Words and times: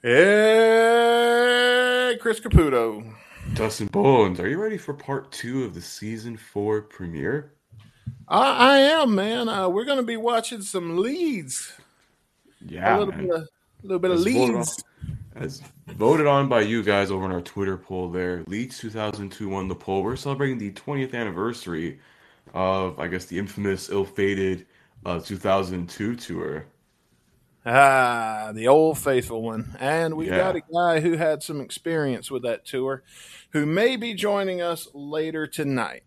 Hey, 0.00 0.14
Chris 2.20 2.38
Caputo. 2.38 3.04
Dustin 3.54 3.88
Bones, 3.88 4.38
are 4.38 4.48
you 4.48 4.62
ready 4.62 4.78
for 4.78 4.94
part 4.94 5.32
two 5.32 5.64
of 5.64 5.74
the 5.74 5.80
season 5.80 6.36
four 6.36 6.82
premiere? 6.82 7.52
I, 8.28 8.74
I 8.74 8.78
am, 8.78 9.16
man. 9.16 9.48
Uh, 9.48 9.68
we're 9.68 9.84
going 9.84 9.98
to 9.98 10.04
be 10.04 10.16
watching 10.16 10.62
some 10.62 10.98
Leeds. 10.98 11.72
Yeah, 12.64 12.96
a 12.96 12.98
little 13.00 13.12
man. 13.14 13.26
bit 13.26 13.34
of, 13.34 13.42
a 13.42 13.46
little 13.82 13.98
bit 13.98 14.10
of 14.12 14.20
Leeds. 14.20 14.84
on- 15.04 15.18
As 15.42 15.62
voted 15.88 16.26
on 16.28 16.48
by 16.48 16.60
you 16.60 16.84
guys 16.84 17.10
over 17.10 17.24
in 17.26 17.32
our 17.32 17.40
Twitter 17.42 17.76
poll 17.76 18.08
there, 18.08 18.44
Leeds 18.46 18.78
2002 18.78 19.48
won 19.48 19.66
the 19.66 19.74
poll. 19.74 20.04
We're 20.04 20.14
celebrating 20.14 20.58
the 20.58 20.70
20th 20.72 21.12
anniversary 21.14 21.98
of, 22.54 23.00
I 23.00 23.08
guess, 23.08 23.24
the 23.24 23.36
infamous, 23.38 23.90
ill-fated 23.90 24.64
uh, 25.04 25.18
2002 25.18 26.14
tour. 26.14 26.66
Ah, 27.70 28.50
the 28.54 28.66
old 28.66 28.96
faithful 28.96 29.42
one. 29.42 29.76
And 29.78 30.14
we 30.16 30.28
Yeah. 30.28 30.38
got 30.38 30.56
a 30.56 30.62
guy 30.72 31.00
who 31.00 31.16
had 31.18 31.42
some 31.42 31.60
experience 31.60 32.30
with 32.30 32.42
that 32.44 32.64
tour 32.64 33.02
who 33.50 33.66
may 33.66 33.96
be 33.96 34.14
joining 34.14 34.62
us 34.62 34.88
later 34.94 35.46
tonight. 35.46 36.04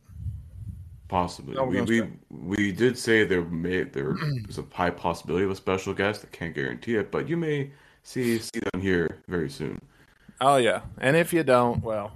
Possibly. 1.07 1.55
We're 1.55 1.83
we, 1.83 2.01
we 2.01 2.11
we 2.29 2.71
did 2.71 2.97
say 2.97 3.25
there 3.25 3.43
may 3.43 3.83
there 3.83 4.15
is 4.49 4.57
a 4.57 4.65
high 4.73 4.89
possibility 4.89 5.45
of 5.45 5.51
a 5.51 5.55
special 5.55 5.93
guest. 5.93 6.25
I 6.25 6.35
can't 6.35 6.55
guarantee 6.55 6.95
it, 6.95 7.11
but 7.11 7.29
you 7.29 7.37
may 7.37 7.71
see 8.01 8.39
see 8.39 8.59
them 8.71 8.81
here 8.81 9.21
very 9.27 9.49
soon. 9.49 9.79
Oh, 10.39 10.55
yeah. 10.55 10.81
And 10.97 11.15
if 11.15 11.31
you 11.33 11.43
don't, 11.43 11.83
well, 11.83 12.13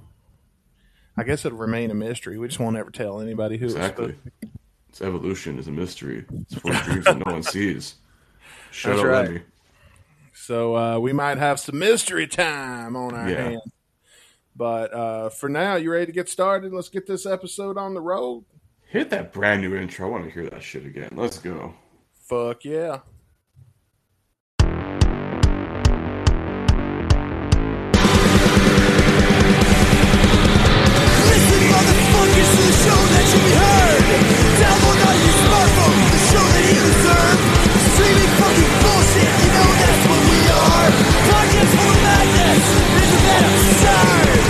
I 1.16 1.24
guess 1.24 1.46
it'll 1.46 1.60
remain 1.60 1.92
a 1.92 1.94
mystery. 1.94 2.40
We 2.40 2.48
just 2.48 2.60
won't 2.60 2.78
ever 2.78 2.90
tell 2.90 3.22
anybody 3.22 3.58
who 3.58 3.66
Exactly. 3.66 4.06
it's 4.06 4.16
supposed 4.18 4.42
to 4.42 4.48
be. 4.48 4.52
Its 4.90 5.02
evolution 5.02 5.60
is 5.60 5.68
a 5.68 5.72
mystery. 5.72 6.26
It's 6.42 6.56
full 6.56 6.72
of 6.72 6.82
dreams 6.84 7.06
that 7.06 7.18
no 7.24 7.32
one 7.32 7.44
sees. 7.56 7.96
Shut 8.76 8.98
That's 8.98 9.04
up, 9.06 9.10
right. 9.10 9.26
Lemmy. 9.30 9.42
So 10.34 10.76
uh, 10.76 11.00
we 11.00 11.14
might 11.14 11.38
have 11.38 11.62
some 11.62 11.80
mystery 11.80 12.28
time 12.28 12.98
on 12.98 13.16
our 13.16 13.30
Yeah. 13.30 13.44
hands. 13.52 13.62
But 14.54 14.94
uh, 14.94 15.30
for 15.30 15.48
now, 15.48 15.76
you 15.76 15.92
ready 15.92 16.08
to 16.08 16.12
get 16.12 16.28
started? 16.28 16.74
Let's 16.74 16.90
get 16.90 17.08
this 17.08 17.26
episode 17.26 17.78
on 17.78 17.94
the 17.94 18.02
road. 18.02 18.44
Hit 18.90 19.10
that 19.12 19.32
brand 19.32 19.62
new 19.62 19.76
intro. 19.78 20.08
I 20.08 20.12
want 20.12 20.26
to 20.26 20.30
hear 20.30 20.50
that 20.50 20.62
shit 20.62 20.86
again. 20.86 21.12
Let's 21.16 21.38
go. 21.40 21.74
Fuck 22.28 22.66
yeah. 22.66 23.00
Listen, 30.26 31.62
motherfuckers, 31.72 32.50
to 32.56 32.62
the 32.66 32.76
show 32.84 33.00
that 33.14 33.24
should 33.30 33.46
be 33.46 33.54
heard. 33.62 34.04
Download 34.62 35.00
on 35.10 35.16
your 35.24 35.36
smartphone 35.46 35.98
the 36.12 36.22
show 36.32 36.46
that 36.54 36.64
you 36.74 36.82
deserve. 36.90 37.55
Streaming 37.96 38.32
fucking 38.40 38.74
bullshit, 38.84 39.32
you 39.42 39.50
know 39.56 39.70
that's 39.80 40.04
what 40.10 40.22
we 40.28 40.40
are. 40.52 40.90
Podcast 41.32 41.72
full 41.76 41.92
of 41.92 42.00
madness, 42.04 42.66
isn't 43.02 43.24
that 43.26 43.44
absurd? 43.56 44.42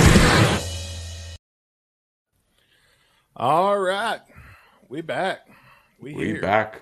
All 3.37 3.77
right. 3.79 4.21
We 4.89 5.01
back. 5.01 5.47
We, 5.99 6.13
We 6.15 6.25
here. 6.25 6.41
back. 6.41 6.81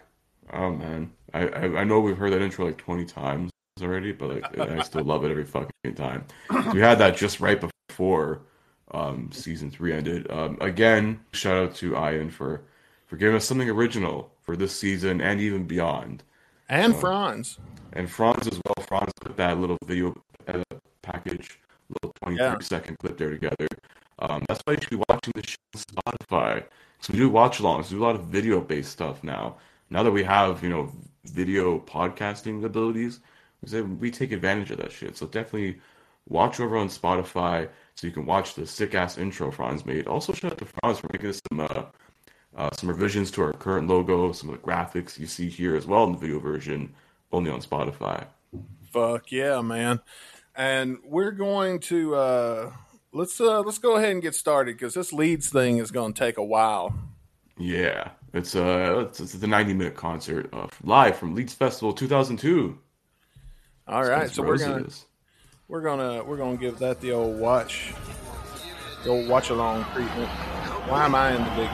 Oh 0.51 0.71
man, 0.71 1.11
I, 1.33 1.47
I 1.47 1.63
I 1.79 1.83
know 1.83 1.99
we've 1.99 2.17
heard 2.17 2.33
that 2.33 2.41
intro 2.41 2.65
like 2.65 2.77
twenty 2.77 3.05
times 3.05 3.49
already, 3.81 4.11
but 4.11 4.29
like 4.29 4.59
I 4.59 4.81
still 4.83 5.03
love 5.03 5.23
it 5.25 5.31
every 5.31 5.45
fucking 5.45 5.95
time. 5.95 6.25
We 6.73 6.79
had 6.79 6.99
that 6.99 7.15
just 7.17 7.39
right 7.39 7.59
before 7.89 8.41
um, 8.91 9.29
season 9.31 9.71
three 9.71 9.93
ended. 9.93 10.29
Um, 10.31 10.57
again, 10.61 11.21
shout 11.33 11.57
out 11.57 11.75
to 11.75 11.95
Ian 11.97 12.29
for 12.29 12.61
for 13.07 13.17
giving 13.17 13.35
us 13.35 13.45
something 13.45 13.69
original 13.69 14.31
for 14.41 14.55
this 14.55 14.75
season 14.75 15.21
and 15.21 15.39
even 15.41 15.63
beyond. 15.65 16.23
And 16.69 16.95
Franz. 16.95 17.59
And 17.93 18.09
Franz 18.09 18.47
as 18.47 18.59
well. 18.65 18.85
Franz 18.87 19.11
put 19.21 19.37
that 19.37 19.59
little 19.59 19.77
video 19.85 20.13
uh, 20.47 20.63
package, 21.01 21.59
little 21.89 22.13
23 22.23 22.45
Yeah. 22.45 22.57
second 22.61 22.97
clip 22.99 23.17
there 23.17 23.31
together. 23.31 23.67
Um, 24.19 24.43
that's 24.47 24.61
why 24.65 24.73
you 24.73 24.79
should 24.81 24.89
be 24.89 25.03
watching 25.09 25.33
this 25.35 25.45
show 25.45 25.57
on 26.05 26.13
Spotify. 26.17 26.63
So 26.99 27.13
we 27.13 27.19
do 27.19 27.29
watch 27.29 27.59
alongs, 27.59 27.85
we 27.91 27.97
do 27.97 28.03
a 28.03 28.05
lot 28.05 28.15
of 28.15 28.25
video 28.25 28.61
based 28.61 28.91
stuff 28.91 29.23
now. 29.23 29.57
Now 29.89 30.03
that 30.03 30.11
we 30.11 30.23
have, 30.23 30.63
you 30.63 30.69
know, 30.69 30.91
video 31.25 31.79
podcasting 31.79 32.63
abilities, 32.63 33.19
we 33.61 33.69
say 33.69 33.81
we 33.81 34.09
take 34.11 34.31
advantage 34.31 34.71
of 34.71 34.77
that 34.77 34.91
shit. 34.91 35.17
So 35.17 35.27
definitely 35.27 35.79
watch 36.29 36.59
over 36.59 36.77
on 36.77 36.87
Spotify 36.87 37.67
so 37.95 38.07
you 38.07 38.13
can 38.13 38.25
watch 38.25 38.55
the 38.55 38.65
sick 38.65 38.95
ass 38.95 39.17
intro 39.17 39.51
Franz 39.51 39.85
made. 39.85 40.07
Also 40.07 40.33
shout 40.33 40.53
out 40.53 40.57
to 40.59 40.65
Franz 40.65 40.99
for 40.99 41.09
making 41.11 41.29
us 41.29 41.41
some 41.49 41.59
uh, 41.59 41.83
uh, 42.55 42.69
some 42.73 42.89
revisions 42.89 43.31
to 43.31 43.41
our 43.43 43.53
current 43.53 43.87
logo, 43.87 44.31
some 44.31 44.49
of 44.49 44.55
the 44.55 44.61
graphics 44.61 45.19
you 45.19 45.27
see 45.27 45.49
here 45.49 45.75
as 45.75 45.85
well 45.85 46.03
in 46.05 46.11
the 46.11 46.17
video 46.17 46.39
version, 46.39 46.93
only 47.31 47.49
on 47.49 47.61
Spotify. 47.61 48.25
Fuck 48.91 49.31
yeah, 49.31 49.61
man. 49.61 50.01
And 50.55 50.99
we're 51.03 51.31
going 51.31 51.79
to 51.79 52.15
uh 52.15 52.71
let's 53.11 53.41
uh 53.41 53.61
let's 53.61 53.79
go 53.79 53.95
ahead 53.95 54.11
and 54.11 54.21
get 54.21 54.35
started 54.35 54.77
because 54.77 54.93
this 54.93 55.11
Leeds 55.11 55.49
thing 55.49 55.77
is 55.77 55.89
gonna 55.89 56.13
take 56.13 56.37
a 56.37 56.43
while. 56.43 56.93
Yeah, 57.57 58.09
it's 58.33 58.55
uh, 58.55 59.05
it's, 59.07 59.19
it's 59.19 59.33
the 59.33 59.47
90 59.47 59.73
minute 59.73 59.95
concert 59.95 60.49
uh, 60.53 60.67
live 60.83 61.17
from 61.17 61.35
Leeds 61.35 61.53
Festival 61.53 61.93
2002. 61.93 62.77
All 63.87 64.03
right, 64.03 64.29
so 64.29 64.43
we're 64.43 64.57
gonna 64.57 64.87
we're 65.67 65.81
gonna 65.81 66.23
we're 66.23 66.37
gonna 66.37 66.57
give 66.57 66.79
that 66.79 67.01
the 67.01 67.11
old 67.11 67.39
watch 67.39 67.93
the 69.03 69.09
old 69.09 69.27
watch 69.27 69.49
along 69.49 69.85
treatment. 69.93 70.29
Why 70.87 71.05
am 71.05 71.15
I 71.15 71.35
in 71.35 71.43
the 71.43 71.49
big 71.51 71.69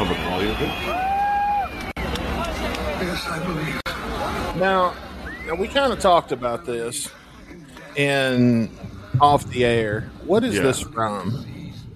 public 0.00 0.18
audio 0.20 0.54
bit. 0.54 0.68
Now, 4.56 4.94
now 5.46 5.54
we 5.58 5.68
kind 5.68 5.92
of 5.92 6.00
talked 6.00 6.32
about 6.32 6.64
this 6.64 7.10
in 7.96 8.70
off 9.20 9.44
the 9.50 9.62
air. 9.66 10.10
What 10.24 10.42
is 10.42 10.54
Yeah. 10.54 10.62
this 10.62 10.80
from? 10.80 11.44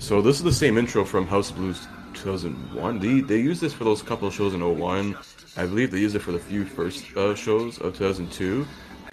So 0.00 0.20
this 0.20 0.36
is 0.36 0.42
the 0.42 0.52
same 0.52 0.76
intro 0.76 1.06
from 1.06 1.26
House 1.26 1.48
of 1.48 1.56
Blues 1.56 1.88
2001. 2.12 2.98
They 2.98 3.20
they 3.22 3.38
used 3.40 3.62
this 3.62 3.72
for 3.72 3.84
those 3.84 4.02
couple 4.02 4.28
of 4.28 4.34
shows 4.34 4.52
in 4.52 4.60
01. 4.60 5.16
I 5.56 5.64
believe 5.64 5.90
they 5.90 6.00
used 6.00 6.14
it 6.14 6.18
for 6.20 6.32
the 6.32 6.38
few 6.38 6.66
first 6.66 7.04
uh, 7.16 7.34
shows 7.34 7.78
of 7.78 7.96
2002. 7.96 8.66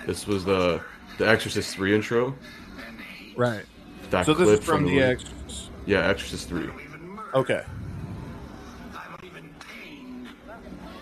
This 0.06 0.28
was 0.28 0.44
the 0.44 0.81
the 1.18 1.25
Exorcist 1.29 1.73
3 1.75 1.96
intro. 1.96 2.35
Right. 3.38 3.63
That 4.09 4.25
So 4.25 4.34
this 4.34 4.47
clip 4.47 4.59
is 4.59 4.66
from 4.66 4.84
the 4.84 5.00
the. 5.00 5.06
Exorcist. 5.06 5.69
Yeah, 5.85 6.09
Exorcist 6.09 6.50
3. 6.50 6.69
Okay. 7.35 7.63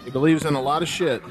He 0.09 0.11
believes 0.11 0.43
in 0.43 0.55
a 0.55 0.61
lot 0.61 0.81
of 0.81 0.87
shit. 0.89 1.21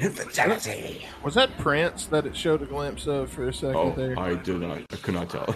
Infidelity. 0.00 1.06
Was 1.22 1.34
that 1.34 1.56
Prince 1.58 2.06
that 2.06 2.26
it 2.26 2.36
showed 2.36 2.60
a 2.60 2.64
glimpse 2.66 3.06
of 3.06 3.30
for 3.30 3.46
a 3.46 3.54
second 3.54 3.76
Oh, 3.76 3.92
there? 3.96 4.18
I 4.18 4.34
did 4.34 4.60
not. 4.62 4.78
I 4.90 4.96
could 4.96 5.14
not 5.14 5.30
tell. 5.30 5.54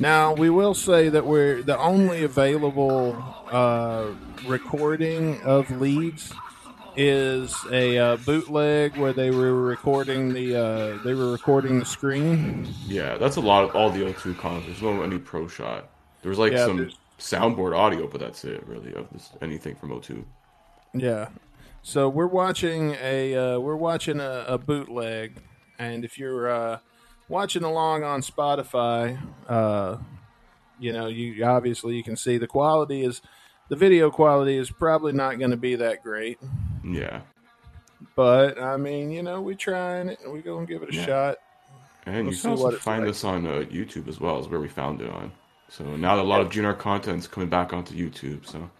Now 0.00 0.34
we 0.34 0.50
will 0.50 0.74
say 0.74 1.08
that 1.10 1.24
we're 1.26 1.62
the 1.62 1.78
only 1.78 2.24
available 2.24 3.22
uh, 3.52 4.06
recording 4.48 5.40
of 5.42 5.70
Leeds 5.70 6.32
is 6.96 7.54
a 7.70 7.98
uh, 7.98 8.16
bootleg 8.16 8.96
where 8.96 9.12
they 9.12 9.30
were 9.30 9.54
recording 9.62 10.32
the 10.34 10.56
uh, 10.56 11.02
they 11.04 11.14
were 11.14 11.30
recording 11.30 11.78
the 11.78 11.84
screen. 11.86 12.66
Yeah, 12.88 13.16
that's 13.16 13.36
a 13.36 13.40
lot 13.40 13.62
of 13.62 13.76
all 13.76 13.90
the 13.90 14.00
O2 14.00 14.36
concerts. 14.38 14.80
There's 14.80 14.82
no 14.82 15.02
any 15.04 15.18
pro 15.20 15.46
shot. 15.46 15.88
There 16.22 16.30
was 16.30 16.38
like 16.40 16.50
Yeah, 16.52 16.66
some 16.66 16.78
there's- 16.78 16.96
soundboard 17.18 17.76
audio, 17.76 18.06
but 18.06 18.20
that's 18.20 18.44
it 18.44 18.66
really 18.66 18.92
of 18.94 19.08
this, 19.12 19.30
anything 19.42 19.74
from 19.76 19.90
O2. 19.90 20.24
Yeah. 20.94 21.28
So 21.82 22.08
we're 22.08 22.26
watching 22.26 22.96
a 23.00 23.34
uh, 23.36 23.58
we're 23.60 23.76
watching 23.76 24.18
a, 24.20 24.44
a 24.48 24.58
bootleg, 24.58 25.34
and 25.78 26.04
if 26.04 26.18
you're 26.18 26.48
uh, 26.50 26.78
watching 27.28 27.62
along 27.62 28.02
on 28.02 28.22
Spotify, 28.22 29.18
uh, 29.48 29.98
you 30.80 30.92
know 30.92 31.06
you 31.06 31.44
obviously 31.44 31.94
you 31.96 32.02
can 32.02 32.16
see 32.16 32.38
the 32.38 32.46
quality 32.46 33.02
is 33.04 33.22
the 33.68 33.76
video 33.76 34.10
quality 34.10 34.56
is 34.56 34.70
probably 34.70 35.12
not 35.12 35.38
going 35.38 35.52
to 35.52 35.56
be 35.56 35.76
that 35.76 36.02
great, 36.02 36.38
Yeah, 36.84 37.20
but 38.16 38.60
I 38.60 38.76
mean 38.76 39.10
you 39.12 39.22
know 39.22 39.40
we're 39.40 39.54
trying 39.54 40.08
it 40.08 40.18
and 40.24 40.32
we 40.32 40.40
gonna 40.42 40.66
give 40.66 40.82
it 40.82 40.90
a 40.90 40.94
Yeah. 40.94 41.06
shot. 41.06 41.36
and 42.04 42.26
We'll 42.26 42.34
you 42.34 42.40
can 42.40 42.50
also 42.50 42.72
find 42.72 43.02
like. 43.04 43.10
this 43.10 43.22
on 43.24 43.46
uh, 43.46 43.50
YouTube 43.70 44.08
as 44.08 44.18
well. 44.20 44.40
Is 44.40 44.48
where 44.48 44.60
we 44.60 44.68
found 44.68 45.00
it 45.00 45.10
on. 45.10 45.30
So 45.68 45.84
now 45.96 46.20
a 46.20 46.22
lot 46.22 46.40
of 46.40 46.48
GNR 46.48 46.78
content 46.78 47.18
is 47.18 47.26
coming 47.26 47.48
back 47.48 47.72
onto 47.72 47.94
YouTube. 47.94 48.46
So 48.46 48.70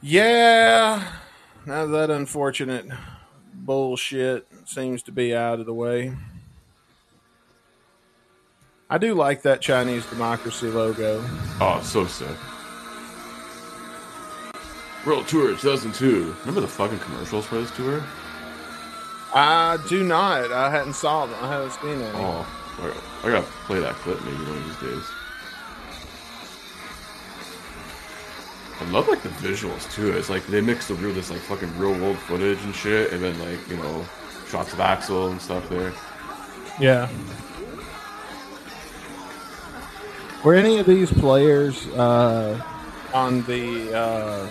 Yeah, 0.00 1.02
now 1.66 1.86
that 1.86 2.10
unfortunate 2.10 2.86
bullshit 3.54 4.46
seems 4.64 5.02
to 5.04 5.12
be 5.12 5.34
out 5.34 5.60
of 5.60 5.66
the 5.66 5.74
way. 5.74 6.14
I 8.90 8.98
do 8.98 9.14
like 9.14 9.42
that 9.42 9.62
Chinese 9.62 10.04
democracy 10.06 10.66
logo. 10.68 11.24
oh, 11.60 11.80
so 11.82 12.06
sick. 12.06 12.36
World 15.06 15.26
Tour 15.26 15.56
2002. 15.56 16.36
Remember 16.40 16.60
the 16.60 16.68
fucking 16.68 16.98
commercials 16.98 17.46
for 17.46 17.58
this 17.58 17.70
tour? 17.72 18.04
I 19.34 19.78
do 19.88 20.04
not. 20.04 20.52
I 20.52 20.70
hadn't 20.70 20.92
saw 20.92 21.26
them. 21.26 21.36
I 21.42 21.48
haven't 21.48 21.72
seen 21.72 22.02
any. 22.02 22.18
Oh, 22.18 22.46
I 23.24 23.30
gotta 23.30 23.46
play 23.66 23.80
that 23.80 23.94
clip 23.94 24.22
maybe 24.24 24.36
one 24.44 24.58
of 24.58 24.64
these 24.66 24.90
days. 24.92 25.04
I 28.82 28.90
love 28.90 29.06
like 29.06 29.22
the 29.22 29.28
visuals 29.28 29.90
too. 29.94 30.10
It's 30.12 30.28
like 30.28 30.44
they 30.46 30.60
mix 30.60 30.88
the 30.88 30.94
real, 30.94 31.14
this 31.14 31.30
like 31.30 31.38
fucking 31.40 31.78
real 31.78 31.92
world 32.00 32.18
footage 32.18 32.62
and 32.64 32.74
shit, 32.74 33.12
and 33.12 33.22
then 33.22 33.38
like 33.38 33.68
you 33.68 33.76
know 33.76 34.04
shots 34.48 34.72
of 34.72 34.80
Axl 34.80 35.30
and 35.30 35.40
stuff 35.40 35.68
there. 35.68 35.92
Yeah. 36.80 37.08
Were 40.44 40.54
any 40.54 40.78
of 40.78 40.86
these 40.86 41.12
players 41.12 41.86
uh, 41.90 42.60
on 43.14 43.42
the? 43.44 43.96
Uh, 43.96 44.48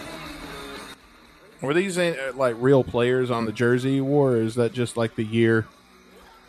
were 1.61 1.73
these 1.73 1.97
uh, 1.97 2.31
like 2.33 2.55
real 2.57 2.85
players 2.85 3.29
on 3.29 3.45
the 3.45 3.51
jersey 3.51 3.95
he 3.95 4.01
wore, 4.01 4.31
or 4.31 4.37
is 4.37 4.55
that 4.55 4.71
just 4.71 4.95
like 4.95 5.15
the 5.15 5.25
year, 5.25 5.67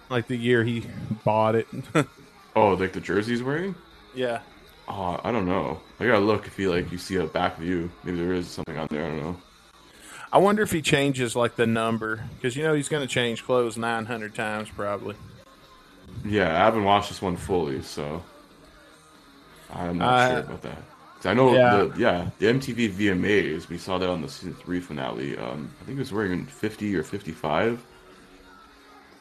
like 0.08 0.28
the 0.28 0.37
year 0.37 0.62
he 0.62 0.87
bought 1.25 1.56
it? 1.56 1.67
Oh, 2.55 2.75
like 2.75 2.93
the 2.93 3.00
jersey's 3.00 3.43
wearing? 3.43 3.75
yeah. 4.14 4.40
Oh, 4.94 5.19
I 5.25 5.33
don't 5.33 5.47
know. 5.47 5.81
I 6.00 6.06
gotta 6.06 6.19
look 6.19 6.47
if 6.47 6.59
you 6.59 6.71
like 6.71 6.93
you 6.93 6.99
see 6.99 7.17
a 7.17 7.25
back 7.25 7.56
view. 7.56 7.91
Maybe 8.05 8.19
there 8.19 8.35
is 8.35 8.47
something 8.49 8.77
on 8.77 8.89
there. 8.91 9.05
I 9.06 9.09
don't 9.09 9.23
know. 9.23 9.37
I 10.31 10.39
wonder 10.39 10.62
if 10.62 10.71
he 10.71 10.83
changes 10.83 11.35
like 11.35 11.56
the 11.56 11.67
number 11.67 12.23
because 12.37 12.56
you 12.56 12.62
know 12.62 12.75
he's 12.75 12.89
going 12.89 13.03
to 13.06 13.09
change 13.09 13.43
clothes 13.44 13.77
nine 13.79 14.05
hundred 14.05 14.35
times 14.35 14.69
probably. 14.69 15.15
Yeah, 16.27 16.53
I 16.55 16.59
haven't 16.65 16.85
watched 16.85 17.09
this 17.09 17.23
one 17.23 17.37
fully, 17.37 17.81
so 17.83 18.23
I'm 19.73 19.97
not 19.99 20.09
Uh, 20.15 20.29
sure 20.31 20.39
about 20.41 20.62
that. 20.62 20.83
I 21.25 21.35
know 21.35 21.55
yeah. 21.55 21.77
the 21.77 21.99
yeah 21.99 22.31
the 22.38 22.47
MTV 22.47 22.91
VMAs. 22.93 23.69
We 23.69 23.79
saw 23.79 23.97
that 23.99 24.09
on 24.11 24.21
the 24.21 24.29
season 24.29 24.55
three 24.55 24.81
finale. 24.81 25.38
Um, 25.38 25.71
I 25.81 25.85
think 25.85 25.97
he 25.97 26.00
was 26.00 26.12
wearing 26.12 26.45
50 26.47 26.95
or 26.97 27.03
55. 27.03 27.83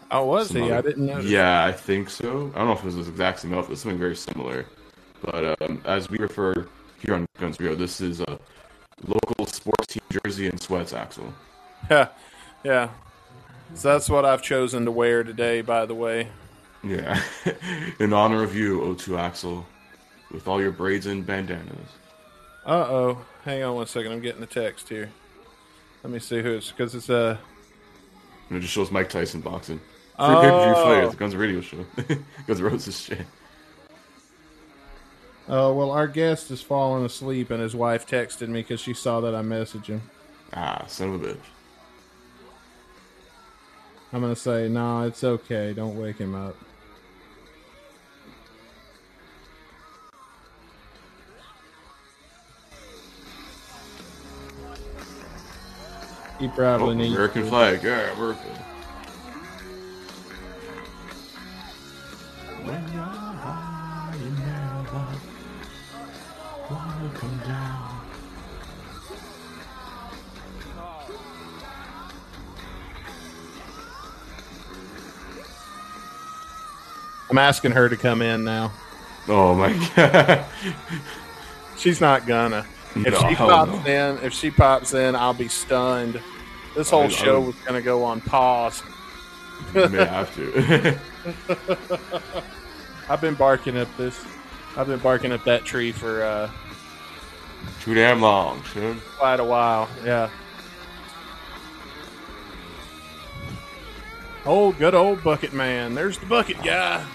Oh, 0.09 0.25
was 0.25 0.47
Some 0.49 0.57
he? 0.57 0.63
other- 0.63 0.75
I 0.75 0.81
didn't 0.81 1.05
know. 1.05 1.19
Yeah, 1.19 1.63
I 1.63 1.71
think 1.71 2.09
so. 2.09 2.51
I 2.53 2.57
don't 2.57 2.67
know 2.67 2.73
if 2.73 2.79
it 2.79 2.85
was 2.85 2.95
the 2.95 3.01
exact 3.11 3.39
same 3.39 3.53
outfit, 3.53 3.77
something 3.77 3.99
very 3.99 4.15
similar. 4.17 4.65
But 5.21 5.61
um, 5.61 5.81
as 5.85 6.09
we 6.09 6.17
refer 6.17 6.67
here 6.99 7.13
on 7.15 7.25
Guns 7.39 7.59
Rio, 7.59 7.75
this 7.75 8.01
is 8.01 8.21
a 8.21 8.39
local 9.05 9.45
sports 9.45 9.87
team 9.93 10.01
jersey 10.23 10.47
and 10.47 10.59
sweats, 10.61 10.93
Axl. 10.93 11.31
Yeah, 11.89 12.07
yeah. 12.63 12.89
So 13.75 13.89
that's 13.93 14.09
what 14.09 14.25
I've 14.25 14.41
chosen 14.41 14.85
to 14.85 14.91
wear 14.91 15.23
today. 15.23 15.61
By 15.61 15.85
the 15.85 15.95
way. 15.95 16.27
Yeah, 16.83 17.21
in 17.99 18.11
honor 18.11 18.41
of 18.43 18.55
you, 18.55 18.79
O2 18.81 19.09
Axl, 19.15 19.63
with 20.31 20.47
all 20.47 20.59
your 20.61 20.71
braids 20.71 21.05
and 21.05 21.25
bandanas. 21.25 21.77
Uh 22.65 22.71
oh. 22.71 23.17
Hang 23.45 23.63
on 23.63 23.75
one 23.75 23.87
second. 23.87 24.11
I'm 24.11 24.21
getting 24.21 24.41
a 24.43 24.47
text 24.47 24.89
here. 24.89 25.09
Let 26.03 26.11
me 26.11 26.19
see 26.19 26.41
who 26.41 26.53
it's 26.53 26.71
because 26.71 26.95
it's 26.95 27.09
uh 27.09 27.37
it 28.49 28.59
just 28.59 28.73
shows 28.73 28.91
Mike 28.91 29.09
Tyson 29.09 29.41
boxing. 29.41 29.77
Free 29.77 29.85
Oh. 30.19 30.73
fight 30.83 31.03
at 31.03 31.11
the 31.11 31.17
Guns 31.17 31.35
Radio 31.35 31.61
show. 31.61 31.85
Guns 32.47 32.61
Roses 32.61 32.99
shit. 32.99 33.25
Oh 35.53 35.73
well, 35.73 35.91
our 35.91 36.07
guest 36.07 36.49
is 36.49 36.61
falling 36.61 37.03
asleep, 37.03 37.51
and 37.51 37.61
his 37.61 37.75
wife 37.75 38.07
texted 38.07 38.47
me 38.47 38.61
because 38.61 38.79
she 38.79 38.93
saw 38.93 39.19
that 39.19 39.35
I 39.35 39.41
messaged 39.41 39.87
him. 39.87 40.01
Ah, 40.53 40.85
son 40.87 41.13
of 41.13 41.21
a 41.21 41.27
bitch. 41.27 41.37
I'm 44.13 44.21
gonna 44.21 44.35
say, 44.35 44.69
no, 44.69 45.01
it's 45.03 45.23
okay. 45.25 45.73
Don't 45.73 45.99
wake 45.99 46.17
him 46.17 46.35
up. 46.35 46.55
He 56.39 56.47
probably 56.47 56.95
Oh, 56.95 56.97
needs 56.97 57.13
American 57.13 57.47
flag. 57.47 57.83
Yeah, 57.83 58.11
America. 58.13 58.39
I'm 77.31 77.37
asking 77.37 77.71
her 77.71 77.87
to 77.89 77.95
come 77.97 78.21
in 78.21 78.43
now. 78.43 78.71
Oh 79.27 79.55
my 79.55 79.71
god. 79.95 80.45
She's 81.77 81.99
not 82.01 82.27
gonna. 82.27 82.65
If 82.95 83.13
No, 83.13 83.29
she 83.29 83.35
pops 83.35 83.71
no. 83.71 83.85
in, 83.91 84.17
if 84.23 84.33
she 84.33 84.51
pops 84.51 84.93
in, 84.93 85.15
I'll 85.15 85.33
be 85.33 85.47
stunned. 85.47 86.21
This 86.75 86.89
whole 86.89 87.03
I- 87.03 87.07
show 87.07 87.39
would- 87.39 87.47
was 87.47 87.55
gonna 87.65 87.81
go 87.81 88.03
on 88.03 88.19
pause. 88.21 88.83
You 89.73 89.87
may 89.89 90.03
have 90.05 90.35
to. 90.35 90.97
I've 93.09 93.21
been 93.21 93.35
barking 93.35 93.77
up 93.77 93.87
this. 93.95 94.23
I've 94.75 94.87
been 94.87 94.99
barking 94.99 95.31
up 95.31 95.43
that 95.45 95.63
tree 95.65 95.91
for 95.91 96.23
uh, 96.23 96.49
Too 97.81 97.93
damn 97.93 98.21
long, 98.21 98.63
son. 98.73 98.99
quite 99.17 99.39
a 99.39 99.43
while. 99.43 99.87
Yeah. 100.03 100.29
Oh, 104.45 104.71
good 104.73 104.95
old 104.95 105.23
bucket 105.23 105.53
man. 105.53 105.93
There's 105.93 106.17
the 106.17 106.25
bucket 106.25 106.61
guy. 106.63 107.05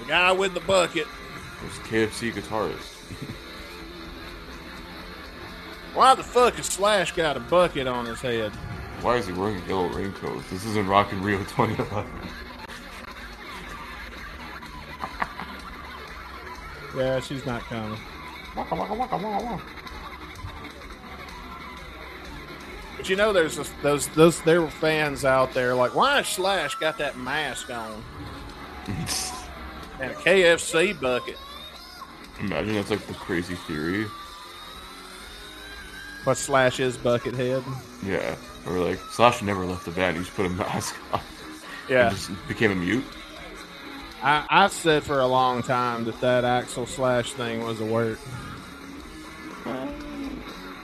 The 0.00 0.06
guy 0.06 0.32
with 0.32 0.54
the 0.54 0.60
bucket. 0.60 1.06
There's 1.60 2.10
KFC 2.10 2.32
guitarist. 2.32 2.92
Why 5.94 6.14
the 6.14 6.24
fuck 6.24 6.54
has 6.54 6.66
Slash 6.66 7.12
got 7.12 7.36
a 7.36 7.40
bucket 7.40 7.86
on 7.86 8.06
his 8.06 8.20
head? 8.20 8.52
Why 9.00 9.16
is 9.16 9.26
he 9.26 9.32
wearing 9.32 9.60
a 9.62 9.66
yellow 9.66 9.88
raincoat? 9.88 10.42
This 10.50 10.64
isn't 10.64 10.88
Rock 10.88 11.12
in 11.12 11.22
Rio 11.22 11.38
2011. 11.44 12.10
Yeah, 16.96 17.20
she's 17.20 17.44
not 17.44 17.62
coming. 17.62 17.98
But 22.96 23.08
you 23.08 23.16
know, 23.16 23.32
there's 23.32 23.56
this, 23.56 23.70
those 23.82 24.06
those 24.08 24.40
there 24.42 24.62
were 24.62 24.70
fans 24.70 25.24
out 25.24 25.52
there 25.52 25.74
like, 25.74 25.94
why 25.94 26.18
has 26.18 26.28
Slash 26.28 26.76
got 26.76 26.98
that 26.98 27.18
mask 27.18 27.70
on 27.70 28.02
and 30.00 30.10
a 30.10 30.14
KFC 30.14 30.98
bucket? 31.00 31.38
Imagine 32.40 32.74
that's 32.74 32.90
like 32.90 33.06
the 33.06 33.14
crazy 33.14 33.54
theory. 33.54 34.06
What 36.24 36.36
Slash 36.36 36.80
is 36.80 36.96
bucket 36.96 37.34
head? 37.34 37.62
Yeah. 38.04 38.34
Or 38.66 38.78
like, 38.78 38.98
Slash 39.12 39.42
never 39.42 39.64
left 39.64 39.84
the 39.84 39.90
band, 39.90 40.16
he 40.16 40.22
just 40.22 40.34
put 40.34 40.46
a 40.46 40.48
mask 40.50 40.96
on. 41.12 41.20
Yeah, 41.88 42.08
And 42.08 42.16
just 42.16 42.30
became 42.48 42.72
a 42.72 42.74
mute. 42.74 43.04
I, 44.22 44.46
I've 44.48 44.72
said 44.72 45.02
for 45.02 45.20
a 45.20 45.26
long 45.26 45.62
time 45.62 46.04
that 46.04 46.18
that 46.22 46.44
Axl 46.44 46.88
Slash 46.88 47.34
thing 47.34 47.62
was 47.62 47.80
a 47.80 47.84
work. 47.84 48.18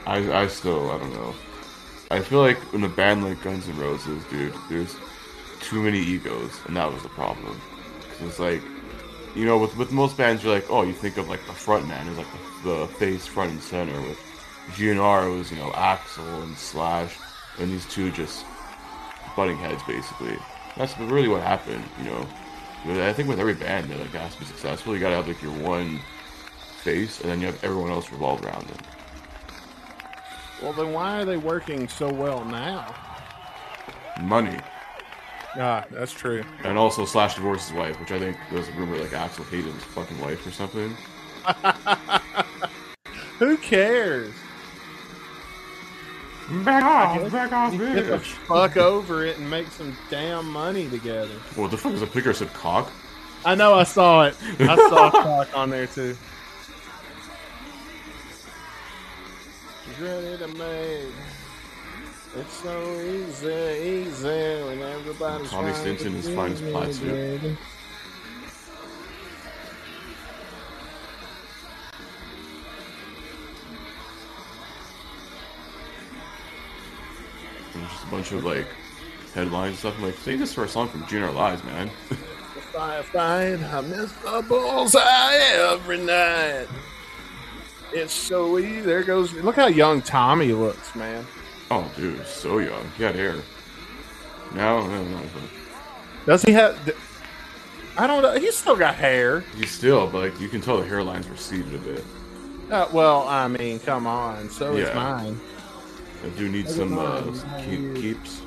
I, 0.05 0.43
I 0.43 0.47
still, 0.47 0.91
I 0.91 0.99
don't 0.99 1.13
know. 1.13 1.33
I 2.11 2.19
feel 2.19 2.39
like 2.39 2.57
in 2.73 2.83
a 2.83 2.89
band 2.89 3.23
like 3.23 3.41
Guns 3.41 3.67
N' 3.67 3.77
Roses, 3.79 4.23
dude, 4.25 4.53
there's 4.69 4.95
too 5.61 5.81
many 5.81 5.99
egos, 5.99 6.59
and 6.67 6.75
that 6.75 6.91
was 6.91 7.01
the 7.01 7.09
problem. 7.09 7.59
Cause 8.19 8.27
it's 8.27 8.39
like, 8.39 8.61
you 9.35 9.45
know, 9.45 9.57
with, 9.57 9.75
with 9.77 9.91
most 9.91 10.17
bands, 10.17 10.43
you're 10.43 10.53
like, 10.53 10.69
oh, 10.69 10.83
you 10.83 10.93
think 10.93 11.17
of 11.17 11.29
like 11.29 11.45
the 11.47 11.53
front 11.53 11.87
man 11.87 12.07
is 12.07 12.17
like 12.17 12.27
the, 12.63 12.69
the 12.69 12.87
face 12.87 13.25
front 13.25 13.51
and 13.51 13.61
center. 13.61 13.99
With 14.01 14.19
GNR, 14.71 15.27
it 15.27 15.37
was, 15.37 15.51
you 15.51 15.57
know, 15.57 15.71
Axl 15.71 16.43
and 16.43 16.57
Slash, 16.57 17.17
and 17.59 17.71
these 17.71 17.85
two 17.85 18.11
just 18.11 18.45
butting 19.35 19.57
heads, 19.57 19.81
basically. 19.83 20.37
That's 20.77 20.97
really 20.99 21.27
what 21.27 21.41
happened, 21.41 21.83
you 21.99 22.05
know. 22.05 22.27
I 23.05 23.13
think 23.13 23.29
with 23.29 23.39
every 23.39 23.53
band 23.53 23.89
that 23.91 23.99
like 23.99 24.09
has 24.09 24.33
to 24.33 24.39
be 24.39 24.45
successful, 24.45 24.93
you 24.93 24.99
gotta 24.99 25.15
have 25.15 25.27
like 25.27 25.41
your 25.41 25.53
one 25.53 25.99
face, 26.81 27.21
and 27.21 27.29
then 27.29 27.39
you 27.39 27.45
have 27.45 27.63
everyone 27.63 27.91
else 27.91 28.11
revolve 28.11 28.43
around 28.43 28.63
it. 28.69 28.77
Well, 30.61 30.73
then 30.73 30.91
why 30.91 31.21
are 31.21 31.25
they 31.25 31.37
working 31.37 31.87
so 31.87 32.11
well 32.11 32.43
now? 32.45 32.93
Money. 34.21 34.59
Ah, 35.55 35.85
that's 35.91 36.13
true. 36.13 36.43
And 36.63 36.77
also 36.77 37.05
Slash 37.05 37.35
divorced 37.35 37.69
his 37.69 37.77
wife, 37.77 37.99
which 37.99 38.11
I 38.11 38.19
think 38.19 38.37
there 38.49 38.59
was 38.59 38.69
a 38.69 38.71
rumor 38.73 38.97
like 38.97 39.09
Axl 39.11 39.47
hated 39.49 39.73
his 39.73 39.83
fucking 39.83 40.19
wife 40.21 40.45
or 40.45 40.51
something. 40.51 40.95
Who 43.39 43.57
cares? 43.57 44.33
Back 46.63 46.83
off, 46.83 47.31
back 47.31 47.51
off, 47.53 47.71
Get 47.71 48.07
the 48.07 48.19
fuck 48.19 48.75
over 48.75 49.25
it 49.25 49.37
and 49.37 49.49
make 49.49 49.67
some 49.67 49.95
damn 50.09 50.49
money 50.51 50.89
together. 50.89 51.33
What 51.55 51.71
the 51.71 51.77
fuck 51.77 51.93
is 51.93 52.01
a 52.01 52.07
picker 52.07 52.33
said 52.33 52.53
cock? 52.53 52.91
I 53.45 53.55
know 53.55 53.73
I 53.73 53.83
saw 53.83 54.25
it. 54.25 54.35
I 54.59 54.75
saw 54.75 55.09
cock 55.23 55.57
on 55.57 55.69
there 55.69 55.87
too. 55.87 56.15
She's 59.85 59.99
ready 59.99 60.37
to 60.37 60.47
make. 60.49 61.13
It's 62.33 62.53
so 62.63 63.01
easy, 63.01 64.07
easy 64.07 64.63
when 64.63 64.81
everybody's 64.81 65.49
Tommy 65.49 65.73
Stinson 65.73 66.15
is 66.15 66.27
be 66.27 66.35
fine 66.35 66.53
as 66.53 66.61
plat 66.61 66.93
suit. 66.93 67.11
baby. 67.11 67.57
Just 77.73 78.03
a 78.03 78.07
bunch 78.07 78.31
of 78.31 78.45
like 78.45 78.67
headlines 79.33 79.71
and 79.71 79.77
stuff. 79.79 79.95
I'm 79.97 80.03
like, 80.03 80.15
sing 80.15 80.39
this 80.39 80.53
for 80.53 80.63
a 80.63 80.69
song 80.69 80.87
from 80.87 81.03
GNR 81.03 81.35
Lives, 81.35 81.63
man. 81.65 81.91
I 82.77 83.81
miss 83.81 84.11
the 84.13 84.45
bullseye 84.47 85.35
every 85.73 85.97
night. 85.97 86.67
It's 87.91 88.13
so 88.13 88.57
easy. 88.57 88.79
There 88.79 89.03
goes. 89.03 89.33
Look 89.33 89.57
how 89.57 89.67
young 89.67 90.01
Tommy 90.01 90.53
looks, 90.53 90.95
man. 90.95 91.27
Oh, 91.73 91.89
dude, 91.95 92.25
so 92.27 92.59
young. 92.59 92.85
He 92.97 93.03
had 93.03 93.15
hair. 93.15 93.35
Now, 94.53 94.85
no, 94.85 95.03
no, 95.05 95.19
no. 95.19 95.23
Does 96.25 96.43
he 96.43 96.51
have? 96.51 96.77
I 97.97 98.07
don't 98.07 98.21
know. 98.21 98.37
He's 98.37 98.57
still 98.57 98.75
got 98.75 98.95
hair. 98.95 99.39
He's 99.55 99.71
still, 99.71 100.05
but 100.07 100.31
like 100.31 100.41
you 100.41 100.49
can 100.49 100.59
tell 100.59 100.81
the 100.81 100.85
hairline's 100.85 101.29
receded 101.29 101.73
a 101.73 101.77
bit. 101.77 102.03
Uh, 102.69 102.87
well, 102.91 103.25
I 103.25 103.47
mean, 103.47 103.79
come 103.79 104.05
on. 104.05 104.49
So 104.49 104.73
is 104.75 104.89
Yeah. 104.89 104.95
mine. 104.95 105.39
I 106.25 106.29
do 106.37 106.49
need 106.49 106.67
Look 106.67 106.75
some 106.75 106.99
uh, 106.99 107.21
keep, 107.63 107.95
keeps. 107.95 108.39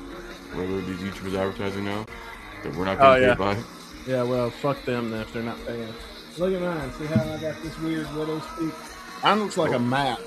Whatever 0.53 0.81
these 0.81 0.99
YouTubers 0.99 1.35
advertising 1.35 1.83
now 1.83 2.05
that 2.63 2.75
we're 2.75 2.85
not 2.85 2.99
Oh, 2.99 3.13
getting 3.19 3.29
yeah. 3.29 3.33
by. 3.35 3.57
Yeah, 4.07 4.21
well, 4.23 4.51
fuck 4.51 4.83
them 4.85 5.09
then 5.09 5.21
if 5.21 5.33
they're 5.33 5.41
not 5.41 5.57
paying. 5.65 5.91
Look 6.37 6.53
at 6.53 6.61
mine. 6.61 6.91
See 6.99 7.05
how 7.07 7.23
I 7.23 7.37
got 7.37 7.61
this 7.63 7.77
weird 7.79 8.11
little 8.13 8.39
peak? 8.59 8.71
Mine 9.23 9.39
looks 9.39 9.57
like 9.57 9.73
a 9.73 9.79
map. 9.79 10.19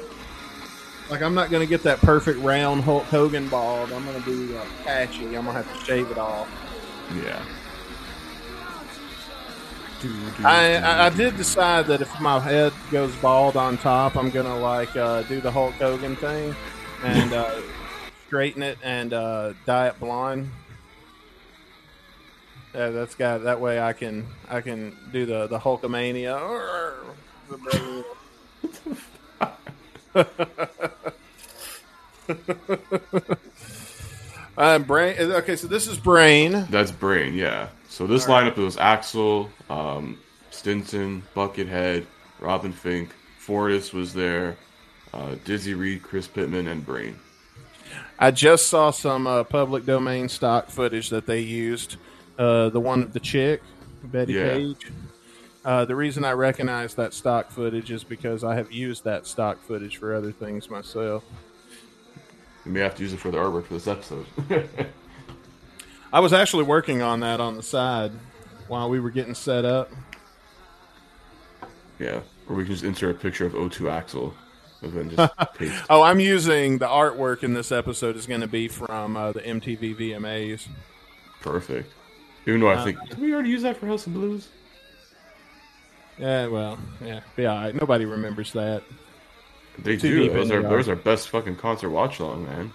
Like 1.10 1.22
I'm 1.22 1.34
not 1.34 1.50
gonna 1.50 1.66
get 1.66 1.82
that 1.84 2.00
perfect 2.00 2.38
round 2.40 2.82
Hulk 2.82 3.04
Hogan 3.04 3.48
bald. 3.48 3.92
I'm 3.92 4.04
gonna 4.04 4.20
be 4.20 4.56
uh, 4.56 4.64
patchy. 4.84 5.24
I'm 5.36 5.46
gonna 5.46 5.52
have 5.62 5.78
to 5.78 5.84
shave 5.84 6.10
it 6.10 6.18
off. 6.18 6.48
Yeah. 7.16 7.42
Do, 10.00 10.08
do, 10.08 10.46
I, 10.46 10.78
do, 10.78 10.84
I 10.84 11.06
I 11.06 11.08
did 11.08 11.36
decide 11.36 11.86
that 11.86 12.02
if 12.02 12.20
my 12.20 12.38
head 12.38 12.72
goes 12.90 13.14
bald 13.16 13.56
on 13.56 13.78
top, 13.78 14.16
I'm 14.16 14.30
gonna 14.30 14.58
like 14.58 14.94
uh, 14.96 15.22
do 15.22 15.40
the 15.40 15.50
Hulk 15.50 15.74
Hogan 15.74 16.14
thing 16.16 16.54
and 17.02 17.32
uh, 17.32 17.54
straighten 18.26 18.62
it 18.62 18.78
and 18.82 19.14
uh, 19.14 19.54
dye 19.64 19.88
it 19.88 19.98
blonde. 19.98 20.50
Yeah, 22.74 22.90
that's 22.90 23.14
got 23.14 23.44
that 23.44 23.60
way 23.60 23.80
I 23.80 23.94
can 23.94 24.26
I 24.46 24.60
can 24.60 24.94
do 25.10 25.24
the 25.24 25.46
the 25.46 25.58
Hulkamania. 25.58 26.92
I'm 34.56 34.82
brain. 34.84 35.16
Okay, 35.18 35.56
so 35.56 35.66
this 35.68 35.86
is 35.86 35.98
brain. 35.98 36.66
That's 36.70 36.90
Brain, 36.90 37.34
yeah. 37.34 37.68
So 37.88 38.06
this 38.06 38.26
lineup 38.26 38.56
was 38.56 38.76
Axl, 38.76 39.48
um, 39.70 40.18
Stinson, 40.50 41.22
Buckethead, 41.34 42.06
Robin 42.40 42.72
Finck, 42.72 43.10
Fortus 43.38 43.92
was 43.92 44.12
there, 44.14 44.56
uh, 45.14 45.36
Dizzy 45.44 45.74
Reed, 45.74 46.02
Chris 46.02 46.26
Pitman, 46.26 46.66
and 46.68 46.84
Brain. 46.84 47.18
I 48.18 48.30
just 48.30 48.66
saw 48.66 48.90
some 48.90 49.26
uh, 49.26 49.44
public 49.44 49.86
domain 49.86 50.28
stock 50.28 50.68
footage 50.68 51.08
that 51.10 51.26
they 51.26 51.40
used. 51.40 51.96
Uh, 52.38 52.68
the 52.68 52.80
one 52.80 53.02
of 53.02 53.12
the 53.12 53.20
chick, 53.20 53.62
Betty 54.04 54.34
Yeah. 54.34 54.54
Page. 54.54 54.86
Uh, 55.68 55.84
the 55.84 55.94
reason 55.94 56.24
I 56.24 56.32
recognize 56.32 56.94
that 56.94 57.12
stock 57.12 57.50
footage 57.50 57.90
is 57.90 58.02
because 58.02 58.42
I 58.42 58.54
have 58.54 58.72
used 58.72 59.04
that 59.04 59.26
stock 59.26 59.60
footage 59.62 59.98
for 59.98 60.14
other 60.14 60.32
things 60.32 60.70
myself. 60.70 61.22
We 62.64 62.72
may 62.72 62.80
have 62.80 62.94
to 62.94 63.02
use 63.02 63.12
it 63.12 63.18
for 63.20 63.30
the 63.30 63.36
artwork 63.36 63.66
for 63.66 63.74
this 63.74 63.86
episode. 63.86 64.24
I 66.10 66.20
was 66.20 66.32
actually 66.32 66.62
working 66.64 67.02
on 67.02 67.20
that 67.20 67.38
on 67.38 67.54
the 67.58 67.62
side 67.62 68.12
while 68.68 68.88
we 68.88 68.98
were 68.98 69.10
getting 69.10 69.34
set 69.34 69.66
up. 69.66 69.90
yeah. 71.98 72.20
Or 72.48 72.56
we 72.56 72.64
can 72.64 72.72
just 72.72 72.84
insert 72.84 73.16
a 73.16 73.18
picture 73.18 73.44
of 73.44 73.52
O2 73.52 73.80
Axl 73.92 74.32
and 74.80 74.92
then 74.94 75.10
just 75.14 75.32
paste. 75.54 75.84
Oh, 75.90 76.00
I'm 76.00 76.18
using 76.18 76.78
the 76.78 76.86
artwork 76.88 77.42
in 77.42 77.52
this 77.52 77.70
episode 77.70 78.16
is 78.16 78.26
going 78.26 78.40
to 78.40 78.46
be 78.46 78.68
from 78.68 79.18
uh, 79.18 79.32
the 79.32 79.40
MTV 79.42 79.96
VMAs. 79.98 80.66
Perfect. 81.42 81.92
Even 82.46 82.60
though 82.60 82.70
Uh, 82.70 82.76
I 82.80 82.84
think, 82.84 83.06
did 83.10 83.18
we 83.18 83.34
already 83.34 83.50
use 83.50 83.60
that 83.64 83.76
for 83.76 83.86
House 83.86 84.06
of 84.06 84.14
Blues? 84.14 84.48
Yeah, 86.18 86.46
well, 86.48 86.78
yeah, 87.04 87.20
be 87.36 87.46
all 87.46 87.56
right. 87.56 87.74
Nobody 87.74 88.04
remembers 88.04 88.52
that. 88.52 88.82
They 89.78 89.96
Too 89.96 90.28
do. 90.28 90.32
Those 90.32 90.50
are 90.50 90.62
those 90.62 90.88
are 90.88 90.96
best 90.96 91.28
fucking 91.28 91.56
concert 91.56 91.90
watch 91.90 92.18
along, 92.18 92.46
man. 92.46 92.72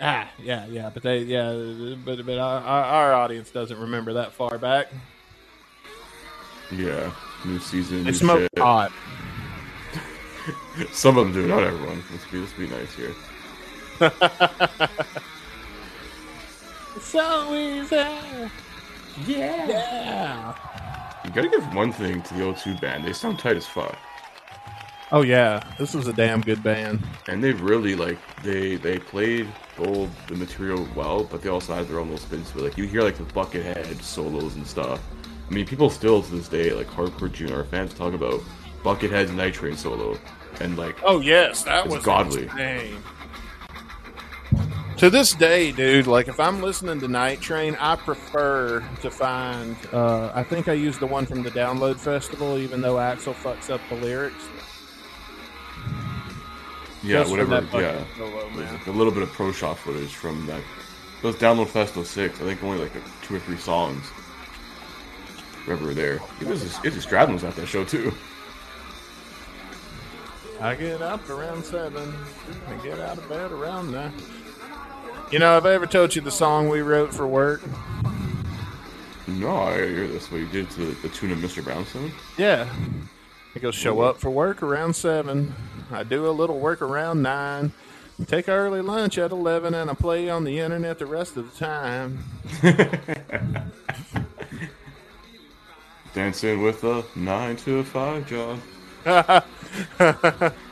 Ah, 0.00 0.30
yeah, 0.40 0.66
yeah, 0.66 0.90
but 0.94 1.02
they, 1.02 1.18
yeah, 1.22 1.96
but 2.04 2.24
but 2.24 2.38
our, 2.38 2.60
our 2.60 2.84
our 2.84 3.12
audience 3.14 3.50
doesn't 3.50 3.78
remember 3.78 4.12
that 4.14 4.32
far 4.32 4.58
back. 4.58 4.88
Yeah. 6.70 7.12
New 7.44 7.58
season. 7.58 8.04
They 8.04 8.10
new 8.10 8.16
smoke 8.16 8.40
shit. 8.40 8.54
pot. 8.56 8.92
Some 10.92 11.18
of 11.18 11.24
them 11.24 11.34
do, 11.34 11.48
not 11.48 11.64
everyone. 11.64 12.02
Let's 12.12 12.24
be 12.26 12.38
let's 12.38 12.52
be 12.52 12.68
nice 12.68 12.94
here. 12.94 13.14
So 17.00 17.54
easy. 17.54 17.96
Yeah. 19.26 19.66
Yeah. 19.66 20.54
You 21.28 21.34
gotta 21.34 21.48
give 21.50 21.74
one 21.74 21.92
thing 21.92 22.22
to 22.22 22.34
the 22.34 22.40
O2 22.40 22.80
band. 22.80 23.04
They 23.04 23.12
sound 23.12 23.38
tight 23.38 23.56
as 23.58 23.66
fuck. 23.66 23.94
Oh 25.12 25.20
yeah, 25.20 25.62
this 25.78 25.92
was 25.92 26.06
a 26.06 26.12
damn 26.14 26.40
good 26.40 26.62
band. 26.62 27.06
And 27.28 27.44
they 27.44 27.52
really 27.52 27.94
like 27.94 28.16
they 28.42 28.76
they 28.76 28.98
played 28.98 29.46
all 29.78 30.08
the 30.26 30.36
material 30.36 30.88
well, 30.94 31.24
but 31.24 31.42
they 31.42 31.50
also 31.50 31.74
had 31.74 31.86
their 31.86 31.98
own 31.98 32.10
little 32.10 32.18
spin 32.26 32.42
to 32.44 32.58
it. 32.60 32.62
Like 32.62 32.78
you 32.78 32.86
hear 32.86 33.02
like 33.02 33.18
the 33.18 33.24
Buckethead 33.24 34.00
solos 34.00 34.54
and 34.56 34.66
stuff. 34.66 35.02
I 35.50 35.52
mean, 35.52 35.66
people 35.66 35.90
still 35.90 36.22
to 36.22 36.30
this 36.34 36.48
day, 36.48 36.72
like 36.72 36.86
hardcore 36.86 37.30
junior 37.30 37.64
fans, 37.64 37.92
talk 37.92 38.14
about 38.14 38.40
Buckethead's 38.82 39.30
Night 39.32 39.52
Train 39.52 39.76
solo, 39.76 40.16
and 40.60 40.78
like 40.78 40.96
Oh 41.04 41.20
yes, 41.20 41.62
that 41.64 41.86
was 41.86 42.02
godly. 42.02 42.44
insane. 42.44 43.02
To 44.98 45.10
this 45.10 45.32
day, 45.32 45.70
dude, 45.70 46.08
like 46.08 46.26
if 46.26 46.40
I'm 46.40 46.60
listening 46.60 46.98
to 47.00 47.06
Night 47.06 47.40
Train, 47.40 47.76
I 47.78 47.94
prefer 47.94 48.80
to 49.00 49.10
find. 49.12 49.76
Uh, 49.92 50.32
I 50.34 50.42
think 50.42 50.66
I 50.66 50.72
used 50.72 50.98
the 50.98 51.06
one 51.06 51.24
from 51.24 51.44
the 51.44 51.52
Download 51.52 51.96
Festival, 51.96 52.58
even 52.58 52.80
though 52.80 52.96
Axl 52.96 53.32
fucks 53.32 53.70
up 53.70 53.80
the 53.88 53.94
lyrics. 53.94 54.44
yeah, 57.04 57.20
Just 57.20 57.30
whatever, 57.30 57.64
yeah, 57.74 58.04
solo. 58.16 58.48
Like 58.56 58.86
a 58.88 58.90
little 58.90 59.12
bit 59.12 59.22
of 59.22 59.30
pro 59.30 59.52
shop 59.52 59.78
footage 59.78 60.16
from 60.16 60.44
that. 60.46 60.62
Those 61.22 61.36
Download 61.36 61.68
Festival 61.68 62.04
six, 62.04 62.40
I 62.40 62.44
think 62.44 62.64
only 62.64 62.78
like 62.78 62.92
two 63.22 63.36
or 63.36 63.40
three 63.40 63.56
songs. 63.56 64.04
Were 65.68 65.76
there, 65.76 66.18
it 66.40 66.46
was 66.46 66.62
just, 66.62 66.82
Izzy 66.84 66.98
Stradlin 66.98 67.34
was 67.34 67.44
at 67.44 67.54
that 67.54 67.66
show 67.66 67.84
too. 67.84 68.12
I 70.60 70.74
get 70.74 71.02
up 71.02 71.28
around 71.28 71.62
seven. 71.62 72.14
I 72.66 72.74
get 72.82 72.98
out 72.98 73.18
of 73.18 73.28
bed 73.28 73.52
around 73.52 73.92
nine. 73.92 74.12
You 75.30 75.38
know, 75.38 75.52
have 75.52 75.66
I 75.66 75.74
ever 75.74 75.86
told 75.86 76.16
you 76.16 76.22
the 76.22 76.30
song 76.30 76.70
we 76.70 76.80
wrote 76.80 77.12
for 77.12 77.26
work? 77.26 77.60
No, 79.26 79.50
I 79.50 79.74
hear 79.76 80.08
this. 80.08 80.30
What 80.32 80.38
you 80.38 80.46
did 80.46 80.70
to 80.70 80.86
the, 80.86 81.08
the 81.08 81.14
tune 81.14 81.30
of 81.32 81.38
Mr. 81.38 81.62
Brownstone? 81.62 82.10
Yeah. 82.38 82.66
It 83.54 83.60
goes 83.60 83.74
show 83.74 84.00
up 84.00 84.16
for 84.16 84.30
work 84.30 84.62
around 84.62 84.96
seven. 84.96 85.54
I 85.90 86.02
do 86.02 86.26
a 86.26 86.30
little 86.30 86.58
work 86.58 86.80
around 86.80 87.20
nine. 87.20 87.72
Take 88.26 88.48
early 88.48 88.80
lunch 88.80 89.18
at 89.18 89.30
eleven, 89.30 89.74
and 89.74 89.90
I 89.90 89.94
play 89.94 90.30
on 90.30 90.44
the 90.44 90.58
internet 90.60 90.98
the 90.98 91.06
rest 91.06 91.36
of 91.36 91.52
the 91.52 91.58
time. 91.58 92.24
Dancing 96.14 96.62
with 96.62 96.82
a 96.84 97.04
nine 97.14 97.56
to 97.56 97.78
a 97.78 97.84
five 97.84 98.26
job. 98.26 98.60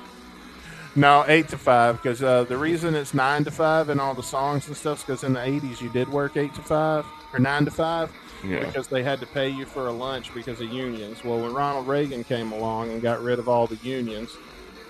No, 0.97 1.27
eight 1.29 1.49
to 1.49 1.59
five, 1.59 2.03
because 2.03 2.23
uh, 2.23 2.45
the 2.45 2.57
reason 2.57 2.95
it's 2.95 3.13
nine 3.13 3.45
to 3.45 3.51
five 3.51 3.91
in 3.91 4.01
all 4.01 4.15
the 4.15 4.23
songs 4.23 4.67
and 4.67 4.75
stuff 4.75 4.99
is 5.01 5.05
because 5.05 5.25
in 5.25 5.35
the 5.35 5.41
'80s 5.41 5.83
you 5.83 5.91
did 5.91 6.09
work 6.09 6.39
eight 6.39 6.55
to 6.55 6.63
five 6.63 7.05
or 7.35 7.39
nine 7.39 7.67
to 7.67 7.71
five. 7.71 8.11
Yeah. 8.45 8.65
because 8.67 8.87
they 8.87 9.03
had 9.03 9.19
to 9.21 9.27
pay 9.27 9.49
you 9.49 9.65
for 9.65 9.89
a 9.89 9.93
lunch 9.93 10.33
because 10.35 10.61
of 10.61 10.71
unions. 10.71 11.25
Well, 11.25 11.41
when 11.41 11.55
Ronald 11.55 11.89
Reagan 11.89 12.23
came 12.23 12.53
along 12.53 12.91
and 12.91 13.01
got 13.03 13.23
rid 13.23 13.39
of 13.39 13.49
all 13.49 13.67
the 13.67 13.77
unions 13.77 14.31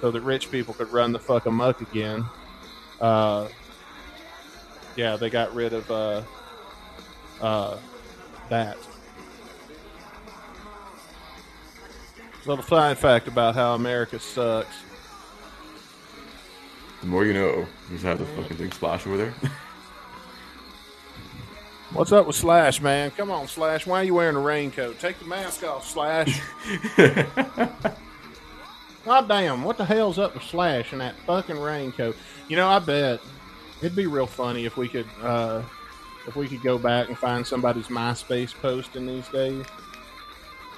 so 0.00 0.10
that 0.10 0.20
rich 0.22 0.50
people 0.50 0.74
could 0.74 0.92
run 0.92 1.12
the 1.12 1.18
fuck 1.18 1.46
amok 1.46 1.80
again, 1.80 2.24
uh, 3.00 3.48
yeah, 4.96 5.16
they 5.16 5.30
got 5.30 5.54
rid 5.54 5.72
of 5.72 5.90
uh, 5.90 6.22
uh, 7.40 7.78
that. 8.48 8.76
Little 12.44 12.64
fun 12.64 12.94
fact 12.96 13.26
about 13.26 13.54
how 13.54 13.74
America 13.74 14.18
sucks. 14.18 14.76
The 17.00 17.06
more 17.06 17.24
you 17.24 17.32
know. 17.32 17.66
Just 17.90 18.04
have 18.04 18.18
the 18.18 18.26
fucking 18.26 18.56
thing 18.56 18.72
splash 18.72 19.06
over 19.06 19.16
there. 19.16 19.34
What's 21.92 22.12
up 22.12 22.26
with 22.26 22.36
Slash, 22.36 22.80
man? 22.80 23.10
Come 23.12 23.30
on, 23.30 23.46
Slash. 23.48 23.86
Why 23.86 24.00
are 24.00 24.04
you 24.04 24.14
wearing 24.14 24.36
a 24.36 24.40
raincoat? 24.40 24.98
Take 24.98 25.18
the 25.18 25.24
mask 25.24 25.62
off, 25.62 25.88
Slash. 25.88 26.42
God 29.04 29.28
damn, 29.28 29.62
what 29.62 29.78
the 29.78 29.84
hell's 29.84 30.18
up 30.18 30.34
with 30.34 30.42
Slash 30.42 30.92
and 30.92 31.00
that 31.00 31.14
fucking 31.20 31.58
raincoat? 31.58 32.16
You 32.48 32.56
know, 32.56 32.66
I 32.68 32.80
bet 32.80 33.20
it'd 33.80 33.94
be 33.94 34.06
real 34.06 34.26
funny 34.26 34.64
if 34.64 34.76
we 34.76 34.88
could 34.88 35.06
uh 35.22 35.62
if 36.26 36.34
we 36.34 36.48
could 36.48 36.62
go 36.62 36.76
back 36.76 37.08
and 37.08 37.16
find 37.16 37.46
somebody's 37.46 37.86
MySpace 37.86 38.52
post 38.52 38.96
in 38.96 39.06
these 39.06 39.28
days. 39.28 39.64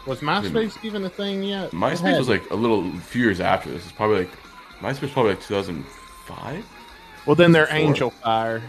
Was 0.07 0.21
MySpace 0.21 0.85
even 0.85 1.05
a 1.05 1.11
thing 1.11 1.43
yet? 1.43 1.71
MySpace 1.71 2.19
was 2.19 2.29
like 2.29 2.51
a 2.51 2.55
little 2.55 2.93
few 3.01 3.23
years 3.23 3.41
after 3.41 3.71
this. 3.71 3.83
It's 3.83 3.93
probably 3.93 4.21
like 4.21 4.31
MySpace 4.81 5.03
was 5.03 5.11
probably 5.11 5.33
like 5.33 5.43
2005. 6.29 6.65
Well, 7.27 7.35
then 7.37 7.53
they're 7.53 7.65
before. 7.67 7.79
Angel 7.79 8.11
Fire. 8.11 8.63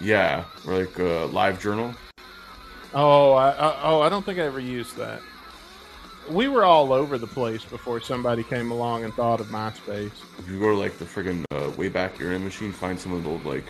Yeah, 0.00 0.44
or 0.66 0.78
like 0.78 0.98
uh, 0.98 1.26
Live 1.26 1.60
Journal. 1.60 1.94
Oh, 2.94 3.32
I, 3.32 3.50
I 3.50 3.80
oh 3.84 4.00
I 4.02 4.08
don't 4.08 4.24
think 4.24 4.38
I 4.38 4.42
ever 4.42 4.60
used 4.60 4.96
that. 4.96 5.20
we 6.30 6.48
were 6.48 6.64
all 6.64 6.92
over 6.92 7.18
the 7.18 7.26
place 7.26 7.64
before 7.64 8.00
somebody 8.00 8.42
came 8.44 8.70
along 8.70 9.04
and 9.04 9.12
thought 9.14 9.40
of 9.40 9.46
MySpace. 9.48 10.10
If 10.38 10.48
you 10.48 10.58
go 10.58 10.70
to 10.70 10.76
like 10.76 10.98
the 10.98 11.04
friggin' 11.04 11.44
uh, 11.50 11.70
Wayback 11.72 12.12
Internet 12.14 12.42
Machine, 12.42 12.72
find 12.72 12.98
some 12.98 13.12
of 13.12 13.22
the 13.24 13.30
old 13.30 13.44
like 13.44 13.64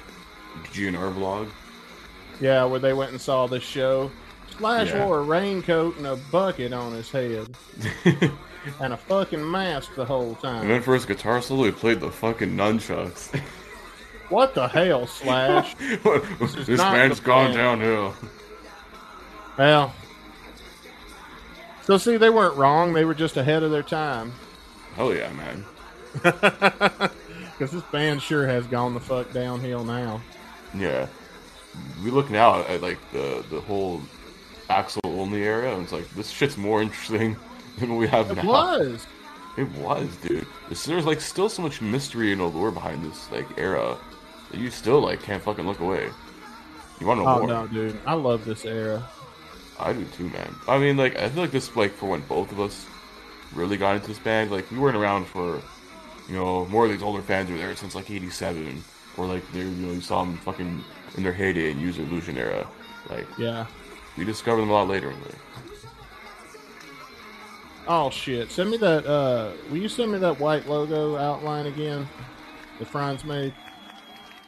GNR 0.72 1.14
vlog. 1.14 1.48
Yeah, 2.40 2.64
where 2.64 2.80
they 2.80 2.92
went 2.92 3.12
and 3.12 3.20
saw 3.20 3.46
this 3.46 3.62
show. 3.62 4.10
Slash 4.58 4.88
Yeah. 4.88 5.06
wore 5.06 5.20
a 5.20 5.22
raincoat 5.22 5.96
and 5.96 6.06
a 6.06 6.16
bucket 6.30 6.72
on 6.72 6.92
his 6.92 7.10
head 7.10 7.56
and 8.80 8.92
a 8.92 8.96
fucking 8.96 9.50
mask 9.50 9.94
the 9.94 10.04
whole 10.04 10.34
time. 10.36 10.62
And 10.62 10.70
then 10.70 10.82
for 10.82 10.94
his 10.94 11.04
guitar 11.04 11.42
solo, 11.42 11.64
he 11.64 11.72
played 11.72 12.00
the 12.00 12.10
fucking 12.10 12.50
nunchucks. 12.50 13.38
What 14.28 14.54
the 14.54 14.66
hell, 14.68 15.06
Slash? 15.06 15.74
this 15.78 16.54
is 16.56 16.78
not 16.78 16.94
man's 16.94 17.20
gone 17.20 17.54
downhill. 17.54 18.14
well, 19.58 19.92
so 21.82 21.98
see, 21.98 22.16
they 22.16 22.30
weren't 22.30 22.56
wrong. 22.56 22.92
They 22.92 23.04
were 23.04 23.14
just 23.14 23.36
ahead 23.36 23.62
of 23.62 23.70
their 23.70 23.82
time. 23.82 24.32
Hell 24.96 25.14
yeah, 25.14 25.32
man. 25.32 25.64
Because 27.62 27.80
this 27.80 27.90
band 27.92 28.20
sure 28.20 28.44
has 28.46 28.66
gone 28.66 28.92
the 28.92 28.98
fuck 28.98 29.32
downhill 29.32 29.84
now. 29.84 30.20
Yeah. 30.74 31.06
We 32.02 32.10
look 32.10 32.28
now 32.28 32.62
at 32.62 32.82
like 32.82 32.98
the 33.12 33.44
the 33.50 33.60
whole 33.60 34.02
Axl 34.68 34.98
only 35.04 35.44
era, 35.44 35.72
and 35.72 35.84
it's 35.84 35.92
like 35.92 36.08
this 36.10 36.28
shit's 36.28 36.56
more 36.56 36.82
interesting 36.82 37.36
than 37.78 37.96
we 37.96 38.06
have 38.08 38.30
It 38.30 38.36
now. 38.36 38.44
was. 38.46 39.06
It 39.56 39.68
was, 39.72 40.08
dude. 40.16 40.46
There's, 40.68 40.84
there's 40.84 41.04
like 41.04 41.20
still 41.20 41.48
so 41.48 41.60
much 41.62 41.80
mystery 41.82 42.32
and 42.32 42.40
allure 42.40 42.70
behind 42.70 43.04
this 43.04 43.30
like 43.30 43.46
era 43.58 43.98
that 44.50 44.58
you 44.60 44.70
still 44.70 45.00
like 45.00 45.22
can't 45.22 45.42
fucking 45.42 45.66
look 45.66 45.80
away. 45.80 46.08
You 47.00 47.06
want 47.06 47.20
to 47.20 47.24
know 47.24 47.30
Oh 47.30 47.38
more? 47.40 47.48
no, 47.48 47.66
dude! 47.66 47.98
I 48.06 48.14
love 48.14 48.44
this 48.44 48.64
era. 48.64 49.02
I 49.78 49.92
do 49.92 50.04
too, 50.16 50.28
man. 50.30 50.54
I 50.68 50.78
mean, 50.78 50.96
like 50.96 51.16
I 51.18 51.28
feel 51.28 51.42
like 51.42 51.50
this 51.50 51.74
like 51.76 51.92
for 51.92 52.06
when 52.08 52.20
both 52.22 52.50
of 52.52 52.60
us 52.60 52.86
really 53.54 53.76
got 53.76 53.96
into 53.96 54.08
this 54.08 54.18
band. 54.18 54.50
Like 54.50 54.70
we 54.70 54.78
weren't 54.78 54.96
around 54.96 55.26
for 55.26 55.60
you 56.28 56.34
know 56.36 56.64
more 56.66 56.84
of 56.86 56.90
these 56.90 57.02
older 57.02 57.20
fans 57.22 57.50
were 57.50 57.56
there 57.58 57.74
since 57.76 57.94
like 57.94 58.10
'87, 58.10 58.82
or 59.16 59.26
like 59.26 59.42
they 59.52 59.60
you 59.60 59.64
know 59.66 59.92
you 59.92 60.00
saw 60.00 60.24
them 60.24 60.36
fucking 60.38 60.82
in 61.16 61.22
their 61.22 61.32
heyday 61.32 61.70
in 61.72 61.78
Use 61.80 61.98
Your 61.98 62.06
Illusion 62.06 62.38
era. 62.38 62.66
Like 63.10 63.26
Yeah. 63.36 63.66
we 64.16 64.24
discovered 64.24 64.60
them 64.62 64.70
a 64.70 64.72
lot 64.72 64.88
later. 64.88 65.08
Like, 65.10 65.34
Oh 67.88 68.10
shit! 68.10 68.50
Send 68.50 68.70
me 68.70 68.76
that. 68.78 69.06
uh 69.06 69.52
Will 69.70 69.78
you 69.78 69.88
send 69.88 70.12
me 70.12 70.18
that 70.18 70.38
white 70.38 70.68
logo 70.68 71.16
outline 71.16 71.66
again? 71.66 72.08
The 72.78 72.84
Franz 72.86 73.24
made. 73.24 73.54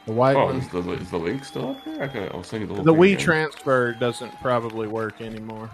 The 0.05 0.13
white 0.13 0.35
oh, 0.35 0.45
one. 0.45 0.57
is 0.57 0.67
the 0.69 0.79
is 0.91 1.09
the 1.09 1.17
link 1.17 1.43
still 1.43 1.71
up 1.71 1.83
there? 1.83 2.03
I 2.03 2.07
can, 2.07 2.29
I'll 2.33 2.43
send 2.43 2.61
you 2.61 2.75
the 2.75 2.81
The 2.83 2.93
Wii 2.93 3.13
again. 3.13 3.25
transfer 3.25 3.93
doesn't 3.93 4.31
probably 4.41 4.87
work 4.87 5.19
anymore. 5.21 5.69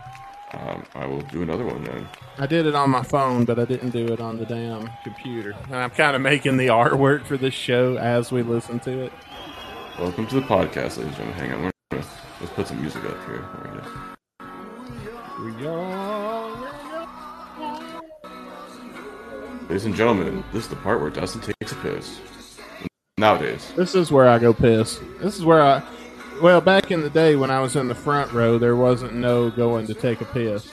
Um, 0.54 0.84
I 0.96 1.06
will 1.06 1.22
do 1.22 1.44
another 1.44 1.66
one 1.66 1.84
then. 1.84 2.08
I 2.38 2.46
did 2.46 2.66
it 2.66 2.76
on 2.76 2.90
my 2.90 3.04
phone, 3.04 3.46
but 3.46 3.58
I 3.60 3.66
didn't 3.66 3.92
do 3.92 4.06
it 4.08 4.20
on 4.20 4.38
the 4.38 4.46
damn 4.46 4.90
computer. 5.04 5.56
And 5.68 5.76
I'm 5.76 5.90
kind 5.92 6.16
of 6.16 6.22
making 6.22 6.58
the 6.58 6.68
artwork 6.84 7.26
for 7.26 7.38
this 7.38 7.54
show 7.54 7.96
as 7.98 8.32
we 8.32 8.42
listen 8.42 8.80
to 8.82 9.04
it. 9.04 9.14
Welcome 10.00 10.28
to 10.28 10.36
the 10.36 10.42
podcast, 10.42 10.98
ladies 10.98 10.98
and 10.98 11.16
gentlemen. 11.16 11.34
Hang 11.34 11.52
on, 11.54 11.72
gonna, 11.92 12.06
let's 12.40 12.52
put 12.54 12.68
some 12.68 12.82
music 12.82 13.04
up 13.06 13.18
here. 13.26 13.46
There 13.64 13.82
is. 13.82 15.60
We 15.60 15.68
are- 15.68 16.11
Ladies 19.72 19.86
and 19.86 19.96
gentlemen, 19.96 20.44
this 20.52 20.64
is 20.64 20.70
the 20.70 20.76
part 20.76 21.00
where 21.00 21.10
Dustin 21.10 21.40
takes 21.40 21.72
a 21.72 21.76
piss. 21.76 22.20
Nowadays, 23.18 23.72
This 23.78 23.96
is 23.96 24.12
where 24.12 24.28
I 24.28 24.38
go 24.38 24.54
piss. 24.54 25.00
This 25.22 25.38
is 25.38 25.46
where 25.46 25.62
I. 25.62 25.82
Well, 26.42 26.60
back 26.60 26.92
in 26.92 27.00
the 27.00 27.10
day 27.10 27.38
when 27.38 27.50
I 27.50 27.62
was 27.62 27.78
in 27.78 27.88
the 27.88 27.96
front 27.96 28.34
row, 28.34 28.58
there 28.58 28.76
wasn't 28.76 29.14
no 29.14 29.50
going 29.50 29.88
to 29.88 29.94
take 29.94 30.20
a 30.20 30.26
piss. 30.26 30.70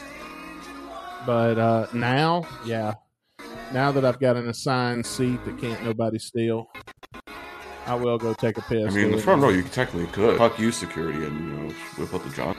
But 1.25 1.61
uh, 1.61 1.87
now, 1.95 2.45
yeah. 2.67 2.95
Now 3.73 3.93
that 3.93 4.05
I've 4.05 4.19
got 4.19 4.35
an 4.35 4.49
assigned 4.49 5.07
seat 5.07 5.45
that 5.45 5.61
can't 5.61 5.85
nobody 5.85 6.19
steal, 6.19 6.69
I 7.87 7.95
will 7.95 8.19
go 8.19 8.35
take 8.35 8.59
a 8.59 8.63
piss. 8.63 8.93
I 8.93 8.97
mean, 8.97 9.13
the 9.13 9.23
front 9.23 9.41
row 9.43 9.51
you 9.51 9.63
technically 9.63 10.09
could. 10.09 10.39
Fuck 10.39 10.59
you, 10.59 10.73
security, 10.73 11.25
and 11.25 11.39
you 11.39 11.57
know, 11.57 11.75
whip 11.99 12.13
out 12.13 12.25
the 12.25 12.31
job. 12.31 12.57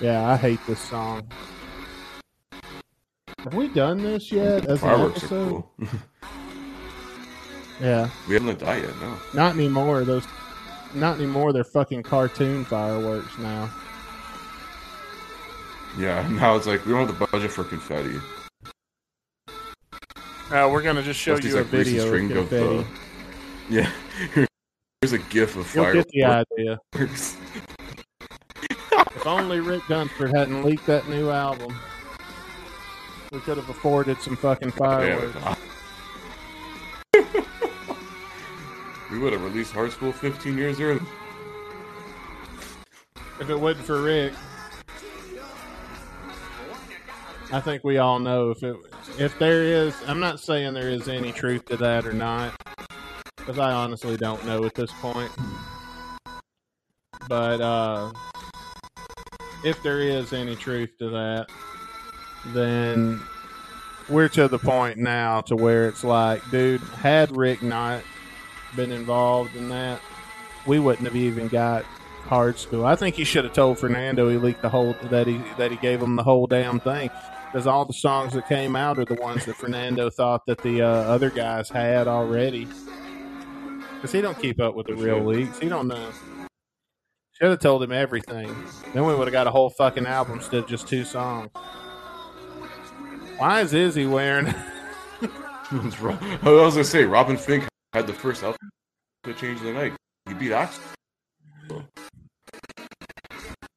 Yeah, 0.00 0.26
I 0.26 0.38
hate 0.38 0.60
this 0.66 0.80
song. 0.80 1.30
Have 3.44 3.54
we 3.54 3.68
done 3.68 3.98
this 4.02 4.32
yet 4.32 4.66
as 4.66 4.80
Fireworks 4.80 5.22
are 5.24 5.26
episode? 5.26 5.48
cool. 5.78 5.88
Yeah, 7.80 8.08
we 8.26 8.34
haven't 8.34 8.48
let 8.48 8.58
die 8.58 8.78
yet, 8.78 8.96
no. 9.00 9.16
not 9.34 9.54
anymore. 9.54 10.04
Those, 10.04 10.26
not 10.94 11.16
anymore. 11.16 11.52
They're 11.52 11.62
fucking 11.62 12.02
cartoon 12.02 12.64
fireworks 12.64 13.36
now. 13.38 13.70
Yeah, 15.98 16.26
now 16.30 16.56
it's 16.56 16.66
like 16.66 16.84
we 16.86 16.92
don't 16.92 17.06
have 17.06 17.18
the 17.18 17.26
budget 17.26 17.50
for 17.52 17.64
confetti. 17.64 18.16
Uh, 20.50 20.68
we're 20.72 20.82
gonna 20.82 21.02
just 21.02 21.20
show 21.20 21.34
Let's 21.34 21.44
you 21.44 21.52
do, 21.52 21.58
a 21.58 21.60
like, 21.60 21.66
video 21.66 22.06
string 22.06 22.32
of 22.32 22.48
confetti. 22.48 22.76
the- 22.78 22.86
Yeah, 23.68 23.90
here's 25.02 25.12
a 25.12 25.18
gif 25.18 25.56
of 25.56 25.74
You'll 25.74 25.84
fireworks. 25.84 26.10
get 26.12 26.44
the 26.56 26.58
idea. 26.58 26.78
If 29.16 29.26
only 29.26 29.58
Rick 29.60 29.82
Dunsford 29.88 30.30
hadn't 30.36 30.62
leaked 30.62 30.86
that 30.86 31.08
new 31.08 31.30
album, 31.30 31.74
we 33.32 33.40
could 33.40 33.56
have 33.56 33.68
afforded 33.68 34.20
some 34.20 34.36
fucking 34.36 34.70
fireworks. 34.72 35.36
We 39.10 39.18
would 39.20 39.32
have 39.32 39.42
released 39.42 39.72
Hard 39.72 39.92
Skool 39.92 40.12
15 40.12 40.58
years 40.58 40.80
early. 40.80 41.00
If 43.40 43.48
it 43.48 43.58
wasn't 43.58 43.86
for 43.86 44.02
Rick, 44.02 44.32
I 47.52 47.60
think 47.60 47.84
we 47.84 47.98
all 47.98 48.18
know 48.18 48.50
if 48.50 48.62
it 48.62 48.76
if 49.18 49.38
there 49.38 49.62
is. 49.62 49.94
I'm 50.06 50.18
not 50.18 50.40
saying 50.40 50.74
there 50.74 50.90
is 50.90 51.08
any 51.08 51.32
truth 51.32 51.66
to 51.66 51.76
that 51.76 52.04
or 52.04 52.12
not, 52.12 52.60
because 53.36 53.58
I 53.58 53.72
honestly 53.72 54.16
don't 54.16 54.44
know 54.44 54.64
at 54.64 54.74
this 54.74 54.90
point. 55.00 55.30
But 57.28 57.60
uh, 57.60 58.12
if 59.64 59.80
there 59.82 60.00
is 60.00 60.32
any 60.32 60.56
truth 60.56 60.90
to 60.98 61.10
that, 61.10 61.46
then 62.52 63.20
we're 64.08 64.28
to 64.28 64.48
the 64.48 64.58
point 64.58 64.98
now 64.98 65.40
to 65.42 65.56
where 65.56 65.88
it's 65.88 66.04
like, 66.04 66.48
dude, 66.50 66.80
had 66.80 67.36
Rick 67.36 67.62
not 67.62 68.02
been 68.74 68.92
involved 68.92 69.56
in 69.56 69.68
that, 69.70 70.00
we 70.66 70.78
wouldn't 70.78 71.06
have 71.06 71.16
even 71.16 71.48
got 71.48 71.84
Hard 72.26 72.56
Skool. 72.56 72.84
I 72.84 72.96
think 72.96 73.14
he 73.14 73.24
should 73.24 73.44
have 73.44 73.52
told 73.52 73.78
Fernando 73.78 74.28
he 74.28 74.36
leaked 74.36 74.62
the 74.62 74.68
whole 74.68 74.94
that 75.04 75.26
he 75.26 75.40
that 75.58 75.70
he 75.70 75.76
gave 75.76 76.02
him 76.02 76.16
the 76.16 76.22
whole 76.22 76.46
damn 76.46 76.80
thing. 76.80 77.10
Because 77.46 77.66
all 77.66 77.84
the 77.84 77.92
songs 77.92 78.32
that 78.34 78.48
came 78.48 78.74
out 78.76 78.98
are 78.98 79.04
the 79.04 79.14
ones 79.14 79.44
that 79.46 79.56
Fernando 79.56 80.10
thought 80.16 80.44
that 80.46 80.58
the 80.58 80.82
uh, 80.82 80.86
other 80.86 81.30
guys 81.30 81.70
had 81.70 82.08
already. 82.08 82.66
Because 83.94 84.12
he 84.12 84.20
don't 84.20 84.38
keep 84.38 84.60
up 84.60 84.74
with 84.74 84.88
the 84.88 84.94
real 84.94 85.24
leaks. 85.24 85.58
He 85.58 85.68
don't 85.68 85.88
know. 85.88 86.10
Should 87.32 87.50
have 87.50 87.60
told 87.60 87.82
him 87.82 87.92
everything. 87.92 88.54
Then 88.92 89.04
we 89.04 89.14
would 89.14 89.26
have 89.26 89.32
got 89.32 89.46
a 89.46 89.50
whole 89.50 89.70
fucking 89.70 90.06
album 90.06 90.38
instead 90.38 90.64
of 90.64 90.68
just 90.68 90.88
two 90.88 91.04
songs. 91.04 91.50
Why 93.38 93.60
is 93.60 93.74
Izzy 93.74 94.06
wearing? 94.06 94.46
I 95.70 96.38
was 96.42 96.74
gonna 96.74 96.84
say 96.84 97.04
Robin 97.04 97.36
Finck 97.36 97.66
had 97.92 98.06
the 98.06 98.14
first 98.14 98.42
outfit 98.42 98.60
to 99.24 99.34
change 99.34 99.58
of 99.60 99.66
the 99.66 99.72
night. 99.74 99.92
He 100.26 100.34
beat 100.34 100.52
Axl. 100.52 100.80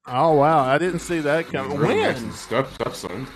oh 0.08 0.32
wow, 0.34 0.60
I 0.60 0.78
didn't 0.78 1.00
see 1.00 1.20
that 1.20 1.48
coming. 1.48 1.78
When? 1.78 2.16
and 2.16 2.34
Step 2.34 2.72
stepson. 2.74 3.28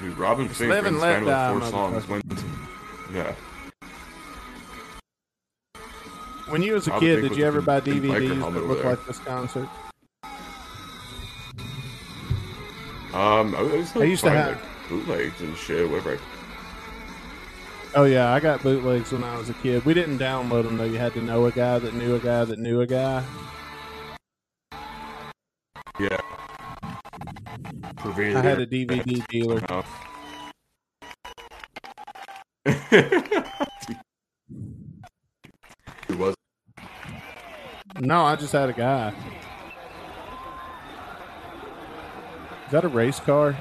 Dude, 0.00 0.16
Robin 0.16 0.48
Finck 0.48 0.86
and 0.86 1.00
let 1.00 1.22
four 1.22 1.70
songs 1.70 2.08
went 2.08 2.38
to, 2.38 2.44
yeah. 3.12 3.34
When 6.48 6.62
you 6.62 6.74
was 6.74 6.86
a 6.86 6.98
kid, 7.00 7.22
did 7.22 7.36
you 7.36 7.44
ever 7.44 7.60
buy 7.60 7.80
DVDs 7.80 8.52
that 8.52 8.66
looked 8.66 8.84
like 8.84 9.04
this 9.06 9.18
concert? 9.18 9.68
Um, 13.12 13.54
I, 13.56 13.62
used 13.62 13.94
to, 13.94 14.00
I 14.00 14.04
used 14.04 14.24
to 14.24 14.30
have- 14.30 14.56
like, 14.56 14.88
bootlegs 14.88 15.40
and 15.40 15.56
shit, 15.56 15.88
whatever. 15.88 16.18
Oh 17.94 18.04
yeah, 18.04 18.32
I 18.32 18.40
got 18.40 18.62
bootlegs 18.62 19.10
when 19.10 19.24
I 19.24 19.38
was 19.38 19.48
a 19.48 19.54
kid. 19.54 19.84
We 19.86 19.94
didn't 19.94 20.18
download 20.18 20.64
them 20.64 20.76
though. 20.76 20.84
You 20.84 20.98
had 20.98 21.14
to 21.14 21.22
know 21.22 21.46
a 21.46 21.50
guy 21.50 21.78
that 21.78 21.94
knew 21.94 22.14
a 22.14 22.18
guy 22.18 22.44
that 22.44 22.58
knew 22.58 22.82
a 22.82 22.86
guy. 22.86 23.24
Yeah. 25.98 26.18
I 28.04 28.40
had 28.42 28.60
a. 28.60 28.66
DVD 28.66 29.26
dealer. 29.28 29.62
Oh. 29.70 29.84
It 36.08 36.16
was 36.18 36.34
No, 38.06 38.24
I 38.24 38.36
just 38.36 38.52
had 38.52 38.70
a 38.70 38.72
guy. 38.72 39.12
Is 42.66 42.70
that 42.70 42.84
a 42.84 42.88
race 42.88 43.18
car? 43.18 43.56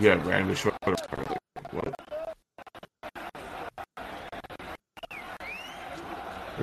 yeah, 0.00 0.14
randomly 0.26 0.54
showed 0.54 0.72
up. 0.72 0.84
Like, 0.86 1.74
what? 1.74 1.94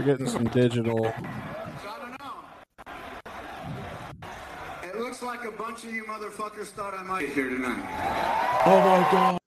getting 0.03 0.25
some 0.27 0.45
digital. 0.45 1.05
I 1.05 1.13
don't 1.99 2.19
know. 2.19 2.33
It 4.81 4.97
looks 4.99 5.21
like 5.21 5.43
a 5.45 5.51
bunch 5.51 5.83
of 5.83 5.93
you 5.93 6.05
motherfuckers 6.05 6.69
thought 6.69 6.95
I 6.95 7.03
might 7.03 7.27
be 7.27 7.27
here 7.27 7.49
tonight. 7.49 8.63
Oh 8.65 8.79
my 8.79 9.11
god. 9.11 9.40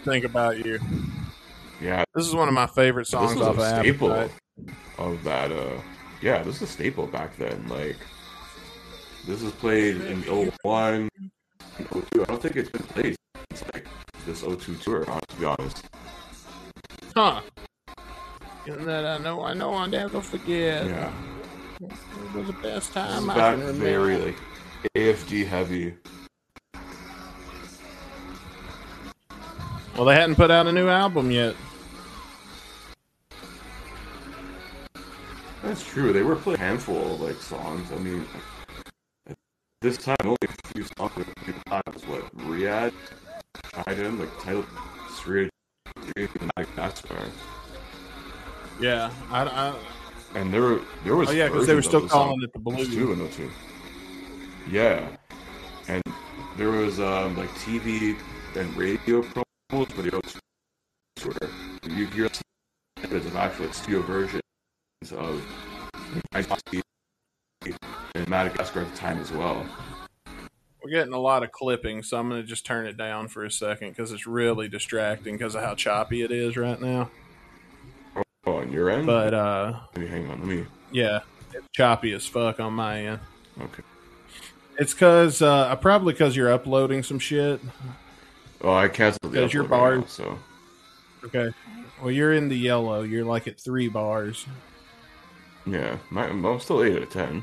"Think 0.00 0.24
About 0.24 0.64
You." 0.64 0.78
Yeah, 1.80 2.04
This 2.14 2.26
is 2.26 2.34
one 2.34 2.46
of 2.48 2.52
my 2.54 2.66
favorite 2.66 3.04
this 3.04 3.10
songs 3.10 3.36
was 3.36 3.46
off 3.48 3.58
a 3.58 3.60
of 3.62 3.80
staple 3.80 4.12
Appetite. 4.12 4.38
of 4.98 5.24
that. 5.24 5.50
Uh, 5.50 5.80
yeah, 6.20 6.42
this 6.42 6.56
is 6.56 6.62
a 6.62 6.66
staple 6.66 7.06
back 7.06 7.36
then. 7.38 7.66
Like, 7.68 7.96
this 9.26 9.40
was 9.40 9.52
played 9.52 9.96
in 10.02 10.20
01, 10.64 11.08
02. 11.90 12.22
I 12.22 12.24
don't 12.26 12.42
think 12.42 12.56
it's 12.56 12.68
been 12.70 12.82
played 12.82 13.16
since 13.50 13.64
like 13.72 13.86
this 14.26 14.42
02 14.42 14.74
tour. 14.76 15.04
To 15.06 15.36
be 15.38 15.44
honest. 15.46 15.86
Huh? 17.16 17.40
And 18.66 18.86
that 18.86 19.06
I 19.06 19.16
know, 19.18 19.42
I 19.42 19.54
know, 19.54 19.72
I'll 19.72 19.88
never 19.88 20.20
forget. 20.20 20.86
Yeah, 20.86 21.10
It 21.80 21.90
was 22.34 22.46
the 22.46 22.52
best 22.62 22.92
time 22.92 23.08
this 23.08 23.22
is 23.22 23.28
I 23.30 23.34
back 23.34 23.54
can 23.54 23.60
remember. 23.60 23.84
very 23.84 24.16
like 24.18 24.36
AFD 24.94 25.46
heavy. 25.46 25.94
Well, 30.00 30.06
they 30.06 30.14
hadn't 30.14 30.36
put 30.36 30.50
out 30.50 30.66
a 30.66 30.72
new 30.72 30.88
album 30.88 31.30
yet. 31.30 31.54
That's 35.62 35.84
true. 35.84 36.14
They 36.14 36.22
were 36.22 36.36
playing 36.36 36.58
a 36.58 36.62
handful 36.62 37.16
of 37.16 37.20
like 37.20 37.36
songs. 37.36 37.92
I 37.92 37.96
mean, 37.96 38.24
this 39.82 39.98
time 39.98 40.16
only 40.24 40.38
a 40.42 40.68
few 40.68 40.84
songs 40.96 41.12
that 41.66 41.94
was 41.94 42.06
what 42.06 42.34
Riad, 42.34 42.94
Trident, 43.74 44.20
like 44.20 44.42
title 44.42 44.64
Sri 45.18 45.50
Madagascar, 46.56 47.18
Yeah, 48.80 49.12
I, 49.30 49.42
I, 49.42 49.74
and 50.34 50.50
there 50.50 50.62
were 50.62 50.80
there 51.04 51.16
was 51.16 51.28
oh 51.28 51.32
yeah, 51.32 51.48
because 51.48 51.66
they 51.66 51.74
were 51.74 51.82
still 51.82 52.08
calling 52.08 52.42
it 52.42 52.50
the 52.54 52.58
blues. 52.58 52.88
too 52.88 53.12
in 53.12 53.18
the 53.18 53.28
two. 53.28 53.50
Yeah, 54.70 55.06
and 55.88 56.02
there 56.56 56.70
was 56.70 57.00
um 57.00 57.36
like 57.36 57.50
TV 57.50 58.16
and 58.56 58.74
radio 58.78 59.22
promos, 59.70 59.86
videos 59.88 60.36
where 61.24 61.96
you 61.96 62.06
hear 62.06 62.28
snippets 62.98 63.26
of 63.26 63.36
actual 63.36 63.72
studio 63.72 64.02
versions 64.02 64.42
of 65.12 65.44
in 68.14 68.28
Madagascar 68.28 68.80
at 68.80 68.90
the 68.90 68.96
time 68.96 69.18
as 69.20 69.30
well. 69.30 69.64
We're 70.82 70.90
getting 70.90 71.12
a 71.12 71.18
lot 71.18 71.42
of 71.42 71.52
clipping, 71.52 72.02
so 72.02 72.18
I'm 72.18 72.28
going 72.28 72.40
to 72.40 72.46
just 72.46 72.64
turn 72.66 72.86
it 72.86 72.96
down 72.96 73.28
for 73.28 73.44
a 73.44 73.50
second 73.50 73.90
because 73.90 74.12
it's 74.12 74.26
really 74.26 74.68
distracting 74.68 75.36
because 75.36 75.54
of 75.54 75.62
how 75.62 75.74
choppy 75.74 76.22
it 76.22 76.32
is 76.32 76.56
right 76.56 76.80
now. 76.80 77.10
Oh, 78.46 78.56
on 78.56 78.72
your 78.72 78.90
end? 78.90 79.06
But 79.06 79.34
uh, 79.34 79.78
Let 79.94 80.02
me 80.02 80.08
hang 80.08 80.30
on. 80.30 80.40
Let 80.40 80.48
me. 80.48 80.66
yeah, 80.90 81.20
it's 81.52 81.66
choppy 81.72 82.12
as 82.12 82.26
fuck 82.26 82.58
on 82.60 82.72
my 82.72 83.06
end. 83.06 83.20
Okay. 83.60 83.82
It's 84.78 84.94
because 84.94 85.42
uh, 85.42 85.76
probably 85.76 86.14
because 86.14 86.34
you're 86.34 86.50
uploading 86.50 87.02
some 87.02 87.18
shit. 87.18 87.60
Oh, 88.62 88.72
I 88.74 88.88
canceled 88.88 89.32
the 89.32 89.40
Because 89.40 89.54
your 89.54 89.64
upload 89.64 89.70
right 89.70 89.94
now, 89.94 90.00
bars- 90.00 90.12
so 90.12 90.38
Okay. 91.24 91.50
Well, 92.00 92.10
you're 92.10 92.32
in 92.32 92.48
the 92.48 92.56
yellow. 92.56 93.02
You're 93.02 93.24
like 93.24 93.46
at 93.46 93.60
three 93.60 93.88
bars. 93.88 94.46
yeah, 95.66 95.96
my, 96.10 96.26
I'm 96.26 96.60
still 96.60 96.82
eight 96.82 96.96
out 96.96 97.02
of 97.02 97.10
ten. 97.10 97.42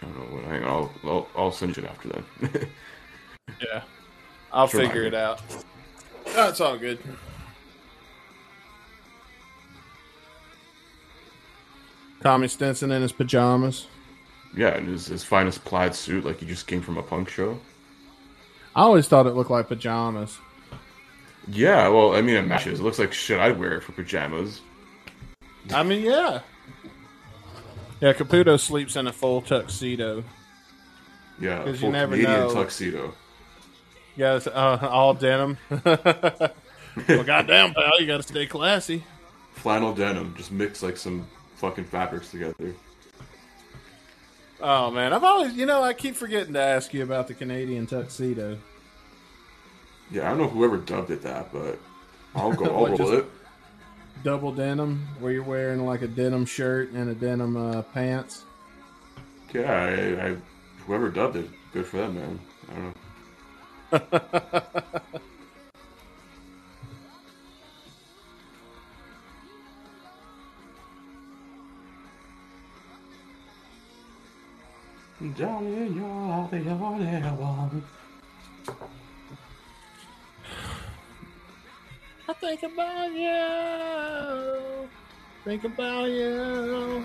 I 0.00 0.06
don't 0.06 0.18
know 0.18 0.36
what. 0.36 0.44
Hang 0.44 0.64
on, 0.64 0.70
I'll, 0.70 0.90
I'll, 1.10 1.28
I'll 1.36 1.52
send 1.52 1.76
it 1.78 1.84
after 1.84 2.08
that. 2.08 2.68
Yeah. 3.60 3.82
I'll 4.52 4.66
figure 4.66 5.02
it 5.02 5.14
out. 5.14 5.42
That's 6.24 6.52
it's 6.52 6.60
all 6.60 6.78
good. 6.78 6.98
Tommy 12.22 12.48
Stinson 12.48 12.90
in 12.90 13.02
his 13.02 13.12
pajamas. 13.12 13.86
yeah, 14.56 14.68
and 14.76 14.88
his, 14.88 15.06
his 15.06 15.24
finest 15.24 15.64
plaid 15.64 15.94
suit, 15.94 16.24
like 16.24 16.40
he 16.40 16.46
just 16.46 16.66
came 16.66 16.80
from 16.80 16.96
a 16.96 17.02
punk 17.02 17.28
show. 17.28 17.58
I 18.76 18.82
always 18.82 19.06
thought 19.08 19.26
it 19.26 19.34
looked 19.34 19.50
like 19.50 19.68
pajamas. 19.68 20.38
Yeah, 21.46 21.88
well, 21.88 22.14
I 22.14 22.22
mean, 22.22 22.36
it 22.36 22.46
matches. 22.46 22.80
It 22.80 22.82
looks 22.82 22.98
like 22.98 23.12
shit 23.12 23.38
I'd 23.38 23.58
wear 23.58 23.76
it 23.76 23.82
for 23.82 23.92
pajamas. 23.92 24.60
I 25.72 25.82
mean, 25.82 26.02
yeah. 26.02 26.40
Yeah, 28.00 28.12
Caputo 28.12 28.58
sleeps 28.58 28.96
in 28.96 29.06
a 29.06 29.12
full 29.12 29.42
tuxedo. 29.42 30.24
Yeah, 31.40 31.58
'Cause 31.64 31.74
you 31.74 31.78
full 31.80 31.92
never 31.92 32.16
Canadian 32.16 32.40
know. 32.48 32.54
tuxedo. 32.54 33.14
Guys, 34.18 34.46
uh, 34.46 34.78
all 34.90 35.14
denim. 35.14 35.58
well, 35.70 37.24
goddamn, 37.24 37.74
pal, 37.74 38.00
you 38.00 38.06
got 38.06 38.18
to 38.18 38.22
stay 38.22 38.46
classy. 38.46 39.04
Flannel 39.54 39.94
denim, 39.94 40.34
just 40.36 40.50
mix 40.52 40.82
like 40.82 40.96
some 40.96 41.26
fucking 41.56 41.84
fabrics 41.84 42.30
together. 42.30 42.74
Oh 44.60 44.90
man, 44.90 45.12
I've 45.12 45.24
always, 45.24 45.54
you 45.54 45.66
know, 45.66 45.82
I 45.82 45.92
keep 45.92 46.14
forgetting 46.16 46.54
to 46.54 46.60
ask 46.60 46.94
you 46.94 47.02
about 47.02 47.28
the 47.28 47.34
Canadian 47.34 47.86
tuxedo. 47.86 48.58
Yeah, 50.10 50.26
I 50.26 50.28
don't 50.30 50.38
know 50.38 50.48
whoever 50.48 50.76
dubbed 50.76 51.10
it 51.10 51.22
that, 51.22 51.52
but 51.52 51.78
I'll 52.34 52.52
go. 52.52 52.64
I'll 52.74 52.82
What, 52.82 52.98
roll 52.98 53.12
it. 53.12 53.26
Double 54.22 54.52
denim, 54.52 55.06
where 55.18 55.32
you're 55.32 55.42
wearing 55.42 55.84
like 55.84 56.02
a 56.02 56.08
denim 56.08 56.46
shirt 56.46 56.90
and 56.92 57.10
a 57.10 57.14
denim 57.14 57.56
uh, 57.56 57.82
pants. 57.82 58.44
Yeah, 59.52 59.70
I, 59.70 60.28
I, 60.28 60.36
whoever 60.86 61.10
dubbed 61.10 61.36
it, 61.36 61.50
good 61.72 61.86
for 61.86 61.98
them, 61.98 62.14
man. 62.14 62.40
I 62.70 62.74
don't 63.92 64.12
know. 64.14 65.20
Johnny, 75.32 75.88
you're 75.88 76.48
the 76.50 76.70
only 76.70 77.20
one. 77.20 77.82
I 82.28 82.32
think 82.34 82.62
about 82.62 83.10
you. 83.12 84.88
Think 85.44 85.64
about 85.64 86.10
you. 86.10 87.04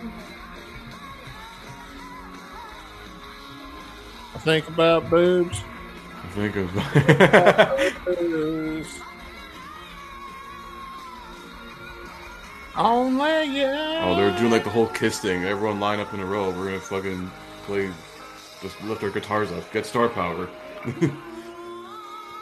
I 4.36 4.38
think 4.39 4.67
about 4.67 5.10
boobs. 5.10 5.63
I 6.21 6.27
think 6.27 6.55
of. 6.58 6.73
Boobs. 8.05 8.99
Only 12.75 13.43
you. 13.43 13.65
oh, 13.65 14.15
they're 14.17 14.38
doing 14.38 14.51
like 14.51 14.65
the 14.65 14.69
whole 14.69 14.88
kiss 14.88 15.19
thing. 15.19 15.45
Everyone 15.45 15.79
line 15.79 16.01
up 16.01 16.13
in 16.13 16.19
a 16.19 16.25
row. 16.25 16.49
We're 16.49 16.65
gonna 16.65 16.79
fucking 16.82 17.32
play. 17.63 17.89
Just 18.61 18.81
lift 18.83 19.03
our 19.03 19.09
guitars 19.09 19.51
up. 19.51 19.71
Get 19.71 19.85
star 19.85 20.09
power. 20.09 20.49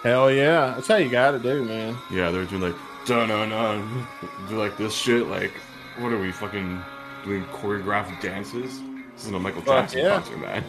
Hell 0.04 0.32
yeah. 0.32 0.74
That's 0.76 0.88
how 0.88 0.96
you 0.96 1.10
gotta 1.10 1.40
do, 1.40 1.64
man. 1.64 1.98
Yeah, 2.12 2.32
they're 2.32 2.46
doing 2.46 2.62
like 2.62 2.76
dun 3.06 3.30
dun 3.30 3.50
dun, 3.50 4.08
do 4.50 4.58
like 4.58 4.78
this 4.78 4.94
shit. 4.94 5.28
Like, 5.28 5.54
what 5.98 6.12
are 6.12 6.20
we 6.20 6.32
fucking 6.32 6.82
doing 7.24 7.44
choreographed 7.46 8.22
dances? 8.22 8.80
This 9.14 9.24
isn't 9.24 9.36
a 9.36 9.40
Michael 9.40 9.62
Jackson 9.62 10.00
yeah. 10.00 10.16
concert, 10.16 10.38
man. 10.38 10.64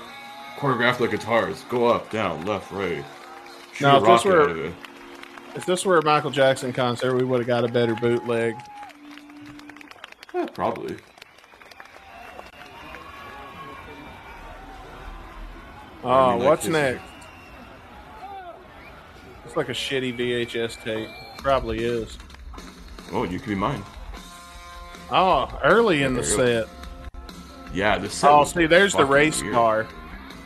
choreographed 0.56 1.00
like 1.00 1.10
guitars, 1.10 1.62
go 1.68 1.86
up, 1.86 2.10
down, 2.10 2.44
left, 2.46 2.72
right. 2.72 3.04
Shoot 3.74 3.84
Now, 3.84 3.98
if 3.98 4.04
this 4.04 4.24
were- 4.24 4.42
out 4.42 4.50
of 4.50 4.58
it. 4.58 4.74
If 5.54 5.66
this 5.66 5.84
were 5.84 5.98
a 5.98 6.04
Michael 6.04 6.32
Jackson 6.32 6.72
concert, 6.72 7.14
we 7.14 7.22
would 7.22 7.38
have 7.38 7.46
got 7.46 7.64
a 7.64 7.68
better 7.68 7.94
bootleg. 7.94 8.56
Yeah, 10.34 10.46
probably. 10.46 10.96
Oh, 16.04 16.10
I 16.10 16.30
mean, 16.32 16.38
like 16.40 16.48
what's 16.48 16.66
next? 16.66 17.02
It's 19.44 19.56
like 19.56 19.68
a 19.68 19.72
shitty 19.72 20.16
VHS 20.18 20.82
tape. 20.82 21.08
Probably 21.38 21.82
is. 21.84 22.18
Oh, 23.12 23.24
you 23.24 23.38
could 23.38 23.48
be 23.48 23.54
mine. 23.54 23.82
Oh, 25.10 25.48
early 25.64 26.02
in 26.02 26.14
the 26.14 26.22
There 26.22 26.30
you 26.30 26.36
go. 26.36 26.66
set. 26.66 26.68
Yeah, 27.72 27.98
this. 27.98 28.14
set 28.14 28.30
Oh, 28.30 28.44
see, 28.44 28.66
there's 28.66 28.94
the 28.94 29.04
race 29.04 29.42
weird. 29.42 29.54
car. 29.54 29.86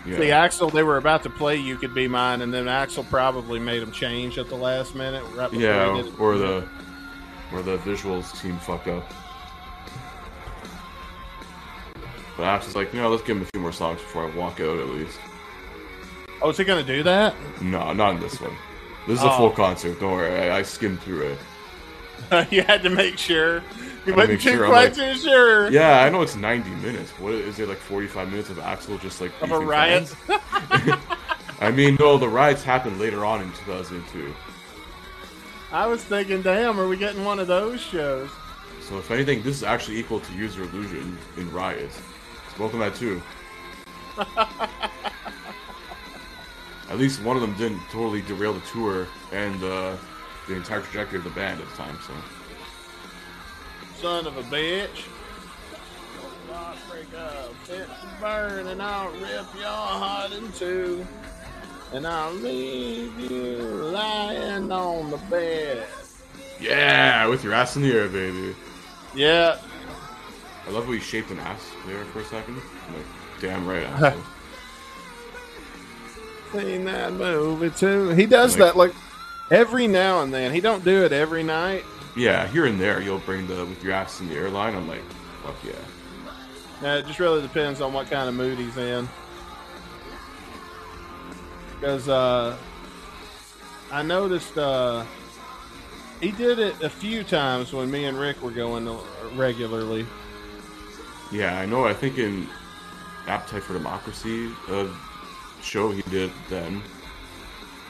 Yeah. 0.06 0.16
See, 0.16 0.24
Axl, 0.26 0.72
they 0.72 0.82
were 0.82 0.96
about 0.96 1.22
to 1.24 1.30
play 1.30 1.56
"You 1.56 1.76
Could 1.76 1.94
Be 1.94 2.08
Mine," 2.08 2.40
and 2.40 2.52
then 2.54 2.64
Axl 2.64 3.08
probably 3.08 3.58
made 3.58 3.82
them 3.82 3.92
change 3.92 4.38
at 4.38 4.48
the 4.48 4.54
last 4.54 4.94
minute, 4.94 5.22
right 5.34 5.50
before 5.50 5.60
yeah, 5.66 6.02
or 6.18 6.38
the, 6.38 6.66
or 7.52 7.62
the 7.62 7.76
visuals 7.78 8.40
team 8.40 8.58
fucked 8.58 8.88
up. 8.88 9.10
But 12.36 12.44
Axl's 12.44 12.76
like, 12.76 12.94
no, 12.94 13.08
let's 13.10 13.22
give 13.22 13.36
him 13.36 13.42
a 13.42 13.46
few 13.46 13.60
more 13.60 13.72
songs 13.72 14.00
before 14.00 14.30
I 14.30 14.34
walk 14.36 14.60
out 14.60 14.78
at 14.78 14.88
least. 14.88 15.18
Oh, 16.40 16.50
is 16.50 16.56
he 16.56 16.64
gonna 16.64 16.82
do 16.82 17.02
that? 17.02 17.34
No, 17.60 17.92
not 17.92 18.14
in 18.14 18.20
this 18.20 18.40
one. 18.40 18.54
This 19.06 19.18
is 19.18 19.24
a 19.24 19.30
Oh. 19.32 19.36
full 19.36 19.50
concert. 19.50 19.98
Don't 20.00 20.12
worry, 20.12 20.50
I, 20.50 20.58
I 20.58 20.62
skimmed 20.62 21.00
through 21.00 21.36
it. 22.30 22.50
you 22.52 22.62
had 22.62 22.82
to 22.82 22.90
make 22.90 23.18
sure. 23.18 23.62
You 24.06 24.14
wasn't 24.14 24.40
too 24.40 24.50
sure, 24.50 24.66
quite 24.68 24.96
like- 24.98 25.14
too 25.14 25.14
sure. 25.18 25.70
Yeah, 25.70 26.00
I 26.02 26.08
know 26.10 26.22
it's 26.22 26.36
90 26.36 26.70
minutes. 26.76 27.10
What 27.18 27.34
is 27.34 27.58
it 27.58 27.68
like 27.68 27.78
45 27.78 28.30
minutes 28.30 28.50
of 28.50 28.58
Axl 28.58 29.00
just 29.00 29.20
like 29.20 29.32
Of 29.42 29.50
a 29.52 29.58
riot. 29.58 30.14
I 31.60 31.70
mean, 31.72 31.96
no, 31.98 32.16
the 32.18 32.28
riots 32.28 32.62
happened 32.62 33.00
later 33.00 33.24
on 33.24 33.40
in 33.42 33.48
2002. 33.52 34.32
I 35.72 35.86
was 35.86 36.02
thinking, 36.04 36.40
damn, 36.42 36.78
are 36.80 36.86
we 36.88 36.96
getting 36.96 37.24
one 37.24 37.38
of 37.40 37.46
those 37.48 37.80
shows? 37.80 38.30
So 38.80 38.96
if 38.98 39.10
anything, 39.10 39.42
this 39.42 39.56
is 39.56 39.62
actually 39.64 39.98
equal 39.98 40.20
to 40.20 40.32
Use 40.34 40.56
Your 40.56 40.66
Illusion 40.66 41.18
in 41.36 41.50
riots. 41.52 41.96
So 41.96 42.60
welcome 42.60 42.78
that 42.80 42.94
too. 42.94 43.20
At 46.90 46.98
least 46.98 47.22
one 47.22 47.36
of 47.36 47.42
them 47.42 47.54
didn't 47.56 47.80
totally 47.90 48.22
derail 48.22 48.54
the 48.54 48.60
tour 48.72 49.06
and 49.32 49.62
uh, 49.62 49.96
the 50.48 50.54
entire 50.56 50.80
trajectory 50.80 51.18
of 51.18 51.24
the 51.24 51.30
band 51.30 51.60
at 51.60 51.68
the 51.68 51.76
time. 51.76 51.98
So 52.06 52.14
Son 54.00 54.26
of 54.26 54.36
a 54.36 54.42
bitch. 54.44 55.04
Break 56.90 57.14
up, 57.14 57.52
set 57.64 57.86
to 57.86 58.08
burn, 58.20 58.66
and 58.68 58.82
I'll 58.82 59.10
rip 59.12 59.54
your 59.54 59.66
heart 59.66 60.32
in 60.32 60.50
two. 60.52 61.06
And 61.92 62.06
I'll 62.06 62.32
leave 62.34 63.18
you 63.18 63.56
lying 63.92 64.70
on 64.72 65.10
the 65.10 65.18
bed. 65.30 65.86
yeah, 66.60 67.26
with 67.26 67.44
your 67.44 67.52
ass 67.54 67.76
in 67.76 67.82
the 67.82 67.92
air, 67.92 68.08
baby. 68.08 68.54
Yeah, 69.14 69.58
I 70.66 70.70
love 70.70 70.86
how 70.86 70.92
he 70.92 71.00
shaped 71.00 71.30
an 71.30 71.38
ass 71.40 71.70
there 71.86 72.04
for 72.06 72.20
a 72.20 72.24
second. 72.24 72.56
Like, 72.56 73.06
damn 73.40 73.66
right, 73.66 73.86
Axl. 73.86 74.22
Seen 76.52 76.84
that 76.86 77.12
movie 77.12 77.70
too. 77.70 78.10
He 78.10 78.26
does 78.26 78.58
Like- 78.58 78.72
that 78.72 78.76
like 78.76 78.94
every 79.50 79.86
now 79.86 80.22
and 80.22 80.32
then. 80.32 80.52
He 80.52 80.60
don't 80.60 80.84
do 80.84 81.04
it 81.04 81.12
every 81.12 81.42
night. 81.42 81.84
yeah, 82.16 82.46
here 82.48 82.66
and 82.66 82.80
there, 82.80 83.00
you'll 83.00 83.18
bring 83.20 83.46
the 83.46 83.64
with 83.64 83.82
your 83.82 83.92
ass 83.92 84.20
in 84.20 84.28
the 84.28 84.34
airline. 84.34 84.74
I'm 84.74 84.88
like, 84.88 85.02
fuck 85.44 85.54
yeah. 85.64 85.72
Yeah, 86.82 86.94
it 86.96 87.06
just 87.06 87.18
really 87.18 87.42
depends 87.42 87.80
on 87.80 87.92
what 87.92 88.08
kind 88.10 88.28
of 88.28 88.34
mood 88.34 88.58
he's 88.58 88.76
in. 88.76 89.08
Because 91.74 92.08
uh, 92.08 92.56
I 93.92 94.02
noticed 94.02 94.56
uh, 94.58 95.04
he 96.20 96.30
did 96.32 96.58
it 96.58 96.80
a 96.82 96.90
few 96.90 97.22
times 97.24 97.72
when 97.72 97.90
me 97.90 98.04
and 98.06 98.18
Rick 98.18 98.42
were 98.42 98.50
going 98.50 98.88
regularly. 99.36 100.06
Yeah, 101.30 101.58
I 101.58 101.66
know. 101.66 101.84
I 101.84 101.94
think 101.94 102.18
in 102.18 102.48
Appetite 103.26 103.62
for 103.62 103.74
Democracy 103.74 104.50
uh, 104.68 104.86
show 105.62 105.90
he 105.90 106.02
did 106.02 106.30
then, 106.48 106.82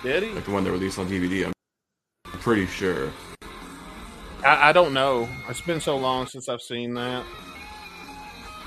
Did 0.03 0.23
he? 0.23 0.31
like 0.31 0.45
the 0.45 0.51
one 0.51 0.65
that 0.65 0.73
released 0.73 0.99
on 0.99 1.09
DVD. 1.09 1.47
I'm 1.47 1.53
pretty 2.41 2.67
sure. 2.67 3.11
I, 4.45 4.71
I 4.71 4.73
don't 4.73 4.93
know. 4.95 5.29
It's 5.49 5.61
been 5.61 5.81
so 5.81 5.97
long 5.97 6.27
since 6.27 6.49
I've 6.49 6.63
seen 6.63 6.95
that. 6.95 7.25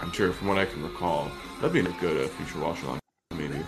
I'm 0.02 0.12
sure 0.12 0.32
from 0.34 0.48
what 0.48 0.58
I 0.58 0.66
can 0.66 0.84
recall. 0.84 1.32
That'd 1.60 1.74
be 1.74 1.80
a 1.80 1.94
good 2.00 2.26
uh, 2.26 2.28
future 2.30 2.60
watch 2.60 2.82
along, 2.84 3.00
maybe. 3.36 3.60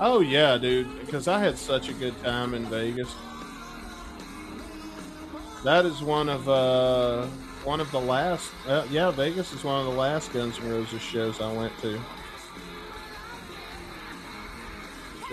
Oh 0.00 0.20
yeah, 0.20 0.58
dude. 0.58 1.00
Because 1.00 1.28
I 1.28 1.38
had 1.38 1.56
such 1.56 1.88
a 1.88 1.92
good 1.94 2.20
time 2.22 2.54
in 2.54 2.66
Vegas. 2.66 3.14
That 5.64 5.86
is 5.86 6.02
one 6.02 6.28
of 6.28 6.48
uh 6.48 7.26
one 7.64 7.80
of 7.80 7.90
the 7.92 8.00
last. 8.00 8.50
Uh, 8.66 8.84
yeah, 8.90 9.10
Vegas 9.12 9.52
is 9.52 9.62
one 9.64 9.78
of 9.78 9.86
the 9.86 9.98
last 9.98 10.32
Guns 10.32 10.58
N' 10.58 10.68
Roses 10.70 11.00
shows 11.00 11.40
I 11.40 11.52
went 11.52 11.76
to. 11.82 12.00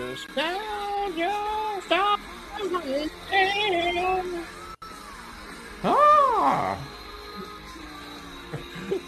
Just 0.00 0.28
count 0.28 1.14
your 1.14 1.82
stars. 1.82 3.10
Ah! 5.84 6.78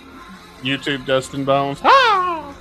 YouTube 0.63 1.07
Dustin 1.07 1.47
Bones. 1.47 1.81
Ah! 1.83 2.55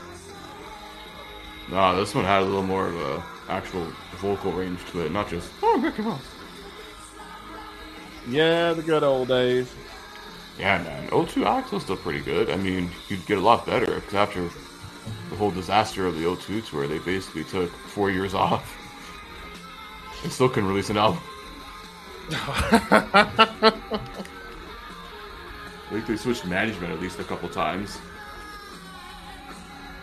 Nah, 1.70 1.94
this 1.96 2.16
one 2.16 2.24
had 2.24 2.44
a 2.44 2.46
little 2.46 2.64
more 2.64 2.88
of 2.88 2.96
a 2.96 3.22
actual 3.50 3.86
vocal 4.16 4.54
range 4.54 4.80
to 4.92 5.02
it, 5.02 5.12
not 5.12 5.30
just 5.30 5.52
oh 5.62 5.78
Mickey 5.78 6.02
Mouse. 6.02 6.22
Yeah, 8.30 8.72
the 8.72 8.82
good 8.82 9.04
old 9.04 9.28
days. 9.28 9.70
Yeah, 10.58 10.82
man. 10.82 11.10
O2 11.10 11.44
Axl's 11.44 11.84
still 11.84 11.98
pretty 11.98 12.22
good. 12.22 12.50
I 12.50 12.56
mean, 12.56 12.90
you'd 13.10 13.26
get 13.26 13.40
a 13.40 13.42
lot 13.42 13.66
better 13.66 13.96
because 13.96 14.14
after 14.14 14.50
the 15.32 15.38
whole 15.38 15.50
disaster 15.50 16.06
of 16.06 16.16
the 16.16 16.26
O2 16.26 16.68
tour, 16.68 16.88
they 16.88 17.00
basically 17.00 17.46
took 17.46 17.72
four 17.72 18.12
years 18.12 18.34
off 18.34 18.78
and 20.24 20.32
still 20.32 20.50
couldn't 20.50 20.70
release 20.70 20.90
an 20.90 20.98
album. 20.98 21.22
I 22.32 23.74
think 25.90 26.06
they 26.06 26.18
switched 26.18 26.46
management 26.46 26.94
at 26.94 27.00
least 27.00 27.20
a 27.20 27.24
couple 27.24 27.48
times. 27.50 27.98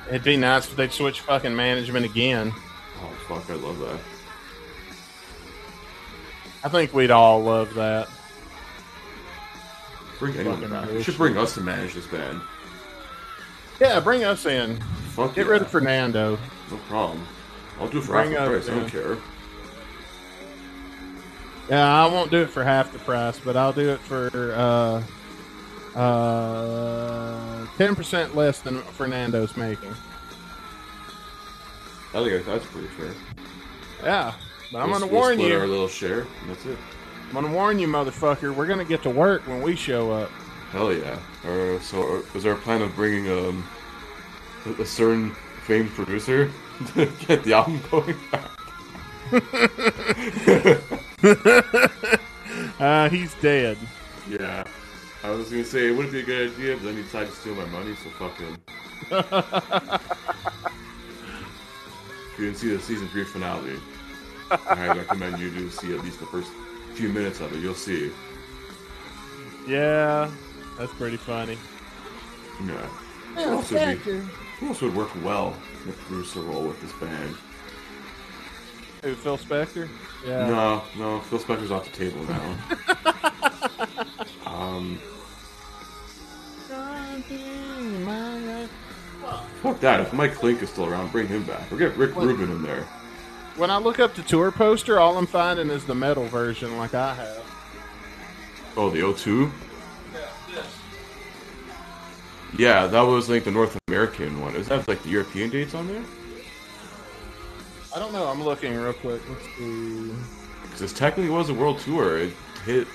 It'd 0.08 0.24
be 0.24 0.38
nice 0.38 0.66
if 0.66 0.76
they'd 0.76 0.90
switch 0.90 1.20
fucking 1.20 1.54
management 1.54 2.06
again. 2.06 2.52
Oh 3.02 3.12
fuck, 3.28 3.48
I 3.50 3.54
love 3.54 3.78
that. 3.80 4.00
I 6.64 6.68
think 6.70 6.94
we'd 6.94 7.10
all 7.10 7.42
love 7.42 7.74
that. 7.74 8.08
Bring 10.18 10.36
anyone 10.36 10.68
back. 10.70 10.90
You 10.90 11.02
should 11.02 11.18
bring 11.18 11.36
us 11.36 11.54
to 11.54 11.60
manage 11.60 11.92
this 11.94 12.06
band. 12.06 12.40
Yeah, 13.80 14.00
bring 14.00 14.24
us 14.24 14.44
in. 14.46 14.80
Fuck 15.14 15.34
Get 15.34 15.46
yeah. 15.46 15.52
rid 15.52 15.62
of 15.62 15.70
Fernando. 15.70 16.38
No 16.70 16.76
problem. 16.88 17.26
I'll 17.80 17.88
do 17.88 17.98
it 17.98 18.02
for 18.02 18.12
Bring 18.12 18.32
half 18.32 18.48
the 18.50 18.58
price. 18.58 18.68
I 18.68 18.74
don't 18.74 18.88
care. 18.88 19.18
Yeah, 21.70 22.04
I 22.04 22.06
won't 22.06 22.30
do 22.30 22.38
it 22.42 22.50
for 22.50 22.64
half 22.64 22.92
the 22.92 22.98
price, 22.98 23.38
but 23.38 23.56
I'll 23.56 23.72
do 23.72 23.90
it 23.90 24.00
for 24.00 24.30
uh 24.54 25.02
uh 25.98 27.66
ten 27.76 27.94
percent 27.94 28.34
less 28.34 28.60
than 28.60 28.80
Fernando's 28.82 29.56
making. 29.56 29.94
I 32.14 32.24
think 32.24 32.46
that's 32.46 32.64
pretty 32.66 32.88
fair. 32.88 33.12
Yeah, 34.02 34.32
but 34.72 34.78
I'm 34.78 34.90
We'll- 34.90 35.00
gonna 35.00 35.12
we'll 35.12 35.20
warn 35.22 35.34
split 35.34 35.52
you. 35.52 35.58
Our 35.58 35.66
little 35.66 35.88
share. 35.88 36.20
And 36.20 36.50
that's 36.50 36.64
it. 36.66 36.78
I'm 37.28 37.34
gonna 37.34 37.52
warn 37.52 37.78
you, 37.78 37.86
motherfucker. 37.86 38.54
We're 38.54 38.66
gonna 38.66 38.84
get 38.84 39.02
to 39.02 39.10
work 39.10 39.46
when 39.46 39.60
we 39.60 39.76
show 39.76 40.10
up. 40.10 40.30
Hell 40.72 40.92
yeah. 40.92 41.18
Or 41.48 41.80
so 41.80 42.22
is 42.34 42.42
there 42.42 42.52
a 42.52 42.56
plan 42.56 42.82
of 42.82 42.94
bringing 42.94 43.30
um 43.30 43.66
a, 44.66 44.82
a 44.82 44.86
certain 44.86 45.34
famed 45.64 45.90
producer 45.90 46.50
to 46.94 47.06
get 47.26 47.44
the 47.44 47.54
album 47.54 47.80
going 47.90 48.16
back? 48.30 48.50
Uh, 52.78 53.08
he's 53.08 53.34
dead. 53.34 53.76
Yeah. 54.28 54.62
I 55.24 55.30
was 55.30 55.50
gonna 55.50 55.64
say 55.64 55.88
it 55.88 55.90
wouldn't 55.90 56.12
be 56.12 56.20
a 56.20 56.22
good 56.22 56.52
idea, 56.52 56.76
but 56.76 56.84
then 56.84 56.96
he 56.96 57.02
decided 57.02 57.30
to 57.30 57.34
steal 57.34 57.56
my 57.56 57.64
money, 57.66 57.96
so 57.96 58.08
fuck 58.10 58.38
him. 58.38 58.56
if 62.32 62.38
you 62.38 62.44
didn't 62.46 62.58
see 62.58 62.68
the 62.68 62.80
season 62.80 63.08
three 63.08 63.24
finale, 63.24 63.80
I 64.50 64.96
recommend 64.96 65.40
you 65.40 65.50
to 65.50 65.70
see 65.70 65.92
at 65.92 66.04
least 66.04 66.20
the 66.20 66.26
first 66.26 66.52
few 66.94 67.08
minutes 67.08 67.40
of 67.40 67.52
it. 67.52 67.60
You'll 67.60 67.74
see. 67.74 68.12
Yeah, 69.66 70.30
that's 70.78 70.92
pretty 70.94 71.16
funny. 71.16 71.58
Yeah. 72.64 72.86
Who 73.34 73.40
else 73.40 73.70
would, 73.70 74.04
be, 74.04 74.10
who 74.58 74.68
else 74.68 74.80
would 74.80 74.94
work 74.94 75.10
well 75.22 75.54
in 75.82 75.90
the 75.90 75.96
producer 75.96 76.40
role 76.40 76.62
with 76.62 76.80
this 76.80 76.92
band? 76.92 77.36
Who, 79.02 79.14
Phil 79.14 79.38
Spector? 79.38 79.88
Yeah. 80.26 80.46
No, 80.46 80.82
no, 80.96 81.20
Phil 81.20 81.38
Spector's 81.38 81.70
off 81.70 81.84
the 81.84 81.96
table 81.96 82.24
now. 82.24 82.56
um, 84.46 84.98
fuck 89.62 89.80
that. 89.80 90.00
If 90.00 90.12
Mike 90.12 90.34
Clink 90.34 90.62
is 90.62 90.70
still 90.70 90.86
around, 90.86 91.12
bring 91.12 91.28
him 91.28 91.44
back. 91.44 91.70
Or 91.70 91.76
get 91.76 91.96
Rick 91.96 92.16
Rubin 92.16 92.50
in 92.50 92.62
there. 92.62 92.82
When 93.56 93.70
I 93.70 93.78
look 93.78 93.98
up 93.98 94.14
the 94.14 94.22
tour 94.22 94.50
poster, 94.50 94.98
all 95.00 95.18
I'm 95.18 95.26
finding 95.26 95.68
is 95.70 95.84
the 95.84 95.94
metal 95.94 96.26
version, 96.26 96.76
like 96.76 96.94
I 96.94 97.14
have. 97.14 97.44
Oh, 98.76 98.90
the 98.90 99.00
O2? 99.00 99.50
Yeah, 102.56 102.86
that 102.86 103.02
was 103.02 103.28
like 103.28 103.44
the 103.44 103.50
North 103.50 103.78
American 103.88 104.40
one. 104.40 104.56
Is 104.56 104.68
that 104.68 104.88
like 104.88 105.02
the 105.02 105.10
European 105.10 105.50
dates 105.50 105.74
on 105.74 105.86
there? 105.86 106.02
I 107.94 107.98
don't 107.98 108.12
know. 108.12 108.26
I'm 108.26 108.42
looking 108.42 108.74
real 108.74 108.92
quick. 108.92 109.20
Let's 109.28 109.44
see. 109.56 110.12
Because 110.62 110.80
this 110.80 110.92
technically 110.92 111.30
was 111.30 111.50
a 111.50 111.54
world 111.54 111.78
tour. 111.80 112.18
It 112.18 112.32
hit. 112.64 112.86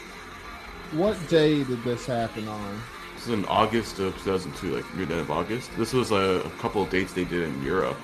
What 0.91 1.17
day 1.27 1.63
did 1.63 1.83
this 1.83 2.05
happen 2.05 2.47
on? 2.47 2.81
This 3.15 3.27
is 3.27 3.33
in 3.33 3.45
August 3.45 3.99
of 3.99 4.13
2002, 4.23 4.75
like 4.75 4.95
the 4.95 5.01
end 5.01 5.11
of 5.11 5.31
August. 5.31 5.71
This 5.77 5.93
was 5.93 6.11
a, 6.11 6.41
a 6.45 6.49
couple 6.59 6.83
of 6.83 6.89
dates 6.89 7.13
they 7.13 7.25
did 7.25 7.43
in 7.43 7.63
Europe. 7.63 7.97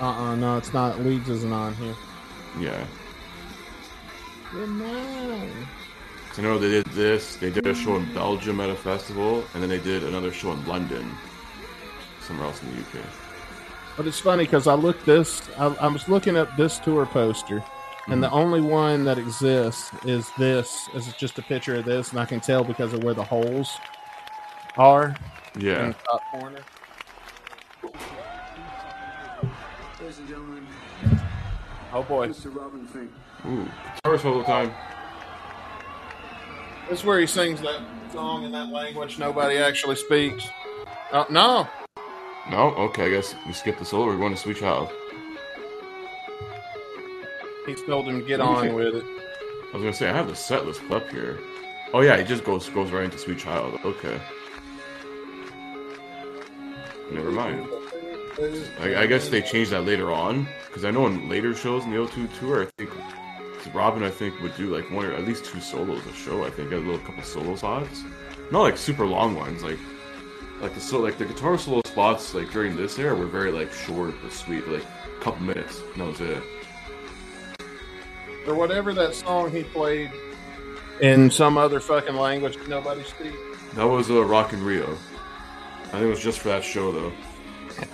Uh-uh, 0.00 0.36
no, 0.36 0.56
it's 0.56 0.72
not. 0.72 1.00
Leeds 1.00 1.28
isn't 1.28 1.52
on 1.52 1.74
here. 1.74 1.94
Yeah. 2.58 2.84
Good 4.52 4.70
night. 4.70 5.50
'Cause 6.28 6.38
I 6.38 6.42
know 6.42 6.58
they 6.58 6.70
did 6.70 6.86
this. 6.86 7.36
They 7.36 7.50
did 7.50 7.66
a 7.66 7.74
show 7.74 7.96
in 7.96 8.12
Belgium 8.14 8.60
at 8.60 8.70
a 8.70 8.74
festival, 8.74 9.44
and 9.54 9.62
then 9.62 9.70
they 9.70 9.78
did 9.78 10.04
another 10.04 10.32
show 10.32 10.52
in 10.52 10.64
London, 10.66 11.10
somewhere 12.20 12.46
else 12.46 12.62
in 12.62 12.70
the 12.70 12.80
UK. 12.80 13.04
But 13.96 14.06
it's 14.06 14.20
funny 14.20 14.44
because 14.44 14.66
I 14.66 14.74
looked 14.74 15.04
this. 15.06 15.42
I, 15.58 15.66
I 15.80 15.88
was 15.88 16.08
looking 16.08 16.36
up 16.36 16.56
this 16.56 16.78
tour 16.78 17.06
poster, 17.06 17.64
and 18.06 18.22
the 18.22 18.28
mm-hmm. 18.28 18.36
only 18.36 18.60
one 18.60 19.04
that 19.04 19.18
exists 19.18 19.90
is 20.04 20.30
this. 20.38 20.88
Is 20.94 21.12
just 21.14 21.38
a 21.38 21.42
picture 21.42 21.74
of 21.76 21.84
this, 21.84 22.10
and 22.10 22.20
I 22.20 22.24
can 22.24 22.40
tell 22.40 22.62
because 22.62 22.92
of 22.92 23.02
where 23.02 23.14
the 23.14 23.24
holes 23.24 23.76
are 24.76 25.16
Yeah. 25.58 25.82
in 25.82 25.88
the 25.88 25.94
top 25.94 26.22
corner. 26.30 26.60
Ladies 30.00 30.18
and 30.18 30.28
gentlemen, 30.28 30.66
Oh 31.92 32.02
boy, 32.02 32.28
Mr. 32.28 32.54
Robin 32.54 32.86
Finck. 32.86 33.08
Ooh, 33.46 33.66
guitar 33.96 34.18
solo 34.18 34.42
time. 34.42 34.70
This 36.88 37.00
is 37.00 37.04
where 37.04 37.18
he 37.20 37.26
sings 37.26 37.60
that 37.60 37.80
song 38.12 38.44
in 38.44 38.52
that 38.52 38.68
language 38.70 39.18
nobody 39.18 39.58
actually 39.58 39.96
speaks. 39.96 40.46
Oh 41.12 41.26
no, 41.30 41.68
No, 42.50 42.74
okay, 42.76 43.06
I 43.06 43.10
guess 43.10 43.34
we 43.46 43.52
skip 43.52 43.78
the 43.78 43.84
solo. 43.84 44.06
We're 44.06 44.16
going 44.16 44.34
to 44.34 44.40
Sweet 44.40 44.56
Child. 44.58 44.90
he's 47.66 47.82
told 47.84 48.06
him 48.08 48.20
to 48.20 48.26
get 48.26 48.40
on 48.40 48.74
with 48.74 48.94
it. 48.96 49.04
I 49.04 49.76
was 49.76 49.82
gonna 49.82 49.92
say 49.92 50.08
I 50.08 50.16
have 50.16 50.28
the 50.28 50.36
set 50.36 50.66
list 50.66 50.80
up 50.90 51.08
here. 51.10 51.38
Oh 51.92 52.00
yeah, 52.00 52.16
he 52.16 52.24
just 52.24 52.44
goes 52.44 52.68
goes 52.70 52.90
right 52.90 53.04
into 53.04 53.18
Sweet 53.18 53.38
Child. 53.38 53.78
Okay. 53.84 54.20
Never 57.10 57.30
mind. 57.30 57.66
I, 58.80 59.02
I 59.02 59.06
guess 59.06 59.28
they 59.28 59.42
changed 59.42 59.72
that 59.72 59.82
later 59.82 60.12
on 60.12 60.46
because 60.68 60.84
I 60.84 60.90
know 60.90 61.06
in 61.06 61.28
later 61.28 61.54
shows 61.54 61.84
in 61.84 61.90
the 61.90 61.96
O2 61.96 62.38
tour, 62.38 62.62
I 62.62 62.66
think 62.76 62.90
'cause 63.58 63.74
Robin 63.74 64.02
I 64.02 64.10
think 64.10 64.40
would 64.40 64.56
do 64.56 64.74
like 64.74 64.90
one 64.90 65.04
or 65.06 65.12
at 65.12 65.24
least 65.26 65.44
two 65.44 65.60
solos 65.60 66.04
a 66.06 66.12
show. 66.12 66.44
I 66.44 66.50
think 66.50 66.72
a 66.72 66.76
little 66.76 66.98
couple 66.98 67.22
solo 67.22 67.56
spots, 67.56 68.02
not 68.50 68.60
like 68.62 68.76
super 68.76 69.06
long 69.06 69.34
ones. 69.34 69.62
Like 69.62 69.78
like 70.60 70.74
the 70.74 70.80
so 70.80 70.98
like 71.00 71.18
the 71.18 71.24
guitar 71.24 71.58
solo 71.58 71.80
spots 71.86 72.34
like 72.34 72.50
during 72.50 72.76
this 72.76 72.98
era 72.98 73.14
were 73.14 73.26
very 73.26 73.50
like 73.52 73.72
short 73.72 74.14
but 74.22 74.32
sweet, 74.32 74.66
like 74.68 74.82
a 74.84 75.20
couple 75.22 75.42
minutes. 75.44 75.80
And 75.94 76.02
that 76.02 76.06
was 76.08 76.20
it. 76.20 76.42
or 78.46 78.54
whatever 78.54 78.94
that 78.94 79.14
song 79.14 79.50
he 79.50 79.62
played 79.62 80.10
in 81.00 81.30
some 81.30 81.58
other 81.58 81.80
fucking 81.80 82.16
language 82.16 82.56
nobody 82.66 83.02
speaks. 83.04 83.36
That 83.74 83.84
was 83.86 84.10
uh, 84.10 84.24
Rock 84.24 84.52
in 84.54 84.64
Rio. 84.64 84.96
I 85.88 85.90
think 85.92 86.04
it 86.04 86.06
was 86.10 86.20
just 86.20 86.38
for 86.40 86.48
that 86.48 86.64
show 86.64 86.90
though. 86.92 87.12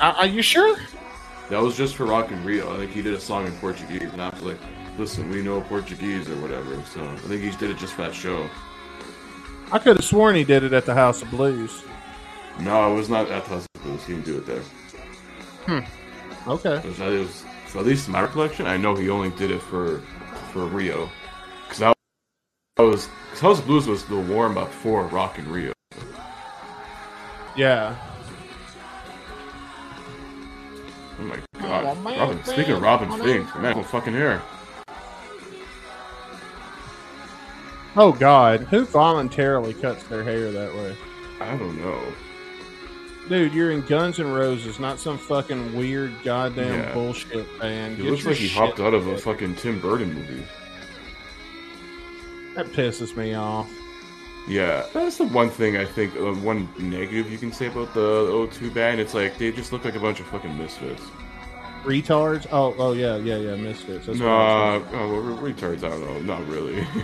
Are, 0.00 0.12
are 0.14 0.26
you 0.26 0.42
sure? 0.42 0.76
That 1.50 1.60
was 1.60 1.76
just 1.76 1.96
for 1.96 2.06
Rock 2.06 2.30
in 2.30 2.42
Rio. 2.44 2.72
I 2.72 2.78
think 2.78 2.92
he 2.92 3.02
did 3.02 3.14
a 3.14 3.20
song 3.20 3.46
in 3.46 3.52
Portuguese, 3.58 4.02
and 4.12 4.22
I 4.22 4.30
was 4.30 4.42
like, 4.42 4.58
listen, 4.98 5.28
we 5.30 5.42
know 5.42 5.60
Portuguese 5.62 6.28
or 6.28 6.36
whatever. 6.36 6.82
So 6.84 7.04
I 7.04 7.16
think 7.16 7.42
he 7.42 7.50
did 7.50 7.70
it 7.70 7.78
just 7.78 7.94
for 7.94 8.02
that 8.02 8.14
show. 8.14 8.48
I 9.72 9.78
could 9.78 9.96
have 9.96 10.04
sworn 10.04 10.36
he 10.36 10.44
did 10.44 10.62
it 10.62 10.72
at 10.72 10.86
the 10.86 10.94
House 10.94 11.22
of 11.22 11.30
Blues. 11.30 11.82
No, 12.60 12.92
it 12.92 12.94
was 12.94 13.08
not 13.08 13.30
at 13.30 13.44
House 13.44 13.66
of 13.74 13.82
Blues. 13.82 14.04
He 14.04 14.12
didn't 14.12 14.26
do 14.26 14.38
it 14.38 14.46
there. 14.46 14.62
Hmm. 15.66 16.50
Okay. 16.50 16.76
It 16.76 16.84
was, 16.84 17.00
it 17.00 17.18
was 17.18 17.44
so 17.68 17.80
at 17.80 17.86
least 17.86 18.06
in 18.06 18.12
my 18.12 18.22
recollection, 18.22 18.66
I 18.66 18.76
know 18.76 18.94
he 18.94 19.10
only 19.10 19.30
did 19.30 19.50
it 19.50 19.60
for 19.60 20.00
for 20.52 20.66
Rio, 20.66 21.10
because 21.64 21.78
that 21.78 21.94
was 22.78 23.08
cause 23.32 23.40
House 23.40 23.58
of 23.58 23.66
Blues 23.66 23.88
was 23.88 24.04
the 24.04 24.16
warm 24.16 24.56
up 24.56 24.70
for 24.70 25.06
Rock 25.06 25.40
in 25.40 25.50
Rio. 25.50 25.72
Yeah. 27.56 27.96
Oh 31.18 31.22
my 31.22 31.38
god, 31.60 32.04
Robin! 32.04 32.44
Speaking 32.44 32.74
of 32.74 32.82
Robin 32.82 33.08
Finck, 33.08 33.60
man, 33.60 33.76
what 33.76 33.86
fucking 33.86 34.12
hair. 34.12 34.40
Oh 37.96 38.12
God, 38.12 38.60
who 38.62 38.84
voluntarily 38.84 39.74
cuts 39.74 40.02
their 40.04 40.24
hair 40.24 40.50
that 40.50 40.74
way? 40.74 40.96
I 41.40 41.56
don't 41.56 41.78
know. 41.80 42.00
Dude, 43.28 43.54
you're 43.54 43.70
in 43.70 43.80
Guns 43.82 44.20
N' 44.20 44.30
Roses, 44.32 44.78
not 44.78 44.98
some 44.98 45.16
fucking 45.16 45.74
weird 45.76 46.12
goddamn 46.24 46.80
Yeah. 46.80 46.92
bullshit 46.92 47.46
band. 47.58 47.94
It 47.98 48.02
Get 48.02 48.10
looks 48.10 48.26
like 48.26 48.36
he 48.36 48.48
hopped 48.48 48.80
out 48.80 48.92
of 48.94 49.06
a 49.06 49.16
fucking 49.16 49.54
Tim 49.56 49.80
Burton 49.80 50.12
movie. 50.12 50.44
That 52.54 52.66
pisses 52.66 53.16
me 53.16 53.34
off. 53.34 53.70
Yeah, 54.46 54.84
that's 54.92 55.16
the 55.16 55.24
one 55.24 55.48
thing 55.48 55.76
I 55.78 55.86
think, 55.86 56.14
uh, 56.16 56.34
one 56.34 56.68
negative 56.78 57.30
you 57.32 57.38
can 57.38 57.50
say 57.50 57.66
about 57.68 57.94
the 57.94 58.00
O2 58.00 58.74
band. 58.74 59.00
It's 59.00 59.14
like 59.14 59.38
they 59.38 59.50
just 59.52 59.72
look 59.72 59.84
like 59.86 59.94
a 59.96 60.00
bunch 60.00 60.20
of 60.20 60.26
fucking 60.26 60.56
misfits. 60.58 61.02
Retards? 61.84 62.46
Oh, 62.52 62.74
oh 62.78 62.92
yeah, 62.92 63.16
yeah, 63.16 63.36
yeah. 63.38 63.56
Misfits. 63.56 64.06
That's 64.06 64.18
what 64.18 64.26
Nah, 64.26 64.80
saying. 64.80 64.86
oh, 64.94 65.38
retards, 65.42 65.78
I 65.84 65.88
don't 65.88 66.00
know. 66.00 66.20
Not 66.20 66.46
really. 66.48 66.86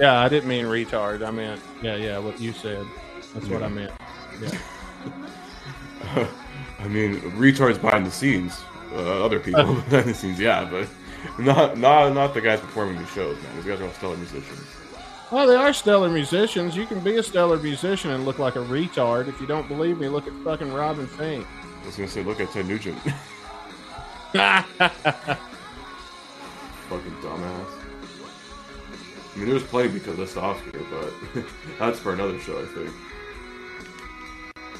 Yeah, 0.00 0.20
I 0.20 0.28
didn't 0.28 0.48
mean 0.48 0.64
retard. 0.64 1.26
I 1.26 1.30
meant 1.30 1.60
yeah, 1.82 1.96
yeah. 1.96 2.18
What 2.18 2.40
you 2.40 2.52
said. 2.52 2.86
That's 3.32 3.46
what 3.46 3.62
I 3.62 3.68
meant. 3.68 3.92
Yeah. 4.40 4.58
I 6.80 6.88
mean, 6.88 7.20
retards 7.32 7.80
behind 7.80 8.06
the 8.06 8.10
scenes. 8.10 8.60
Uh, 8.92 9.24
other 9.24 9.40
people 9.40 9.74
behind 9.88 10.06
the 10.06 10.14
scenes, 10.14 10.38
yeah, 10.38 10.64
but 10.64 10.88
not 11.38 11.78
not 11.78 12.12
not 12.12 12.34
the 12.34 12.40
guys 12.40 12.60
performing 12.60 12.96
the 12.96 13.06
shows, 13.06 13.40
man. 13.42 13.56
These 13.56 13.66
guys 13.66 13.80
are 13.80 13.84
all 13.84 13.92
stellar 13.92 14.16
musicians. 14.16 14.60
Well, 15.30 15.46
they 15.46 15.56
are 15.56 15.72
stellar 15.72 16.10
musicians. 16.10 16.76
You 16.76 16.86
can 16.86 17.00
be 17.00 17.16
a 17.16 17.22
stellar 17.22 17.56
musician 17.56 18.10
and 18.10 18.24
look 18.24 18.38
like 18.38 18.56
a 18.56 18.60
retard. 18.60 19.28
If 19.28 19.40
you 19.40 19.46
don't 19.46 19.66
believe 19.66 19.98
me, 19.98 20.08
look 20.08 20.26
at 20.26 20.32
fucking 20.44 20.72
Robin 20.72 21.06
Finck. 21.06 21.46
I 21.82 21.86
was 21.86 21.96
gonna 21.96 22.08
say, 22.08 22.22
look 22.22 22.40
at 22.40 22.50
Ted 22.50 22.66
Nugent. 22.66 22.98
fucking 24.32 24.64
dumbass. 27.22 27.83
I 29.34 29.38
mean, 29.38 29.48
there's 29.48 29.64
plenty 29.64 29.88
because 29.88 30.16
list 30.18 30.36
off 30.36 30.62
here, 30.64 30.82
but 30.90 31.44
that's 31.78 31.98
for 31.98 32.12
another 32.12 32.38
show, 32.38 32.60
I 32.62 32.66
think. 32.66 32.90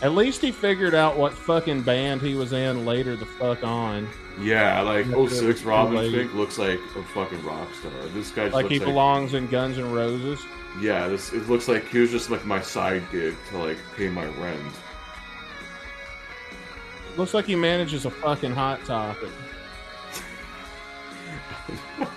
At 0.03 0.13
least 0.13 0.41
he 0.43 0.53
figured 0.53 0.95
out 0.95 1.17
what 1.17 1.33
fucking 1.33 1.83
band 1.83 2.21
he 2.21 2.35
was 2.35 2.53
in 2.53 2.85
later 2.85 3.17
the 3.17 3.27
fuck 3.27 3.65
on. 3.65 4.07
Yeah, 4.41 4.81
like 4.83 5.07
Look 5.07 5.31
06 5.31 5.63
Robin 5.63 5.97
Finck 5.97 6.35
looks 6.35 6.59
like 6.59 6.79
a 6.97 7.03
fucking 7.03 7.43
rock 7.45 7.73
star. 7.75 7.91
This 8.09 8.31
guy 8.31 8.49
Like 8.49 8.67
he 8.67 8.79
like 8.79 8.87
belongs 8.87 9.35
in 9.35 9.47
Guns 9.47 9.79
N' 9.79 9.91
Roses. 9.93 10.45
yeah. 10.81 11.07
This 11.09 11.33
it 11.33 11.49
looks 11.49 11.69
like 11.69 11.87
he 11.89 11.99
was 12.01 12.11
just 12.11 12.31
like 12.31 12.45
my 12.45 12.61
side 12.61 13.03
gig 13.13 13.35
to 13.51 13.59
like 13.59 13.79
pay 13.97 14.09
my 14.09 14.27
rent. 14.27 14.61
Looks 17.17 17.33
like 17.33 17.47
he 17.47 17.55
manages 17.55 18.05
a 18.07 18.11
fucking 18.11 18.51
hot 18.53 18.85
topic. 18.85 19.31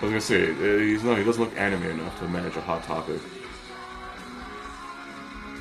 I 0.00 0.04
was 0.04 0.10
gonna 0.10 0.20
say 0.20 0.50
uh, 0.52 0.78
he's 0.78 1.02
no, 1.02 1.14
he 1.16 1.24
doesn't 1.24 1.42
look 1.42 1.56
anime 1.56 1.82
enough 1.82 2.18
to 2.20 2.28
manage 2.28 2.56
a 2.56 2.60
hot 2.60 2.84
topic. 2.84 3.20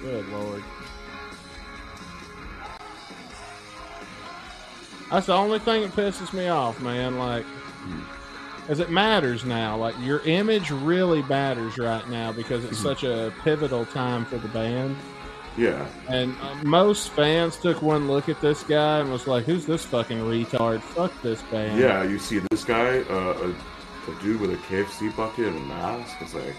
Good 0.01 0.27
lord. 0.29 0.63
That's 5.09 5.25
the 5.27 5.33
only 5.33 5.59
thing 5.59 5.83
that 5.83 5.91
pisses 5.91 6.33
me 6.33 6.49
off, 6.49 6.81
man. 6.81 7.17
Like, 7.17 7.45
as 8.67 8.79
it 8.79 8.91
matters 8.91 9.45
now. 9.45 9.77
Like, 9.77 9.95
your 10.01 10.19
image 10.21 10.69
really 10.69 11.23
matters 11.23 11.77
right 11.77 12.07
now 12.09 12.31
because 12.31 12.65
it's 12.65 12.77
such 12.77 13.03
a 13.03 13.33
pivotal 13.43 13.85
time 13.85 14.25
for 14.25 14.37
the 14.37 14.49
band. 14.49 14.95
Yeah, 15.57 15.87
And 16.07 16.35
uh, 16.39 16.53
most 16.63 17.09
fans 17.09 17.57
took 17.57 17.81
one 17.81 18.07
look 18.07 18.29
at 18.29 18.39
this 18.41 18.61
guy 18.61 18.99
and 18.99 19.11
was 19.11 19.25
like, 19.25 19.45
"Who's 19.45 19.65
this 19.65 19.83
fucking 19.85 20.19
retard? 20.19 20.81
Fuck 20.81 21.11
this 21.23 21.41
band." 21.43 21.79
yeah. 21.79 22.03
You 22.03 22.19
see 22.19 22.37
this 22.51 22.63
guy, 22.63 22.99
uh, 23.09 23.49
a, 23.49 23.55
a 24.07 24.21
dude 24.21 24.39
with 24.41 24.51
a 24.53 24.57
KFC 24.57 25.15
bucket 25.15 25.47
and 25.47 25.57
a 25.57 25.59
mask. 25.61 26.15
It's 26.21 26.33
like, 26.33 26.55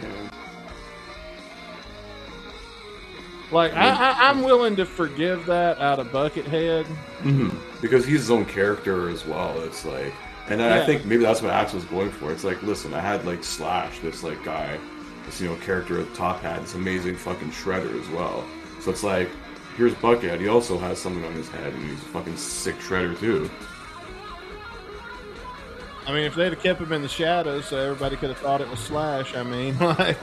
damn. 0.00 0.30
Like, 3.50 3.74
I, 3.74 3.88
I, 3.90 4.30
I'm 4.30 4.42
willing 4.42 4.76
to 4.76 4.86
forgive 4.86 5.44
that 5.46 5.78
out 5.78 5.98
of 5.98 6.08
Buckethead. 6.08 6.84
Mm-hmm. 7.22 7.50
because 7.82 8.06
he's 8.06 8.20
his 8.20 8.30
own 8.30 8.46
character 8.46 9.10
as 9.10 9.26
well. 9.26 9.60
It's 9.62 9.84
like, 9.84 10.12
and 10.48 10.60
I 10.62 10.78
Yeah. 10.78 10.86
think 10.86 11.04
maybe 11.04 11.22
that's 11.22 11.42
what 11.42 11.52
Axl's 11.52 11.84
going 11.84 12.10
for. 12.10 12.32
It's 12.32 12.44
like, 12.44 12.62
listen, 12.62 12.94
I 12.94 13.00
had 13.00 13.24
like 13.26 13.44
Slash, 13.44 13.98
this 14.00 14.22
like 14.22 14.42
guy, 14.42 14.78
this 15.26 15.40
you 15.40 15.48
know 15.48 15.56
character 15.56 16.00
at 16.00 16.08
the 16.08 16.16
top 16.16 16.40
hat, 16.40 16.62
this 16.62 16.74
amazing 16.74 17.14
fucking 17.16 17.50
shredder 17.50 18.00
as 18.00 18.08
well. 18.08 18.42
So 18.80 18.90
it's 18.90 19.04
like, 19.04 19.28
here's 19.76 19.92
Buckethead. 19.94 20.40
He 20.40 20.48
also 20.48 20.78
has 20.78 20.98
something 20.98 21.24
on 21.24 21.34
his 21.34 21.48
head, 21.50 21.72
and 21.74 21.82
he's 21.88 21.98
a 22.00 22.06
fucking 22.06 22.36
sick 22.38 22.76
shredder 22.78 23.16
too. 23.18 23.48
I 26.06 26.12
mean, 26.12 26.24
if 26.24 26.34
they'd 26.34 26.52
have 26.52 26.62
kept 26.62 26.80
him 26.80 26.92
in 26.92 27.02
the 27.02 27.08
shadows, 27.08 27.66
so 27.66 27.76
everybody 27.78 28.16
could 28.16 28.28
have 28.30 28.38
thought 28.38 28.60
it 28.60 28.68
was 28.68 28.80
Slash. 28.80 29.34
I 29.36 29.42
mean, 29.42 29.78
like, 29.80 30.18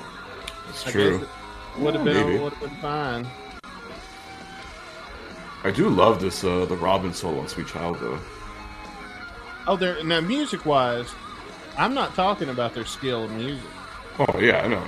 It's 0.69 0.83
true. 0.83 1.19
guess 1.19 1.27
it 1.77 1.79
would 1.81 1.95
have 1.95 2.05
Yeah, 2.05 2.13
been 2.23 2.41
would 2.41 2.53
have 2.53 2.61
been 2.61 2.81
fine. 2.81 3.27
I 5.63 5.71
do 5.71 5.89
love 5.89 6.19
this 6.21 6.43
uh 6.43 6.65
the 6.65 6.75
Robin 6.75 7.13
solo 7.13 7.39
on 7.41 7.47
Sweet 7.47 7.67
Child 7.67 7.99
though. 7.99 8.19
Oh, 9.67 9.75
there 9.75 10.03
now 10.03 10.21
music 10.21 10.65
wise, 10.65 11.13
I'm 11.77 11.93
not 11.93 12.13
talking 12.15 12.49
about 12.49 12.73
their 12.73 12.85
skill 12.85 13.25
in 13.25 13.37
music. 13.37 13.69
Oh 14.19 14.39
yeah, 14.39 14.61
I 14.63 14.67
know. 14.67 14.83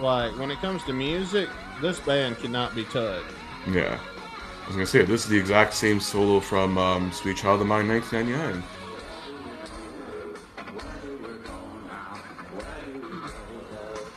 Like 0.00 0.36
when 0.38 0.50
it 0.50 0.58
comes 0.60 0.82
to 0.84 0.92
music, 0.92 1.48
this 1.80 2.00
band 2.00 2.38
cannot 2.38 2.74
be 2.74 2.84
touched. 2.84 3.26
Yeah. 3.70 3.98
I 4.62 4.66
was 4.66 4.76
gonna 4.76 4.86
say 4.86 5.02
this 5.02 5.24
is 5.24 5.30
the 5.30 5.38
exact 5.38 5.74
same 5.74 6.00
solo 6.00 6.40
from 6.40 6.78
um, 6.78 7.12
Sweet 7.12 7.36
Child 7.36 7.60
of 7.60 7.66
Mine 7.66 7.86
1999. 7.88 8.62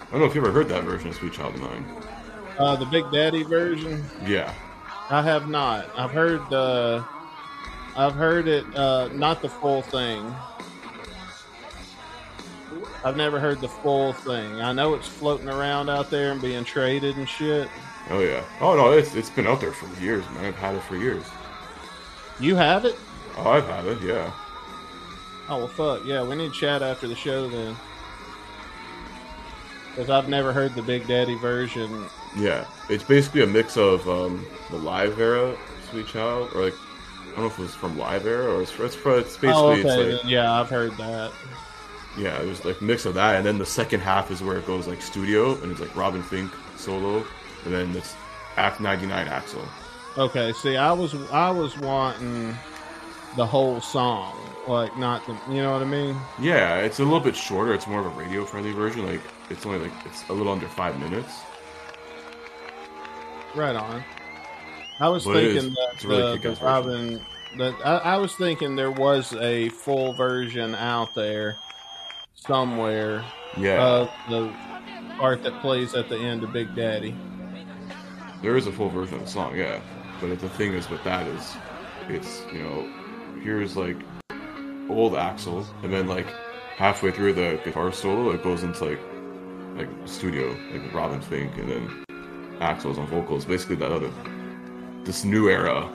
I 0.08 0.12
don't 0.12 0.22
know 0.22 0.26
if 0.26 0.36
you 0.36 0.41
ever 0.41 0.51
heard 0.51 0.70
that 0.70 0.84
version 0.84 1.10
of 1.10 1.16
Sweet 1.16 1.34
Child 1.34 1.55
of 1.55 1.62
Mine. 1.62 1.86
Uh, 2.58 2.76
the 2.78 2.86
Big 2.86 3.12
Daddy 3.12 3.43
version. 3.43 4.03
Yeah. 4.26 4.53
I 5.10 5.22
have 5.22 5.49
not. 5.49 5.89
I've 5.97 6.12
heard 6.12 6.41
uh 6.51 7.03
I've 7.95 8.14
heard 8.14 8.47
it 8.47 8.66
uh 8.76 9.10
not 9.10 9.41
the 9.41 9.49
full 9.49 9.82
thing. 9.82 10.34
I've 13.03 13.16
never 13.16 13.39
heard 13.39 13.62
the 13.62 13.70
full 13.70 14.14
thing. 14.14 14.62
I 14.62 14.74
know 14.74 14.95
it's 14.95 15.08
floating 15.08 15.49
around 15.49 15.89
out 15.89 16.10
there 16.10 16.32
and 16.32 16.41
being 16.41 16.64
traded 16.64 17.16
and 17.16 17.28
shit. 17.28 17.70
Oh 18.10 18.20
yeah. 18.20 18.43
Oh 18.60 18.76
no, 18.76 18.91
it's 18.91 19.16
it's 19.16 19.30
been 19.30 19.47
out 19.47 19.62
there 19.62 19.72
for 19.72 19.88
years, 20.01 20.26
man. 20.32 20.45
I've 20.45 20.55
had 20.55 20.76
it 20.76 20.84
for 20.84 20.97
years. 20.97 21.24
You 22.39 22.55
have 22.55 22.86
it? 22.86 22.95
Oh, 23.38 23.49
I've 23.49 23.68
had 23.68 23.86
it. 23.86 24.01
Yeah. 24.01 24.32
Oh 25.49 25.60
well 25.60 25.68
fuck. 25.68 26.05
Yeah, 26.05 26.24
we 26.24 26.36
need 26.36 26.53
to 26.53 26.60
chat 26.60 26.82
after 26.82 27.08
the 27.08 27.16
show 27.16 27.49
then. 27.49 27.76
Cuz 29.98 30.10
I've 30.10 30.30
never 30.30 30.54
heard 30.54 30.74
the 30.76 30.82
Big 30.82 31.08
Daddy 31.08 31.36
version. 31.36 32.06
Yeah. 32.38 32.66
It's 32.88 33.04
basically 33.04 33.41
a 33.41 33.48
mix 33.48 33.76
of 33.76 34.08
um, 34.08 34.45
the 34.70 34.78
live 34.78 35.20
era 35.20 35.58
Sweet 35.89 36.08
Child, 36.08 36.52
or 36.54 36.66
like 36.66 36.74
I 36.74 37.26
don't 37.32 37.39
know 37.39 37.45
if 37.48 37.60
it 37.60 37.64
was 37.64 37.76
from 37.76 37.98
live 37.98 38.26
era 38.26 38.56
or 38.56 38.62
it's, 38.62 38.72
it's, 38.80 38.95
it's 38.95 39.04
basically 39.04 39.52
oh, 39.52 39.72
okay. 39.72 39.82
it's 39.82 40.24
like 40.24 40.32
yeah, 40.32 40.52
I've 40.54 40.70
heard 40.70 40.91
that. 40.98 41.32
yeah, 42.18 42.39
it 42.41 42.48
was 42.48 42.64
like 42.64 42.82
mix 42.82 43.06
of 43.06 43.14
that, 43.16 43.36
and 43.36 43.45
then 43.45 43.58
the 43.58 43.66
second 43.66 44.00
half 44.00 44.32
is 44.32 44.41
where 44.41 44.58
it 44.58 44.66
goes 44.66 44.88
like 44.88 45.02
studio, 45.02 45.62
and 45.62 45.72
it's 45.72 45.82
like 45.82 45.95
Robin 45.95 46.24
Finck 46.24 46.52
solo, 46.78 47.26
and 47.66 47.74
then 47.74 47.95
it's 47.95 48.16
Act 48.56 48.80
99 48.80 49.28
Axl. 49.28 49.68
Okay, 50.18 50.52
see, 50.54 50.78
I 50.78 50.91
was 50.91 51.14
I 51.32 51.52
was 51.52 51.78
wanting 51.78 52.58
the 53.36 53.45
whole 53.45 53.80
song, 53.82 54.36
like 54.68 54.97
not 54.97 55.26
the, 55.26 55.38
you 55.49 55.61
know 55.61 55.72
what 55.74 55.82
I 55.82 55.86
mean? 55.86 56.15
Yeah, 56.39 56.78
it's 56.80 56.99
a 56.99 57.03
little 57.03 57.20
bit 57.20 57.36
shorter. 57.36 57.74
It's 57.74 57.88
more 57.88 57.99
of 58.01 58.05
a 58.05 58.09
radio 58.20 58.43
friendly 58.45 58.72
version. 58.72 59.05
Like 59.05 59.22
it's 59.49 59.65
only 59.65 59.80
like 59.80 59.91
it's 60.05 60.28
a 60.30 60.34
little 60.34 60.51
under 60.51 60.68
five 60.68 60.99
minutes. 60.99 61.39
Right 63.55 63.76
on. 63.76 64.03
I 64.99 65.09
was 65.09 65.26
it 65.26 65.34
thinking 65.34 65.70
is. 65.72 65.76
that 65.76 66.03
really 66.03 66.22
the, 66.22 66.32
the 66.32 66.38
kick-ass 66.38 66.61
Robin 66.61 67.22
that 67.57 67.74
I, 67.86 67.97
I 67.97 68.18
was 68.18 68.36
thinking 68.36 68.76
there 68.76 68.91
was 68.91 69.34
a 69.34 69.70
full 69.70 70.13
version 70.13 70.76
out 70.76 71.13
there 71.15 71.55
somewhere 72.36 73.24
Yeah, 73.57 73.84
of 73.84 74.09
the 74.30 74.53
part 75.18 75.43
that 75.43 75.59
plays 75.61 75.93
at 75.95 76.09
the 76.09 76.18
end 76.18 76.43
of 76.43 76.51
Big 76.53 76.76
Daddy. 76.76 77.15
there 78.41 78.57
is 78.57 78.68
a 78.68 78.72
full 78.72 78.89
version 78.89 79.15
of 79.15 79.22
the 79.22 79.28
song. 79.28 79.55
Yeah, 79.55 79.82
but 80.20 80.39
the 80.39 80.49
thing 80.49 80.74
is 80.74 80.89
with 80.89 81.03
that 81.03 81.26
is, 81.28 81.55
it's 82.09 82.41
you 82.53 82.63
know, 82.63 82.88
here's 83.41 83.76
like 83.78 83.97
old 84.89 85.13
Axl, 85.13 85.65
and 85.83 85.91
then 85.93 86.07
like 86.07 86.27
halfway 86.75 87.11
through 87.11 87.33
the 87.33 87.59
guitar 87.63 87.91
solo, 87.91 88.31
it 88.31 88.43
goes 88.43 88.63
into 88.63 88.85
like 88.85 88.99
like 89.75 89.89
studio, 90.05 90.55
like 90.71 90.93
Robin 90.93 91.19
Finck, 91.21 91.57
and 91.59 91.69
then 91.69 92.05
Axl's 92.59 92.97
on 92.97 93.07
vocals. 93.07 93.45
Basically, 93.45 93.75
that 93.77 93.91
other 93.91 94.11
this 95.03 95.23
new 95.23 95.49
era. 95.49 95.89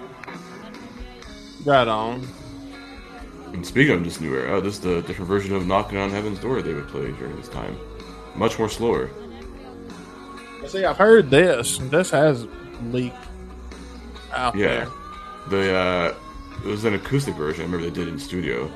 Right 1.64 1.86
on. 1.88 2.26
And 3.52 3.66
speaking 3.66 3.94
of 3.94 4.04
this 4.04 4.20
new 4.20 4.34
era, 4.34 4.60
this 4.60 4.74
is 4.74 4.80
the 4.80 5.02
different 5.02 5.28
version 5.28 5.54
of 5.54 5.66
Knocking 5.66 5.98
on 5.98 6.10
Heaven's 6.10 6.38
Door 6.38 6.62
they 6.62 6.72
would 6.72 6.88
play 6.88 7.12
during 7.12 7.36
this 7.36 7.48
time. 7.48 7.78
Much 8.34 8.58
more 8.58 8.68
slower. 8.68 9.10
See, 10.66 10.84
I've 10.84 10.96
heard 10.96 11.28
this. 11.28 11.76
This 11.78 12.10
has 12.10 12.46
leaked 12.90 13.14
out 14.32 14.56
Yeah. 14.56 14.66
there. 14.68 14.88
The 15.50 15.74
uh 15.76 16.14
it 16.64 16.68
was 16.68 16.84
an 16.84 16.94
acoustic 16.94 17.34
version, 17.34 17.62
I 17.62 17.64
remember 17.64 17.84
they 17.86 17.92
did 17.94 18.08
it 18.08 18.12
in 18.12 18.18
studio. 18.18 18.70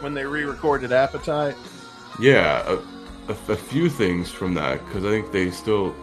When 0.00 0.14
they 0.14 0.24
re-recorded 0.24 0.92
Appetite. 0.92 1.56
Yeah, 2.18 2.62
a, 2.66 3.32
a, 3.32 3.36
a 3.52 3.56
few 3.56 3.88
things 3.88 4.30
from 4.30 4.54
that 4.54 4.84
because 4.86 5.04
I 5.04 5.08
think 5.08 5.30
they 5.30 5.50
still 5.50 5.94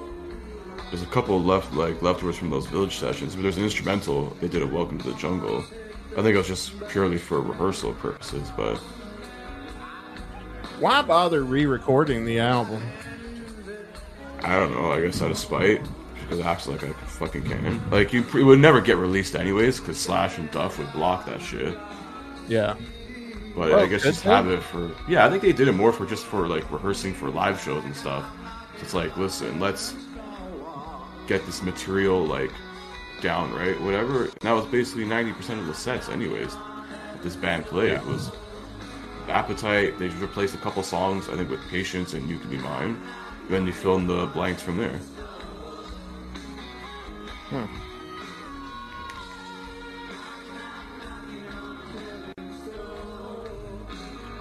there's 0.89 1.01
a 1.01 1.07
couple 1.07 1.41
left 1.41 1.73
like 1.73 2.01
leftovers 2.01 2.37
from 2.37 2.49
those 2.49 2.65
village 2.67 2.97
sessions, 2.97 3.35
but 3.35 3.41
there's 3.41 3.57
an 3.57 3.63
instrumental 3.63 4.29
they 4.39 4.47
did 4.47 4.61
a 4.61 4.67
Welcome 4.67 4.99
to 4.99 5.11
the 5.11 5.15
Jungle. 5.15 5.63
I 6.11 6.21
think 6.21 6.33
it 6.33 6.37
was 6.37 6.47
just 6.47 6.79
purely 6.89 7.17
for 7.17 7.41
rehearsal 7.41 7.93
purposes, 7.93 8.49
but 8.55 8.77
Why 10.79 11.01
bother 11.01 11.43
re-recording 11.43 12.23
the 12.25 12.39
album? 12.39 12.81
I 14.43 14.55
don't 14.57 14.71
know. 14.71 14.91
I 14.91 15.01
guess 15.01 15.21
out 15.21 15.31
of 15.31 15.37
spite, 15.37 15.81
because 16.21 16.39
Axl 16.39 16.67
like 16.67 16.83
I 16.83 16.93
fucking 16.93 17.43
can. 17.43 17.89
Like 17.89 18.13
you, 18.13 18.23
it 18.35 18.43
would 18.43 18.59
never 18.59 18.79
get 18.79 18.97
released 18.97 19.35
anyways, 19.35 19.79
because 19.79 19.99
Slash 19.99 20.37
and 20.37 20.49
Duff 20.51 20.77
would 20.77 20.91
block 20.93 21.25
that 21.25 21.41
shit. 21.41 21.77
Yeah. 22.47 22.75
But 23.57 23.69
Well, 23.71 23.79
I 23.79 23.87
guess 23.87 24.03
just 24.03 24.21
have 24.21 24.47
it 24.49 24.61
for 24.61 24.91
yeah. 25.07 25.25
I 25.25 25.29
think 25.31 25.41
they 25.41 25.51
did 25.51 25.67
it 25.67 25.71
more 25.71 25.91
for 25.91 26.05
just 26.05 26.25
for 26.25 26.47
like 26.47 26.71
rehearsing 26.71 27.15
for 27.15 27.29
live 27.31 27.59
shows 27.59 27.83
and 27.83 27.95
stuff. 27.95 28.23
So 28.75 28.83
it's 28.83 28.93
like, 28.93 29.17
listen, 29.17 29.59
let's 29.59 29.95
get 31.27 31.43
this 31.47 31.63
material 31.63 32.23
like 32.23 32.51
down, 33.19 33.51
right? 33.55 33.79
Whatever. 33.81 34.25
And 34.25 34.41
that 34.41 34.51
was 34.51 34.65
basically 34.65 35.05
ninety 35.05 35.33
percent 35.33 35.59
of 35.59 35.65
the 35.65 35.73
sets, 35.73 36.07
anyways. 36.07 36.53
That 36.53 37.23
this 37.23 37.35
band 37.35 37.65
played 37.65 37.93
Yeah. 37.93 38.03
was 38.03 38.31
Appetite. 39.27 39.97
They 39.97 40.07
just 40.07 40.21
replaced 40.21 40.53
a 40.53 40.59
couple 40.59 40.83
songs, 40.83 41.27
I 41.27 41.35
think, 41.35 41.49
with 41.49 41.59
Patience 41.67 42.13
and 42.13 42.29
You 42.29 42.37
Can 42.37 42.51
Be 42.51 42.57
Mine. 42.59 43.01
Then 43.49 43.65
they 43.65 43.71
filled 43.71 44.01
in 44.01 44.07
the 44.07 44.27
blanks 44.27 44.61
from 44.61 44.77
there. 44.77 44.99
Hmm. 47.49 47.65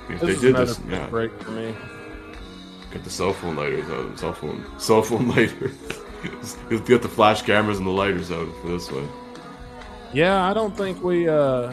If 0.09 0.21
This 0.21 0.21
they 0.21 0.33
is 0.33 0.41
did 0.41 0.57
this, 0.57 0.81
yeah. 0.89 1.07
break 1.09 1.33
for 1.43 1.51
me. 1.51 1.75
Get 2.93 3.05
the 3.05 3.11
cell 3.11 3.33
phone 3.33 3.57
lighters 3.57 3.89
out. 3.91 4.19
Cell 4.19 4.33
phone, 4.33 4.65
cell 4.79 5.03
phone 5.03 5.29
lighters. 5.29 5.75
Get 6.87 7.03
the 7.03 7.09
flash 7.09 7.43
cameras 7.43 7.79
and 7.79 7.87
the 7.87 7.91
lighters 7.91 8.31
out 8.31 8.49
for 8.61 8.69
this 8.69 8.91
one. 8.91 9.09
Yeah, 10.13 10.49
I 10.49 10.55
don't 10.55 10.77
think 10.77 11.03
we 11.03 11.29
uh 11.29 11.73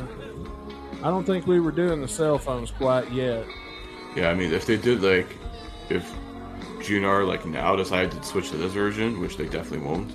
I 1.04 1.10
don't 1.10 1.26
think 1.26 1.48
we 1.48 1.60
were 1.60 1.72
doing 1.72 2.02
the 2.02 2.08
cell 2.08 2.38
phones 2.38 2.72
quite 2.72 3.12
yet. 3.12 3.46
Yeah, 4.16 4.30
I 4.30 4.34
mean, 4.36 4.54
if 4.54 4.66
they 4.66 4.78
did 4.78 5.02
like, 5.02 5.28
if 5.90 6.10
GNR 6.80 7.28
like 7.28 7.46
now 7.46 7.76
decided 7.76 8.12
to 8.12 8.24
switch 8.24 8.50
to 8.52 8.58
this 8.58 8.72
version, 8.74 9.20
which 9.20 9.38
they 9.38 9.46
definitely 9.46 9.86
won't. 9.88 10.12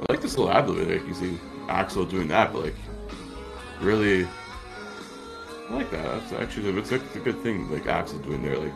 I 0.00 0.12
like 0.12 0.20
this 0.20 0.36
little 0.36 0.52
ad. 0.52 0.68
Like 0.68 1.06
you 1.06 1.14
see 1.14 1.38
Axl 1.66 2.08
doing 2.08 2.28
that, 2.28 2.52
but 2.52 2.64
like, 2.64 2.74
really, 3.80 4.26
I 5.68 5.74
like 5.74 5.90
that. 5.90 6.02
That's 6.04 6.32
actually 6.32 6.68
it's 6.78 6.92
a, 6.92 6.96
a 6.96 7.20
good 7.20 7.40
thing. 7.42 7.70
Like 7.70 7.84
Axl 7.84 8.22
doing 8.24 8.42
there, 8.42 8.56
like, 8.58 8.72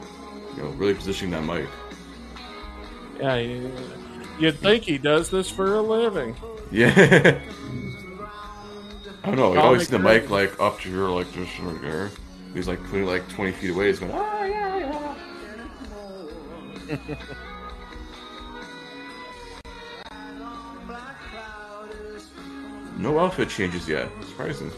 you 0.57 0.63
know, 0.63 0.71
really 0.71 0.95
positioning 0.95 1.33
that 1.33 1.43
mic. 1.45 1.69
Yeah, 3.19 3.37
you- 3.37 3.71
you'd 4.39 4.59
think 4.59 4.85
he 4.85 4.99
does 4.99 5.31
this 5.31 5.51
for 5.51 5.75
a 5.75 5.83
living. 5.83 6.35
Yeah. 6.71 7.39
I 9.23 9.27
don't 9.27 9.37
know. 9.37 9.53
You 9.53 9.61
always 9.61 9.87
see 9.87 9.91
the 9.91 9.99
mic 9.99 10.31
like 10.31 10.59
up 10.59 10.81
to 10.81 10.91
your 10.91 11.11
like 11.11 11.31
just 11.33 11.59
right 11.59 11.81
there. 11.83 12.11
He's 12.55 12.67
like 12.67 12.83
putting 12.85 13.05
like 13.07 13.29
twenty 13.29 13.53
feet 13.53 13.71
away. 13.71 13.89
He's 13.89 13.99
going, 14.01 14.13
oh 14.15 14.45
yeah, 14.45 15.15
yeah. 16.89 16.97
no 22.97 23.19
outfit 23.19 23.49
changes 23.49 23.89
yet. 23.89 24.09
Surprising. 24.27 24.71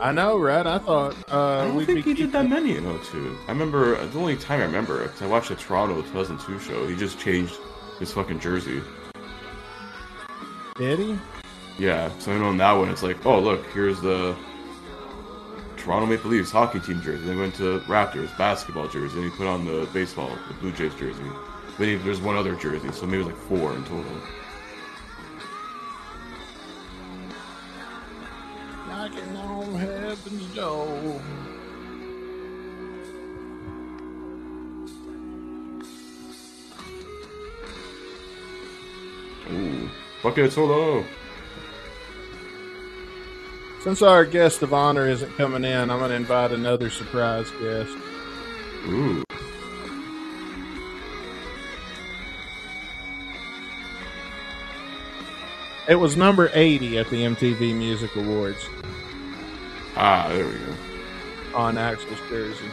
I 0.00 0.12
know, 0.12 0.38
right? 0.38 0.66
I 0.66 0.78
thought 0.78 1.14
I 1.28 1.32
uh 1.32 1.64
don't 1.64 1.76
we'd 1.76 1.84
think 1.84 2.04
be 2.04 2.14
he 2.14 2.14
did 2.14 2.32
that 2.32 2.48
many 2.48 2.76
in 2.76 2.84
02. 2.84 3.36
I 3.46 3.52
remember 3.52 4.04
the 4.06 4.18
only 4.18 4.36
time 4.36 4.60
I 4.60 4.64
remember 4.64 5.02
because 5.02 5.20
I 5.20 5.26
watched 5.26 5.50
the 5.50 5.56
Toronto 5.56 6.00
2002 6.00 6.58
show. 6.58 6.86
He 6.86 6.96
just 6.96 7.18
changed 7.18 7.56
his 7.98 8.10
fucking 8.10 8.40
jersey. 8.40 8.82
Did 10.76 10.98
he? 10.98 11.18
Yeah, 11.78 12.10
so 12.18 12.32
I 12.32 12.38
know 12.38 12.52
now 12.52 12.80
when 12.80 12.88
it's 12.88 13.02
like, 13.02 13.24
oh 13.26 13.38
look, 13.38 13.64
here's 13.72 14.00
the 14.00 14.34
Toronto 15.76 16.06
Maple 16.06 16.30
Leafs 16.30 16.50
hockey 16.50 16.80
team 16.80 17.02
jersey. 17.02 17.26
Then 17.26 17.38
went 17.38 17.54
to 17.56 17.80
Raptors 17.80 18.36
basketball 18.38 18.88
jersey. 18.88 19.16
Then 19.16 19.30
he 19.30 19.36
put 19.36 19.46
on 19.46 19.66
the 19.66 19.86
baseball, 19.92 20.30
the 20.48 20.54
Blue 20.54 20.72
Jays 20.72 20.94
jersey. 20.94 21.22
Then 21.78 21.88
he, 21.88 21.94
there's 21.96 22.20
one 22.20 22.36
other 22.36 22.54
jersey, 22.54 22.90
so 22.92 23.06
maybe 23.06 23.24
like 23.24 23.36
four 23.36 23.74
in 23.74 23.84
total. 23.84 24.12
Heaven's 30.30 30.54
door. 30.54 31.20
Ooh, 39.50 39.90
bucket 40.22 40.52
solo. 40.52 41.04
Since 43.82 44.02
our 44.02 44.24
guest 44.24 44.62
of 44.62 44.74
honor 44.74 45.08
isn't 45.08 45.34
coming 45.36 45.64
in, 45.64 45.90
I'm 45.90 45.98
going 45.98 46.10
to 46.10 46.16
invite 46.16 46.52
another 46.52 46.90
surprise 46.90 47.50
guest. 47.62 47.96
Ooh, 48.86 49.24
It 55.88 55.98
was 55.98 56.16
number 56.16 56.52
80 56.54 56.98
at 56.98 57.10
the 57.10 57.24
MTV 57.24 57.74
Music 57.74 58.14
Awards 58.14 58.68
Ah, 60.02 60.28
there 60.30 60.46
we 60.46 60.54
go. 60.54 60.74
on 61.54 61.74
Axl's 61.74 62.26
jersey. 62.30 62.64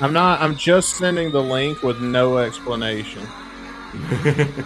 I'm 0.00 0.14
not. 0.14 0.40
I'm 0.40 0.56
just 0.56 0.96
sending 0.96 1.30
the 1.30 1.42
link 1.42 1.82
with 1.82 2.00
no 2.00 2.38
explanation. 2.38 3.28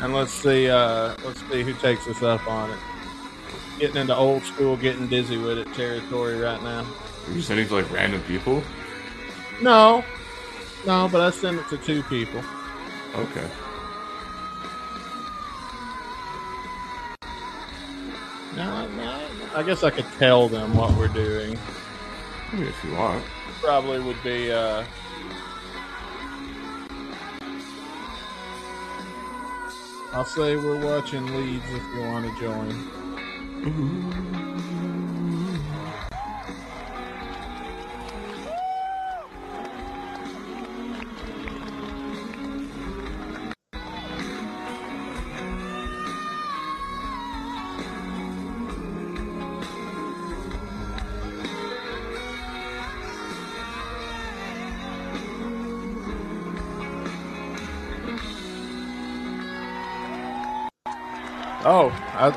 and 0.00 0.14
let's 0.14 0.32
see. 0.32 0.68
Uh, 0.68 1.14
let's 1.24 1.40
see 1.50 1.62
who 1.62 1.72
takes 1.74 2.06
us 2.06 2.22
up 2.22 2.46
on 2.46 2.70
it. 2.70 2.78
Getting 3.78 3.96
into 3.96 4.14
old 4.14 4.42
school, 4.42 4.76
getting 4.76 5.06
dizzy 5.06 5.38
with 5.38 5.58
it 5.58 5.72
territory 5.74 6.38
right 6.38 6.62
now. 6.62 6.86
Are 7.26 7.32
you 7.32 7.40
sending 7.40 7.66
to 7.68 7.74
like 7.74 7.90
random 7.90 8.22
people? 8.22 8.62
No, 9.62 10.04
no, 10.86 11.08
but 11.10 11.20
I 11.20 11.30
send 11.30 11.58
it 11.58 11.68
to 11.70 11.78
two 11.78 12.02
people. 12.04 12.42
Okay. 13.14 13.48
No, 18.54 18.86
no, 18.88 19.28
I 19.54 19.62
guess 19.62 19.82
I 19.82 19.90
could 19.90 20.06
tell 20.18 20.48
them 20.48 20.74
what 20.74 20.94
we're 20.94 21.08
doing. 21.08 21.58
I 22.52 22.56
mean, 22.56 22.66
if 22.66 22.84
you 22.84 22.94
want. 22.94 23.24
Probably 23.60 24.00
would 24.00 24.22
be. 24.22 24.52
Uh, 24.52 24.84
I'll 30.16 30.24
say 30.24 30.56
we're 30.56 30.82
watching 30.82 31.26
Leeds 31.26 31.62
if 31.72 31.94
you 31.94 32.00
want 32.00 32.24
to 32.24 32.40
join. 32.40 32.70
Mm-hmm. 33.60 34.45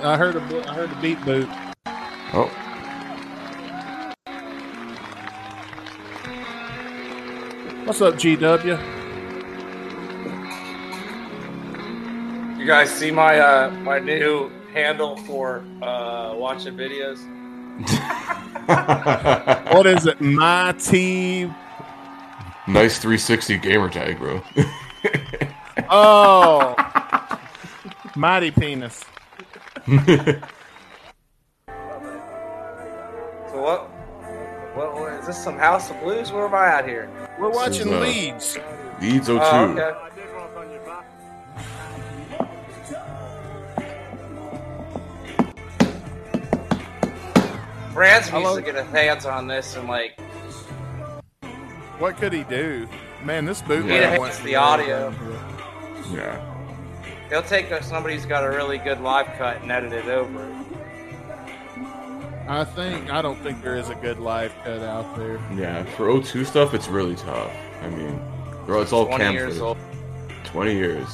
I, 0.10 0.14
I 0.14 0.18
heard 0.18 0.36
a 0.36 0.70
I 0.70 0.74
heard 0.74 0.91
a 0.91 1.01
beat 1.01 1.24
boot. 1.24 1.47
Oh, 2.34 2.47
What's 7.86 8.01
up, 8.01 8.16
GW? 8.16 8.80
You 12.60 12.66
guys 12.66 12.89
see 12.89 13.12
my 13.12 13.39
uh 13.39 13.70
my 13.84 13.99
new 13.99 14.49
handle 14.74 15.16
for 15.18 15.64
uh 15.84 16.34
watching 16.36 16.76
videos? 16.76 17.20
What 19.74 19.86
is 19.86 20.05
it? 20.05 20.20
My 20.22 20.74
team. 20.74 21.55
nice 22.68 22.99
360 22.99 23.57
gamer 23.57 23.89
tag, 23.89 24.18
bro. 24.20 24.41
Oh, 25.89 26.76
mighty 28.16 28.51
penis. 28.51 29.03
So 29.89 29.95
what? 33.59 33.89
What, 34.75 34.93
what 34.93 35.13
is 35.13 35.25
this? 35.25 35.43
Some 35.43 35.57
House 35.57 35.89
of 35.89 35.99
Blues? 36.01 36.31
Where 36.31 36.45
am 36.45 36.53
I 36.53 36.67
at 36.67 36.87
here? 36.87 37.09
We're 37.39 37.49
is, 37.49 37.55
watching 37.55 37.91
uh, 37.91 38.01
leads. 38.01 38.59
Leeds 39.01 39.25
02. 39.25 39.39
Oh, 39.41 39.69
okay. 39.69 39.91
Franz 47.93 48.31
needs 48.31 48.55
to 48.55 48.61
get 48.61 48.75
his 48.75 48.85
hands 48.91 49.25
on 49.25 49.47
this 49.47 49.75
and 49.75 49.87
like 49.87 50.21
What 51.97 52.17
could 52.17 52.31
he 52.31 52.43
do? 52.43 52.87
Man, 53.23 53.45
this 53.45 53.63
boot 53.63 53.85
He 53.85 53.97
enhanced 53.97 54.43
the 54.43 54.55
audio. 54.55 55.11
Yeah. 56.11 56.48
He'll 57.30 57.41
take 57.43 57.71
somebody 57.84 58.15
who's 58.15 58.25
got 58.25 58.43
a 58.43 58.49
really 58.49 58.77
good 58.77 59.01
live 59.01 59.27
cut 59.38 59.61
and 59.61 59.71
edit 59.71 59.93
it 59.93 60.05
over. 60.05 60.45
I 62.47 62.63
think 62.63 63.11
I 63.11 63.21
don't 63.21 63.39
think 63.41 63.61
there 63.61 63.77
is 63.77 63.89
a 63.89 63.95
good 63.95 64.19
live 64.19 64.53
cut 64.63 64.80
out 64.80 65.15
there. 65.15 65.39
Yeah. 65.55 65.84
For 65.95 66.07
O2 66.07 66.45
stuff, 66.45 66.73
it's 66.73 66.88
really 66.88 67.15
tough. 67.15 67.51
I 67.84 67.89
mean, 67.89 68.19
bro, 68.65 68.82
it's 68.82 68.91
all 68.91 69.05
20 69.05 69.23
cam 69.23 69.34
years 69.34 69.59
old, 69.61 69.77
20 70.45 70.73
years. 70.73 71.07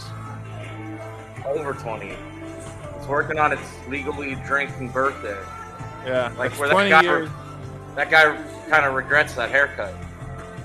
over 1.45 1.73
20. 1.73 2.15
It's 2.97 3.07
working 3.07 3.37
on 3.37 3.51
its 3.51 3.61
legally 3.89 4.35
drinking 4.47 4.89
birthday. 4.89 5.37
Yeah, 6.05 6.31
Like 6.37 6.51
that's 6.51 6.59
where 6.59 6.69
that 6.69 6.73
twenty 6.73 6.89
guy, 6.89 7.01
years. 7.01 7.29
that 7.95 8.09
guy 8.09 8.35
kind 8.69 8.85
of 8.85 8.93
regrets 8.93 9.33
that 9.35 9.49
haircut. 9.49 9.93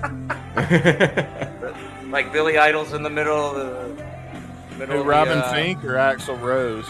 Like 2.11 2.33
Billy 2.33 2.57
Idol's 2.57 2.91
in 2.91 3.03
the 3.03 3.09
middle 3.09 3.37
of 3.37 3.55
the 3.55 3.87
middle. 3.93 4.00
Who, 4.77 4.83
of 4.83 5.05
Robin 5.05 5.37
the, 5.39 5.45
uh, 5.45 5.53
Finck 5.53 5.83
or 5.83 5.93
Axl 5.95 6.39
Rose? 6.41 6.89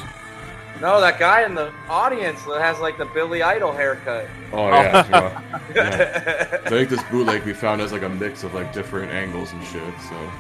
No, 0.80 1.00
that 1.00 1.20
guy 1.20 1.44
in 1.46 1.54
the 1.54 1.72
audience 1.90 2.42
that 2.46 2.60
has 2.60 2.80
like 2.80 2.98
the 2.98 3.06
Billy 3.06 3.44
Idol 3.44 3.72
haircut. 3.72 4.28
oh, 4.52 4.70
yeah. 4.70 5.08
yeah. 5.76 5.76
yeah. 5.76 6.58
I 6.66 6.70
think 6.70 6.90
this 6.90 7.04
bootleg 7.04 7.44
we 7.44 7.54
found 7.54 7.82
has 7.82 7.92
like 7.92 8.02
a 8.02 8.10
mix 8.10 8.44
of 8.44 8.54
like 8.54 8.74
different 8.74 9.12
angles 9.12 9.52
and 9.54 9.64
shit, 9.66 9.94
so. 10.10 10.32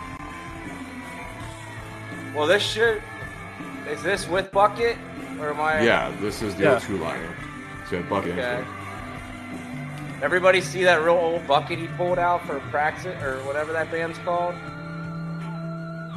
well, 2.34 2.48
this 2.48 2.64
shit 2.64 3.02
is 3.88 4.02
this 4.02 4.28
with 4.28 4.52
bucket 4.52 4.98
or 5.40 5.50
am 5.52 5.60
I? 5.60 5.82
Yeah, 5.82 6.12
this 6.20 6.42
is 6.42 6.56
the 6.56 6.64
Yeah. 6.64 6.80
02 6.80 6.98
lineup. 6.98 7.36
So 7.90 7.98
yeah, 7.98 8.02
bucket. 8.04 8.32
Okay. 8.32 8.64
Everybody 10.22 10.62
see 10.62 10.84
that 10.84 11.02
real 11.02 11.16
old 11.16 11.46
bucket 11.48 11.80
he 11.80 11.88
pulled 11.88 12.20
out 12.20 12.46
for 12.46 12.60
Praxis 12.72 13.22
or 13.24 13.38
whatever 13.40 13.74
that 13.74 13.92
band's 13.92 14.20
called? 14.20 14.56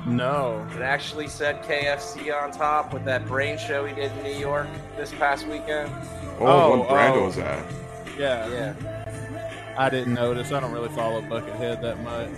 No. 0.06 0.66
It 0.76 0.82
actually 0.82 1.28
said 1.28 1.62
KFC 1.62 2.30
on 2.34 2.50
top 2.52 2.92
with 2.92 3.04
that 3.06 3.26
brain 3.26 3.56
show 3.58 3.84
he 3.86 3.94
did 3.94 4.12
in 4.18 4.22
New 4.24 4.38
York 4.38 4.66
this 4.96 5.12
past 5.12 5.46
weekend. 5.46 5.90
Oh, 6.40 6.46
Oh, 6.46 6.78
what 6.78 6.88
brand 6.88 7.14
oh. 7.16 7.24
was 7.26 7.36
that? 7.36 7.64
Yeah, 8.18 8.48
Yeah. 8.48 8.74
I 9.76 9.90
didn't 9.90 10.14
notice. 10.14 10.52
I 10.52 10.60
don't 10.60 10.70
really 10.72 10.88
follow 10.90 11.20
Buckethead 11.22 11.80
that 11.82 12.00
much. 12.04 12.28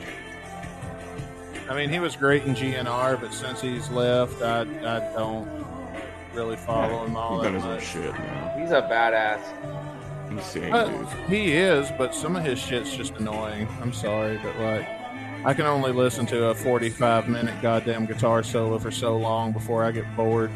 I 1.69 1.75
mean, 1.75 1.91
he 1.91 1.99
was 1.99 2.17
great 2.17 2.45
in 2.45 2.55
GNR, 2.55 3.21
but 3.21 3.35
since 3.35 3.61
he's 3.61 3.91
left, 3.91 4.41
I 4.41 4.61
I 4.61 5.01
don't 5.15 5.47
really 6.33 6.57
follow 6.57 7.05
him 7.05 7.15
all 7.17 7.35
He's 7.35 7.43
that 7.43 7.47
done 7.49 7.55
his 7.55 7.65
own 7.65 7.75
much. 7.75 7.85
shit 7.85 8.13
now. 8.15 8.55
He's 8.59 8.71
a 8.71 8.83
badass. 8.83 9.41
Insane, 10.31 10.73
Uh, 10.73 10.87
dude. 10.89 11.09
he 11.29 11.53
is, 11.53 11.91
but 11.99 12.15
some 12.15 12.37
of 12.37 12.45
his 12.45 12.59
shit's 12.59 12.97
just 12.97 13.15
annoying. 13.17 13.69
I'm 13.83 13.93
sorry, 13.93 14.39
but 14.43 14.57
like, 14.59 14.89
I 15.47 15.55
can 15.55 15.65
only 15.65 15.93
listen 15.93 16.27
to 16.27 16.47
a 16.47 16.55
45 16.57 17.29
minute 17.29 17.63
goddamn 17.63 18.07
guitar 18.07 18.43
solo 18.43 18.81
for 18.81 18.91
so 18.91 19.17
long 19.17 19.53
before 19.53 19.85
I 19.85 19.93
get 19.93 20.05
bored. 20.17 20.51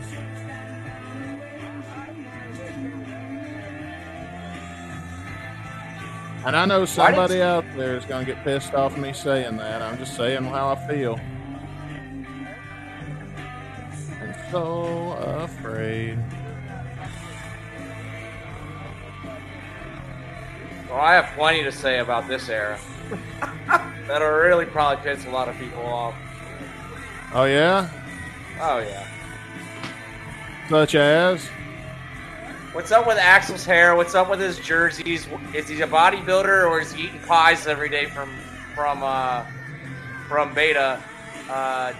And 6.44 6.56
I 6.56 6.64
know 6.66 6.84
somebody 6.86 7.40
out 7.40 7.64
there 7.76 7.96
is 7.96 8.04
going 8.04 8.26
to 8.26 8.34
get 8.34 8.42
pissed 8.42 8.74
off 8.74 8.96
me 8.96 9.12
saying 9.12 9.58
that. 9.58 9.80
I'm 9.80 9.96
just 9.96 10.16
saying 10.16 10.42
how 10.42 10.70
I 10.70 10.88
feel. 10.88 11.20
I'm 14.20 14.50
so 14.50 15.12
afraid. 15.44 16.18
Well, 20.88 21.00
I 21.00 21.14
have 21.14 21.32
plenty 21.36 21.62
to 21.62 21.70
say 21.70 22.00
about 22.00 22.26
this 22.26 22.48
era. 22.48 22.76
That'll 24.10 24.28
really 24.28 24.66
probably 24.66 25.04
piss 25.04 25.24
a 25.26 25.30
lot 25.30 25.48
of 25.48 25.56
people 25.56 25.84
off. 25.86 26.14
Oh, 27.32 27.44
yeah? 27.44 27.88
Oh 28.60 28.78
yeah. 28.78 29.06
Such 30.68 30.96
as? 30.96 31.46
What's 32.72 32.90
up 32.90 33.06
with 33.06 33.18
Axl's 33.18 33.64
hair? 33.64 33.94
What's 33.94 34.16
up 34.16 34.28
with 34.28 34.40
his 34.40 34.58
jerseys? 34.58 35.28
Is 35.54 35.68
he 35.68 35.80
a 35.80 35.86
bodybuilder 35.86 36.68
or 36.68 36.80
is 36.80 36.92
he 36.92 37.04
eating 37.04 37.20
pies 37.20 37.68
every 37.68 37.88
day 37.88 38.06
from 38.06 38.28
from 38.74 39.04
uh, 39.04 39.44
from 40.28 40.52
Beta? 40.54 41.00
Uh, 41.48 41.92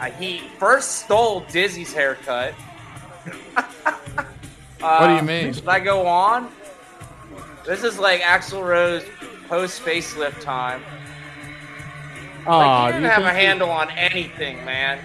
uh, 0.00 0.10
he 0.12 0.40
first 0.58 1.02
stole 1.04 1.40
Dizzy's 1.52 1.92
haircut. 1.92 2.54
What 4.80 5.06
do 5.08 5.12
you 5.14 5.18
Uh, 5.18 5.22
mean? 5.22 5.52
Should 5.52 5.68
I 5.68 5.80
go 5.80 6.06
on? 6.06 6.50
This 7.66 7.82
is 7.84 7.98
like 7.98 8.20
Axl 8.20 8.64
Rose 8.64 9.04
post 9.48 9.82
facelift 9.82 10.40
time. 10.40 10.82
Aw, 12.48 12.58
Like, 12.58 12.92
do 12.92 12.96
you 12.96 13.02
didn't 13.02 13.18
you 13.18 13.24
have 13.24 13.34
a 13.34 13.36
handle 13.38 13.70
on 13.70 13.90
anything, 13.90 14.64
man. 14.64 14.98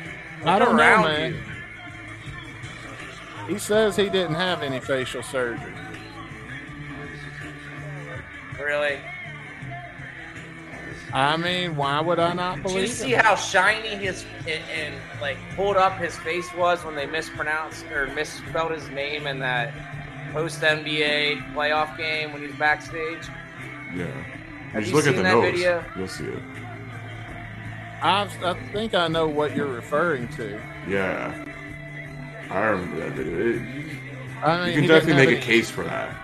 I 0.46 0.60
don't 0.60 0.76
know, 0.78 1.04
man. 1.04 1.34
you. 3.48 3.54
He 3.54 3.60
says 3.60 3.96
he 3.96 4.10
didn't 4.10 4.36
have 4.36 4.64
any 4.64 4.80
facial 4.80 5.22
surgery. 5.24 5.74
Really? 8.60 8.98
I 11.12 11.38
mean, 11.38 11.76
why 11.76 12.02
would 12.02 12.18
I 12.18 12.34
not 12.34 12.64
believe? 12.64 12.76
Did 12.76 12.82
you 12.89 12.96
see 12.96 13.12
him? 13.12 13.20
how 13.24 13.36
shiny 13.36 13.89
his 13.89 14.26
and, 14.48 14.64
and 14.74 14.96
like 15.22 15.38
pulled 15.56 15.78
up 15.78 15.98
his 16.00 16.16
face 16.18 16.52
was 16.56 16.84
when 16.84 16.96
they 16.96 17.06
mispronounced 17.06 17.86
or 17.91 18.08
misspelled 18.08 18.72
his 18.72 18.89
name 18.89 19.28
in 19.28 19.38
that 19.39 19.72
post 20.34 20.62
NBA 20.62 21.54
playoff 21.54 21.96
game 21.98 22.32
when 22.32 22.41
he 22.41 22.48
was 22.48 22.56
backstage? 22.56 23.28
Yeah. 23.96 24.06
Have 24.72 24.82
just 24.82 24.89
you 24.91 24.96
look 24.98 25.06
at 25.08 25.16
the 25.16 25.22
that 25.22 25.34
nose. 25.36 25.52
video? 25.52 25.86
You'll 25.96 26.08
see 26.08 26.26
it. 26.26 26.39
I, 28.04 28.30
I 28.43 28.54
think 28.72 28.93
I 28.93 29.08
know 29.08 29.28
what 29.28 29.56
you're 29.56 29.66
referring 29.68 30.28
to. 30.30 30.62
Yeah. 30.88 31.45
I 32.49 32.60
remember 32.60 32.99
that 32.99 33.14
video. 33.14 33.56
It, 33.56 33.62
I 34.43 34.66
mean, 34.66 34.74
you 34.74 34.80
can 34.82 34.88
definitely 34.89 35.14
make 35.14 35.30
have 35.30 35.34
a 35.34 35.38
any- 35.38 35.45
case 35.45 35.70
for 35.70 35.84
that. 35.86 36.16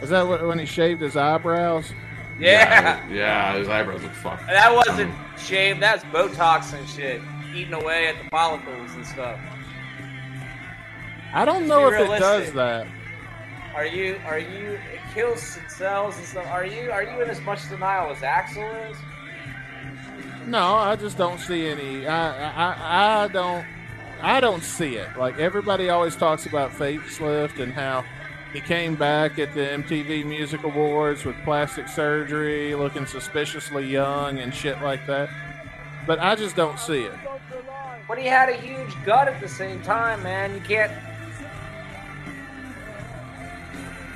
Is 0.00 0.10
that 0.10 0.26
what, 0.26 0.46
when 0.46 0.58
he 0.60 0.64
shaved 0.66 1.00
his 1.00 1.16
eyebrows? 1.16 1.92
Yeah. 2.38 3.04
Yeah, 3.10 3.56
his 3.58 3.68
eyebrows 3.68 4.00
look 4.02 4.12
fucked. 4.12 4.46
That 4.46 4.72
wasn't 4.72 5.12
shaved, 5.36 5.80
that's 5.82 6.04
Botox 6.04 6.72
and 6.78 6.88
shit. 6.88 7.20
Eating 7.52 7.74
away 7.74 8.06
at 8.06 8.22
the 8.22 8.30
follicles 8.30 8.94
and 8.94 9.04
stuff. 9.04 9.40
I 11.34 11.44
don't 11.44 11.66
know 11.66 11.90
Be 11.90 11.96
if 11.96 12.02
it 12.10 12.18
does 12.20 12.52
that. 12.52 12.86
Are 13.74 13.86
you 13.86 14.20
are 14.26 14.38
you 14.38 14.78
it 14.92 15.00
kills 15.14 15.58
cells 15.68 16.16
and 16.16 16.26
stuff. 16.26 16.46
Are 16.46 16.64
you 16.64 16.90
are 16.90 17.02
you 17.02 17.20
in 17.22 17.28
as 17.28 17.40
much 17.40 17.68
denial 17.68 18.10
as 18.10 18.18
Axl 18.18 18.90
is? 18.90 18.96
No, 20.48 20.76
I 20.76 20.96
just 20.96 21.18
don't 21.18 21.38
see 21.38 21.66
any. 21.66 22.06
I, 22.06 22.50
I, 22.50 23.24
I 23.24 23.28
don't. 23.28 23.66
I 24.22 24.40
don't 24.40 24.64
see 24.64 24.96
it. 24.96 25.16
Like 25.16 25.38
everybody 25.38 25.90
always 25.90 26.16
talks 26.16 26.46
about 26.46 26.72
facelift 26.72 27.60
and 27.60 27.72
how 27.72 28.04
he 28.52 28.60
came 28.60 28.96
back 28.96 29.38
at 29.38 29.54
the 29.54 29.60
MTV 29.60 30.24
Music 30.24 30.64
Awards 30.64 31.24
with 31.26 31.36
plastic 31.44 31.86
surgery, 31.86 32.74
looking 32.74 33.04
suspiciously 33.04 33.86
young 33.86 34.38
and 34.38 34.54
shit 34.54 34.80
like 34.80 35.06
that. 35.06 35.28
But 36.06 36.18
I 36.18 36.34
just 36.34 36.56
don't 36.56 36.78
see 36.78 37.02
it. 37.02 37.12
But 38.08 38.18
he 38.18 38.26
had 38.26 38.48
a 38.48 38.56
huge 38.56 38.94
gut 39.04 39.28
at 39.28 39.40
the 39.42 39.48
same 39.48 39.82
time, 39.82 40.22
man. 40.22 40.54
You 40.54 40.60
can't 40.60 40.90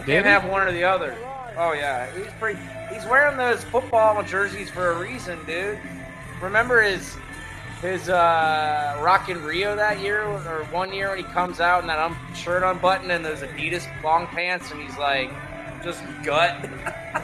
Did 0.07 0.25
can't 0.25 0.27
have 0.27 0.47
one 0.47 0.67
or 0.67 0.73
the 0.73 0.85
other. 0.85 1.15
Oh 1.59 1.75
yeah, 1.75 2.11
he's 2.17 2.33
pretty. 2.41 2.59
He's 2.91 3.05
wearing 3.05 3.37
those 3.37 3.63
football 3.65 4.23
jerseys 4.23 4.71
for 4.71 4.93
a 4.93 4.99
reason, 4.99 5.39
dude. 5.45 5.79
Remember 6.43 6.83
his 6.83 7.17
his 7.81 8.09
uh, 8.09 8.99
Rock 9.01 9.29
in 9.29 9.43
Rio 9.43 9.75
that 9.77 10.01
year 10.01 10.23
or 10.23 10.65
one 10.71 10.93
year 10.93 11.09
when 11.11 11.19
he 11.19 11.25
comes 11.25 11.61
out 11.61 11.81
in 11.83 11.87
that 11.89 11.99
un- 11.99 12.17
shirt 12.35 12.63
unbuttoned 12.63 13.11
and 13.11 13.25
those 13.25 13.41
Adidas 13.41 13.87
long 14.05 14.27
pants 14.29 14.71
and 14.71 14.81
he's 14.83 14.97
like 14.99 15.31
just 15.83 16.03
gut. 16.25 16.69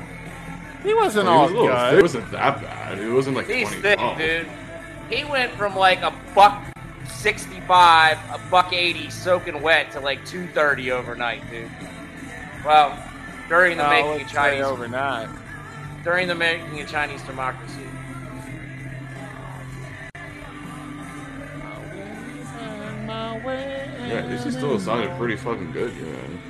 He 0.84 0.94
wasn't 0.94 1.26
It, 1.26 1.30
all 1.30 1.42
was 1.42 1.50
a 1.50 1.54
little- 1.54 1.68
gut. 1.68 1.94
it 1.94 2.02
wasn't 2.02 2.30
that 2.30 2.62
bad. 2.62 2.98
It 3.00 3.10
wasn't 3.10 3.36
like 3.36 3.48
He's 3.48 3.66
20. 3.66 3.82
thick, 3.82 3.98
oh. 4.00 4.16
dude. 4.16 4.46
He 5.10 5.24
went 5.24 5.50
from 5.54 5.74
like 5.74 6.02
a 6.02 6.14
buck 6.36 6.62
sixty-five, 7.08 8.16
a 8.32 8.38
buck 8.48 8.72
eighty, 8.72 9.10
soaking 9.10 9.60
wet 9.60 9.90
to 9.92 10.00
like 10.00 10.24
two 10.24 10.46
thirty 10.48 10.92
overnight, 10.92 11.42
dude. 11.50 11.68
Well, 12.64 12.96
during 13.48 13.76
the 13.76 13.82
No, 13.82 13.90
making 13.90 14.26
of 14.26 14.32
Chinese 14.32 14.64
overnight. 14.64 15.28
during 16.04 16.28
the 16.28 16.34
making 16.36 16.80
of 16.80 16.88
Chinese 16.88 17.22
democracy. 17.22 17.82
Yeah, 23.45 24.26
this 24.28 24.47
is 24.47 24.55
still 24.55 24.78
sounded 24.78 25.16
pretty 25.18 25.36
fucking 25.36 25.72
good, 25.72 25.95
man. 25.97 26.41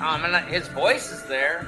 Um, 0.00 0.24
and 0.24 0.46
his 0.48 0.68
voice 0.68 1.10
is 1.12 1.22
there. 1.24 1.66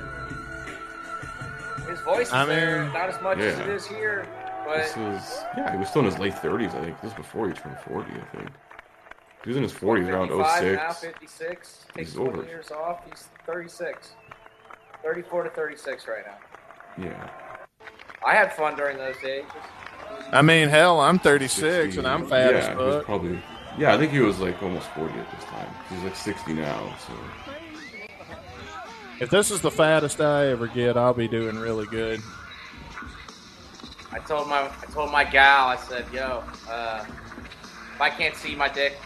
His 1.89 2.01
voice 2.01 2.27
is 2.29 2.33
I 2.33 2.45
there, 2.45 2.85
not 2.89 3.09
as 3.09 3.21
much 3.23 3.39
as 3.39 3.59
it 3.59 3.69
is 3.69 3.87
here, 3.87 4.27
This 4.69 4.93
but 4.93 5.01
was 5.03 5.45
yeah, 5.57 5.73
he 5.73 5.79
was 5.79 5.89
still 5.89 6.01
in 6.01 6.07
his 6.07 6.19
late 6.19 6.35
30s, 6.35 6.75
I 6.75 6.85
think. 6.85 7.01
This 7.01 7.05
was 7.05 7.15
before 7.15 7.49
he 7.49 7.55
turned 7.55 7.79
40, 7.89 8.11
I 8.13 8.37
think. 8.37 8.51
He 9.43 9.49
was 9.51 9.57
in 9.57 9.63
his 9.63 9.73
40s 9.73 10.07
around 10.09 10.29
55 10.29 10.75
now, 10.75 10.93
56. 10.93 11.87
Takes 11.95 12.09
He's 12.11 12.15
20 12.15 12.29
over. 12.31 12.45
years 12.45 12.71
off. 12.71 13.01
He's 13.09 13.29
36. 13.47 14.11
34 15.03 15.45
to 15.45 15.51
36 15.51 16.07
right 16.09 16.25
now. 16.27 17.05
Yeah. 17.05 17.31
I 18.27 18.35
had 18.35 18.53
fun 18.53 18.77
during 18.77 18.99
those 18.99 19.17
days. 19.23 19.45
I 20.33 20.43
mean, 20.43 20.69
hell, 20.69 21.01
I'm 21.01 21.19
36 21.19 21.61
60. 21.95 21.99
and 22.01 22.07
I'm 22.07 22.27
fat 22.27 22.53
yeah, 22.53 22.59
as 22.59 22.69
he 22.69 22.75
was 22.75 22.95
fuck. 22.97 23.05
probably 23.07 23.41
Yeah, 23.79 23.95
I 23.95 23.99
think 23.99 24.11
he 24.11 24.18
was 24.18 24.41
like 24.41 24.61
almost 24.62 24.89
40 24.91 25.14
at 25.14 25.31
this 25.31 25.45
time. 25.45 25.68
He's 25.89 26.03
like 26.03 26.16
60 26.16 26.53
now, 26.55 26.97
so 27.07 27.12
If 29.20 29.31
this 29.31 29.51
is 29.51 29.61
the 29.61 29.70
fattest 29.70 30.20
I 30.20 30.49
ever 30.49 30.66
get, 30.66 30.97
I'll 30.97 31.14
be 31.14 31.29
doing 31.29 31.57
really 31.57 31.87
good. 31.87 32.20
I 34.11 34.18
told 34.20 34.49
my 34.49 34.62
I 34.62 34.87
told 34.93 35.12
my 35.12 35.22
gal, 35.22 35.68
I 35.68 35.76
said, 35.76 36.07
"Yo, 36.12 36.43
uh, 36.68 37.05
if 37.95 38.01
I 38.01 38.11
can't 38.11 38.35
see 38.35 38.57
my 38.57 38.68
dick, 38.68 38.97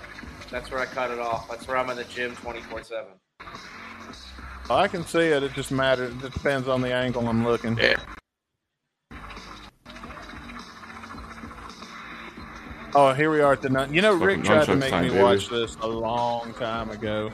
that's 0.50 0.70
where 0.70 0.80
I 0.80 0.86
cut 0.86 1.10
it 1.10 1.18
off. 1.18 1.50
That's 1.50 1.66
where 1.66 1.76
I'm 1.76 1.90
in 1.90 1.96
the 1.96 2.04
gym 2.04 2.36
24 2.36 2.84
seven. 2.84 3.12
Oh, 4.70 4.76
I 4.76 4.88
can 4.88 5.04
see 5.04 5.18
it. 5.18 5.42
It 5.42 5.52
just 5.54 5.72
matters. 5.72 6.14
It 6.24 6.32
depends 6.32 6.68
on 6.68 6.80
the 6.80 6.94
angle 6.94 7.26
I'm 7.28 7.44
looking. 7.44 7.76
yeah. 7.76 7.96
Oh, 12.95 13.14
here 13.14 13.30
we 13.30 13.40
are 13.40 13.55
at 13.55 13.62
the 13.62 13.70
nun. 13.70 13.95
You 13.95 14.03
know, 14.03 14.14
Rick 14.14 14.45
tried 14.45 14.66
to 14.66 14.76
make 14.76 14.90
time, 14.90 15.05
me 15.05 15.11
baby. 15.11 15.22
watch 15.22 15.49
this 15.49 15.76
a 15.80 15.86
long 15.86 16.53
time 16.55 16.90
ago, 16.90 17.30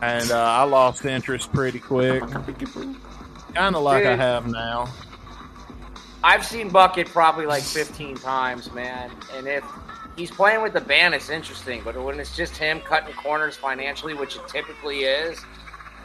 and 0.00 0.30
uh, 0.30 0.42
I 0.42 0.62
lost 0.64 1.04
interest 1.04 1.52
pretty 1.52 1.78
quick. 1.78 2.22
Kind 3.54 3.76
of 3.76 3.82
like 3.82 4.06
I 4.06 4.16
have 4.16 4.46
now. 4.46 4.88
I've 6.24 6.46
seen 6.46 6.70
Bucket 6.70 7.08
probably 7.08 7.44
like 7.44 7.62
15 7.62 8.16
times, 8.16 8.72
man. 8.72 9.10
And 9.34 9.46
if 9.46 9.62
he's 10.16 10.30
playing 10.30 10.62
with 10.62 10.72
the 10.72 10.80
band, 10.80 11.14
it's 11.14 11.28
interesting. 11.28 11.82
But 11.84 12.02
when 12.02 12.18
it's 12.18 12.34
just 12.34 12.56
him 12.56 12.80
cutting 12.80 13.14
corners 13.14 13.56
financially, 13.56 14.14
which 14.14 14.36
it 14.36 14.48
typically 14.48 15.00
is, 15.00 15.38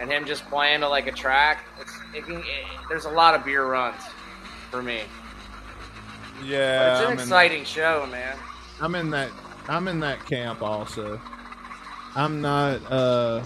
and 0.01 0.11
him 0.11 0.25
just 0.25 0.45
playing 0.49 0.81
to 0.81 0.89
like 0.89 1.07
a 1.07 1.13
track, 1.13 1.63
it's, 1.79 1.97
it 2.13 2.25
can, 2.25 2.39
it, 2.39 2.45
there's 2.89 3.05
a 3.05 3.09
lot 3.09 3.33
of 3.33 3.45
beer 3.45 3.65
runs 3.65 4.01
for 4.69 4.83
me. 4.83 5.03
But 6.39 6.47
Yeah, 6.47 6.91
it's 6.91 6.99
an 7.01 7.05
I'm 7.07 7.13
in, 7.13 7.19
exciting 7.19 7.63
show, 7.65 8.07
man. 8.11 8.37
I'm 8.81 8.95
in 8.95 9.09
that. 9.11 9.29
I'm 9.67 9.87
in 9.87 9.99
that 9.99 10.25
camp 10.25 10.61
also. 10.61 11.19
I'm 12.15 12.41
not. 12.41 12.79
uh 12.91 13.43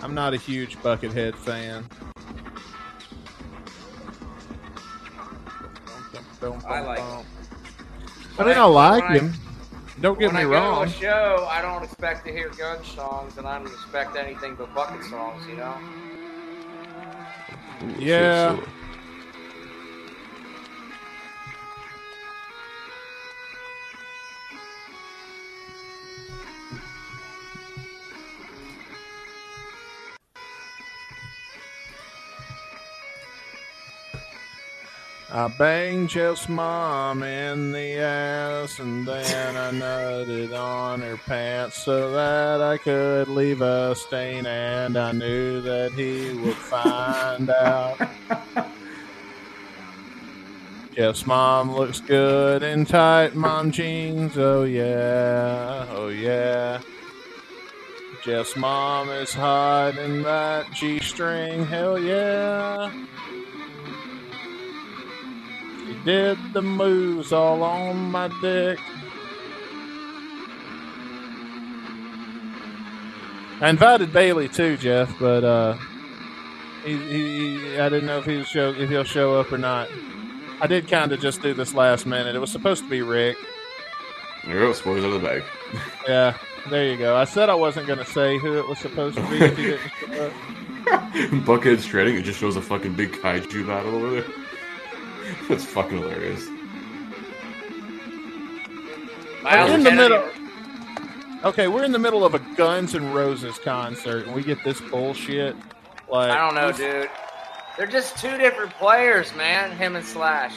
I'm 0.00 0.14
not 0.14 0.32
a 0.32 0.36
huge 0.36 0.76
Buckethead 0.78 1.34
fan. 1.34 1.84
I 6.66 6.80
like 6.80 6.98
him. 7.00 7.26
I 8.38 8.44
mean, 8.44 8.56
I 8.56 8.64
like 8.64 9.10
him. 9.20 9.34
Don't 10.00 10.18
get 10.18 10.26
when 10.32 10.36
me 10.36 10.40
I 10.42 10.44
go 10.44 10.50
wrong. 10.52 10.86
to 10.88 10.94
a 10.94 11.00
show, 11.00 11.48
I 11.50 11.60
don't 11.60 11.82
expect 11.82 12.24
to 12.26 12.32
hear 12.32 12.50
gun 12.50 12.84
songs, 12.84 13.36
and 13.36 13.46
I 13.48 13.58
don't 13.58 13.66
expect 13.66 14.14
anything 14.16 14.54
but 14.54 14.72
Bucket 14.72 15.02
songs, 15.06 15.44
you 15.48 15.56
know? 15.56 15.74
Ooh, 17.82 17.94
shit, 17.94 18.02
Yeah. 18.02 18.56
I 35.48 35.50
banged 35.52 36.10
Jeff's 36.10 36.46
mom 36.46 37.22
in 37.22 37.72
the 37.72 38.00
ass 38.00 38.80
and 38.80 39.08
then 39.08 39.56
I 39.56 39.70
nutted 39.70 40.54
on 40.54 41.00
her 41.00 41.16
pants 41.16 41.82
so 41.82 42.10
that 42.10 42.60
I 42.60 42.76
could 42.76 43.28
leave 43.28 43.62
a 43.62 43.94
stain 43.94 44.44
and 44.44 44.98
I 44.98 45.12
knew 45.12 45.62
that 45.62 45.92
he 45.92 46.34
would 46.34 46.52
find 46.52 47.48
out. 47.48 47.98
Jeff's 50.94 51.26
mom 51.26 51.74
looks 51.74 52.02
good 52.02 52.62
in 52.62 52.84
tight 52.84 53.34
mom 53.34 53.70
jeans, 53.70 54.36
oh 54.36 54.64
yeah, 54.64 55.86
oh 55.92 56.08
yeah. 56.08 56.82
Jeff's 58.22 58.54
mom 58.54 59.08
is 59.08 59.32
hot 59.32 59.96
in 59.96 60.22
that 60.24 60.70
G 60.74 60.98
string, 60.98 61.64
hell 61.64 61.98
yeah. 61.98 62.92
Did 66.04 66.38
the 66.54 66.62
moves 66.62 67.32
all 67.32 67.62
on 67.62 68.10
my 68.10 68.28
dick. 68.40 68.78
I 73.60 73.70
invited 73.70 74.12
Bailey 74.12 74.48
too, 74.48 74.76
Jeff, 74.76 75.12
but 75.18 75.42
uh, 75.44 75.76
He, 76.84 76.96
he, 76.96 77.58
he, 77.58 77.78
I 77.78 77.88
didn't 77.88 78.06
know 78.06 78.18
if 78.18 78.24
he 78.24 78.44
show 78.44 78.70
if 78.72 78.88
he'll 78.88 79.04
show 79.04 79.38
up 79.40 79.52
or 79.52 79.58
not. 79.58 79.88
I 80.60 80.66
did 80.66 80.88
kind 80.88 81.12
of 81.12 81.20
just 81.20 81.42
do 81.42 81.54
this 81.54 81.74
last 81.74 82.06
minute. 82.06 82.34
It 82.34 82.38
was 82.38 82.50
supposed 82.50 82.84
to 82.84 82.88
be 82.90 83.02
Rick. 83.02 83.36
You 84.46 84.54
go, 84.54 84.72
spoilers 84.72 85.04
out 85.04 85.12
of 85.12 85.20
the 85.22 85.28
bag. 85.28 85.42
Yeah, 86.08 86.38
there 86.70 86.90
you 86.90 86.96
go. 86.96 87.16
I 87.16 87.24
said 87.24 87.50
I 87.50 87.54
wasn't 87.54 87.86
going 87.86 87.98
to 87.98 88.04
say 88.06 88.38
who 88.38 88.56
it 88.58 88.66
was 88.66 88.78
supposed 88.78 89.16
to 89.16 89.22
be 89.28 89.36
if 89.36 89.56
he 89.58 89.64
didn't 89.64 89.92
show 90.00 90.26
up. 90.26 91.44
Buckethead's 91.44 91.84
shredding, 91.84 92.16
it 92.16 92.22
just 92.22 92.40
shows 92.40 92.56
a 92.56 92.62
fucking 92.62 92.94
big 92.94 93.12
kaiju 93.12 93.66
battle 93.66 93.94
over 93.94 94.22
there. 94.22 94.30
That's 95.48 95.64
fucking 95.64 95.98
hilarious. 95.98 96.46
Miles 99.42 99.70
in 99.70 99.82
the 99.84 99.92
middle. 99.92 100.28
Okay, 101.44 101.68
we're 101.68 101.84
in 101.84 101.92
the 101.92 101.98
middle 101.98 102.24
of 102.24 102.34
a 102.34 102.40
Guns 102.56 102.94
N' 102.94 103.12
Roses 103.12 103.58
concert, 103.58 104.26
and 104.26 104.34
we 104.34 104.42
get 104.42 104.62
this 104.64 104.80
bullshit. 104.80 105.54
Like 106.10 106.30
I 106.30 106.38
don't 106.38 106.54
know, 106.54 106.72
dude. 106.72 107.10
They're 107.76 107.86
just 107.86 108.18
two 108.18 108.36
different 108.38 108.72
players, 108.72 109.34
man. 109.36 109.70
Him 109.76 109.94
and 109.94 110.04
Slash. 110.04 110.54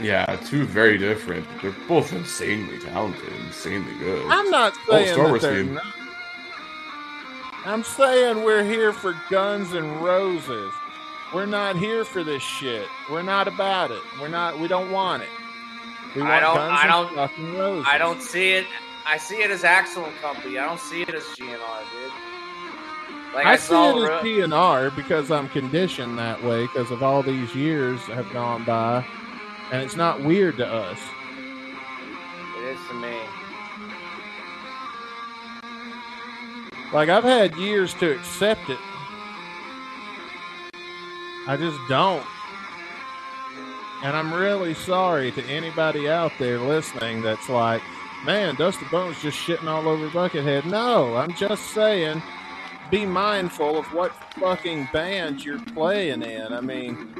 Yeah, 0.00 0.36
two 0.46 0.64
very 0.64 0.98
different. 0.98 1.46
They're 1.60 1.74
both 1.88 2.12
insanely 2.12 2.78
talented, 2.78 3.32
insanely 3.46 3.94
good. 3.98 4.26
I'm 4.30 4.50
not 4.50 4.74
saying 4.88 5.12
Star 5.12 5.24
that 5.24 5.30
Wars 5.30 5.42
they're 5.42 5.64
not. 5.64 5.84
I'm 7.64 7.82
saying 7.82 8.44
we're 8.44 8.64
here 8.64 8.92
for 8.92 9.14
Guns 9.28 9.72
and 9.72 10.00
Roses. 10.00 10.72
We're 11.34 11.46
not 11.46 11.76
here 11.76 12.04
for 12.04 12.22
this 12.24 12.42
shit. 12.42 12.86
We're 13.10 13.22
not 13.22 13.48
about 13.48 13.90
it. 13.90 14.02
We're 14.20 14.28
not. 14.28 14.58
We 14.58 14.68
don't 14.68 14.90
want 14.90 15.22
it. 15.22 15.28
We 16.14 16.22
I 16.22 16.40
don't- 16.40 16.58
I 16.58 16.86
don't- 16.86 17.14
fucking 17.14 17.58
Roses. 17.58 17.86
I 17.88 17.98
don't 17.98 18.22
see 18.22 18.52
it. 18.52 18.66
I 19.06 19.18
see 19.18 19.36
it 19.42 19.50
as 19.50 19.62
Axl 19.62 20.06
and 20.06 20.16
Company. 20.20 20.58
I 20.58 20.64
don't 20.66 20.80
see 20.80 21.02
it 21.02 21.14
as 21.14 21.22
GNR, 21.36 21.80
dude. 21.92 22.12
Like 23.34 23.46
I, 23.46 23.52
I 23.52 23.56
see 23.56 23.74
it 23.74 23.96
as 24.10 24.22
GNR 24.24 24.90
because 24.96 25.30
I'm 25.30 25.48
conditioned 25.50 26.18
that 26.18 26.42
way 26.42 26.62
because 26.62 26.90
of 26.90 27.02
all 27.02 27.22
these 27.22 27.54
years 27.54 28.00
have 28.06 28.32
gone 28.32 28.64
by, 28.64 29.04
and 29.72 29.82
it's 29.82 29.94
not 29.96 30.22
weird 30.22 30.56
to 30.56 30.66
us. 30.66 30.98
It 32.56 32.64
is 32.64 32.78
to 32.88 32.94
me. 32.94 33.18
Like 36.92 37.08
I've 37.10 37.24
had 37.24 37.54
years 37.56 37.92
to 37.94 38.12
accept 38.14 38.70
it. 38.70 38.78
I 41.46 41.56
just 41.56 41.78
don't. 41.88 42.24
And 44.02 44.16
I'm 44.16 44.32
really 44.32 44.74
sorry 44.74 45.30
to 45.32 45.44
anybody 45.44 46.08
out 46.08 46.32
there 46.38 46.58
listening 46.58 47.22
that's 47.22 47.48
like, 47.48 47.82
man, 48.24 48.54
Dusty 48.56 48.84
Bones 48.90 49.20
just 49.22 49.38
shitting 49.38 49.68
all 49.68 49.88
over 49.88 50.08
Buckethead. 50.08 50.64
No, 50.66 51.16
I'm 51.16 51.34
just 51.34 51.70
saying 51.72 52.22
be 52.90 53.04
mindful 53.04 53.78
of 53.78 53.86
what 53.92 54.12
fucking 54.34 54.88
band 54.92 55.44
you're 55.44 55.60
playing 55.60 56.22
in. 56.22 56.52
I 56.52 56.60
mean, 56.60 57.14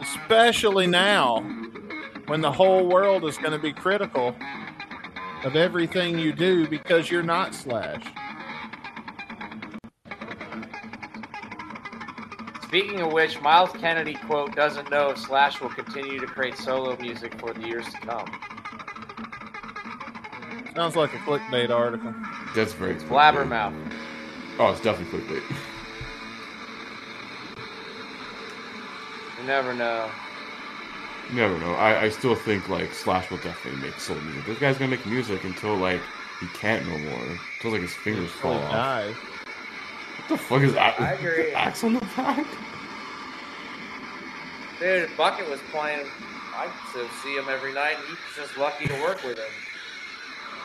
especially 0.00 0.86
now 0.86 1.40
when 2.26 2.40
the 2.40 2.52
whole 2.52 2.86
world 2.86 3.24
is 3.24 3.36
going 3.38 3.52
to 3.52 3.58
be 3.58 3.72
critical 3.72 4.36
of 5.44 5.56
everything 5.56 6.18
you 6.18 6.32
do 6.32 6.68
because 6.68 7.10
you're 7.10 7.22
not 7.22 7.54
Slash. 7.54 8.04
Speaking 12.68 13.00
of 13.00 13.12
which, 13.14 13.40
Myles 13.40 13.70
Kennedy 13.72 14.12
quote 14.26 14.54
doesn't 14.54 14.90
know 14.90 15.08
if 15.08 15.18
Slash 15.18 15.58
will 15.58 15.70
continue 15.70 16.20
to 16.20 16.26
create 16.26 16.54
solo 16.58 16.98
music 16.98 17.32
for 17.40 17.54
the 17.54 17.66
years 17.66 17.86
to 17.86 17.98
come. 18.00 18.26
Sounds 20.74 20.94
like 20.94 21.14
a 21.14 21.16
clickbait 21.18 21.70
article. 21.70 22.14
That's 22.54 22.74
very 22.74 22.96
clickbait. 22.96 23.08
Blabbermouth. 23.08 23.92
Oh, 24.58 24.70
it's 24.70 24.82
definitely 24.82 25.18
clickbait. 25.18 25.42
You 29.40 29.46
never 29.46 29.72
know. 29.72 30.10
You 31.30 31.36
never 31.36 31.58
know. 31.58 31.72
I, 31.72 32.02
I 32.02 32.08
still 32.10 32.34
think 32.34 32.68
like 32.68 32.92
Slash 32.92 33.30
will 33.30 33.38
definitely 33.38 33.80
make 33.80 33.98
solo 33.98 34.20
music. 34.20 34.44
This 34.44 34.58
guy's 34.58 34.76
gonna 34.76 34.90
make 34.90 35.06
music 35.06 35.42
until 35.42 35.74
like 35.74 36.02
he 36.38 36.46
can't 36.48 36.86
no 36.86 36.98
more. 36.98 37.38
Until 37.56 37.70
like 37.70 37.80
his 37.80 37.94
fingers 37.94 38.30
fall 38.30 38.52
off. 38.52 38.72
dies. 38.72 39.14
What 40.28 40.38
the 40.38 40.44
fuck 40.44 40.62
is 40.62 40.74
that? 40.74 41.00
I 41.00 41.12
agree. 41.12 41.52
Axe 41.54 41.84
on 41.84 41.94
the 41.94 42.00
back? 42.00 42.46
Dude, 44.78 45.08
Bucket 45.16 45.48
was 45.48 45.58
playing, 45.72 46.06
I'd 46.54 46.70
still 46.90 47.08
see 47.22 47.34
him 47.34 47.46
every 47.48 47.72
night, 47.72 47.96
and 47.96 48.06
he's 48.06 48.18
just 48.36 48.58
lucky 48.58 48.86
to 48.88 48.94
work 49.00 49.24
with 49.24 49.38
him. 49.38 49.46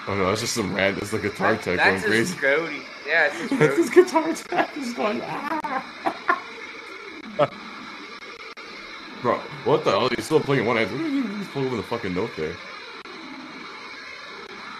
Oh 0.06 0.16
no, 0.16 0.28
that's 0.28 0.42
just 0.42 0.54
some 0.54 0.76
random. 0.76 1.02
It's 1.02 1.12
the 1.12 1.18
guitar 1.20 1.54
That- 1.54 1.64
tech 1.64 1.78
going 1.78 1.78
that's 1.78 2.04
his 2.04 2.34
crazy. 2.36 2.40
goatee. 2.42 2.82
Yeah, 3.08 3.28
it's 3.28 3.38
his 3.50 3.50
That's 3.60 3.78
his 3.78 3.90
guitar 3.90 4.34
tech 4.34 4.76
is 4.78 4.94
going. 4.94 5.22
Ah. 5.24 5.84
Bro, 9.22 9.38
what 9.64 9.86
the 9.86 9.92
hell? 9.92 10.10
He's 10.10 10.26
still 10.26 10.42
playing 10.42 10.66
one 10.66 10.76
hand. 10.76 11.38
He's 11.38 11.48
pulling 11.48 11.72
with 11.72 11.80
a 11.80 11.84
fucking 11.84 12.14
note 12.14 12.32
there. 12.36 12.54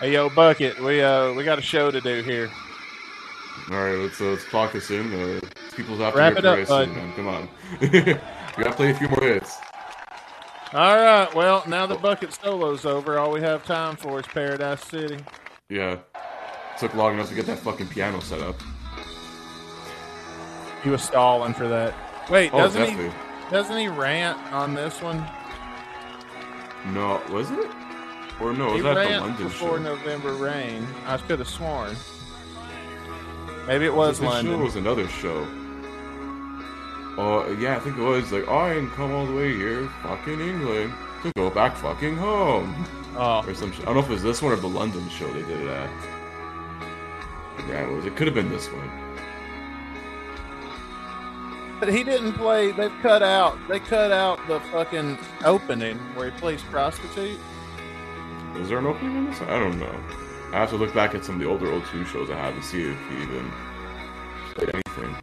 Hey, 0.02 0.12
yo, 0.12 0.30
Bucket, 0.30 0.78
we 0.82 1.02
uh 1.02 1.32
we 1.32 1.46
got 1.46 1.58
a 1.58 1.62
show 1.62 1.90
to 1.90 2.02
do 2.02 2.22
here. 2.22 2.52
All 3.72 3.78
right, 3.84 3.98
let's 3.98 4.20
uh, 4.20 4.26
let's 4.26 4.44
clock 4.44 4.74
this 4.74 4.92
in. 4.92 5.14
Uh, 5.14 5.40
people's 5.76 6.02
after 6.02 6.20
Wrap 6.20 6.38
it 6.38 6.46
up, 6.46 6.68
bud. 6.68 6.90
man. 6.90 7.14
Come 7.14 7.28
on. 7.28 7.50
we 7.82 7.90
gotta 8.64 8.74
play 8.74 8.92
a 8.92 8.94
few 8.94 9.08
more 9.08 9.22
hits. 9.22 9.58
All 10.74 10.98
right, 10.98 11.34
well, 11.36 11.64
now 11.68 11.86
the 11.86 11.96
Bucket 11.96 12.34
solo's 12.34 12.84
over, 12.86 13.20
all 13.20 13.32
we 13.32 13.42
have 13.42 13.64
time 13.64 13.96
for 13.96 14.20
is 14.20 14.26
Paradise 14.26 14.84
City. 14.86 15.20
Yeah. 15.70 16.00
Took 16.80 16.96
long 16.96 17.14
enough 17.14 17.30
to 17.30 17.36
get 17.36 17.46
that 17.46 17.60
fucking 17.60 17.88
piano 17.90 18.20
set 18.22 18.42
up. 18.42 18.60
He 20.84 20.90
was 20.90 21.04
stalling 21.04 21.54
for 21.54 21.68
that. 21.68 21.94
Wait, 22.30 22.52
Oh, 22.54 22.58
doesn't 22.58 22.82
definitely. 22.82 23.10
he? 23.10 23.52
Doesn't 23.52 23.78
he 23.78 23.88
rant 23.88 24.38
on 24.52 24.74
this 24.74 25.00
one? 25.02 25.24
No, 26.94 27.22
was 27.32 27.52
it? 27.52 27.70
Or 28.42 28.52
no, 28.54 28.76
he 28.76 28.82
was 28.82 28.96
that 28.96 29.08
the 29.10 29.20
London 29.20 29.44
before 29.48 29.78
show? 29.78 29.84
November 29.84 30.34
Rain. 30.34 30.88
I 31.06 31.18
could 31.18 31.40
have 31.40 31.48
sworn. 31.48 31.96
Maybe 33.68 33.86
it 33.86 33.94
was 33.94 34.20
London. 34.20 34.58
show 34.58 34.64
was 34.64 34.76
another 34.76 35.08
show. 35.08 35.48
Oh, 37.16 37.56
yeah, 37.60 37.76
I 37.78 37.80
think 37.80 37.98
it 37.98 38.02
was 38.02 38.32
like, 38.32 38.48
I 38.48 38.74
ain't 38.74 38.92
come 38.94 39.12
all 39.12 39.26
the 39.26 39.34
way 39.36 39.56
here, 39.56 39.88
fucking 40.02 40.40
England, 40.42 40.92
to 41.22 41.32
go 41.38 41.50
back 41.50 41.76
fucking 41.78 42.18
home. 42.18 42.74
Oh, 43.16 43.44
Or 43.48 43.54
some 43.54 43.72
shit. 43.72 43.82
I 43.82 43.86
don't 43.86 43.94
know 43.96 44.00
if 44.02 44.10
it 44.10 44.14
was 44.14 44.24
this 44.24 44.42
one 44.42 44.52
or 44.52 44.56
the 44.56 44.68
London 44.68 45.08
show 45.10 45.28
they 45.32 45.44
did 45.44 45.62
it 45.62 45.68
at. 45.68 45.90
Yeah, 47.70 47.88
it 47.88 47.92
was. 47.96 48.06
It 48.06 48.16
could 48.16 48.26
have 48.28 48.34
been 48.34 48.50
this 48.50 48.68
one. 48.68 48.90
but 51.80 51.90
he 51.94 52.04
didn't 52.04 52.34
play. 52.34 52.72
They've 52.72 52.92
cut 53.02 53.22
out. 53.22 53.58
They 53.70 53.80
cut 53.80 54.12
out 54.12 54.40
the 54.48 54.60
fucking 54.72 55.18
opening 55.46 55.98
where 56.16 56.32
he 56.32 56.40
plays 56.40 56.64
prostitute. 56.64 57.40
Is 58.56 58.70
there 58.70 58.80
an 58.80 58.86
opening 58.88 59.16
in 59.18 59.26
this? 59.26 59.42
I 59.42 59.60
don't 59.60 59.80
know. 59.80 59.96
I 60.54 60.58
have 60.58 60.70
to 60.70 60.76
look 60.76 60.94
back 60.94 61.16
at 61.16 61.26
some 61.26 61.36
of 61.36 61.42
the 61.42 61.48
older 61.48 61.66
O2 61.66 62.06
shows 62.06 62.30
I 62.30 62.36
have 62.36 62.56
to 62.56 62.62
see 62.62 62.84
if 62.84 62.98
he 63.10 63.24
even 63.24 63.52
played 64.54 64.70
anything. 64.76 65.16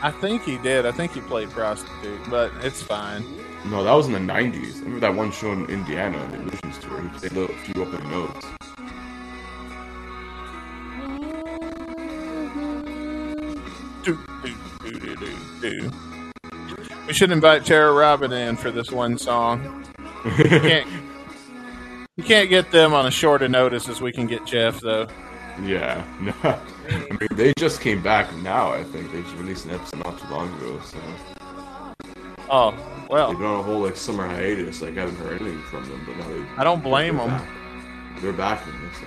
I 0.00 0.10
think 0.10 0.42
he 0.42 0.56
did. 0.56 0.86
I 0.86 0.90
think 0.90 1.12
he 1.12 1.20
played 1.20 1.50
prostitute, 1.50 2.18
but 2.30 2.50
it's 2.62 2.82
fine. 2.82 3.22
No, 3.66 3.84
that 3.84 3.92
was 3.92 4.06
in 4.06 4.14
the 4.14 4.20
90s. 4.20 4.76
I 4.76 4.78
remember 4.78 5.00
that 5.00 5.14
one 5.14 5.30
show 5.30 5.52
in 5.52 5.66
Indiana, 5.66 6.16
the 6.30 6.36
Illusions 6.36 6.78
Tour. 6.78 7.02
He 7.02 7.08
played 7.28 7.50
a 7.50 7.54
few 7.58 7.82
opening 7.82 8.10
notes. 8.10 8.46
Do, 14.02 14.18
do, 14.82 15.36
do. 15.60 15.90
We 17.06 17.12
should 17.12 17.30
invite 17.30 17.66
Tara 17.66 17.92
Robin 17.92 18.32
in 18.32 18.56
for 18.56 18.70
this 18.70 18.90
one 18.90 19.18
song. 19.18 19.84
You 22.16 22.22
can't, 22.22 22.48
get 22.48 22.70
them 22.70 22.94
on 22.94 23.06
a 23.06 23.10
shorter 23.10 23.48
notice 23.48 23.88
as 23.88 24.00
we 24.00 24.12
can 24.12 24.28
get 24.28 24.46
Jeff, 24.46 24.80
though. 24.80 25.08
Yeah, 25.62 26.04
no. 26.20 26.32
I 26.88 27.16
mean, 27.18 27.28
they 27.32 27.52
just 27.58 27.80
came 27.80 28.02
back 28.02 28.32
now, 28.36 28.72
I 28.72 28.84
think. 28.84 29.10
They 29.10 29.20
just 29.22 29.34
released 29.34 29.64
an 29.64 29.72
episode 29.72 30.04
not 30.04 30.20
too 30.20 30.28
long 30.28 30.54
ago, 30.58 30.80
so. 30.84 30.98
Oh, 32.48 32.70
They've 32.70 33.08
well, 33.10 33.32
been 33.32 33.44
on 33.44 33.60
a 33.60 33.62
whole, 33.64 33.80
like, 33.80 33.96
summer 33.96 34.28
hiatus. 34.28 34.80
Like, 34.80 34.96
I 34.96 35.00
haven't 35.00 35.16
heard 35.16 35.40
anything 35.40 35.60
from 35.62 35.88
them, 35.88 36.04
but 36.06 36.16
now 36.16 36.28
they. 36.28 36.44
I 36.56 36.62
don't 36.62 36.84
blame 36.84 37.16
they're 37.16 37.26
them. 37.26 37.38
back. 37.38 38.20
They're 38.20 38.32
back 38.32 38.66
in 38.68 38.88
this, 38.88 38.98
so. 38.98 39.06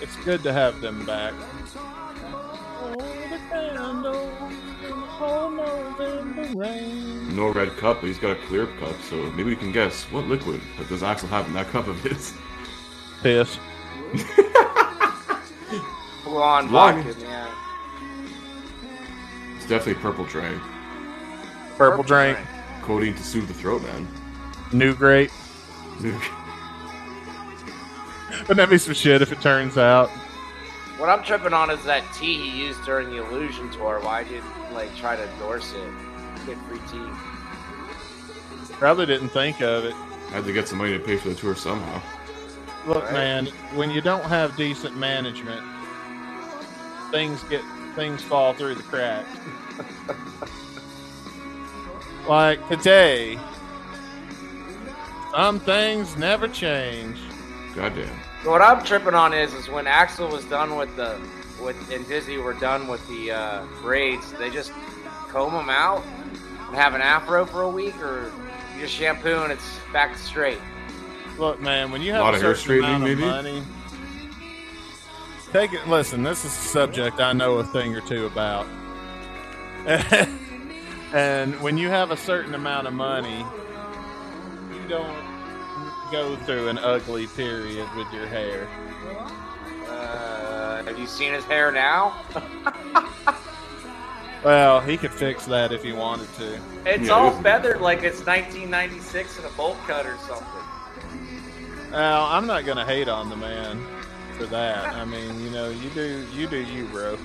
It's 0.00 0.16
good 0.24 0.42
to 0.42 0.54
have 0.54 0.80
them 0.80 1.04
back. 1.04 1.34
No 7.34 7.52
red 7.52 7.76
cup, 7.76 8.00
but 8.00 8.06
he's 8.06 8.18
got 8.18 8.32
a 8.32 8.36
clear 8.46 8.66
cup, 8.78 8.94
so 9.02 9.16
maybe 9.32 9.44
we 9.44 9.56
can 9.56 9.72
guess 9.72 10.04
what 10.04 10.24
liquid 10.26 10.60
does 10.88 11.02
Axl 11.02 11.28
have 11.28 11.46
in 11.46 11.52
that 11.54 11.66
cup 11.68 11.88
of 11.88 12.00
his? 12.02 12.32
Piss. 13.22 13.58
Full 16.24 16.42
on 16.42 16.70
Long. 16.70 17.02
vodka, 17.02 17.20
man. 17.20 17.50
It's 19.56 19.66
definitely 19.66 20.00
purple 20.02 20.24
drink. 20.26 20.60
Purple 21.76 22.04
drink. 22.04 22.38
Codeine 22.82 23.14
to 23.14 23.22
soothe 23.22 23.48
the 23.48 23.54
throat, 23.54 23.82
man. 23.82 24.06
New 24.72 24.94
grape. 24.94 25.30
Wouldn't 26.00 26.20
that 28.56 28.68
be 28.70 28.78
some 28.78 28.94
shit 28.94 29.22
if 29.22 29.32
it 29.32 29.40
turns 29.40 29.76
out? 29.78 30.10
What 31.04 31.10
What 31.10 31.18
I'm 31.18 31.24
tripping 31.26 31.52
on 31.52 31.68
is 31.68 31.84
that 31.84 32.02
tea 32.14 32.48
he 32.48 32.64
used 32.64 32.82
during 32.86 33.10
the 33.10 33.18
Illusion 33.18 33.70
tour. 33.70 34.00
Why 34.00 34.24
didn't 34.24 34.72
like 34.72 34.96
try 34.96 35.16
to 35.16 35.30
endorse 35.32 35.74
it? 35.74 35.90
Get 36.46 36.56
free 36.66 36.78
tea. 36.90 37.06
Probably 38.78 39.04
didn't 39.04 39.28
think 39.28 39.60
of 39.60 39.84
it. 39.84 39.92
Had 40.30 40.46
to 40.46 40.52
get 40.54 40.66
some 40.66 40.78
money 40.78 40.96
to 40.96 40.98
pay 40.98 41.18
for 41.18 41.28
the 41.28 41.34
tour 41.34 41.56
somehow. 41.56 42.00
Look, 42.86 43.04
Right. 43.04 43.12
man, 43.12 43.46
when 43.74 43.90
you 43.90 44.00
don't 44.00 44.24
have 44.24 44.56
decent 44.56 44.96
management, 44.96 45.60
things 47.10 47.42
get 47.50 47.60
things 47.94 48.22
fall 48.22 48.54
through 48.54 48.76
the 48.76 48.82
cracks. 48.84 49.28
like 52.26 52.66
today, 52.70 53.38
some 55.32 55.60
things 55.60 56.16
never 56.16 56.48
change. 56.48 57.18
Goddamn. 57.74 58.23
What 58.44 58.60
I'm 58.60 58.84
tripping 58.84 59.14
on 59.14 59.32
is 59.32 59.54
is 59.54 59.70
when 59.70 59.86
Axl 59.86 60.30
was 60.30 60.44
done 60.44 60.76
with 60.76 60.94
the 60.96 61.18
with 61.62 61.90
and 61.90 62.06
Dizzy 62.06 62.36
were 62.36 62.52
done 62.52 62.88
with 62.88 63.06
the 63.08 63.32
uh, 63.32 63.64
braids, 63.80 64.32
they 64.34 64.50
just 64.50 64.70
comb 65.28 65.54
them 65.54 65.70
out 65.70 66.04
and 66.66 66.76
have 66.76 66.94
an 66.94 67.00
afro 67.00 67.46
for 67.46 67.62
a 67.62 67.68
week, 67.70 67.98
or 68.02 68.30
you 68.74 68.82
just 68.82 68.94
shampoo 68.94 69.42
and 69.42 69.50
it's 69.50 69.78
back 69.94 70.18
straight. 70.18 70.58
Look, 71.38 71.58
man, 71.60 71.90
when 71.90 72.02
you 72.02 72.12
have 72.12 72.20
A 72.20 72.24
have 72.24 72.34
lot 72.34 72.34
a 72.34 72.36
of 72.36 72.42
hair 72.42 72.54
certain 72.54 72.84
amount 72.84 73.02
of 73.04 73.18
straightening, 73.18 73.30
money, 73.30 73.62
take 75.50 75.72
it. 75.72 75.88
Listen, 75.88 76.22
this 76.22 76.44
is 76.44 76.52
a 76.52 76.68
subject 76.68 77.20
I 77.20 77.32
know 77.32 77.54
a 77.58 77.64
thing 77.64 77.96
or 77.96 78.02
two 78.02 78.26
about. 78.26 78.66
and 81.14 81.58
when 81.62 81.78
you 81.78 81.88
have 81.88 82.10
a 82.10 82.16
certain 82.16 82.54
amount 82.54 82.88
of 82.88 82.92
money, 82.92 83.38
you 84.70 84.88
don't 84.88 85.23
go 86.14 86.36
through 86.36 86.68
an 86.68 86.78
ugly 86.78 87.26
period 87.26 87.88
with 87.96 88.06
your 88.12 88.28
hair. 88.28 88.68
Uh, 89.88 90.84
have 90.84 90.96
you 90.96 91.08
seen 91.08 91.32
his 91.32 91.44
hair 91.44 91.72
now? 91.72 92.22
Well, 94.44 94.78
he 94.78 94.98
could 94.98 95.10
fix 95.10 95.46
that 95.46 95.72
if 95.72 95.82
he 95.82 95.92
wanted 95.92 96.30
to. 96.34 96.60
It's 96.84 97.08
Yeah, 97.08 97.14
all 97.14 97.30
feathered 97.40 97.80
like 97.80 98.02
it's 98.02 98.26
1996 98.26 99.38
and 99.38 99.46
a 99.46 99.50
bolt 99.52 99.78
cut 99.86 100.04
or 100.04 100.18
something. 100.18 101.90
Well, 101.90 102.24
I'm 102.24 102.46
not 102.46 102.66
gonna 102.66 102.84
hate 102.84 103.08
on 103.08 103.30
the 103.30 103.36
man 103.36 103.82
for 104.36 104.44
that. 104.44 104.84
I 104.94 105.06
mean, 105.06 105.42
you 105.42 105.48
know, 105.48 105.70
you 105.70 105.88
do 105.94 106.26
you 106.34 106.46
do 106.46 106.58
you, 106.58 106.84
bro. 106.88 107.16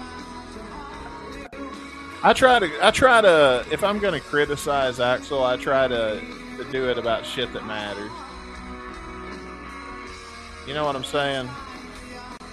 I 2.24 2.32
try 2.32 2.58
to 2.58 2.72
I 2.82 2.92
try 2.92 3.20
to 3.20 3.66
if 3.70 3.84
I'm 3.84 4.00
gonna 4.00 4.22
criticize 4.22 5.00
Axl, 5.00 5.46
I 5.46 5.58
try 5.58 5.90
to, 5.90 6.22
to 6.56 6.64
do 6.72 6.88
it 6.88 6.98
about 6.98 7.26
shit 7.26 7.52
that 7.52 7.66
matters. 7.66 8.12
You 10.70 10.76
know 10.76 10.86
what 10.86 10.96
I'm 10.96 11.04
saying? 11.04 11.50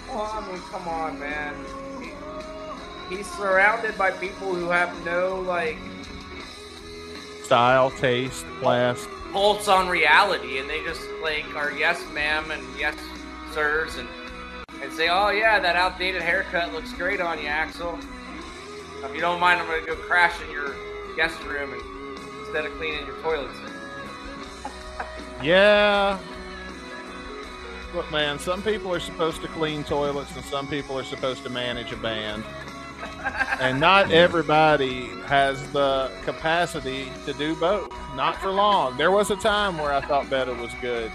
Well, 0.07 0.23
I 0.33 0.51
mean, 0.51 0.59
come 0.71 0.87
on, 0.87 1.19
man. 1.19 1.53
He, 2.01 3.15
he's 3.15 3.31
surrounded 3.33 3.95
by 3.95 4.09
people 4.09 4.55
who 4.55 4.69
have 4.69 5.05
no 5.05 5.39
like 5.41 5.77
Style, 7.43 7.91
taste, 7.91 8.43
class. 8.59 9.07
pulse 9.31 9.67
on 9.67 9.87
reality, 9.87 10.57
and 10.57 10.67
they 10.67 10.83
just 10.83 11.07
like 11.21 11.45
are 11.55 11.71
yes, 11.71 12.03
ma'am, 12.11 12.49
and 12.49 12.63
yes, 12.75 12.95
sirs, 13.53 13.97
and 13.97 14.09
and 14.81 14.91
say, 14.91 15.09
oh 15.09 15.29
yeah, 15.29 15.59
that 15.59 15.75
outdated 15.75 16.23
haircut 16.23 16.73
looks 16.73 16.91
great 16.93 17.21
on 17.21 17.37
you, 17.37 17.45
Axl. 17.45 18.03
If 19.03 19.13
you 19.13 19.21
don't 19.21 19.39
mind, 19.39 19.61
I'm 19.61 19.67
gonna 19.67 19.85
go 19.85 19.95
crash 19.95 20.33
in 20.41 20.49
your 20.49 20.75
guest 21.15 21.39
room 21.43 21.71
and 21.71 22.17
instead 22.39 22.65
of 22.65 22.73
cleaning 22.77 23.05
your 23.05 23.15
toilets. 23.17 23.53
Yeah. 25.43 26.17
Look, 27.97 28.11
man, 28.11 28.37
some 28.37 28.61
people 28.61 28.93
are 28.93 28.99
supposed 28.99 29.41
to 29.41 29.47
clean 29.47 29.83
toilets 29.83 30.35
and 30.35 30.45
some 30.45 30.67
people 30.67 30.99
are 30.99 31.03
supposed 31.03 31.41
to 31.41 31.49
manage 31.49 31.91
a 31.91 31.97
band. 31.97 32.43
And 33.59 33.79
not 33.79 34.11
everybody 34.11 35.07
has 35.25 35.67
the 35.71 36.11
capacity 36.23 37.11
to 37.25 37.33
do 37.33 37.55
both. 37.55 37.91
Not 38.15 38.39
for 38.39 38.51
long. 38.51 38.97
There 38.97 39.09
was 39.09 39.31
a 39.31 39.35
time 39.35 39.79
where 39.79 39.91
I 39.91 40.01
thought 40.01 40.29
Beta 40.29 40.53
was 40.53 40.71
good. 40.79 41.11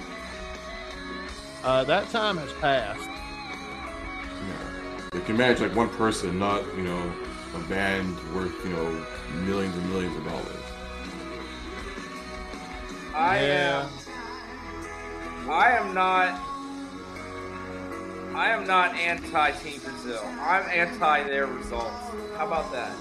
Uh, 1.63 1.85
that 1.85 2.11
time 2.11 2.37
has 2.39 2.53
passed. 2.55 3.09
Yeah. 3.09 5.09
They 5.13 5.21
can 5.21 5.37
manage 5.37 5.61
like 5.61 5.77
one 5.77 5.89
person, 5.91 6.37
not, 6.37 6.65
you 6.77 6.83
know, 6.83 7.13
a 7.55 7.61
band 7.69 8.17
worth, 8.35 8.57
you 8.65 8.73
know, 8.73 9.07
millions 9.45 9.77
and 9.77 9.89
millions 9.89 10.17
of 10.17 10.25
dollars. 10.25 10.47
I 13.15 13.41
Yeah. 13.41 13.89
am. 15.45 15.49
I 15.49 15.71
am 15.77 15.95
not. 15.95 16.49
I 18.35 18.51
am 18.51 18.67
not 18.67 18.95
anti 18.95 19.51
Team 19.53 19.81
Brazil. 19.81 20.23
I'm 20.41 20.65
anti 20.71 21.23
their 21.25 21.47
results. 21.47 21.95
How 22.37 22.47
about 22.47 22.73
that? 22.73 22.95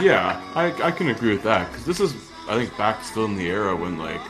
Yeah, 0.00 0.40
I, 0.54 0.72
I 0.82 0.90
can 0.90 1.08
agree 1.08 1.32
with 1.32 1.42
that 1.42 1.70
because 1.70 1.84
this 1.84 2.00
is 2.00 2.14
I 2.48 2.56
think 2.56 2.76
back 2.76 3.02
still 3.02 3.24
in 3.24 3.36
the 3.36 3.46
era 3.48 3.74
when 3.74 3.98
like 3.98 4.20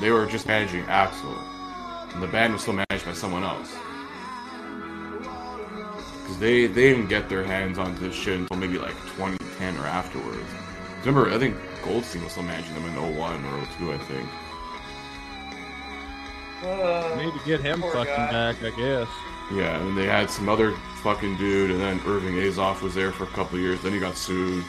they 0.00 0.10
were 0.10 0.26
just 0.26 0.46
managing 0.46 0.84
Axl, 0.84 1.36
and 2.14 2.22
the 2.22 2.26
band 2.28 2.54
was 2.54 2.62
still 2.62 2.74
managed 2.74 3.04
by 3.04 3.12
someone 3.12 3.44
else. 3.44 3.74
Because 6.22 6.38
they 6.38 6.66
they 6.66 6.90
didn't 6.90 7.08
get 7.08 7.28
their 7.28 7.44
hands 7.44 7.78
onto 7.78 8.00
this 8.00 8.14
shit 8.16 8.40
until 8.40 8.56
maybe 8.56 8.78
like 8.78 8.94
2010 9.16 9.76
or 9.76 9.86
afterwards. 9.86 10.48
Remember, 11.04 11.30
I 11.30 11.38
think 11.38 11.56
Goldstein 11.84 12.22
was 12.22 12.32
still 12.32 12.44
managing 12.44 12.74
them 12.74 12.86
in 12.86 13.16
01 13.16 13.44
or 13.44 13.66
02, 13.78 13.92
I 13.92 13.98
think. 13.98 14.28
Uh, 16.62 17.16
Need 17.16 17.32
to 17.32 17.44
get 17.44 17.60
him 17.60 17.82
fucking 17.82 18.04
guy. 18.04 18.30
back, 18.30 18.62
I 18.62 18.70
guess. 18.70 19.08
Yeah, 19.54 19.80
and 19.80 19.96
they 19.96 20.06
had 20.06 20.30
some 20.30 20.48
other 20.48 20.72
fucking 21.02 21.36
dude, 21.36 21.70
and 21.70 21.80
then 21.80 22.00
Irving 22.06 22.34
Azoff 22.34 22.80
was 22.80 22.94
there 22.94 23.12
for 23.12 23.24
a 23.24 23.28
couple 23.28 23.58
years. 23.58 23.82
Then 23.82 23.92
he 23.92 23.98
got 24.00 24.16
sued 24.16 24.64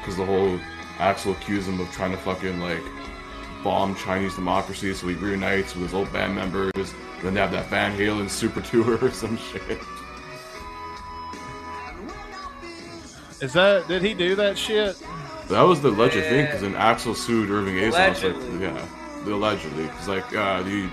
because 0.00 0.16
the 0.16 0.24
whole 0.26 0.58
Axl 0.98 1.32
accused 1.32 1.68
him 1.68 1.80
of 1.80 1.90
trying 1.92 2.10
to 2.12 2.16
fucking 2.18 2.58
like 2.60 2.82
bomb 3.62 3.94
Chinese 3.94 4.34
democracy. 4.34 4.92
So 4.94 5.06
he 5.08 5.14
reunites 5.14 5.74
with 5.74 5.84
his 5.84 5.94
old 5.94 6.12
band 6.12 6.34
members. 6.34 6.72
Then 7.22 7.34
they 7.34 7.40
have 7.40 7.52
that 7.52 7.66
Van 7.68 7.96
Halen 7.96 8.28
super 8.28 8.60
tour 8.70 8.98
or 9.04 9.10
some 9.10 9.36
shit. 9.36 9.78
Is 13.40 13.52
that 13.52 13.86
did 13.88 14.02
he 14.02 14.14
do 14.14 14.34
that 14.36 14.56
shit? 14.56 14.96
That 15.48 15.62
was 15.62 15.82
the 15.82 15.90
alleged 15.90 16.14
thing, 16.14 16.46
because 16.46 16.62
then 16.62 16.72
Axl 16.72 17.14
sued 17.14 17.50
Irving 17.50 17.74
Azoff. 17.76 18.22
Like, 18.22 18.60
yeah, 18.60 19.32
allegedly, 19.32 19.82
because 19.84 20.08
like 20.08 20.34
uh, 20.34 20.62
he 20.64 20.88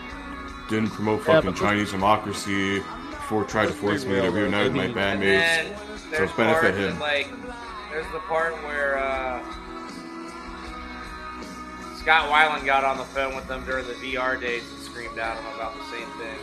didn't 0.69 0.89
promote 0.89 1.19
Yeah, 1.19 1.35
fucking 1.35 1.51
but- 1.51 1.59
Chinese 1.59 1.91
democracy. 1.91 2.83
Before 3.31 3.45
tried 3.45 3.67
to 3.67 3.71
force 3.71 4.03
me 4.03 4.15
to 4.19 4.29
reunite 4.29 4.65
with 4.65 4.75
my 4.75 4.87
didn't 4.87 4.97
bandmates. 4.97 5.21
then 5.21 5.73
there's 6.09 6.29
it's 6.29 6.33
benefit 6.33 6.75
him. 6.75 6.99
like 6.99 7.29
there's 7.89 8.05
the 8.11 8.19
part 8.27 8.51
where 8.65 8.97
uh, 8.97 9.41
Scott 11.95 12.29
Weiland 12.29 12.65
got 12.65 12.83
on 12.83 12.97
the 12.97 13.05
phone 13.05 13.33
with 13.33 13.47
them 13.47 13.63
during 13.63 13.87
the 13.87 13.93
VR 13.93 14.37
days 14.37 14.69
and 14.69 14.81
screamed 14.81 15.17
at 15.17 15.37
him 15.37 15.45
about 15.55 15.73
the 15.77 15.83
same 15.85 16.09
thing. 16.19 16.37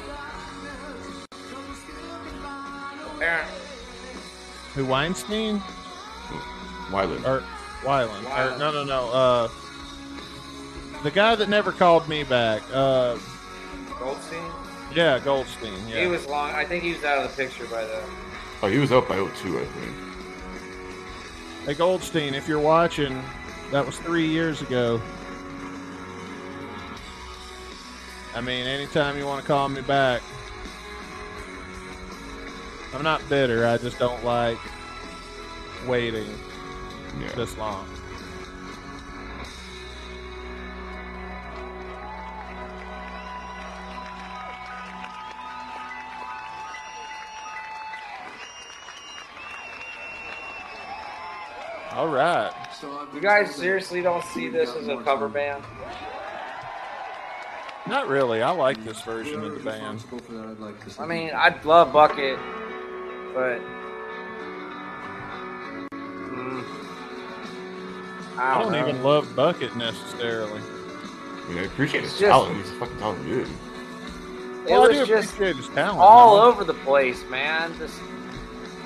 Apparently, 3.16 3.60
Who 4.74 4.86
Weinstein 4.86 5.58
Wyland. 6.88 7.26
or 7.26 7.44
Weiland? 7.82 8.24
Or, 8.24 8.58
no, 8.58 8.72
no, 8.72 8.82
no. 8.84 9.10
Uh, 9.10 9.48
the 11.02 11.10
guy 11.10 11.34
that 11.34 11.50
never 11.50 11.70
called 11.70 12.08
me 12.08 12.24
back. 12.24 12.62
Uh, 12.72 13.18
Goldstein. 13.98 14.50
Yeah, 14.94 15.18
Goldstein. 15.18 15.72
Yeah. 15.88 16.00
He 16.02 16.06
was 16.06 16.26
long. 16.26 16.50
I 16.50 16.64
think 16.64 16.82
he 16.84 16.92
was 16.94 17.04
out 17.04 17.24
of 17.24 17.30
the 17.30 17.36
picture 17.42 17.66
by 17.66 17.84
then. 17.84 18.02
Oh, 18.62 18.68
he 18.68 18.78
was 18.78 18.90
out 18.92 19.08
by 19.08 19.16
02, 19.16 19.58
I 19.60 19.64
think. 19.64 19.94
Hey 21.66 21.74
Goldstein, 21.74 22.34
if 22.34 22.48
you're 22.48 22.58
watching, 22.60 23.22
that 23.70 23.84
was 23.84 23.98
three 23.98 24.26
years 24.26 24.62
ago. 24.62 25.00
I 28.34 28.40
mean, 28.40 28.66
anytime 28.66 29.18
you 29.18 29.26
want 29.26 29.40
to 29.42 29.46
call 29.46 29.68
me 29.68 29.80
back, 29.82 30.22
I'm 32.94 33.02
not 33.02 33.26
bitter. 33.28 33.66
I 33.66 33.76
just 33.78 33.98
don't 33.98 34.24
like 34.24 34.58
waiting 35.86 36.28
Yeah. 37.20 37.28
this 37.32 37.56
long. 37.58 37.86
All 51.98 52.06
right. 52.06 52.52
You 53.12 53.20
guys 53.20 53.52
seriously 53.56 54.02
don't 54.02 54.22
see 54.26 54.48
this 54.48 54.70
as 54.76 54.86
a 54.86 54.98
cover 54.98 55.28
band? 55.28 55.64
Not 57.88 58.06
really. 58.06 58.40
I 58.40 58.50
like 58.52 58.84
this 58.84 59.00
version 59.02 59.42
of 59.42 59.52
the 59.56 59.68
band. 59.68 60.04
I 60.96 61.06
mean, 61.06 61.32
I'd 61.34 61.64
love 61.64 61.92
Bucket, 61.92 62.38
but 63.34 63.58
mm, 65.90 66.64
I 68.36 68.54
I 68.54 68.62
don't, 68.62 68.72
don't 68.72 68.88
even 68.88 69.02
love 69.02 69.34
Bucket 69.34 69.74
necessarily. 69.74 70.60
I 70.60 71.48
mean, 71.48 71.58
I 71.58 71.62
appreciate 71.62 72.02
his 72.04 72.12
just- 72.12 72.22
talent. 72.22 72.56
He's 72.58 72.70
a 72.70 72.74
fucking 72.74 72.98
talented 72.98 73.26
dude. 73.26 73.48
It 73.48 74.70
Well, 74.70 74.84
I 74.84 74.86
was 74.86 74.98
do 74.98 75.06
just 75.06 75.32
appreciate 75.32 75.56
his 75.56 75.68
talent. 75.70 75.98
all 75.98 76.36
man. 76.36 76.46
over 76.46 76.62
the 76.62 76.74
place, 76.74 77.24
man. 77.28 77.76
Just 77.76 77.98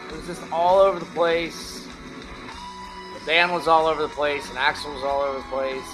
it 0.08 0.16
was 0.16 0.26
just 0.26 0.50
all 0.50 0.78
over 0.78 0.98
the 0.98 1.04
place. 1.04 1.81
Band 3.26 3.52
was 3.52 3.68
all 3.68 3.86
over 3.86 4.02
the 4.02 4.08
place, 4.08 4.48
and 4.48 4.58
Axl 4.58 4.92
was 4.92 5.04
all 5.04 5.22
over 5.22 5.38
the 5.38 5.44
place. 5.44 5.86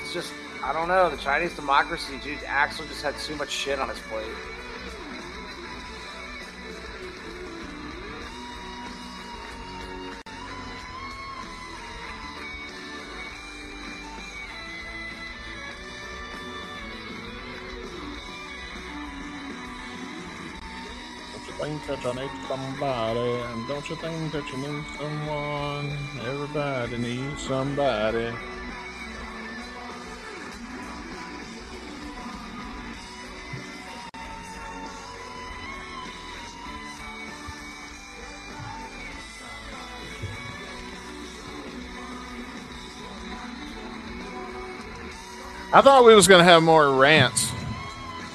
It's 0.00 0.14
just, 0.14 0.32
I 0.64 0.72
don't 0.72 0.88
know. 0.88 1.10
The 1.10 1.18
Chinese 1.18 1.54
democracy, 1.54 2.18
dude. 2.22 2.38
Axl 2.38 2.88
just 2.88 3.02
had 3.02 3.18
too 3.18 3.36
much 3.36 3.50
shit 3.50 3.78
on 3.78 3.88
his 3.88 3.98
plate. 4.00 4.26
Think 21.70 22.16
need 22.16 22.30
somebody? 22.48 23.20
And 23.20 23.68
don't 23.68 23.88
you 23.88 23.94
think 23.94 24.32
that 24.32 24.50
you 24.50 24.58
need 24.58 24.84
someone? 24.98 25.96
Everybody 26.26 26.98
needs 26.98 27.42
somebody. 27.42 28.32
I 45.72 45.80
thought 45.82 46.04
we 46.04 46.16
was 46.16 46.26
gonna 46.26 46.42
have 46.42 46.64
more 46.64 46.96
rants, 46.96 47.52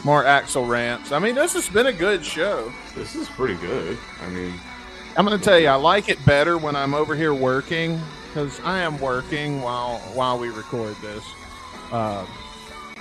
more 0.06 0.24
Axl 0.24 0.66
rants. 0.70 1.12
I 1.12 1.20
mean, 1.20 1.36
this 1.36 1.52
has 1.52 1.68
been 1.68 1.88
a 1.88 1.94
good 1.94 2.24
show. 2.24 2.72
This 2.96 3.16
is 3.16 3.28
pretty 3.30 3.56
good. 3.56 3.98
I 4.22 4.30
mean, 4.30 4.54
I'm 5.18 5.26
going 5.26 5.38
to 5.38 5.44
tell 5.44 5.60
you, 5.60 5.68
I 5.68 5.76
like 5.76 6.10
it 6.10 6.24
better 6.26 6.58
when 6.58 6.76
I'm 6.76 6.94
over 6.94 7.16
here 7.16 7.34
working 7.34 8.00
because 8.28 8.60
I 8.62 8.80
am 8.80 9.00
working 9.00 9.62
while 9.62 9.98
while 10.14 10.38
we 10.40 10.50
record 10.50 10.96
this. 11.02 11.24
Uh, 11.92 12.26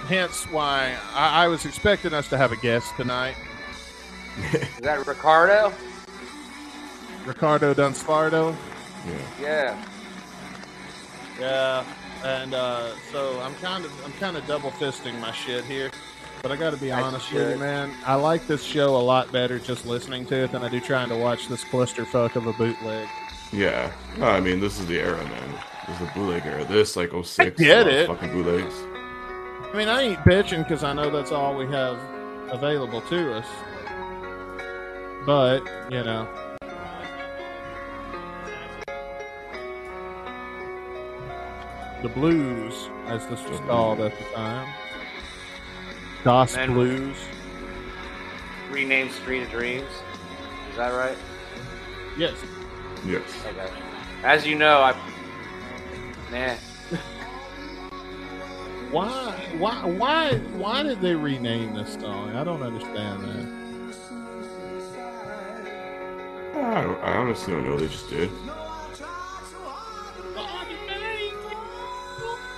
hence 0.07 0.45
why 0.51 0.97
I, 1.13 1.45
I 1.45 1.49
was 1.49 1.65
expecting 1.65 2.13
us 2.13 2.29
to 2.29 2.37
have 2.37 2.53
a 2.53 2.57
guest 2.57 2.93
tonight, 2.97 3.37
Is 4.53 4.81
that 4.81 5.07
Ricardo? 5.07 5.73
Ricardo 7.25 7.73
Dunspardo. 7.73 8.55
yeah. 9.07 9.19
Yeah. 9.41 9.85
Yeah, 11.41 11.85
and 12.25 12.55
uh, 12.55 12.95
so 13.11 13.41
I'm 13.41 13.55
kind 13.57 13.85
of 13.85 14.05
I'm 14.05 14.13
kind 14.15 14.37
of 14.37 14.47
double 14.47 14.71
fisting 14.73 15.21
my 15.21 15.33
shit 15.33 15.65
here. 15.65 15.91
But 16.45 16.53
I 16.53 16.57
got 16.57 16.75
to 16.75 16.77
be 16.77 16.93
honest 16.93 17.33
with 17.33 17.53
you, 17.53 17.57
man. 17.57 17.91
I 18.05 18.17
like 18.17 18.47
this 18.47 18.63
show 18.63 18.97
a 18.97 19.01
lot 19.01 19.33
better 19.33 19.59
just 19.59 19.87
listening 19.87 20.27
to 20.27 20.45
it 20.45 20.53
than 20.53 20.63
I 20.63 20.69
do 20.69 20.79
trying 20.79 21.09
to 21.09 21.17
watch 21.17 21.49
this 21.49 21.65
clusterfuck 21.65 22.37
of 22.37 22.47
a 22.47 22.53
bootleg. 22.53 23.09
Yeah. 23.51 23.91
No, 24.19 24.27
I 24.27 24.41
mean, 24.41 24.61
this 24.61 24.79
is 24.79 24.87
the 24.87 25.01
era, 25.01 25.25
man. 25.25 25.55
This 25.89 25.99
is 25.99 26.07
the 26.07 26.13
bootleg 26.13 26.45
era. 26.45 26.67
This, 26.67 26.97
like, 26.97 27.13
06. 27.13 27.59
get 27.59 27.87
uh, 27.87 27.89
it. 27.89 28.07
Fucking 28.09 28.31
bootlegs. 28.31 28.75
I 28.75 29.73
mean, 29.75 29.89
I 29.89 30.03
ain't 30.03 30.19
bitching 30.19 30.65
because 30.65 30.85
I 30.85 30.93
know 30.93 31.09
that's 31.09 31.33
all 31.33 31.57
we 31.57 31.65
have 31.69 31.99
available 32.51 33.01
to 33.01 33.37
us. 33.37 33.47
But, 35.25 35.63
you 35.91 36.05
know. 36.05 36.29
The 42.03 42.11
blues, 42.11 42.91
as 43.07 43.27
this 43.29 43.43
was 43.49 43.61
called 43.61 44.01
at 44.01 44.13
the 44.19 44.25
time. 44.35 44.84
Das 46.25 46.57
And- 46.57 46.73
Blues. 46.73 47.17
Renamed 48.71 49.13
Street 49.13 49.43
of 49.43 49.51
Dreams. 49.51 49.91
Is 50.71 50.77
that 50.77 50.89
right? 50.91 51.17
Yes. 52.17 52.35
Yes. 53.07 53.23
Okay. 53.47 53.71
As 54.25 54.47
you 54.47 54.57
know, 54.57 54.81
I. 54.81 54.95
Nah. 56.33 56.55
Why? 58.91 59.09
Why? 59.59 59.75
Why? 59.85 60.35
Why 60.57 60.83
did 60.83 61.01
they 61.01 61.15
rename 61.15 61.75
this 61.75 61.95
song? 61.95 62.35
I 62.35 62.43
don't 62.43 62.63
understand 62.63 63.23
that. 63.25 63.65
I, 66.57 66.83
don't, 66.83 66.99
I 67.03 67.17
honestly 67.17 67.53
don't 67.53 67.67
know. 67.67 67.77
They 67.79 67.89
just 67.89 68.09
did. 68.09 68.31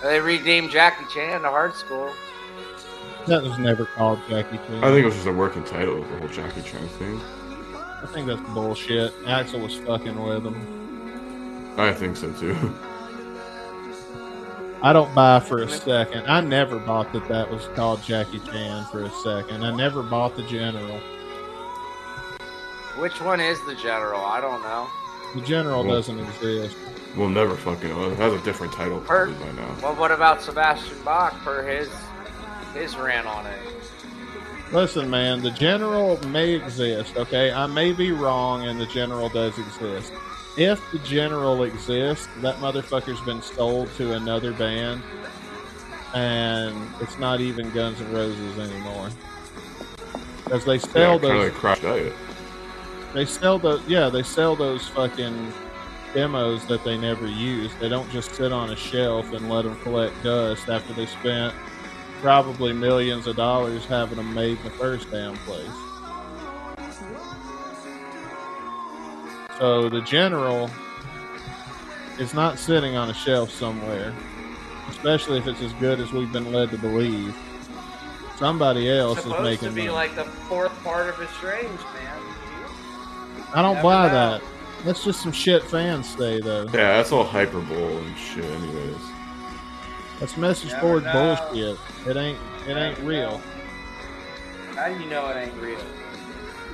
They 0.02 0.20
renamed 0.20 0.70
Jackie 0.70 1.06
Chan 1.12 1.42
to 1.42 1.48
Hard 1.48 1.72
Skool. 1.72 2.12
That 3.26 3.42
was 3.42 3.58
never 3.58 3.86
called 3.86 4.20
Jackie 4.28 4.56
Chan. 4.58 4.84
I 4.84 4.88
think 4.88 5.02
it 5.02 5.06
was 5.06 5.14
just 5.14 5.26
a 5.26 5.32
working 5.32 5.64
title 5.64 6.00
of 6.02 6.08
the 6.08 6.18
whole 6.18 6.28
Jackie 6.28 6.62
Chan 6.62 6.86
thing. 6.90 7.20
I 7.74 8.06
think 8.12 8.26
that's 8.28 8.40
bullshit. 8.54 9.12
Axl 9.24 9.60
was 9.62 9.74
fucking 9.78 10.22
with 10.22 10.44
him. 10.46 11.74
I 11.78 11.92
think 11.92 12.16
so, 12.16 12.32
too. 12.32 12.54
I 14.82 14.92
don't 14.92 15.12
buy 15.14 15.40
for 15.40 15.62
a 15.62 15.68
second. 15.68 16.26
I 16.26 16.40
never 16.40 16.78
bought 16.78 17.12
that 17.14 17.26
that 17.28 17.50
was 17.50 17.66
called 17.74 18.02
Jackie 18.04 18.38
Chan 18.40 18.84
for 18.92 19.02
a 19.02 19.10
second. 19.10 19.64
I 19.64 19.74
never 19.74 20.02
bought 20.02 20.36
the 20.36 20.42
General. 20.44 21.00
Which 22.98 23.20
one 23.20 23.40
is 23.40 23.58
the 23.66 23.74
general? 23.74 24.24
I 24.24 24.40
don't 24.40 24.62
know. 24.62 24.86
The 25.34 25.40
General 25.46 25.84
Well- 25.84 25.96
doesn't 25.96 26.18
exist. 26.18 26.76
we'll 27.14 27.28
never 27.28 27.54
fucking 27.56 27.90
know. 27.90 28.10
It 28.10 28.16
has 28.18 28.32
a 28.32 28.38
different 28.38 28.72
title 28.72 29.00
Hurt. 29.00 29.28
probably 29.36 29.52
by 29.52 29.60
now. 29.60 29.74
Well, 29.82 29.94
what 29.96 30.12
about 30.12 30.40
Sebastian 30.42 30.96
Bach 31.04 31.34
for 31.42 31.62
his 31.62 31.90
his 32.76 32.96
rant 32.96 33.26
on 33.26 33.46
it? 33.46 33.58
Listen, 34.72 35.08
man, 35.08 35.42
the 35.42 35.50
General 35.52 36.18
may 36.28 36.52
exist, 36.52 37.16
okay? 37.16 37.52
I 37.52 37.66
may 37.66 37.92
be 37.92 38.12
wrong, 38.12 38.66
and 38.66 38.80
the 38.80 38.86
General 38.86 39.28
does 39.28 39.58
exist. 39.58 40.12
If 40.56 40.90
the 40.90 40.98
General 41.00 41.62
exists, 41.64 42.28
that 42.38 42.56
motherfucker's 42.56 43.20
been 43.20 43.42
sold 43.42 43.92
to 43.96 44.14
another 44.14 44.52
band, 44.52 45.02
and 46.14 46.94
it's 47.00 47.18
not 47.18 47.40
even 47.40 47.70
Guns 47.70 48.00
N' 48.00 48.12
Roses 48.12 48.58
anymore. 48.58 49.10
Because 50.44 50.64
they 50.64 50.78
Yeah, 50.94 51.18
sell 51.18 51.18
kind 51.18 51.22
of 51.22 51.22
those 51.22 51.52
like 51.52 51.54
Crash 51.54 51.80
They 53.14 53.24
sell 53.26 53.58
the 53.58 53.82
yeah, 53.86 54.08
they 54.08 54.22
sell 54.22 54.56
those 54.56 54.88
fucking 54.88 55.52
demos 56.14 56.66
that 56.66 56.84
they 56.84 56.96
never 56.96 57.26
use. 57.26 57.74
They 57.76 57.88
don't 57.88 58.10
just 58.10 58.34
sit 58.34 58.52
on 58.52 58.70
a 58.70 58.76
shelf 58.76 59.32
and 59.32 59.50
let 59.50 59.64
them 59.64 59.76
collect 59.80 60.22
dust 60.22 60.68
after 60.68 60.92
they 60.94 61.06
spent 61.06 61.54
probably 62.26 62.72
millions 62.72 63.28
of 63.28 63.36
dollars 63.36 63.84
having 63.84 64.16
them 64.16 64.34
made 64.34 64.58
in 64.58 64.64
the 64.64 64.70
first 64.70 65.08
damn 65.12 65.36
place. 65.46 65.70
So 69.60 69.88
the 69.88 70.00
general 70.00 70.68
is 72.18 72.34
not 72.34 72.58
sitting 72.58 72.96
on 72.96 73.10
a 73.10 73.14
shelf 73.14 73.52
somewhere, 73.52 74.12
especially 74.88 75.38
if 75.38 75.46
it's 75.46 75.62
as 75.62 75.72
good 75.74 76.00
as 76.00 76.10
we've 76.10 76.32
been 76.32 76.52
led 76.52 76.72
to 76.72 76.78
believe. 76.78 77.32
Somebody 78.38 78.90
else 78.90 79.18
is 79.18 79.22
supposed 79.26 79.44
making 79.44 79.68
to 79.68 79.74
be 79.76 79.82
money. 79.82 79.90
like 79.92 80.16
the 80.16 80.24
fourth 80.24 80.72
part 80.82 81.08
of 81.08 81.22
Estranged, 81.22 81.68
man. 81.94 82.20
I 83.54 83.62
don't 83.62 83.74
Never 83.74 83.82
buy 83.84 84.08
know. 84.08 84.14
that. 84.14 84.42
That's 84.84 85.04
just 85.04 85.22
some 85.22 85.30
shit 85.30 85.62
fans 85.62 86.08
say, 86.08 86.40
though. 86.40 86.64
Yeah, 86.64 86.96
that's 86.96 87.12
all 87.12 87.22
hyperbole 87.22 87.98
and 88.04 88.18
shit, 88.18 88.44
anyways. 88.44 89.15
That's 90.20 90.36
message 90.36 90.72
Never 90.72 90.86
board 90.86 91.04
know. 91.04 91.36
bullshit. 91.52 91.78
It 92.06 92.16
ain't. 92.16 92.38
It 92.66 92.76
ain't 92.76 92.98
Never 92.98 93.02
real. 93.02 93.30
know. 93.32 93.40
How 94.74 94.88
do 94.88 94.98
you 95.02 95.08
know 95.10 95.28
it 95.28 95.36
ain't 95.36 95.54
real? 95.60 95.78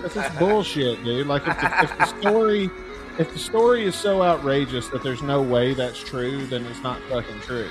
That's 0.00 0.14
just 0.14 0.38
bullshit, 0.38 1.02
dude. 1.04 1.26
Like 1.26 1.46
if 1.46 1.58
the, 1.60 1.82
if 1.82 1.98
the 1.98 2.04
story, 2.20 2.70
if 3.18 3.32
the 3.32 3.38
story 3.38 3.84
is 3.84 3.94
so 3.94 4.22
outrageous 4.22 4.88
that 4.88 5.02
there's 5.02 5.22
no 5.22 5.42
way 5.42 5.74
that's 5.74 5.98
true, 6.02 6.46
then 6.46 6.64
it's 6.66 6.82
not 6.82 7.00
fucking 7.02 7.40
true. 7.40 7.68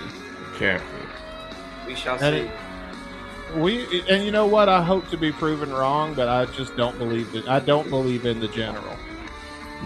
Can't 0.57 0.81
be. 0.81 1.87
We 1.87 1.95
shall 1.95 2.17
And 2.21 2.35
see. 2.35 2.51
it- 3.53 3.55
We 3.57 4.01
and 4.09 4.23
you 4.23 4.31
know 4.31 4.45
what? 4.45 4.69
I 4.69 4.81
hope 4.81 5.09
to 5.09 5.17
be 5.17 5.31
proven 5.31 5.71
wrong, 5.73 6.13
but 6.13 6.27
I 6.29 6.45
just 6.45 6.75
don't 6.77 6.97
believe 6.97 7.33
it. 7.35 7.47
I 7.49 7.59
don't 7.59 7.89
believe 7.89 8.25
in 8.25 8.39
the 8.39 8.47
general. 8.49 8.97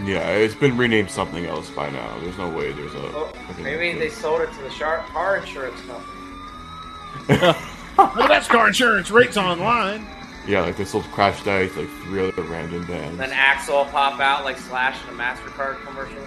Yeah, 0.04 0.28
it's 0.30 0.54
been 0.54 0.76
renamed 0.76 1.10
something 1.10 1.46
else 1.46 1.70
by 1.70 1.88
now. 1.90 2.18
There's 2.20 2.36
no 2.36 2.50
way 2.50 2.72
there's 2.72 2.94
a. 2.94 2.98
Oh, 2.98 3.32
well, 3.34 3.56
maybe 3.60 3.98
they 3.98 4.10
sold 4.10 4.42
it 4.42 4.52
to 4.52 4.62
the 4.62 4.70
shark 4.70 5.06
car 5.06 5.38
insurance 5.38 5.80
company. 5.82 6.12
Well, 7.96 8.28
that's 8.28 8.46
car 8.46 8.68
insurance 8.68 9.10
rates 9.10 9.36
online. 9.36 10.06
Yeah, 10.46 10.60
like 10.60 10.76
they 10.76 10.84
sold 10.84 11.02
Crash 11.06 11.42
Diet 11.42 11.72
to 11.72 11.80
like 11.80 11.90
three 12.04 12.28
other 12.28 12.42
random 12.42 12.86
bands. 12.86 13.18
Then 13.18 13.30
Axl 13.30 13.90
pop 13.90 14.20
out 14.20 14.44
like 14.44 14.56
Slash 14.58 14.96
in 15.02 15.12
a 15.12 15.18
Mastercard 15.18 15.84
commercial. 15.84 16.22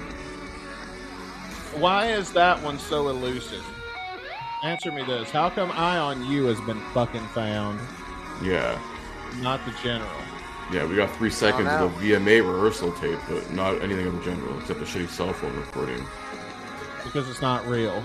Why 1.79 2.07
is 2.11 2.33
that 2.33 2.61
one 2.61 2.79
so 2.79 3.07
elusive? 3.07 3.65
Answer 4.61 4.91
me 4.91 5.03
this: 5.05 5.29
How 5.31 5.49
come 5.49 5.71
"Eye 5.71 5.97
on 5.97 6.25
You" 6.25 6.47
has 6.47 6.59
been 6.61 6.81
fucking 6.93 7.25
found, 7.27 7.79
Yeah, 8.43 8.77
not 9.37 9.63
the 9.65 9.71
general? 9.81 10.09
Yeah, 10.71 10.85
we 10.85 10.95
got 10.95 11.15
three 11.15 11.31
seconds 11.31 11.65
know. 11.65 11.85
of 11.85 11.99
the 11.99 12.11
VMA 12.11 12.41
rehearsal 12.41 12.91
tape, 12.93 13.19
but 13.27 13.51
not 13.51 13.81
anything 13.81 14.05
in 14.05 14.23
general 14.23 14.57
except 14.59 14.79
a 14.79 14.83
shitty 14.83 15.09
cell 15.09 15.33
phone 15.33 15.55
recording. 15.55 16.05
Because 17.03 17.27
it's 17.27 17.41
not 17.41 17.65
real. 17.65 18.03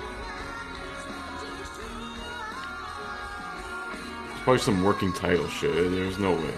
It's 4.30 4.40
probably 4.42 4.60
some 4.60 4.82
working 4.82 5.12
title 5.12 5.46
shit. 5.48 5.90
There's 5.90 6.18
no 6.18 6.32
way. 6.32 6.54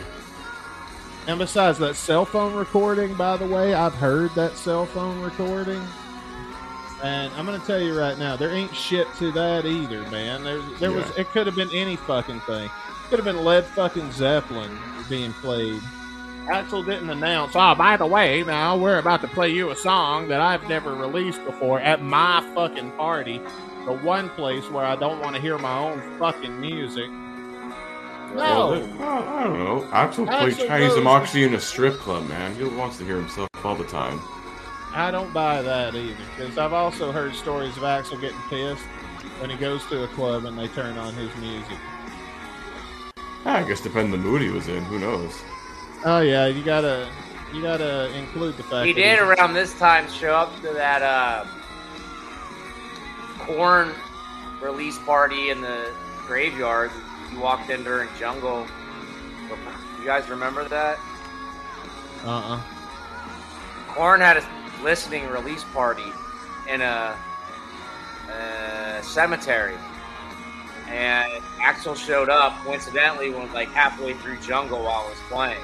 And 1.26 1.40
besides 1.40 1.78
that 1.78 1.96
cell 1.96 2.24
phone 2.24 2.54
recording, 2.54 3.14
by 3.14 3.36
the 3.36 3.46
way, 3.46 3.74
I've 3.74 3.94
heard 3.94 4.30
that 4.36 4.56
cell 4.56 4.86
phone 4.86 5.20
recording. 5.20 5.82
And 7.02 7.32
I'm 7.34 7.44
gonna 7.44 7.58
tell 7.58 7.80
you 7.80 7.98
right 7.98 8.16
now, 8.16 8.36
there 8.36 8.50
ain't 8.50 8.74
shit 8.74 9.08
to 9.18 9.32
that 9.32 9.66
either, 9.66 10.02
man. 10.10 10.44
There, 10.44 10.60
there 10.78 10.92
was. 10.92 11.04
It 11.18 11.28
could 11.30 11.46
have 11.46 11.56
been 11.56 11.70
any 11.72 11.96
fucking 11.96 12.40
thing. 12.40 12.70
Could 13.10 13.18
have 13.18 13.24
been 13.24 13.44
Led 13.44 13.64
fucking 13.64 14.12
Zeppelin 14.12 14.78
being 15.08 15.32
played. 15.34 15.82
Axl 16.46 16.86
didn't 16.86 17.10
announce. 17.10 17.52
Oh, 17.54 17.74
by 17.74 17.96
the 17.96 18.06
way, 18.06 18.42
now 18.44 18.76
we're 18.76 18.98
about 18.98 19.20
to 19.22 19.28
play 19.28 19.50
you 19.50 19.70
a 19.70 19.76
song 19.76 20.28
that 20.28 20.40
I've 20.40 20.68
never 20.68 20.94
released 20.94 21.44
before 21.44 21.80
at 21.80 22.02
my 22.02 22.40
fucking 22.54 22.92
party, 22.92 23.38
the 23.84 23.92
one 23.92 24.30
place 24.30 24.68
where 24.70 24.84
I 24.84 24.94
don't 24.96 25.20
want 25.20 25.34
to 25.34 25.42
hear 25.42 25.58
my 25.58 25.76
own 25.76 26.18
fucking 26.18 26.60
music. 26.60 27.10
No, 28.34 28.86
well, 28.98 29.28
I 29.28 29.44
don't 29.44 29.58
know. 29.58 29.88
Axl 29.90 30.26
played 30.26 30.54
Axl 30.54 30.66
Chinese 30.66 30.88
Rose- 30.88 30.98
democracy 30.98 31.44
in 31.44 31.54
a 31.54 31.60
strip 31.60 31.94
club, 31.94 32.28
man. 32.28 32.54
He 32.54 32.64
wants 32.64 32.98
to 32.98 33.04
hear 33.04 33.16
himself 33.16 33.48
all 33.64 33.74
the 33.74 33.84
time. 33.84 34.20
I 34.92 35.10
don't 35.10 35.32
buy 35.32 35.62
that 35.62 35.94
either. 35.94 36.16
Because 36.36 36.58
I've 36.58 36.72
also 36.72 37.12
heard 37.12 37.34
stories 37.34 37.76
of 37.76 37.82
Axl 37.82 38.20
getting 38.20 38.40
pissed 38.48 38.84
when 39.40 39.50
he 39.50 39.56
goes 39.56 39.84
to 39.86 40.04
a 40.04 40.08
club 40.08 40.44
and 40.44 40.58
they 40.58 40.68
turn 40.68 40.96
on 40.96 41.12
his 41.14 41.34
music. 41.36 41.78
I 43.44 43.62
guess 43.62 43.80
depending 43.80 44.14
on 44.14 44.22
the 44.22 44.28
mood 44.28 44.42
he 44.42 44.50
was 44.50 44.68
in. 44.68 44.84
Who 44.84 44.98
knows? 44.98 45.34
Oh 46.08 46.20
yeah, 46.20 46.46
you 46.46 46.62
gotta 46.62 47.08
you 47.52 47.60
gotta 47.60 48.16
include 48.16 48.56
the 48.56 48.62
fact 48.62 48.70
that 48.70 48.86
He 48.86 48.92
did 48.92 49.18
around 49.18 49.54
this 49.54 49.76
time 49.76 50.08
show 50.08 50.36
up 50.36 50.54
to 50.62 50.72
that 50.72 51.02
uh, 51.02 51.44
Korn 53.40 53.92
release 54.62 54.98
party 55.00 55.50
in 55.50 55.60
the 55.60 55.90
graveyard. 56.28 56.92
He 57.32 57.36
walked 57.38 57.70
in 57.70 57.82
during 57.82 58.08
Jungle. 58.20 58.68
You 59.98 60.04
guys 60.04 60.28
remember 60.28 60.68
that? 60.68 61.00
Uh-uh. 62.24 62.60
Korn 63.88 64.20
had 64.20 64.36
a 64.36 64.48
listening 64.84 65.26
release 65.26 65.64
party 65.64 66.12
in 66.68 66.82
a, 66.82 67.16
a 68.30 69.02
cemetery, 69.02 69.74
and 70.86 71.32
Axl 71.58 71.96
showed 71.96 72.28
up 72.28 72.52
coincidentally 72.62 73.30
when 73.30 73.52
like 73.52 73.70
halfway 73.70 74.14
through 74.14 74.36
Jungle 74.36 74.84
while 74.84 75.04
it 75.06 75.10
was 75.10 75.18
playing. 75.28 75.58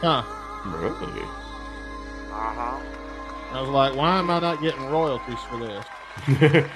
Huh. 0.00 0.22
Really? 0.66 1.22
Uh 2.30 2.52
huh. 2.52 2.80
I 3.52 3.60
was 3.60 3.70
like, 3.70 3.96
why 3.96 4.18
am 4.18 4.28
I 4.30 4.40
not 4.40 4.60
getting 4.60 4.84
royalties 4.86 5.38
for 5.48 5.58
this? 5.58 5.84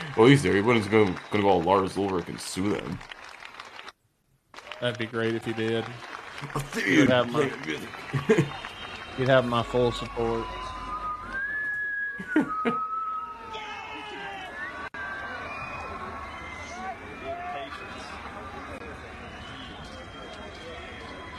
well, 0.16 0.26
he's 0.26 0.42
there. 0.42 0.54
He 0.54 0.62
wasn't 0.62 0.90
going 0.90 1.14
to 1.14 1.42
go 1.42 1.48
all 1.48 1.62
Lars 1.62 1.96
Ulrich 1.96 2.28
and 2.28 2.40
sue 2.40 2.70
them. 2.70 2.98
That'd 4.80 4.98
be 4.98 5.06
great 5.06 5.34
if 5.34 5.44
he 5.44 5.52
did. 5.52 5.84
You'd 6.86 7.10
have 7.10 7.30
my, 7.30 7.42
you'd 9.18 9.28
have 9.28 9.44
my 9.44 9.62
full 9.62 9.92
support. 9.92 10.46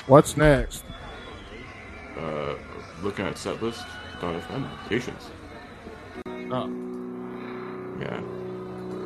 What's 0.06 0.38
next? 0.38 0.84
Uh, 2.22 2.56
looking 3.02 3.26
at 3.26 3.36
setlist. 3.36 3.84
FM. 4.22 4.68
Patience. 4.88 5.30
Oh, 6.52 6.70
Yeah. 8.00 8.22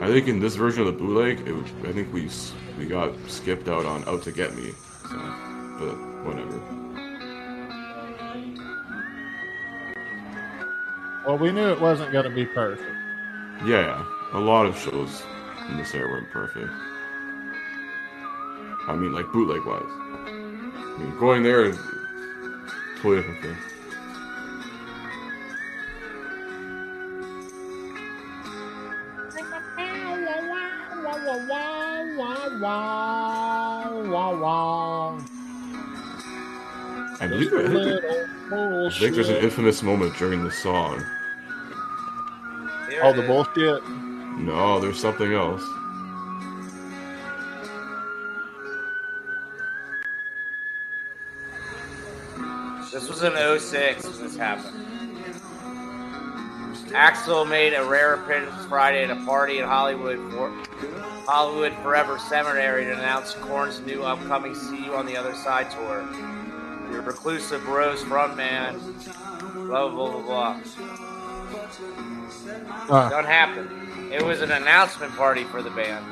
I 0.01 0.07
think 0.07 0.27
in 0.27 0.41
this 0.41 0.55
version 0.55 0.81
of 0.81 0.87
the 0.87 0.91
bootleg, 0.91 1.47
it 1.47 1.53
was, 1.53 1.65
I 1.87 1.93
think 1.93 2.11
we 2.11 2.29
we 2.77 2.85
got 2.85 3.13
skipped 3.27 3.69
out 3.69 3.85
on 3.85 4.03
"Out 4.09 4.23
to 4.23 4.31
Get 4.33 4.53
Me," 4.57 4.73
so, 5.03 5.17
but 5.79 5.95
whatever. 6.25 6.59
well, 11.25 11.37
we 11.37 11.51
knew 11.51 11.71
it 11.71 11.79
wasn't 11.79 12.11
going 12.11 12.25
to 12.25 12.35
be 12.35 12.45
perfect. 12.45 12.83
Yeah, 13.65 13.79
yeah, 13.81 14.05
a 14.33 14.39
lot 14.39 14.65
of 14.65 14.77
shows 14.77 15.23
in 15.69 15.77
this 15.77 15.93
era 15.95 16.09
weren't 16.09 16.29
perfect. 16.31 16.69
I 18.87 18.95
mean, 18.97 19.13
like 19.13 19.31
bootleg 19.31 19.65
wise. 19.65 19.81
I 19.87 20.97
mean, 20.99 21.17
going 21.17 21.41
there 21.43 21.71
is 22.95 23.01
totally 23.01 23.21
different 23.21 23.41
thing. 23.41 23.57
I 37.17 37.27
believe 37.27 37.53
I 37.53 37.67
think, 37.67 38.03
I 38.53 38.89
think 38.99 39.15
there's 39.15 39.29
an 39.29 39.37
infamous 39.37 39.81
moment 39.81 40.17
during 40.17 40.43
the 40.43 40.51
song. 40.51 41.03
Oh, 43.01 43.13
the 43.13 43.23
bullshit. 43.23 43.87
No, 44.37 44.79
there's 44.79 44.99
something 44.99 45.33
else. 45.33 45.63
Was 53.15 53.23
in 53.23 53.59
06 53.59 54.03
when 54.09 54.23
this 54.23 54.35
happened. 54.35 54.75
Axl 56.91 57.47
made 57.47 57.73
a 57.73 57.85
rare 57.85 58.15
appearance 58.15 58.65
Friday 58.65 59.05
at 59.05 59.09
a 59.09 59.15
party 59.23 59.59
at 59.59 59.65
Hollywood 59.65 60.17
for 60.33 60.51
Hollywood 61.25 61.73
Forever 61.81 62.19
Cemetery 62.19 62.83
to 62.83 62.91
announce 62.91 63.33
Korn's 63.35 63.79
new 63.79 64.03
upcoming 64.03 64.53
"See 64.53 64.83
You 64.83 64.95
on 64.95 65.05
the 65.05 65.15
Other 65.15 65.33
Side" 65.33 65.71
tour. 65.71 66.05
Your 66.91 67.03
reclusive 67.03 67.63
bros 67.63 68.01
frontman, 68.03 68.81
blah 69.65 69.87
blah 69.87 70.11
blah 70.11 70.21
blah. 70.21 70.59
Uh, 72.89 73.09
Don't 73.09 73.23
happen. 73.25 74.11
It 74.11 74.21
was 74.23 74.41
an 74.41 74.51
announcement 74.51 75.15
party 75.15 75.45
for 75.45 75.61
the 75.61 75.69
band, 75.71 76.05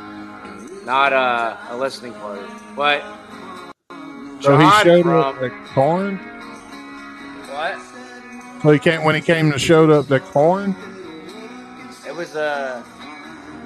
not 0.86 1.12
a, 1.12 1.58
a 1.72 1.76
listening 1.76 2.14
party. 2.14 2.46
But 2.78 3.04
so 4.40 4.58
he 4.58 4.70
showed 4.84 5.04
from- 5.04 5.16
up 5.20 5.42
at 5.42 5.52
Korn. 5.74 6.30
What? 7.54 8.62
So 8.64 8.72
he 8.72 8.80
came 8.80 9.04
when 9.04 9.16
he 9.16 9.22
came 9.22 9.52
to 9.52 9.60
showed 9.60 9.90
up 9.90 10.08
the 10.08 10.20
Korn. 10.20 10.76
It 12.08 12.16
was 12.16 12.36
uh, 12.36 12.84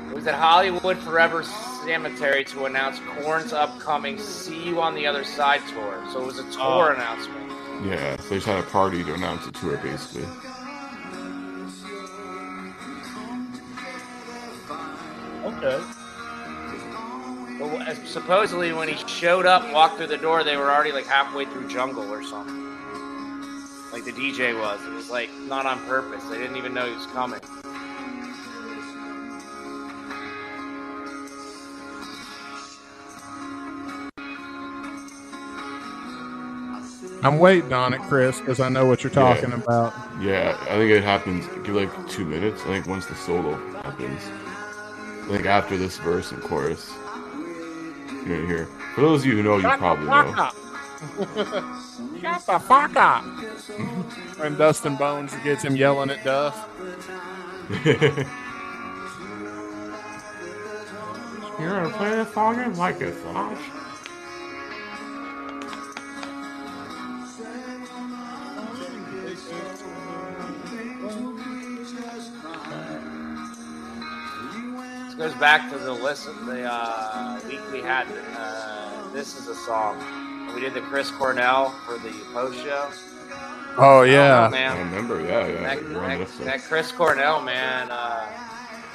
it 0.10 0.16
was 0.16 0.28
at 0.28 0.36
Hollywood 0.36 0.98
Forever 0.98 1.44
Cemetery 1.44 2.44
to 2.46 2.66
announce 2.66 3.00
Korn's 3.00 3.54
upcoming 3.54 4.18
"See 4.20 4.62
You 4.64 4.82
on 4.82 4.94
the 4.96 5.08
Other 5.08 5.24
Side" 5.24 5.62
tour. 5.70 6.04
So 6.12 6.22
it 6.22 6.26
was 6.26 6.40
a 6.40 6.44
tour 6.52 6.92
Oh. 6.92 6.94
announcement. 6.96 7.52
Yeah, 7.86 8.18
so 8.18 8.30
they 8.30 8.36
just 8.36 8.48
had 8.48 8.60
a 8.60 8.64
party 8.64 9.04
to 9.04 9.14
announce 9.14 9.46
the 9.46 9.52
tour, 9.52 9.78
basically. 9.78 10.26
Okay. 15.46 15.82
But 17.60 17.96
supposedly, 18.08 18.74
when 18.74 18.88
he 18.88 18.96
showed 19.08 19.46
up, 19.46 19.64
and 19.64 19.74
walked 19.74 19.98
through 19.98 20.08
the 20.08 20.18
door, 20.18 20.44
they 20.44 20.58
were 20.58 20.72
already 20.72 20.92
like 20.92 21.06
halfway 21.06 21.46
through 21.46 21.70
Jungle 21.70 22.12
or 22.12 22.24
something. 22.24 22.67
Like 24.08 24.16
the 24.16 24.22
DJ 24.22 24.58
was. 24.60 24.86
It 24.86 24.94
was 24.94 25.10
like 25.12 25.32
not 25.48 25.68
on 25.68 25.82
purpose. 25.82 26.26
They 26.26 26.40
didn't 26.40 26.58
even 26.58 26.74
know 26.74 26.88
he 26.88 26.96
was 26.96 27.08
coming. 27.08 27.42
I'm 37.24 37.40
waiting 37.40 37.74
on 37.74 37.94
it, 37.94 38.02
Chris, 38.04 38.40
because 38.40 38.60
I 38.60 38.70
know 38.70 38.86
what 38.86 39.04
you're 39.04 39.12
talking 39.12 39.52
Yeah. 39.52 39.54
about. 39.54 39.96
Yeah, 40.20 40.58
I 40.62 40.76
think 40.78 40.92
it 40.92 41.04
happens. 41.04 41.48
Give 41.64 41.76
like 41.76 42.08
two 42.08 42.26
minutes. 42.26 42.64
I 42.64 42.68
think 42.68 42.88
once 42.88 43.08
the 43.08 43.16
solo 43.16 43.56
happens. 43.84 44.22
I 45.14 45.28
think 45.28 45.46
after 45.48 45.78
this 45.78 45.98
verse 46.00 46.32
and 46.32 46.42
chorus. 46.44 47.00
You're 48.26 48.38
gonna 48.38 48.48
hear. 48.48 48.70
For 48.96 49.02
those 49.02 49.22
of 49.22 49.28
you 49.28 49.38
who 49.38 49.44
know, 49.44 49.58
you 49.60 49.72
probably 49.74 50.12
know. 50.12 50.38
Shut 52.22 52.46
the 52.48 52.60
fuck 52.60 52.96
up. 52.98 53.26
when 54.38 54.58
Dustin 54.58 54.96
Bones 54.96 55.34
gets 55.44 55.64
him 55.64 55.76
yelling 55.76 56.10
at 56.10 56.24
Duff. 56.24 56.70
You're 61.60 61.72
gonna 61.72 61.90
play 61.98 62.12
this 62.12 62.32
song 62.34 62.60
and 62.60 62.78
like 62.78 63.02
it, 63.02 63.16
Flash. 63.16 63.58
This 75.06 75.16
goes 75.16 75.34
back 75.40 75.72
to 75.72 75.78
the 75.80 75.94
listen, 75.94 76.46
the 76.46 76.64
uh, 76.72 77.40
week 77.48 77.60
we 77.72 77.82
had. 77.82 78.06
Uh, 78.38 79.12
this 79.12 79.36
is 79.36 79.48
a 79.48 79.56
song. 79.56 79.98
We 80.54 80.62
did 80.62 80.76
the 80.76 80.82
Chris 80.82 81.10
Cornell 81.10 81.72
for 81.86 81.98
the 81.98 82.14
post 82.34 82.60
show. 82.64 82.92
Oh 83.80 84.02
I 84.02 84.06
don't 84.06 84.14
yeah. 84.14 84.50
know, 84.50 84.58
I 84.58 84.80
remember, 84.80 85.22
yeah, 85.22 85.48
yeah. 85.48 85.76
That, 85.76 86.28
that, 86.28 86.46
that 86.46 86.64
Chris 86.64 86.92
Cornell, 86.92 87.42
man. 87.42 87.92
Uh, 87.92 88.26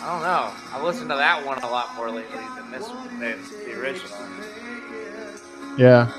I 0.01 0.07
don't 0.13 0.23
know. 0.23 0.53
I've 0.75 0.83
listened 0.83 1.09
to 1.11 1.17
that 1.17 1.47
one 1.47 1.59
a 1.63 1.71
lot 1.71 1.95
more 1.95 2.11
lately 2.11 2.43
than 2.57 2.71
this 2.73 2.89
one, 2.89 3.21
than 3.21 3.39
the 3.65 3.79
original. 3.79 4.19
Yeah. 5.79 6.11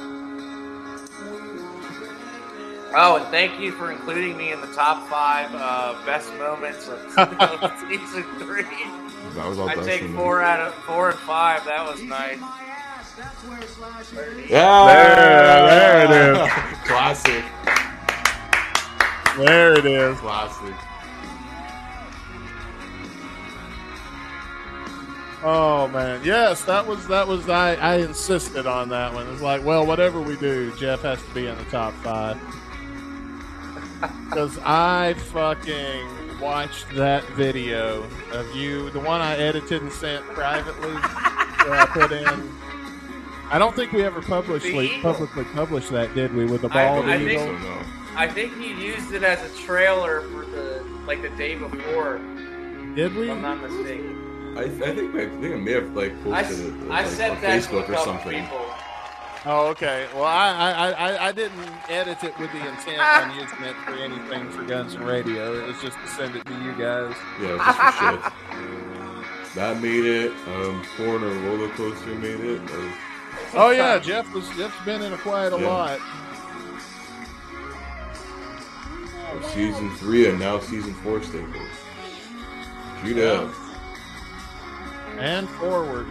Oh, 2.95 3.18
and 3.18 3.26
thank 3.27 3.60
you 3.60 3.72
for 3.73 3.91
including 3.91 4.38
me 4.38 4.52
in 4.52 4.61
the 4.61 4.68
top 4.68 5.10
five 5.10 5.49
uh, 5.53 5.95
best 6.06 6.31
moments 6.35 6.88
of 6.88 6.99
season 7.90 8.23
three. 8.40 8.64
That 9.34 9.48
was 9.48 9.60
our 9.60 9.69
I 9.69 9.76
best 9.76 9.88
take 9.88 10.10
four 10.11 10.41
out 10.41 10.61
of 10.61 10.73
four 10.85 11.10
and 11.10 11.19
five. 11.19 11.65
That 11.65 11.85
was 11.85 12.02
nice. 12.03 12.40
That's 13.18 13.44
where 13.44 13.61
Slash 13.64 14.11
Yeah, 14.49 14.85
There- 14.88 15.68
there 15.68 16.06
it 16.06 16.11
is. 16.35 16.38
Classic, 16.88 17.44
There 19.38 19.77
it 19.77 19.85
is. 19.85 20.18
classic. 20.19 20.76
Oh 25.45 25.89
man, 25.89 26.22
yes, 26.23 26.64
that 26.64 26.88
was 26.88 27.05
that 27.07 27.27
was 27.27 27.49
I, 27.49 27.76
I 27.76 27.95
insisted 27.97 28.65
on 28.65 28.89
that 28.89 29.14
one. 29.14 29.27
It's 29.27 29.41
like, 29.41 29.64
well, 29.65 29.85
whatever 29.85 30.22
we 30.22 30.38
do, 30.38 30.73
Jeff 30.77 31.01
has 31.01 31.22
to 31.22 31.34
be 31.34 31.47
in 31.47 31.57
the 31.57 31.65
top 31.65 31.93
five 31.95 32.39
because 34.30 34.57
I 34.64 35.15
fucking 35.15 36.39
watched 36.39 36.89
that 36.95 37.26
video 37.31 38.03
of 38.31 38.55
you, 38.55 38.89
the 38.91 38.99
one 38.99 39.19
I 39.22 39.35
edited 39.35 39.81
and 39.81 39.91
sent 39.91 40.23
privately, 40.27 40.91
where 40.91 41.73
I 41.80 41.85
put 41.91 42.11
in. 42.14 42.51
I 43.49 43.60
don't 43.60 43.76
think 43.76 43.91
we 43.91 44.03
ever 44.03 44.22
publicly 44.22 44.99
publicly 45.01 45.43
published 45.53 45.89
that, 45.91 46.15
did 46.15 46.34
we? 46.34 46.45
With 46.45 46.61
the 46.61 46.69
I- 46.69 46.88
I 46.99 47.18
eagle. 47.18 47.57
Think- 48.14 48.19
So 48.19 48.19
no. 48.19 48.19
I 48.19 48.27
think 48.27 48.57
he 48.57 48.85
used 48.85 49.11
it 49.14 49.23
as 49.23 49.40
a 49.44 49.57
trailer 49.64 50.22
for 50.22 50.45
the 50.45 50.84
like 51.07 51.22
the 51.22 51.30
day 51.31 51.56
before, 51.56 52.19
Did 52.95 53.14
we? 53.15 53.30
if 53.30 53.31
I'm 53.31 53.41
not 53.41 53.61
mistaken. 53.61 54.53
I, 54.57 54.61
I 54.64 54.69
think 54.69 55.15
I 55.15 55.27
think 55.27 55.53
I 55.53 55.57
may 55.57 55.72
have 55.73 55.95
like 55.95 56.11
I, 56.27 56.44
posted 56.44 56.76
it 56.76 56.84
I 56.91 57.02
like, 57.02 57.07
sent 57.07 57.35
on 57.35 57.41
that 57.41 57.61
Facebook 57.64 57.90
or 57.90 57.98
something. 57.98 58.44
people. 58.44 58.65
Oh, 59.45 59.68
okay. 59.72 60.07
Well, 60.14 60.23
I, 60.23 60.52
I, 60.72 60.91
I, 60.91 61.27
I 61.27 61.31
didn't 61.34 61.68
edit 61.90 62.23
it 62.23 62.38
with 62.40 62.49
the 62.53 62.60
intent 62.65 62.99
on 63.02 63.31
using 63.38 63.64
it 63.64 63.76
for 63.84 63.91
anything 63.95 64.49
for 64.52 64.64
Guns 64.64 64.94
and 64.94 65.06
Radio. 65.06 65.60
It 65.61 65.68
was 65.68 65.81
just 65.81 65.98
to 65.99 66.07
send 66.07 66.35
it 66.38 66.45
to 66.45 66.53
you 66.64 66.72
guys. 66.73 67.14
Yeah, 67.41 67.57
just 67.57 67.77
for 67.77 68.31
shit. 68.31 69.56
That 69.56 69.81
made 69.81 70.06
it. 70.06 70.31
Um, 70.48 70.81
Corner 70.95 71.27
roller 71.27 71.68
coaster 71.69 72.15
made 72.15 72.40
it. 72.40 72.61
Uh, 72.72 72.90
Oh 73.56 73.72
yeah, 73.72 73.99
Jeff 73.99 74.31
was 74.34 74.48
Jeff's 74.56 74.80
been 74.85 75.02
in 75.02 75.11
a 75.11 75.18
quiet 75.18 75.52
a 75.53 75.60
Yeah. 75.60 75.68
lot. 75.68 75.99
Season 79.53 79.89
three 79.97 80.27
and 80.30 80.39
now 80.39 80.60
season 80.60 80.93
four 80.95 81.22
staples. 81.23 81.68
Shoot 83.03 83.18
Yeah. 83.18 83.23
up. 83.31 83.53
And 85.19 85.49
forward. 85.51 86.07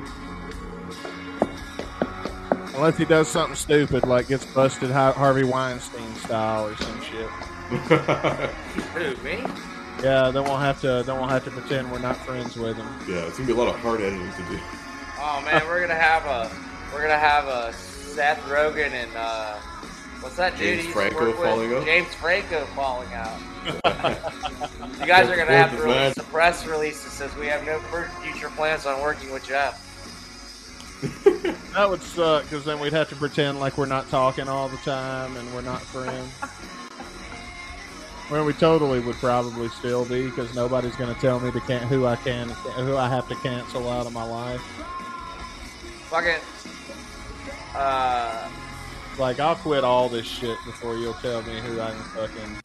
Unless 2.74 2.96
he 2.96 3.04
does 3.04 3.28
something 3.28 3.54
stupid 3.56 4.06
like 4.06 4.28
gets 4.28 4.46
busted 4.46 4.90
Harvey 4.90 5.44
Weinstein 5.44 6.14
style 6.16 6.66
or 6.68 6.76
some 6.76 7.00
shit. 7.02 7.28
Who 7.70 9.22
me? 9.22 9.44
Yeah, 10.02 10.30
then 10.30 10.44
we'll 10.44 10.56
have 10.56 10.80
to 10.80 11.02
then 11.06 11.16
we'll 11.16 11.28
have 11.28 11.44
to 11.44 11.50
pretend 11.50 11.90
we're 11.92 11.98
not 11.98 12.16
friends 12.16 12.56
with 12.56 12.76
him. 12.76 12.88
yeah, 13.08 13.26
it's 13.26 13.36
gonna 13.38 13.46
be 13.46 13.52
a 13.52 13.56
lot 13.56 13.68
of 13.68 13.76
hard 13.80 14.00
editing 14.00 14.30
to 14.32 14.42
do. 14.50 14.58
Oh 15.18 15.40
man, 15.44 15.64
we're 15.66 15.80
gonna 15.80 15.94
have 15.98 16.24
a 16.26 16.50
we're 16.92 17.02
gonna 17.02 17.18
have 17.18 17.46
a 17.46 17.72
Seth 17.74 18.40
Rogen 18.48 18.90
and 18.90 19.10
uh, 19.16 19.56
what's 20.22 20.36
that? 20.36 20.56
James 20.56 20.60
he 20.60 20.74
used 20.76 20.88
to 20.88 20.92
Franco 20.92 21.32
falling 21.32 21.74
out? 21.74 21.84
James 21.84 22.14
Franco 22.14 22.64
falling 22.66 23.12
out. 23.12 23.38
You 25.02 25.08
guys 25.08 25.28
are 25.28 25.36
gonna 25.36 25.50
have 25.50 25.76
to 25.76 25.82
release 25.82 26.16
a 26.16 26.22
press 26.22 26.64
release 26.64 27.02
that 27.02 27.10
says 27.10 27.34
we 27.36 27.46
have 27.48 27.66
no 27.66 27.80
future 28.22 28.50
plans 28.50 28.86
on 28.86 29.00
working 29.02 29.32
with 29.32 29.44
Jeff. 29.44 29.88
That 31.72 31.88
would 31.88 32.02
suck 32.02 32.44
because 32.44 32.64
then 32.64 32.78
we'd 32.78 32.92
have 32.92 33.08
to 33.08 33.16
pretend 33.16 33.58
like 33.58 33.78
we're 33.78 33.86
not 33.86 34.08
talking 34.10 34.46
all 34.46 34.68
the 34.68 34.76
time 34.78 35.36
and 35.36 35.54
we're 35.54 35.62
not 35.62 35.80
friends. 35.80 36.30
Well, 38.30 38.46
we 38.46 38.54
totally 38.54 38.98
would 39.00 39.16
probably 39.16 39.68
still 39.68 40.06
be 40.06 40.24
because 40.24 40.54
nobody's 40.54 40.96
going 40.96 41.14
to 41.14 41.20
tell 41.20 41.38
me 41.38 41.50
to 41.50 41.60
can 41.60 41.86
who 41.86 42.06
I 42.06 42.16
can 42.16 42.48
who 42.48 42.96
I 42.96 43.06
have 43.06 43.28
to 43.28 43.34
cancel 43.34 43.90
out 43.90 44.06
of 44.06 44.14
my 44.14 44.24
life. 44.24 44.62
Fucking. 46.08 46.40
Uh, 47.74 48.48
Like 49.18 49.38
I'll 49.40 49.54
quit 49.56 49.84
all 49.84 50.08
this 50.08 50.26
shit 50.26 50.56
before 50.64 50.96
you'll 50.96 51.12
tell 51.14 51.42
me 51.42 51.60
who 51.60 51.80
I'm 51.80 51.96
fucking. 52.14 52.56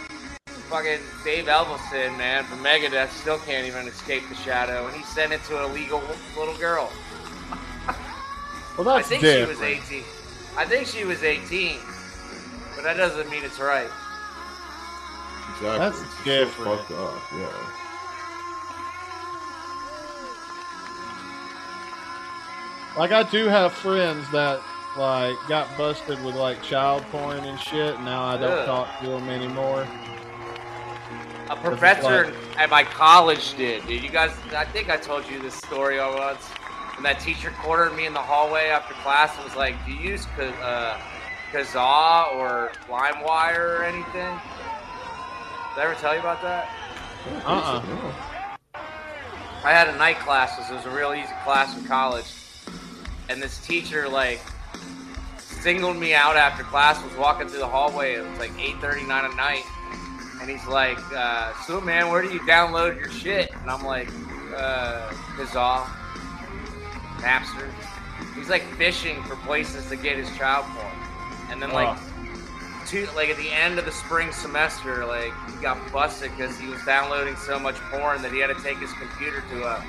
fucking 0.70 1.00
Dave 1.24 1.46
Ellefson, 1.46 2.18
man, 2.18 2.44
from 2.46 2.64
Megadeth, 2.64 3.10
still 3.12 3.38
can't 3.40 3.68
even 3.68 3.88
escape 3.88 4.24
the 4.30 4.36
shadow, 4.36 4.88
and 4.88 4.96
he 4.96 5.04
sent 5.04 5.34
it 5.34 5.44
to 5.46 5.58
an 5.64 5.70
illegal 5.72 6.02
little 6.38 6.58
girl. 6.58 6.92
Well, 8.78 8.86
that's 8.86 9.08
I 9.08 9.10
think 9.10 9.22
different. 9.24 9.58
she 9.60 9.64
was 9.64 9.72
18. 9.92 10.04
I 10.58 10.66
think 10.66 10.88
she 10.88 11.04
was 11.04 11.24
18, 11.24 11.80
but 12.76 12.84
that 12.84 12.96
doesn't 12.98 13.30
mean 13.30 13.44
it's 13.44 13.60
right. 13.60 13.90
Exactly. 15.52 15.80
That's 15.80 16.02
It's 16.02 16.24
different. 16.24 16.80
fucked 16.80 16.92
up. 16.92 17.22
Yeah. 17.34 17.74
Like 22.98 23.12
I 23.12 23.24
do 23.24 23.46
have 23.48 23.74
friends 23.74 24.30
that 24.32 24.60
like 24.98 25.36
got 25.48 25.78
busted 25.78 26.24
with 26.24 26.36
like 26.36 26.62
child 26.64 27.04
porn 27.04 27.38
and 27.38 27.60
shit. 27.60 28.00
Now 28.02 28.24
I 28.24 28.38
don't 28.38 28.52
Ugh. 28.52 28.66
talk 28.66 29.00
to 29.02 29.12
him 29.12 29.30
anymore. 29.30 29.88
A 31.50 31.56
professor 31.56 32.34
at 32.58 32.70
my 32.70 32.84
college 32.84 33.56
did, 33.56 33.86
dude. 33.88 34.04
You 34.04 34.10
guys, 34.10 34.32
I 34.56 34.66
think 34.66 34.90
I 34.90 34.98
told 34.98 35.30
you 35.30 35.42
this 35.42 35.54
story 35.56 35.98
once. 36.00 36.50
And 36.98 37.06
that 37.06 37.20
teacher 37.20 37.54
cornered 37.62 37.96
me 37.96 38.08
in 38.08 38.14
the 38.14 38.20
hallway 38.20 38.68
after 38.68 38.96
class 38.96 39.36
and 39.36 39.46
was 39.46 39.56
like, 39.56 39.76
"Do 39.86 39.92
you 39.92 40.10
use 40.10 40.26
Ka- 40.36 40.44
uh, 40.44 41.00
Kazaa 41.54 42.34
or 42.36 42.72
LimeWire 42.90 43.80
or 43.80 43.84
anything?" 43.84 44.40
Did 45.76 45.82
I 45.82 45.84
ever 45.84 45.96
tell 45.96 46.14
you 46.16 46.20
about 46.20 46.42
that? 46.42 46.68
Uh-uh. 47.46 47.84
No. 47.86 48.14
I 49.64 49.72
had 49.72 49.90
a 49.90 49.96
night 49.98 50.18
class. 50.20 50.58
so 50.58 50.74
It 50.74 50.76
was 50.78 50.86
a 50.86 50.90
real 50.90 51.14
easy 51.14 51.34
class 51.44 51.78
in 51.78 51.86
college, 51.86 52.26
and 53.30 53.42
this 53.42 53.60
teacher 53.66 54.10
like 54.10 54.42
singled 55.62 55.98
me 55.98 56.14
out 56.14 56.36
after 56.36 56.64
class. 56.64 57.04
Was 57.04 57.16
walking 57.16 57.48
through 57.48 57.60
the 57.60 57.68
hallway. 57.68 58.16
It 58.16 58.28
was 58.28 58.40
like 58.40 58.52
8:39 58.58 59.10
at 59.10 59.36
night, 59.36 59.66
and 60.42 60.50
he's 60.50 60.66
like, 60.68 61.00
uh, 61.14 61.54
"So 61.66 61.82
man, 61.82 62.10
where 62.10 62.22
do 62.22 62.30
you 62.30 62.40
download 62.42 63.00
your 63.00 63.10
shit?" 63.10 63.52
And 63.62 63.70
I'm 63.70 63.84
like, 63.84 64.10
uh, 64.56 65.10
"Kazaa, 65.38 65.86
Napster." 67.20 67.70
He's 68.36 68.50
like 68.50 68.64
fishing 68.76 69.22
for 69.24 69.36
places 69.38 69.88
to 69.90 69.96
get 69.96 70.18
his 70.18 70.30
child 70.38 70.66
porn, 70.66 70.96
and 71.50 71.62
then 71.62 71.72
like. 71.72 71.98
Two, 72.86 73.06
like 73.18 73.28
at 73.28 73.36
the 73.36 73.52
end 73.52 73.78
of 73.80 73.84
the 73.84 73.92
spring 73.92 74.32
semester, 74.32 75.06
like 75.06 75.34
he 75.52 75.62
got 75.62 75.78
busted 75.92 76.32
because 76.32 76.58
he 76.58 76.70
was 76.70 76.80
downloading 76.86 77.36
so 77.36 77.60
much 77.60 77.76
porn 77.92 78.22
that 78.22 78.32
he 78.32 78.40
had 78.40 78.48
to 78.48 78.64
take 78.64 78.78
his 78.78 78.94
computer 78.94 79.44
to 79.52 79.64
a 79.66 79.84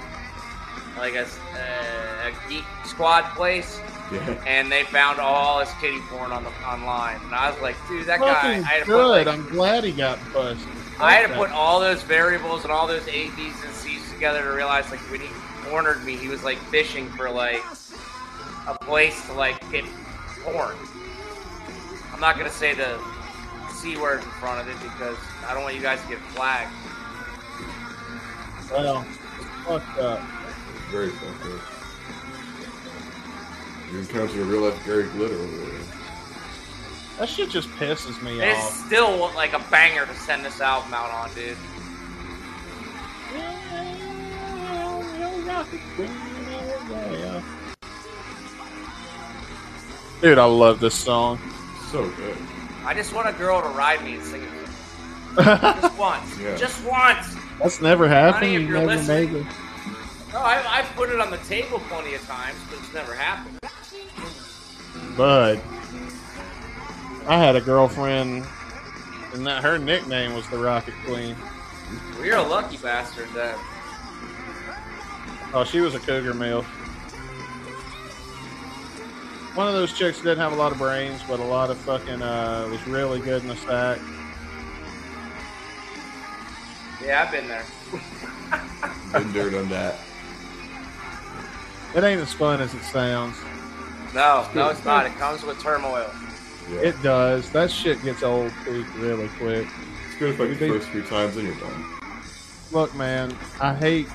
like 0.99 1.15
a, 1.15 1.23
uh, 1.23 2.28
a 2.28 2.49
geek 2.49 2.65
squad 2.85 3.23
place, 3.36 3.81
Yeah. 4.12 4.43
and 4.47 4.72
they 4.72 4.85
found 4.85 5.18
all 5.20 5.60
his 5.60 5.70
kitty 5.80 6.01
porn 6.09 6.32
on 6.32 6.44
the 6.44 6.51
online. 6.66 7.20
And 7.24 7.35
I 7.35 7.51
was 7.51 7.60
like, 7.60 7.76
dude, 7.89 8.06
that 8.06 8.20
guy. 8.20 8.30
I 8.30 8.35
Fucking 8.35 8.62
had 8.62 8.78
to 8.80 8.85
put 8.86 8.93
good. 8.93 9.26
like, 9.26 9.26
I'm 9.26 9.48
glad 9.51 9.85
he 9.85 9.93
got 9.93 10.18
busted. 10.32 10.66
I 11.01 11.12
had 11.12 11.28
to 11.28 11.35
put 11.36 11.51
all 11.51 11.78
those 11.78 12.02
variables 12.02 12.62
and 12.64 12.72
all 12.72 12.86
those 12.86 13.06
A, 13.09 13.28
B's, 13.30 13.55
and 13.64 13.72
C's 13.74 14.10
together 14.12 14.43
to 14.43 14.51
realize 14.51 14.90
like 14.90 15.01
when 15.10 15.20
he 15.20 15.28
cornered 15.68 16.05
me, 16.05 16.16
he 16.16 16.28
was 16.28 16.43
like 16.43 16.59
fishing 16.70 17.09
for 17.10 17.30
like 17.30 17.62
a 18.66 18.74
place 18.80 19.24
to 19.26 19.32
like 19.35 19.60
get 19.70 19.85
porn. 20.43 20.74
I'm 22.12 22.20
not 22.20 22.36
gonna 22.36 22.51
say 22.51 22.74
the 22.74 22.98
C 23.70 23.97
word 23.97 24.22
in 24.24 24.30
front 24.40 24.60
of 24.60 24.68
it 24.68 24.80
because 24.82 25.16
I 25.47 25.55
don't 25.55 25.62
want 25.62 25.76
you 25.76 25.82
guys 25.82 26.02
to 26.02 26.09
get 26.09 26.18
flagged. 26.18 26.72
Well, 28.72 29.06
it's 29.09 29.47
fucked 29.66 29.98
up. 29.98 30.20
Very 30.90 31.10
fucked 31.10 31.44
up. 31.47 31.60
You 33.93 33.98
encountered 34.01 34.40
a 34.40 34.44
real 34.44 34.62
life 34.62 34.85
Gary 34.85 35.05
Glitter 35.05 35.35
over 35.35 35.56
there. 35.56 35.81
That 37.19 37.28
shit 37.28 37.51
just 37.51 37.69
pisses 37.70 38.23
me 38.23 38.36
off. 38.40 38.43
It's 38.47 38.59
off. 38.66 38.86
still 38.86 39.19
like 39.35 39.52
a 39.55 39.59
banger 39.70 40.06
to 40.06 40.15
send 40.15 40.44
this 40.44 40.60
album 40.60 40.93
out 40.94 41.10
on, 41.10 41.35
dude. 41.35 41.56
Dude, 50.20 50.39
I 50.39 50.44
love 50.44 50.81
this 50.81 50.94
song. 50.94 51.39
So 51.90 52.09
good. 52.10 52.36
I 52.85 52.93
just 52.94 53.15
want 53.15 53.28
a 53.28 53.32
girl 53.32 53.62
to 53.62 53.69
ride 53.69 54.02
me 54.05 54.15
and 54.15 54.24
sing 54.24 54.43
it. 54.43 54.48
Just 55.39 55.98
once. 55.98 56.39
Yeah. 56.40 56.56
Just 56.56 56.85
once. 56.85 57.36
That's 57.60 57.81
never 57.81 58.09
happened. 58.09 58.47
Honey, 58.47 58.52
You 58.55 58.60
you're 58.60 58.81
never 58.86 59.02
made 59.06 59.31
listening. 59.31 59.47
it. 59.47 59.52
No, 60.32 60.40
I, 60.40 60.62
I've 60.68 60.86
put 60.94 61.10
it 61.10 61.20
on 61.20 61.30
the 61.30 61.38
table 61.38 61.78
plenty 61.88 62.14
of 62.14 62.22
times, 62.26 62.59
but 62.68 62.78
it's 62.78 62.92
never 62.92 63.14
happened. 63.14 63.59
Bud. 65.16 65.60
I 67.26 67.38
had 67.38 67.56
a 67.56 67.60
girlfriend, 67.60 68.46
and 69.34 69.46
that 69.46 69.62
her 69.62 69.78
nickname 69.78 70.34
was 70.34 70.48
the 70.48 70.59
Rocket 70.59 70.94
Queen. 71.05 71.34
Well, 72.14 72.24
you're 72.24 72.36
a 72.36 72.42
lucky 72.42 72.76
bastard 72.76 73.28
then. 73.34 73.59
Oh, 75.55 75.64
she 75.64 75.80
was 75.80 75.94
a 75.94 75.98
cougar 75.98 76.34
milf. 76.34 76.64
One 79.55 79.66
of 79.66 79.74
those 79.74 79.92
chicks 79.92 80.18
didn't 80.18 80.38
have 80.38 80.52
a 80.52 80.56
lot 80.56 80.72
of 80.72 80.78
brains, 80.78 81.22
but 81.26 81.40
a 81.40 81.44
lot 81.44 81.70
of 81.70 81.78
fucking 81.78 82.22
uh, 82.22 82.68
was 82.70 82.86
really 82.86 83.20
good 83.20 83.42
in 83.42 83.48
the 83.48 83.56
sack. 83.56 83.98
Yeah, 87.05 87.22
I've 87.22 87.32
been 87.32 87.48
there. 87.48 87.64
Been 89.12 89.32
there, 89.32 89.59
on 89.59 89.68
that. 89.70 89.98
It 91.94 92.05
ain't 92.05 92.20
as 92.20 92.32
fun 92.32 92.60
as 92.60 92.74
it 92.74 92.82
sounds. 92.82 93.36
No, 94.15 94.47
no, 94.55 94.69
it's 94.70 94.85
not. 94.85 95.06
It 95.06 95.15
comes 95.16 95.43
with 95.43 95.60
turmoil. 95.62 96.10
Yeah. 96.70 96.81
It 96.81 97.02
does. 97.02 97.51
That 97.51 97.70
shit 97.70 98.02
gets 98.02 98.23
old 98.23 98.52
too 98.65 98.85
really 98.97 99.28
quick. 99.39 99.66
it's 100.06 100.16
good 100.19 100.31
if 100.31 100.39
like 100.39 100.59
the 100.59 100.69
first 100.69 100.89
few 100.89 101.02
times 101.02 101.36
and 101.36 101.47
you're 101.47 101.56
done. 101.56 101.85
Look, 102.73 102.94
man, 102.94 103.35
I 103.60 103.74
hate. 103.74 104.09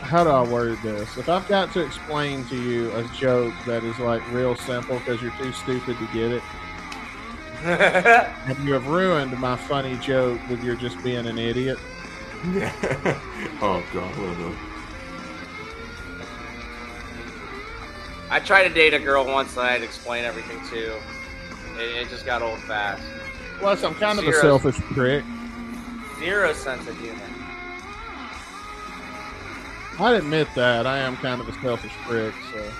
How 0.00 0.24
do 0.24 0.30
I 0.30 0.42
word 0.42 0.78
this? 0.82 1.18
If 1.18 1.28
I've 1.28 1.46
got 1.48 1.72
to 1.74 1.84
explain 1.84 2.44
to 2.46 2.56
you 2.56 2.90
a 2.92 3.02
joke 3.08 3.52
that 3.66 3.84
is 3.84 3.98
like 3.98 4.26
real 4.32 4.56
simple 4.56 4.98
because 5.00 5.20
you're 5.20 5.32
too 5.32 5.52
stupid 5.52 5.98
to 5.98 6.06
get 6.14 6.32
it, 6.32 6.42
and 7.64 8.66
you 8.66 8.72
have 8.72 8.86
ruined 8.86 9.36
my 9.38 9.56
funny 9.56 9.96
joke 9.96 10.40
with 10.48 10.62
your 10.62 10.76
just 10.76 11.02
being 11.02 11.26
an 11.26 11.38
idiot. 11.38 11.78
oh 13.60 13.84
god, 13.92 14.16
what 14.16 14.54
I 18.30 18.38
tried 18.38 18.68
to 18.68 18.74
date 18.74 18.94
a 18.94 19.00
girl 19.00 19.24
once 19.24 19.56
and 19.56 19.66
I 19.66 19.72
had 19.72 19.78
to 19.78 19.84
explain 19.84 20.24
everything 20.24 20.60
to. 20.70 20.96
It, 21.80 21.96
it 21.96 22.08
just 22.08 22.24
got 22.24 22.42
old 22.42 22.60
fast. 22.60 23.02
Plus, 23.58 23.82
I'm 23.82 23.94
kind 23.96 24.20
of 24.20 24.28
a 24.28 24.32
selfish 24.34 24.76
prick. 24.76 25.24
Zero 26.20 26.52
sense 26.52 26.86
of 26.86 26.96
humor. 27.00 27.18
I'd 29.98 30.14
admit 30.14 30.46
that 30.54 30.86
I 30.86 30.98
am 30.98 31.16
kind 31.16 31.40
of 31.40 31.48
a 31.48 31.52
selfish 31.60 31.92
prick. 32.06 32.34
So. 32.52 32.72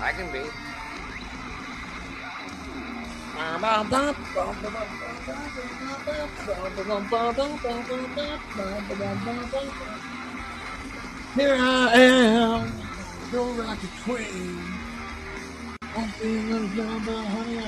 I 0.00 0.10
can 0.10 0.32
be. 0.32 0.40
Here 11.34 11.54
I 11.54 11.92
am, 11.94 12.72
your 13.30 13.52
rocket 13.52 13.90
queen. 14.04 14.62
I'm 15.82 16.08
feeling 16.10 16.76
number, 16.76 17.12
honey, 17.12 17.58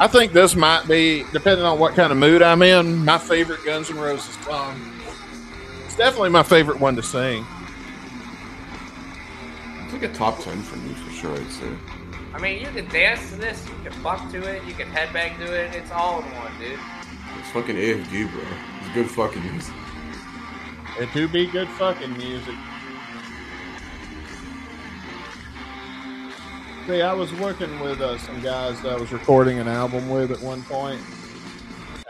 I 0.00 0.06
think 0.08 0.32
this 0.32 0.54
might 0.56 0.86
be, 0.88 1.24
depending 1.32 1.64
on 1.64 1.78
what 1.78 1.94
kind 1.94 2.12
of 2.12 2.18
mood 2.18 2.42
I'm 2.42 2.62
in, 2.62 3.04
my 3.04 3.18
favorite 3.18 3.64
Guns 3.64 3.90
N' 3.90 3.96
Roses 3.98 4.36
song. 4.44 4.80
It's 5.84 5.96
definitely 5.96 6.30
my 6.30 6.42
favorite 6.42 6.80
one 6.80 6.96
to 6.96 7.02
sing. 7.02 7.46
It's 9.84 9.92
like 9.92 10.02
a 10.02 10.08
top 10.08 10.40
ten 10.40 10.60
for 10.62 10.76
me 10.76 10.94
for 10.94 11.10
sure. 11.12 11.36
I'd 11.36 11.50
say. 11.50 11.68
I 12.34 12.38
mean, 12.38 12.60
you 12.60 12.66
can 12.66 12.88
dance 12.88 13.30
to 13.30 13.36
this, 13.36 13.64
you 13.68 13.88
can 13.88 13.92
fuck 14.02 14.28
to 14.32 14.42
it, 14.42 14.64
you 14.64 14.74
can 14.74 14.88
headbang 14.88 15.38
to 15.38 15.54
it. 15.54 15.72
It's 15.72 15.92
all 15.92 16.20
in 16.20 16.24
one, 16.34 16.50
dude. 16.58 16.80
It's 17.38 17.50
fucking 17.50 17.76
AFG, 17.76 18.32
bro. 18.32 18.42
It's 18.80 18.92
good 18.92 19.08
fucking 19.08 19.42
music. 19.42 19.74
It 20.98 21.08
do 21.14 21.28
be 21.28 21.46
good 21.46 21.68
fucking 21.68 22.16
music. 22.16 22.56
See, 26.88 27.02
I 27.02 27.14
was 27.14 27.32
working 27.34 27.78
with 27.78 28.00
uh, 28.00 28.18
some 28.18 28.40
guys 28.40 28.80
that 28.82 28.92
I 28.92 28.96
was 28.96 29.12
recording 29.12 29.60
an 29.60 29.68
album 29.68 30.10
with 30.10 30.32
at 30.32 30.40
one 30.40 30.62
point, 30.64 31.00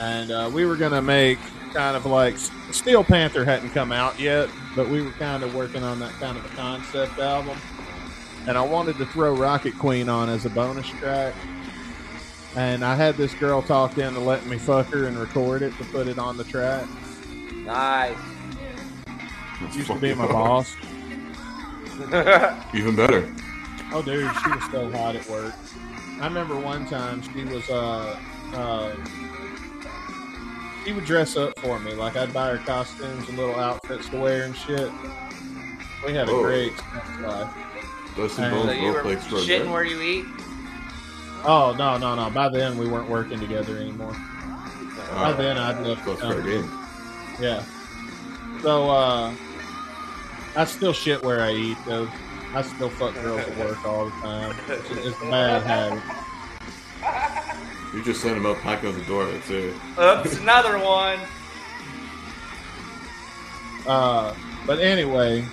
and 0.01 0.30
uh, 0.30 0.51
we 0.52 0.64
were 0.64 0.76
gonna 0.76 1.02
make 1.02 1.38
kind 1.74 1.96
of 1.96 2.06
like 2.06 2.38
Steel 2.70 3.05
Panther 3.05 3.44
hadn't 3.44 3.70
come 3.70 3.92
out 3.92 4.18
yet, 4.18 4.48
but 4.74 4.88
we 4.88 5.02
were 5.02 5.12
kind 5.12 5.42
of 5.42 5.55
working 5.55 5.82
on 5.82 6.01
that 6.01 6.12
kind 6.12 6.38
of 6.38 6.44
a 6.46 6.56
concept 6.56 7.18
album, 7.18 7.59
and 8.47 8.57
I 8.59 8.62
wanted 8.62 8.97
to 8.99 9.07
throw 9.07 9.35
Rocket 9.35 9.77
Queen 9.79 10.09
on 10.09 10.29
as 10.29 10.45
a 10.45 10.51
bonus 10.51 10.87
track. 10.89 11.35
And 12.57 12.85
I 12.85 12.95
had 12.95 13.16
this 13.16 13.35
girl 13.35 13.62
talk 13.62 13.99
into 13.99 14.21
letting 14.21 14.49
me 14.49 14.59
fuck 14.59 14.87
her 14.87 15.07
and 15.07 15.19
record 15.19 15.62
it 15.62 15.77
to 15.79 15.85
put 15.87 16.07
it 16.07 16.19
on 16.19 16.37
the 16.37 16.45
track. 16.45 16.87
Nice. 17.53 18.16
That's 19.61 19.77
Used 19.77 19.89
to 19.91 19.99
be 19.99 20.15
my 20.15 20.27
boss. 20.29 20.75
Even 22.75 22.95
better. 22.95 23.33
Oh, 23.93 24.03
dude, 24.05 24.31
she 24.43 24.51
was 24.51 24.71
so 24.71 24.91
hot 24.93 25.16
at 25.16 25.29
work. 25.29 25.55
I 26.21 26.27
remember 26.27 26.57
one 26.59 26.87
time 26.87 27.23
she 27.23 27.45
was, 27.45 27.69
uh, 27.71 28.16
uh, 28.53 28.95
she 30.85 30.93
would 30.93 31.05
dress 31.05 31.37
up 31.37 31.59
for 31.59 31.79
me. 31.81 31.93
Like 31.95 32.16
I'd 32.16 32.33
buy 32.33 32.51
her 32.57 32.59
costumes 32.65 33.29
and 33.29 33.37
little 33.39 33.57
outfits 33.57 34.09
to 34.11 34.16
wear 34.21 34.45
and 34.45 34.57
shit. 34.57 34.91
We 36.07 36.12
had 36.12 36.29
a 36.29 36.33
Oh. 36.33 36.43
great 36.43 36.77
sex 36.77 37.09
life. 37.21 37.51
Dustin 38.16 38.45
Hey. 38.45 38.51
Bones 38.51 38.66
So 38.66 38.73
you 38.73 38.81
both 38.82 38.95
were 38.95 39.03
play 39.03 39.12
extraordinary. 39.15 39.61
shitting 39.65 39.73
where 39.73 39.85
you 39.85 40.01
eat? 40.03 40.24
Oh 41.47 41.74
no, 41.77 41.99
no, 41.99 42.15
no! 42.15 42.31
By 42.31 42.49
then 42.49 42.78
we 42.78 42.89
weren't 42.89 43.09
working 43.11 43.39
together 43.39 43.77
anymore. 43.77 44.12
By 44.12 45.16
Alright. 45.16 45.36
then 45.36 45.59
I'd 45.59 45.81
left. 45.86 46.07
That's 46.07 46.20
the 46.20 46.28
fair 46.28 46.43
game. 46.43 46.70
Yeah. 47.41 47.62
So 48.62 48.89
uh, 48.91 49.35
I 50.57 50.65
still 50.65 50.93
shit 50.95 51.23
where 51.23 51.43
I 51.43 51.53
eat 51.53 51.77
though. 51.86 52.09
I 52.55 52.62
still 52.62 52.89
fuck 52.89 53.15
girls 53.15 53.41
at 53.41 53.57
work 53.59 53.85
all 53.85 54.05
the 54.07 54.11
time. 54.12 54.57
It's, 54.69 54.91
it's 54.91 55.16
a 55.23 55.24
bad 55.31 55.62
habit. 55.65 56.03
You 57.95 58.03
just 58.05 58.23
send 58.23 58.36
him 58.36 58.47
up, 58.47 58.57
pack 58.59 58.85
out 58.85 58.95
the 58.95 59.03
door. 59.05 59.27
That's 59.27 59.51
it. 59.51 59.74
Oops, 60.01 60.39
another 60.39 60.78
one. 60.78 61.19
Uh, 63.86 64.35
but 64.66 64.78
anyway, 64.78 65.45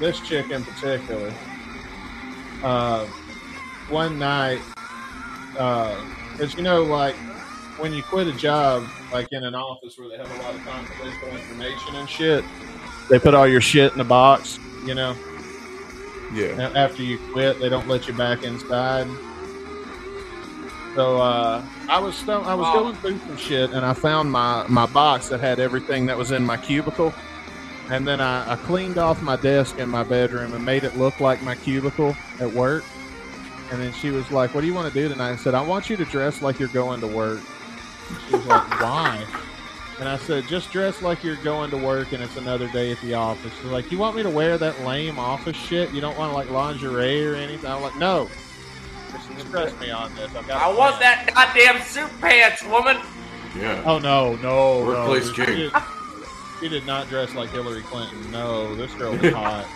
this 0.00 0.20
chick 0.20 0.50
in 0.50 0.64
particular, 0.64 1.32
uh, 2.62 3.06
one 3.88 4.18
night, 4.18 4.60
because 5.52 6.54
you 6.56 6.62
know, 6.62 6.82
like 6.84 7.16
when 7.78 7.92
you 7.92 8.02
quit 8.02 8.26
a 8.26 8.32
job, 8.32 8.84
like 9.12 9.28
in 9.32 9.44
an 9.44 9.54
office 9.54 9.94
where 9.98 10.08
they 10.08 10.16
have 10.16 10.30
a 10.30 10.42
lot 10.42 10.54
of 10.54 10.64
confidential 10.64 11.28
information 11.36 11.96
and 11.96 12.08
shit, 12.08 12.44
they 13.10 13.18
put 13.18 13.34
all 13.34 13.46
your 13.46 13.60
shit 13.60 13.92
in 13.94 14.00
a 14.00 14.04
box. 14.04 14.58
You 14.84 14.94
know, 14.94 15.14
Yeah. 16.34 16.58
a- 16.70 16.78
after 16.78 17.02
you 17.02 17.18
quit, 17.32 17.60
they 17.60 17.68
don't 17.68 17.88
let 17.88 18.06
you 18.08 18.14
back 18.14 18.42
inside. 18.42 19.06
So 20.94 21.18
uh, 21.20 21.62
I 21.88 21.98
was 22.00 22.16
sto- 22.16 22.42
I 22.42 22.54
was 22.54 22.66
Wow. 22.68 22.72
going 22.82 22.96
through 22.96 23.18
some 23.26 23.36
shit, 23.36 23.70
and 23.70 23.84
I 23.84 23.92
found 23.92 24.30
my 24.32 24.64
my 24.68 24.86
box 24.86 25.28
that 25.28 25.40
had 25.40 25.60
everything 25.60 26.06
that 26.06 26.16
was 26.16 26.30
in 26.32 26.44
my 26.44 26.56
cubicle. 26.56 27.12
And 27.90 28.06
then 28.06 28.20
I, 28.20 28.52
I 28.52 28.56
cleaned 28.56 28.98
off 28.98 29.22
my 29.22 29.36
desk 29.36 29.78
in 29.78 29.88
my 29.88 30.02
bedroom 30.02 30.52
and 30.54 30.64
made 30.64 30.82
it 30.84 30.96
look 30.96 31.20
like 31.20 31.40
my 31.42 31.54
cubicle 31.54 32.16
at 32.40 32.52
work. 32.52 32.84
And 33.70 33.80
then 33.80 33.92
she 33.92 34.10
was 34.10 34.30
like, 34.30 34.54
"What 34.54 34.60
do 34.60 34.66
you 34.66 34.74
want 34.74 34.92
to 34.92 34.94
do 34.94 35.08
tonight?" 35.08 35.32
I 35.32 35.36
said, 35.36 35.54
"I 35.54 35.60
want 35.62 35.90
you 35.90 35.96
to 35.96 36.04
dress 36.04 36.42
like 36.42 36.58
you're 36.58 36.68
going 36.68 37.00
to 37.00 37.06
work." 37.06 37.40
She 38.28 38.36
was 38.36 38.46
like, 38.46 38.80
"Why?" 38.80 39.24
And 39.98 40.08
I 40.08 40.16
said, 40.18 40.46
"Just 40.46 40.70
dress 40.70 41.02
like 41.02 41.24
you're 41.24 41.36
going 41.36 41.70
to 41.70 41.76
work, 41.76 42.12
and 42.12 42.22
it's 42.22 42.36
another 42.36 42.68
day 42.68 42.92
at 42.92 43.00
the 43.00 43.14
office." 43.14 43.52
She's 43.60 43.70
like, 43.70 43.90
"You 43.90 43.98
want 43.98 44.16
me 44.16 44.22
to 44.22 44.30
wear 44.30 44.56
that 44.58 44.84
lame 44.84 45.18
office 45.18 45.56
shit? 45.56 45.92
You 45.92 46.00
don't 46.00 46.16
want 46.16 46.32
like 46.32 46.50
lingerie 46.50 47.26
or 47.26 47.34
anything?" 47.34 47.70
I'm 47.70 47.82
like, 47.82 47.96
"No." 47.96 48.28
Just 49.36 49.50
trust 49.50 49.80
me 49.80 49.90
on 49.90 50.14
this. 50.14 50.34
I've 50.34 50.46
got 50.46 50.62
I 50.62 50.70
a 50.72 50.76
want 50.76 51.00
that 51.00 51.32
goddamn 51.34 51.82
suit 51.82 52.10
pants, 52.20 52.62
woman. 52.64 52.98
Yeah. 53.56 53.82
Oh 53.84 53.98
no, 53.98 54.36
no, 54.36 54.84
Workplace 54.84 55.36
no. 55.38 55.44
king. 55.44 55.70
She 56.60 56.68
did, 56.68 56.86
not 56.86 57.08
dress 57.08 57.34
like 57.34 57.50
Hillary 57.50 57.82
Clinton. 57.82 58.30
No, 58.32 58.74
this 58.74 58.92
girl 58.94 59.12
was 59.16 59.32
hot. 59.34 59.66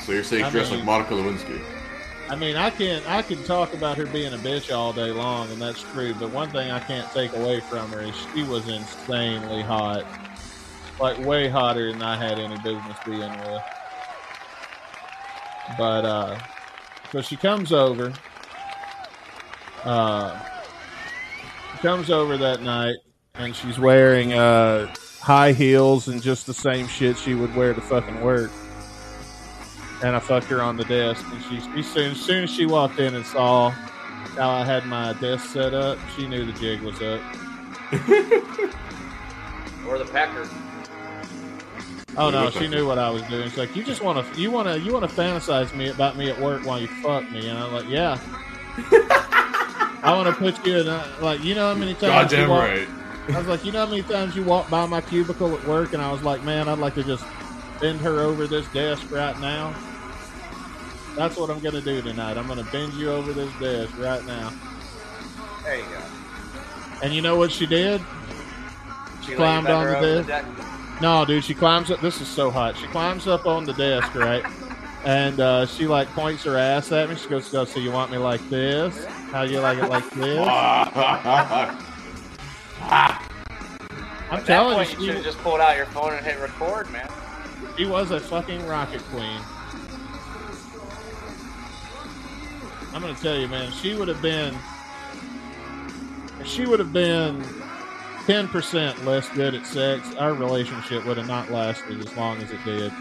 So 0.00 0.12
you're 0.12 0.22
saying 0.24 0.44
I 0.44 0.50
dressed 0.50 0.70
mean- 0.70 0.80
like 0.80 0.86
Monica 0.86 1.14
Lewinsky? 1.14 1.60
I 2.28 2.36
mean, 2.36 2.56
I 2.56 2.70
can 2.70 3.02
I 3.06 3.20
can 3.20 3.42
talk 3.44 3.74
about 3.74 3.98
her 3.98 4.06
being 4.06 4.32
a 4.32 4.38
bitch 4.38 4.74
all 4.74 4.94
day 4.94 5.10
long, 5.10 5.50
and 5.50 5.60
that's 5.60 5.82
true. 5.82 6.14
But 6.14 6.30
one 6.30 6.50
thing 6.50 6.70
I 6.70 6.80
can't 6.80 7.10
take 7.12 7.34
away 7.36 7.60
from 7.60 7.90
her 7.92 8.00
is 8.00 8.14
she 8.34 8.42
was 8.44 8.66
insanely 8.66 9.60
hot, 9.60 10.06
like 10.98 11.18
way 11.18 11.48
hotter 11.50 11.92
than 11.92 12.00
I 12.00 12.16
had 12.16 12.38
any 12.38 12.56
business 12.62 12.96
being 13.04 13.20
with. 13.20 13.62
But 15.76 16.04
uh, 16.06 16.38
so 17.12 17.20
she 17.20 17.36
comes 17.36 17.72
over. 17.72 18.12
Uh, 19.84 20.40
comes 21.82 22.10
over 22.10 22.38
that 22.38 22.62
night, 22.62 22.96
and 23.34 23.54
she's 23.54 23.78
wearing 23.78 24.32
uh 24.32 24.92
high 25.24 25.52
heels 25.52 26.08
and 26.08 26.22
just 26.22 26.46
the 26.46 26.54
same 26.54 26.86
shit 26.86 27.16
she 27.16 27.34
would 27.34 27.54
wear 27.56 27.72
to 27.72 27.80
fucking 27.80 28.20
work 28.20 28.50
and 30.04 30.14
I 30.14 30.18
fucked 30.18 30.46
her 30.48 30.60
on 30.60 30.76
the 30.76 30.84
desk. 30.84 31.24
And 31.30 31.42
she, 31.44 31.60
she 31.60 31.82
soon, 31.82 32.10
as 32.12 32.20
soon 32.20 32.44
as 32.44 32.50
she 32.50 32.66
walked 32.66 32.98
in 32.98 33.14
and 33.14 33.24
saw 33.24 33.70
how 33.70 34.50
I 34.50 34.64
had 34.64 34.84
my 34.86 35.14
desk 35.14 35.46
set 35.46 35.72
up, 35.72 35.98
she 36.14 36.28
knew 36.28 36.44
the 36.44 36.52
jig 36.52 36.82
was 36.82 37.00
up. 37.00 37.20
Or 39.86 39.98
the 39.98 40.06
pecker. 40.06 40.48
Oh 42.16 42.30
no, 42.30 42.48
she 42.48 42.68
knew 42.68 42.86
what 42.86 42.98
I 42.98 43.10
was 43.10 43.20
doing. 43.24 43.50
She's 43.50 43.58
like, 43.58 43.76
"You 43.76 43.84
just 43.84 44.00
want 44.00 44.26
to, 44.26 44.40
you 44.40 44.50
want 44.50 44.66
to, 44.66 44.80
you 44.80 44.94
want 44.94 45.08
to 45.08 45.14
fantasize 45.14 45.76
me 45.76 45.90
about 45.90 46.16
me 46.16 46.30
at 46.30 46.40
work 46.40 46.64
while 46.64 46.80
you 46.80 46.86
fuck 46.86 47.30
me?" 47.30 47.46
And 47.48 47.58
I'm 47.58 47.70
like, 47.70 47.86
"Yeah." 47.86 48.18
I 50.02 50.14
want 50.16 50.26
to 50.26 50.34
put 50.34 50.66
you 50.66 50.78
in, 50.78 50.88
a, 50.88 51.06
like, 51.20 51.44
you 51.44 51.54
know 51.54 51.74
how 51.74 51.78
many 51.78 51.92
times 51.92 52.32
you 52.32 52.38
Goddamn 52.38 52.48
walk, 52.48 52.60
right. 52.62 52.88
I 53.28 53.38
was 53.38 53.46
like, 53.46 53.64
you 53.64 53.72
know 53.72 53.86
how 53.86 53.90
many 53.90 54.02
times 54.02 54.36
you 54.36 54.44
walk 54.44 54.68
by 54.68 54.84
my 54.86 55.00
cubicle 55.00 55.56
at 55.56 55.66
work, 55.66 55.94
and 55.94 56.02
I 56.02 56.12
was 56.12 56.22
like, 56.22 56.42
man, 56.42 56.68
I'd 56.68 56.78
like 56.78 56.94
to 56.94 57.04
just 57.04 57.24
bend 57.80 58.00
her 58.00 58.20
over 58.20 58.46
this 58.46 58.66
desk 58.68 59.10
right 59.10 59.38
now. 59.40 59.74
That's 61.16 61.36
what 61.36 61.48
I'm 61.48 61.60
gonna 61.60 61.80
do 61.80 62.02
tonight. 62.02 62.36
I'm 62.36 62.46
gonna 62.46 62.68
bend 62.70 62.92
you 62.94 63.10
over 63.10 63.32
this 63.32 63.50
desk 63.60 63.96
right 63.98 64.24
now. 64.26 64.52
There 65.62 65.76
you 65.76 65.84
go. 65.84 66.02
And 67.02 67.14
you 67.14 67.22
know 67.22 67.36
what 67.36 67.50
she 67.50 67.66
did? 67.66 68.00
She 69.22 69.28
let 69.28 69.28
you 69.30 69.36
climbed 69.36 69.66
bend 69.66 69.76
on 69.76 69.86
the 69.86 69.96
over 69.96 70.22
desk. 70.22 70.28
deck? 70.28 71.00
No, 71.00 71.24
dude, 71.24 71.44
she 71.44 71.54
climbs 71.54 71.90
up. 71.90 72.00
This 72.00 72.20
is 72.20 72.28
so 72.28 72.50
hot. 72.50 72.76
She 72.76 72.86
climbs 72.88 73.26
up 73.26 73.46
on 73.46 73.64
the 73.64 73.72
desk, 73.72 74.14
right? 74.14 74.44
And 75.04 75.40
uh, 75.40 75.66
she 75.66 75.86
like 75.86 76.08
points 76.08 76.44
her 76.44 76.58
ass 76.58 76.92
at 76.92 77.08
me. 77.08 77.16
She 77.16 77.28
goes, 77.28 77.46
"So 77.46 77.64
you 77.78 77.90
want 77.90 78.10
me 78.10 78.18
like 78.18 78.46
this? 78.50 79.04
How 79.04 79.42
you 79.42 79.60
like 79.60 79.78
it 79.78 79.88
like 79.88 80.08
this?" 80.10 81.80
Ah. 82.86 83.28
I'm 84.30 84.40
At 84.40 84.46
that 84.46 84.46
telling 84.46 84.76
point, 84.76 84.92
you 84.92 84.98
you, 85.00 85.06
should 85.06 85.14
have 85.16 85.24
just 85.24 85.38
pulled 85.38 85.60
out 85.60 85.76
your 85.76 85.86
phone 85.86 86.12
and 86.14 86.24
hit 86.24 86.38
record, 86.40 86.90
man. 86.90 87.08
she 87.76 87.86
was 87.86 88.10
a 88.10 88.20
fucking 88.20 88.66
rocket 88.66 89.02
queen. 89.10 89.40
I'm 92.92 93.00
gonna 93.00 93.14
tell 93.14 93.36
you, 93.36 93.48
man. 93.48 93.72
She 93.72 93.94
would 93.94 94.08
have 94.08 94.22
been. 94.22 94.56
She 96.44 96.66
would 96.66 96.78
have 96.78 96.92
been 96.92 97.42
ten 98.26 98.48
percent 98.48 99.04
less 99.04 99.28
good 99.30 99.54
at 99.54 99.66
sex, 99.66 100.14
our 100.16 100.32
relationship 100.32 101.04
would 101.04 101.16
have 101.16 101.28
not 101.28 101.50
lasted 101.50 102.00
as 102.00 102.16
long 102.16 102.38
as 102.38 102.50
it 102.50 102.64
did. 102.64 102.92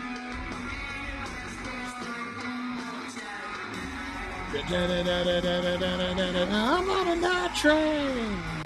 I'm 6.52 6.90
on 6.90 7.08
a 7.08 7.16
night 7.16 7.56
train. 7.56 8.63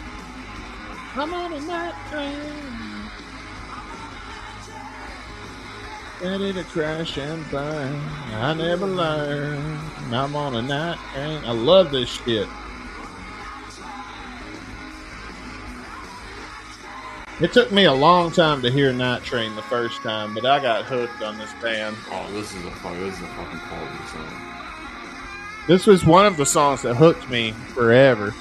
I'm 1.20 1.34
on 1.34 1.52
a 1.52 1.60
night 1.62 1.96
train. 2.12 3.10
Ready 6.22 6.54
to 6.54 6.64
crash 6.66 7.18
and 7.18 7.50
burn. 7.50 8.00
I 8.34 8.54
never 8.54 8.86
learn. 8.86 9.80
I'm 10.12 10.36
on 10.36 10.56
a 10.58 10.62
night 10.62 11.00
train. 11.14 11.44
I 11.44 11.54
love 11.54 11.90
this 11.90 12.08
shit. 12.08 12.48
It 17.42 17.52
took 17.52 17.72
me 17.72 17.86
a 17.86 17.94
long 17.94 18.32
time 18.32 18.62
to 18.62 18.70
hear 18.70 18.94
Night 18.94 19.24
Train 19.24 19.56
the 19.56 19.64
first 19.64 20.02
time, 20.02 20.36
but 20.36 20.46
I 20.46 20.60
got 20.60 20.86
hooked 20.86 21.24
on 21.24 21.40
this 21.40 21.52
band. 21.64 21.96
oh, 22.12 22.32
this 22.32 22.54
is 22.54 22.64
a 22.64 22.72
fuck. 22.72 22.94
This 22.94 23.16
is 23.16 23.24
a 23.24 23.28
fucking 23.28 23.60
quality 23.62 24.06
song. 24.06 24.42
This 25.68 25.88
was 25.88 26.06
one 26.06 26.28
of 26.28 26.38
the 26.38 26.46
songs 26.46 26.84
that 26.84 26.94
hooked 26.94 27.28
me 27.28 27.54
forever. 27.74 28.36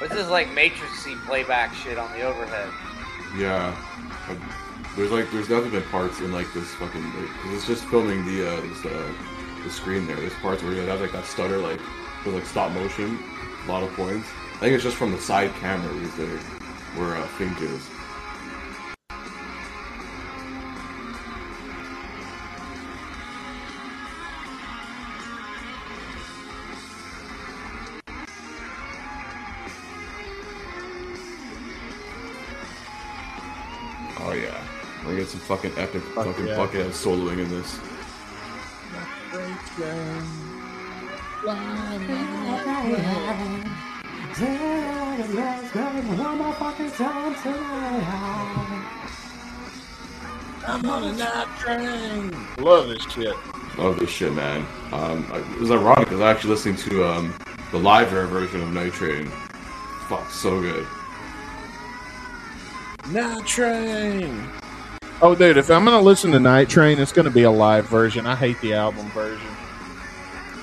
This 0.00 0.12
is 0.12 0.28
like 0.28 0.48
Matrixy 0.48 1.16
playback 1.26 1.74
shit 1.74 1.98
on 1.98 2.12
the 2.12 2.22
overhead. 2.22 2.68
Yeah. 3.36 3.74
There's 4.96 5.10
like 5.10 5.30
there's 5.30 5.48
definitely 5.48 5.80
been 5.80 5.88
parts 5.90 6.20
in 6.20 6.32
like 6.32 6.52
this 6.52 6.74
fucking 6.74 7.02
like 7.02 7.30
it's 7.46 7.66
just 7.66 7.84
filming 7.86 8.24
the 8.24 8.48
uh 8.48 8.60
this 8.60 8.84
uh 8.84 9.12
the 9.64 9.70
screen 9.70 10.06
there. 10.06 10.16
There's 10.16 10.34
parts 10.34 10.62
where 10.62 10.72
it 10.72 10.88
has 10.88 11.00
like 11.00 11.12
that 11.12 11.24
stutter 11.24 11.58
like 11.58 11.80
with 12.24 12.34
like 12.34 12.46
stop 12.46 12.72
motion, 12.72 13.18
a 13.66 13.70
lot 13.70 13.82
of 13.82 13.92
points. 13.94 14.28
I 14.54 14.58
think 14.58 14.74
it's 14.74 14.84
just 14.84 14.96
from 14.96 15.12
the 15.12 15.18
side 15.18 15.52
camera 15.60 15.92
where 15.94 16.08
there 16.08 16.38
where 16.96 17.16
uh, 17.16 17.26
Finck 17.38 17.60
is. 17.60 17.88
Fucking 35.46 35.72
epic 35.76 36.02
Fuck 36.02 36.26
fucking 36.26 36.46
yeah. 36.48 36.56
bucket 36.56 36.86
soloing 36.88 37.38
in 37.38 37.48
this. 37.48 37.78
I'm 50.66 50.84
on 50.90 51.04
a 51.04 51.12
night 51.12 51.46
train. 51.60 52.36
Love 52.58 52.88
this 52.88 53.04
shit. 53.12 53.36
Love 53.78 54.00
this 54.00 54.10
shit, 54.10 54.32
man. 54.32 54.66
Um, 54.92 55.30
I- 55.32 55.38
it 55.38 55.60
was 55.60 55.70
ironic 55.70 56.08
because 56.08 56.20
I 56.20 56.24
was 56.24 56.36
actually 56.36 56.50
listening 56.50 56.76
to 56.90 57.04
um, 57.04 57.34
the 57.70 57.78
Live 57.78 58.12
Era 58.12 58.26
version 58.26 58.60
of 58.62 58.72
Night 58.72 58.92
Train. 58.94 59.26
Fuck, 60.08 60.28
so 60.28 60.60
good. 60.60 60.84
Night 63.12 63.46
Train. 63.46 64.50
Oh, 65.22 65.34
dude, 65.34 65.56
if 65.56 65.70
I'm 65.70 65.84
gonna 65.84 66.00
listen 66.02 66.30
to 66.32 66.40
Night 66.40 66.68
Train, 66.68 66.98
it's 66.98 67.12
gonna 67.12 67.30
be 67.30 67.44
a 67.44 67.50
live 67.50 67.88
version. 67.88 68.26
I 68.26 68.36
hate 68.36 68.60
the 68.60 68.74
album 68.74 69.08
version. 69.10 69.46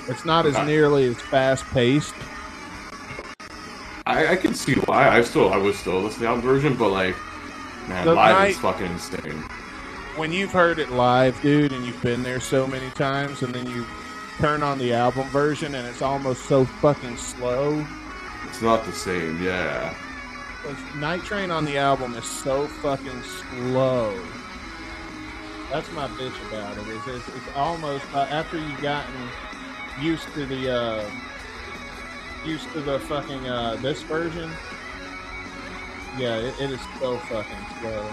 It's 0.08 0.24
not 0.24 0.46
as 0.46 0.54
nearly 0.66 1.06
as 1.06 1.16
fast 1.20 1.64
paced. 1.66 2.14
I, 4.06 4.28
I 4.32 4.36
can 4.36 4.54
see 4.54 4.74
why. 4.74 5.08
I 5.08 5.22
still, 5.22 5.52
I 5.52 5.56
would 5.56 5.74
still 5.74 5.94
listening 6.00 6.12
to 6.12 6.20
the 6.20 6.26
album 6.28 6.42
version, 6.44 6.76
but 6.76 6.90
like, 6.90 7.16
man, 7.88 8.04
The 8.06 8.14
live 8.14 8.36
night- 8.36 8.50
is 8.50 8.58
fucking 8.58 8.86
insane. 8.86 9.42
When 10.16 10.30
you've 10.32 10.52
heard 10.52 10.78
it 10.78 10.92
live, 10.92 11.40
dude, 11.42 11.72
and 11.72 11.84
you've 11.84 12.00
been 12.00 12.22
there 12.22 12.38
so 12.38 12.66
many 12.68 12.88
times, 12.90 13.42
and 13.42 13.52
then 13.52 13.66
you 13.68 13.84
turn 14.38 14.62
on 14.62 14.78
the 14.78 14.92
album 14.92 15.26
version, 15.30 15.74
and 15.74 15.84
it's 15.88 16.02
almost 16.02 16.44
so 16.44 16.64
fucking 16.64 17.16
slow. 17.16 17.84
It's 18.46 18.62
not 18.62 18.84
the 18.84 18.92
same, 18.92 19.42
yeah. 19.42 19.92
Night 20.96 21.24
Train 21.24 21.50
on 21.50 21.64
the 21.64 21.76
album 21.78 22.14
is 22.14 22.24
so 22.24 22.68
fucking 22.68 23.22
slow. 23.22 24.16
That's 25.70 25.90
my 25.92 26.06
bitch 26.08 26.48
about 26.48 26.76
it. 26.78 26.86
Is 26.88 27.06
it's, 27.06 27.28
it's 27.28 27.56
almost 27.56 28.04
uh, 28.14 28.26
after 28.30 28.58
you've 28.58 28.80
gotten 28.80 29.14
used 30.00 30.32
to 30.34 30.46
the 30.46 30.70
uh, 30.70 31.10
used 32.44 32.70
to 32.72 32.80
the 32.80 33.00
fucking 33.00 33.48
uh, 33.48 33.76
this 33.76 34.02
version. 34.02 34.50
Yeah, 36.16 36.36
it, 36.36 36.54
it 36.60 36.70
is 36.70 36.80
so 37.00 37.18
fucking 37.18 37.66
slow. 37.80 38.10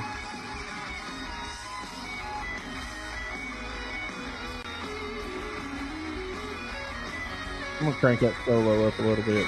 I'm 7.80 7.88
gonna 7.88 8.00
crank 8.00 8.20
that 8.22 8.34
solo 8.46 8.88
up 8.88 8.98
a 9.00 9.02
little 9.02 9.24
bit. 9.24 9.48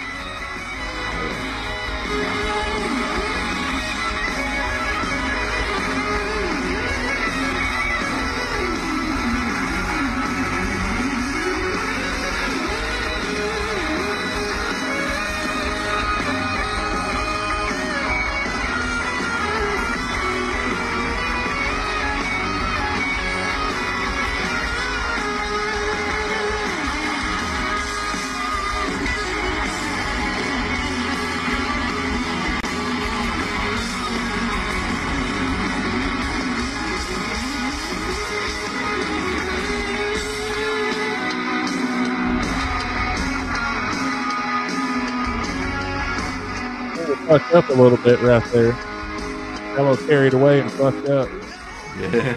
Up 47.54 47.70
a 47.70 47.74
little 47.74 47.98
bit 47.98 48.20
right 48.22 48.44
there. 48.52 48.72
Got 48.72 49.80
a 49.80 49.90
little 49.92 50.08
carried 50.08 50.34
away 50.34 50.60
and 50.62 50.72
fucked 50.72 51.08
up. 51.08 51.30
Yeah. 52.00 52.36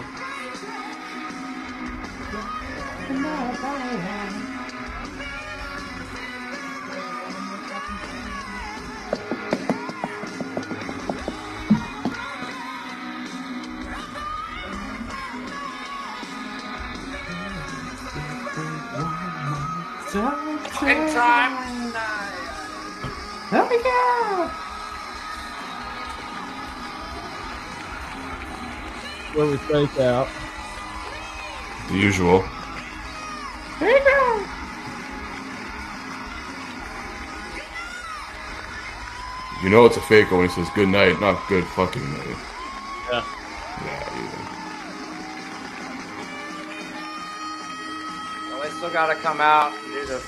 The 31.96 32.02
usual. 32.02 32.44
You 39.62 39.70
know 39.70 39.86
it's 39.86 39.96
a 39.96 40.02
fake 40.02 40.30
when 40.30 40.42
he 40.42 40.48
says 40.48 40.68
good 40.74 40.88
night, 40.88 41.18
not 41.22 41.48
good 41.48 41.64
fucking 41.64 42.02
night. 42.12 42.36
Yeah. 43.10 43.24
Yeah, 43.82 44.12
even. 44.12 44.42
Well, 48.50 48.62
they 48.62 48.68
still 48.76 48.90
got 48.90 49.06
to 49.06 49.14
come 49.22 49.40
out 49.40 49.72
and 49.72 49.94
do 49.94 50.04
the 50.04 50.22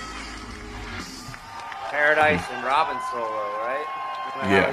Paradise 1.90 2.44
and 2.50 2.64
Robin 2.64 2.96
solo, 3.12 3.28
right? 3.60 3.84
Isn't 4.38 4.50
Yeah. 4.50 4.70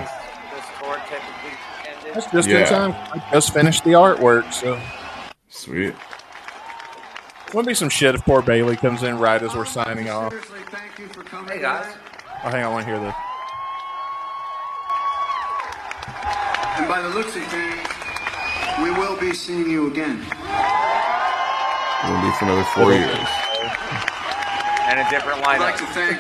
This 0.56 0.66
tour 0.80 0.96
typically 1.10 1.58
ended. 1.90 2.14
That's 2.16 2.32
just 2.32 2.48
Yeah. 2.48 2.60
in 2.60 2.66
time. 2.68 2.96
I 3.12 3.32
just 3.34 3.54
finished 3.54 3.84
the 3.84 3.92
artwork, 3.92 4.54
so 4.54 4.80
Sweet. 5.50 5.94
Wouldn't 7.48 7.68
be 7.68 7.74
some 7.74 7.90
shit 7.90 8.16
if 8.16 8.24
poor 8.26 8.42
Bailey 8.42 8.76
comes 8.76 9.04
in 9.04 9.18
right 9.18 9.42
as 9.42 9.56
we're 9.56 9.66
signing 9.66 10.10
off. 10.10 10.32
Seriously, 10.32 10.60
thank 10.72 11.00
you 11.00 11.08
for 11.08 11.24
coming. 11.24 11.50
Hey 11.56 11.62
guys. 11.62 11.86
tonight. 11.86 11.98
Oh, 12.44 12.50
hang 12.50 12.64
on, 12.64 12.72
I 12.72 12.74
want 12.74 12.86
to 12.86 12.92
hear 12.92 13.00
this. 13.00 13.16
And 16.78 16.88
by 16.90 17.02
the 17.02 17.10
looks 17.10 17.36
of 17.36 17.44
things, 17.48 17.88
we 18.84 18.92
will 18.92 19.18
be 19.20 19.34
seeing 19.34 19.70
you 19.70 19.88
again. 19.90 20.20
It'll 22.04 22.22
be 22.22 22.32
for 22.38 22.46
another 22.46 22.66
four 22.76 22.92
years. 22.92 23.28
And 24.88 25.00
a 25.00 25.10
different 25.10 25.42
lineup. 25.42 25.48
I'd 25.48 25.60
like 25.62 25.78
to 25.78 25.86
thank 25.88 26.20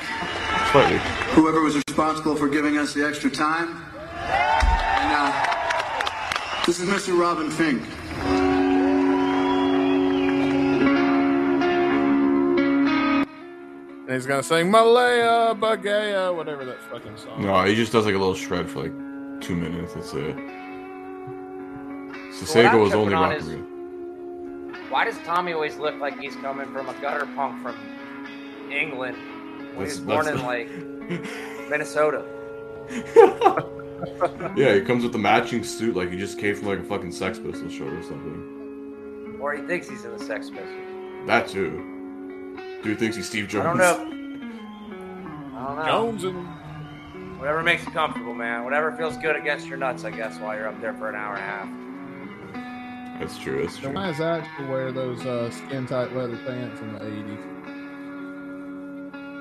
Slightly. 0.72 0.99
whoever 1.34 1.61
was 1.61 1.76
responsible 1.76 2.35
for 2.35 2.47
giving 2.47 2.77
us 2.77 2.93
the 2.93 3.06
extra 3.06 3.30
time. 3.30 3.84
And 4.15 5.11
uh, 5.14 6.64
this 6.65 6.80
is 6.80 6.88
Mr. 6.89 7.19
Robin 7.19 7.49
Finck. 7.49 8.55
And 14.07 14.14
he's 14.14 14.26
gonna 14.27 14.44
sing 14.44 14.69
Malaya 14.69 15.56
Bagaya, 15.56 16.36
whatever 16.36 16.64
that 16.65 16.80
fucking 16.91 17.18
song. 17.18 17.41
No, 17.44 17.64
he 17.64 17.73
just 17.76 17.91
does 17.91 18.06
like 18.06 18.14
a 18.14 18.18
little 18.18 18.36
shred 18.36 18.69
for 18.69 18.84
like 18.84 18.94
two 19.41 19.56
minutes. 19.56 19.94
That's 19.95 20.14
it. 20.14 20.36
what 20.36 20.45
Sasego 22.34 22.69
I'm 22.73 22.80
was 22.82 22.94
only 22.94 23.14
on 23.15 23.30
rock 23.32 23.40
is- 23.40 24.91
Why 24.91 25.06
does 25.06 25.18
Tommy 25.19 25.53
always 25.53 25.77
look 25.77 25.98
like 25.99 26.19
he's 26.19 26.36
coming 26.36 26.68
from 26.72 26.88
a 26.90 26.94
gutter 27.02 27.26
punk 27.36 27.61
from 27.64 27.76
England 28.72 29.18
when 29.76 29.88
That's- 29.88 29.94
he's 29.98 29.99
born 30.02 30.27
in 30.27 30.44
like 30.45 30.69
Minnesota? 31.69 32.23
Yeah, 34.56 34.73
he 34.76 34.82
comes 34.82 35.03
with 35.03 35.15
a 35.15 35.18
matching 35.18 35.64
suit 35.64 35.95
like 35.95 36.11
he 36.11 36.18
just 36.18 36.38
came 36.38 36.53
from 36.56 36.68
like 36.68 36.80
a 36.80 36.84
fucking 36.84 37.11
Sex 37.11 37.40
Pistols 37.40 37.73
show 37.73 37.86
or 37.86 38.03
something. 38.03 39.38
Or 39.40 39.53
he 39.56 39.64
thinks 39.64 39.90
he's 39.90 40.03
in 40.06 40.11
the 40.15 40.23
Sex 40.23 40.49
Pistols. 40.49 40.69
That 41.26 41.48
too. 41.48 41.94
Dude 42.86 42.99
thinks 42.99 43.16
he's 43.16 43.28
Steve 43.28 43.45
I 43.45 43.48
Jones. 43.48 43.66
don't 43.66 43.78
know. 43.80 45.57
I 45.57 45.66
don't 45.66 45.76
know. 45.78 45.86
Jones 45.86 46.24
and 46.24 47.40
Whatever 47.40 47.64
makes 47.64 47.84
you 47.84 47.91
comfortable, 47.91 48.36
man. 48.36 48.64
Whatever 48.64 48.91
feels 48.91 49.18
good 49.18 49.36
against 49.36 49.66
your 49.68 49.78
nuts, 49.78 50.03
I 50.06 50.12
guess, 50.12 50.38
while 50.40 50.56
you're 50.56 50.68
up 50.68 50.80
there 50.82 50.94
for 50.94 51.10
an 51.10 51.16
hour 51.16 51.36
and 51.36 51.44
a 51.44 52.57
half. 52.60 53.20
That's 53.20 53.38
true. 53.40 53.62
That's 53.64 53.74
So 53.76 53.82
true. 53.82 53.94
why 53.94 54.06
does 54.07 54.18
Axl 54.18 54.70
wear 54.70 54.91
those 54.91 55.26
uh, 55.26 55.49
skin 55.49 55.88
tight 55.88 56.16
leather 56.16 56.38
pants 56.45 56.80
in 56.82 56.94
the 56.94 57.03
eighties? 57.06 57.40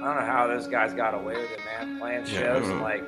I 0.03 0.07
don't 0.07 0.17
know 0.21 0.27
how 0.27 0.47
those 0.47 0.67
guys 0.67 0.93
got 0.95 1.13
away 1.15 1.35
with 1.37 1.51
it, 1.51 1.61
man. 1.79 1.99
Playing 1.99 2.25
Yeah, 2.27 2.41
I 2.41 2.43
shows 2.61 2.69
don't 2.69 2.79
in 2.79 2.83
like 2.83 3.05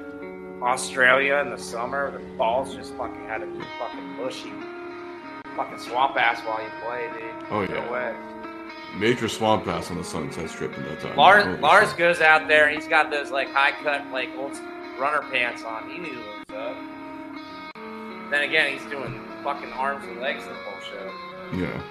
Australia 0.62 1.36
in 1.36 1.50
the 1.50 1.58
summer, 1.58 2.10
the 2.10 2.18
balls 2.36 2.74
just 2.74 2.94
fucking 2.94 3.24
had 3.26 3.38
to 3.38 3.46
be 3.46 3.64
fucking 3.78 4.16
bushy. 4.18 4.52
Fucking 5.56 5.78
swamp 5.78 6.16
ass 6.16 6.40
while 6.42 6.62
you 6.62 6.70
play, 6.84 7.08
dude. 7.18 7.46
Oh, 7.50 7.64
No 7.64 7.74
yeah. 7.74 7.90
way. 7.90 8.14
Major 8.98 9.28
swamp 9.28 9.64
pass 9.66 9.90
on 9.90 9.98
the 9.98 10.04
Sunset 10.04 10.48
Strip 10.48 10.74
in 10.76 10.82
that 10.84 11.00
time. 11.00 11.16
Lars, 11.16 11.44
Holy 11.44 11.58
Lars 11.58 11.90
shit. 11.90 11.98
goes 11.98 12.20
out 12.20 12.48
there 12.48 12.66
and 12.68 12.74
he's 12.74 12.88
got 12.88 13.10
those 13.10 13.30
like 13.30 13.48
high 13.50 13.72
cut 13.82 14.10
like 14.10 14.30
old 14.36 14.52
runner 14.98 15.20
pants 15.30 15.62
on. 15.64 15.90
He 15.90 15.98
knew 15.98 16.18
what's 16.18 16.52
up. 16.52 16.76
Then 18.30 18.42
again, 18.42 18.72
he's 18.72 18.90
doing 18.90 19.20
fucking 19.44 19.70
arms 19.72 20.04
and 20.06 20.18
legs 20.20 20.44
the 20.44 20.54
whole 20.54 20.80
show. 20.80 21.12
Yeah. 21.56 21.82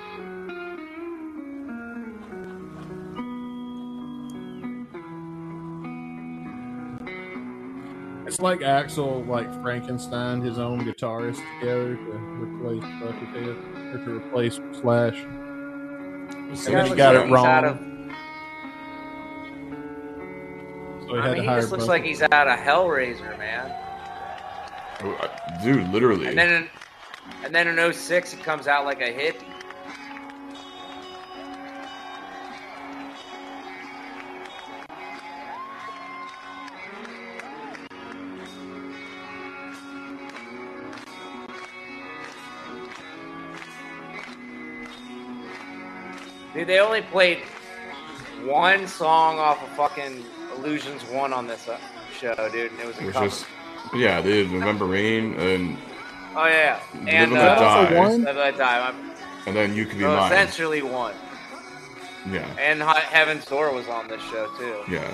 It's 8.26 8.42
like 8.42 8.62
Axl 8.62 9.28
like 9.28 9.62
Frankenstein 9.62 10.42
his 10.42 10.58
own 10.58 10.82
guitarist 10.82 11.40
together 11.60 11.96
to 11.96 12.12
replace 12.42 12.84
uh, 12.84 13.06
Buckethead 13.06 13.94
or 13.94 14.04
to 14.04 14.18
replace 14.18 14.60
Slash. 14.82 15.24
So 16.54 16.72
then 16.72 16.84
he 16.86 16.90
looks 16.92 16.98
got 16.98 17.16
it 17.16 17.30
wrong. 17.32 17.46
out 17.48 17.64
of- 17.66 17.78
So 21.08 21.16
he 21.16 21.20
I 21.22 21.34
mean, 21.34 21.36
to 21.36 21.42
he 21.42 21.48
just 21.48 21.72
looks 21.72 21.84
both 21.84 21.90
like 21.90 22.04
he's 22.04 22.22
out 22.22 22.48
of 22.48 22.58
Hellraiser, 22.60 23.38
man. 23.38 23.72
Oh, 25.04 25.12
uh, 25.22 25.62
Dude, 25.64 25.88
literally. 25.92 26.28
And 26.28 26.38
then 26.38 26.52
in, 26.64 26.70
and 27.44 27.54
then 27.54 27.68
in 27.68 27.94
06, 27.94 28.34
it 28.34 28.44
comes 28.44 28.68
out 28.68 28.86
like 28.86 29.02
a 29.02 29.14
hippie. 29.14 29.44
Dude, 46.56 46.68
they 46.68 46.80
only 46.80 47.02
played 47.02 47.40
one 48.44 48.88
song 48.88 49.38
off 49.40 49.62
of 49.62 49.70
fucking 49.76 50.24
Illusions 50.58 51.04
1 51.04 51.34
on 51.34 51.48
this 51.48 51.68
uh, 51.68 51.78
show, 52.18 52.34
dude, 52.52 52.72
and 52.72 52.80
it 52.80 52.88
was 52.88 52.98
a 52.98 53.02
It 53.02 53.06
was 53.08 53.14
cover. 53.14 53.28
just, 53.28 53.46
yeah, 53.94 54.22
they 54.22 54.32
did 54.44 54.52
November 54.52 54.86
Rain 54.86 55.34
and 55.36 55.78
Oh, 56.38 56.48
yeah. 56.48 56.80
Live 56.94 57.08
And, 57.08 57.10
and 57.32 57.38
uh, 57.38 57.56
Die. 57.90 57.98
one? 58.00 58.10
Live 58.24 58.28
and 58.28 58.38
Let 58.38 58.58
Die. 58.58 58.80
I'm- 58.80 59.12
and 59.48 59.56
then 59.56 59.76
You 59.76 59.86
Could 59.86 59.98
Be 60.00 60.04
So 60.06 60.16
Mine. 60.16 60.32
essentially 60.32 60.82
one. 60.82 61.14
Yeah, 62.32 62.46
And 62.60 62.82
He- 62.82 62.88
Heaven's 63.16 63.46
Door 63.46 63.74
was 63.74 63.88
on 63.88 64.08
this 64.08 64.22
show 64.24 64.48
too. 64.58 64.78
yeah. 64.92 65.08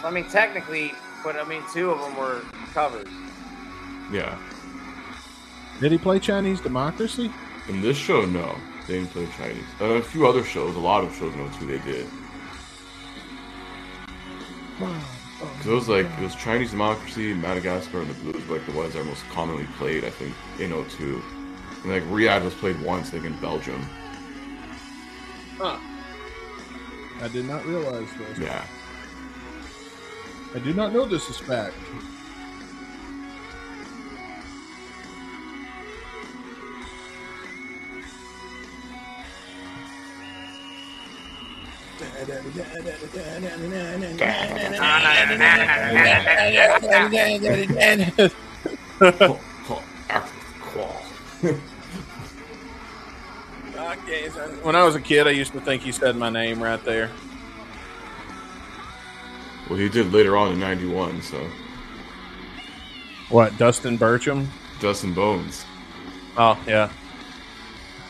So, 0.00 0.08
I 0.08 0.10
mean, 0.10 0.24
technically, 0.28 0.92
but 1.24 1.36
I 1.36 1.44
mean, 1.44 1.62
two 1.72 1.90
of 1.90 1.98
them 2.00 2.16
were 2.16 2.42
covers. 2.74 3.08
Yeah. 4.12 4.36
Did 5.80 5.90
he 5.92 5.98
play 5.98 6.18
Chinese 6.20 6.60
Democracy? 6.60 7.30
In 7.68 7.80
this 7.82 7.96
show, 7.96 8.24
no. 8.26 8.54
They 8.86 8.94
didn't 8.94 9.10
play 9.10 9.28
Chinese. 9.36 9.64
Uh, 9.80 9.84
a 9.84 10.02
few 10.02 10.26
other 10.26 10.42
shows, 10.42 10.74
a 10.74 10.80
lot 10.80 11.04
of 11.04 11.14
shows 11.14 11.34
in 11.34 11.50
02 11.52 11.66
they 11.66 11.78
did. 11.78 12.06
Because 14.78 15.66
it 15.66 15.72
was 15.72 15.88
like, 15.88 16.06
it 16.06 16.22
was 16.22 16.34
Chinese 16.34 16.70
Democracy, 16.70 17.34
Madagascar, 17.34 18.00
and 18.00 18.10
the 18.10 18.14
Blues, 18.14 18.48
like 18.48 18.64
the 18.66 18.72
ones 18.72 18.94
that 18.94 19.00
are 19.00 19.04
most 19.04 19.24
commonly 19.28 19.66
played, 19.78 20.04
I 20.04 20.10
think, 20.10 20.34
in 20.58 20.70
02. 20.70 21.22
And 21.82 21.92
like 21.92 22.02
Riad 22.04 22.44
was 22.44 22.54
played 22.54 22.80
once, 22.80 23.12
like 23.12 23.24
in 23.24 23.38
Belgium. 23.40 23.80
Huh. 25.58 25.78
I 27.20 27.28
did 27.28 27.44
not 27.44 27.64
realize 27.66 28.08
this. 28.18 28.38
Yeah. 28.38 28.64
I 30.54 30.58
did 30.58 30.76
not 30.76 30.92
know 30.92 31.04
this 31.06 31.30
is 31.30 31.38
fact. 31.38 31.74
When 54.62 54.76
I 54.76 54.84
was 54.84 54.94
a 54.94 55.00
kid, 55.00 55.26
I 55.26 55.30
used 55.30 55.52
to 55.52 55.60
think 55.60 55.82
he 55.82 55.90
said 55.90 56.16
my 56.16 56.30
name 56.30 56.62
right 56.62 56.82
there. 56.84 57.10
Well, 59.68 59.78
he 59.78 59.88
did 59.88 60.12
later 60.12 60.36
on 60.36 60.52
in 60.52 60.60
91, 60.60 61.22
so. 61.22 61.44
What, 63.30 63.56
Dustin 63.58 63.98
Burcham? 63.98 64.46
Dustin 64.80 65.14
Bones. 65.14 65.64
Oh, 66.36 66.62
yeah. 66.66 66.90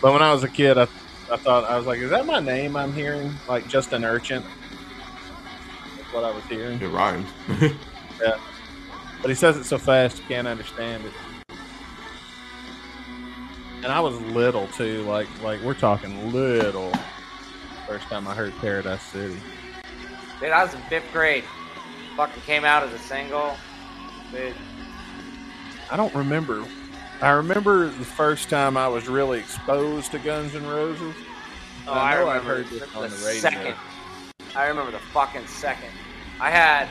But 0.00 0.12
when 0.12 0.22
I 0.22 0.32
was 0.32 0.44
a 0.44 0.48
kid, 0.48 0.76
I, 0.76 0.88
I 1.32 1.36
thought, 1.38 1.64
I 1.64 1.78
was 1.78 1.86
like, 1.86 1.98
is 2.00 2.10
that 2.10 2.26
my 2.26 2.40
name 2.40 2.76
I'm 2.76 2.92
hearing? 2.92 3.32
Like 3.48 3.66
just 3.66 3.94
an 3.94 4.04
urchin? 4.04 4.44
That's 5.96 6.12
what 6.12 6.24
I 6.24 6.30
was 6.30 6.44
hearing. 6.44 6.80
It 6.80 6.88
rhymes. 6.88 7.28
Yeah. 8.22 8.38
But 9.20 9.30
he 9.30 9.34
says 9.34 9.56
it 9.56 9.64
so 9.64 9.78
fast, 9.78 10.18
you 10.18 10.24
can't 10.28 10.46
understand 10.46 11.04
it. 11.04 11.12
And 13.82 13.86
I 13.86 13.98
was 13.98 14.20
little 14.20 14.68
too, 14.68 15.02
like 15.02 15.26
like 15.42 15.60
we're 15.62 15.74
talking 15.74 16.32
little. 16.32 16.92
First 17.88 18.04
time 18.04 18.28
I 18.28 18.34
heard 18.34 18.56
Paradise 18.60 19.02
City. 19.02 19.40
Dude, 20.38 20.50
I 20.50 20.62
was 20.64 20.72
in 20.74 20.80
fifth 20.82 21.10
grade. 21.12 21.42
Fucking 22.16 22.42
came 22.42 22.64
out 22.64 22.84
as 22.84 22.92
a 22.92 22.98
single. 22.98 23.56
Dude, 24.30 24.54
I 25.90 25.96
don't 25.96 26.14
remember. 26.14 26.64
I 27.22 27.30
remember 27.30 27.88
the 27.88 28.04
first 28.04 28.50
time 28.50 28.76
I 28.76 28.88
was 28.88 29.08
really 29.08 29.38
exposed 29.38 30.10
to 30.10 30.18
Guns 30.18 30.56
N' 30.56 30.66
Roses. 30.66 31.14
oh, 31.86 31.92
I 31.92 32.14
I, 32.14 32.14
know 32.16 32.28
I've 32.28 32.42
remember 32.46 32.54
heard 32.64 32.66
this 32.66 32.90
the, 32.90 32.96
on 32.98 33.02
the 33.10 33.16
the 33.16 33.26
radio. 33.26 33.40
second. 33.40 33.74
I 34.56 34.66
remember 34.66 34.90
the 34.90 34.98
fucking 34.98 35.46
second. 35.46 35.90
I 36.40 36.50
had 36.50 36.88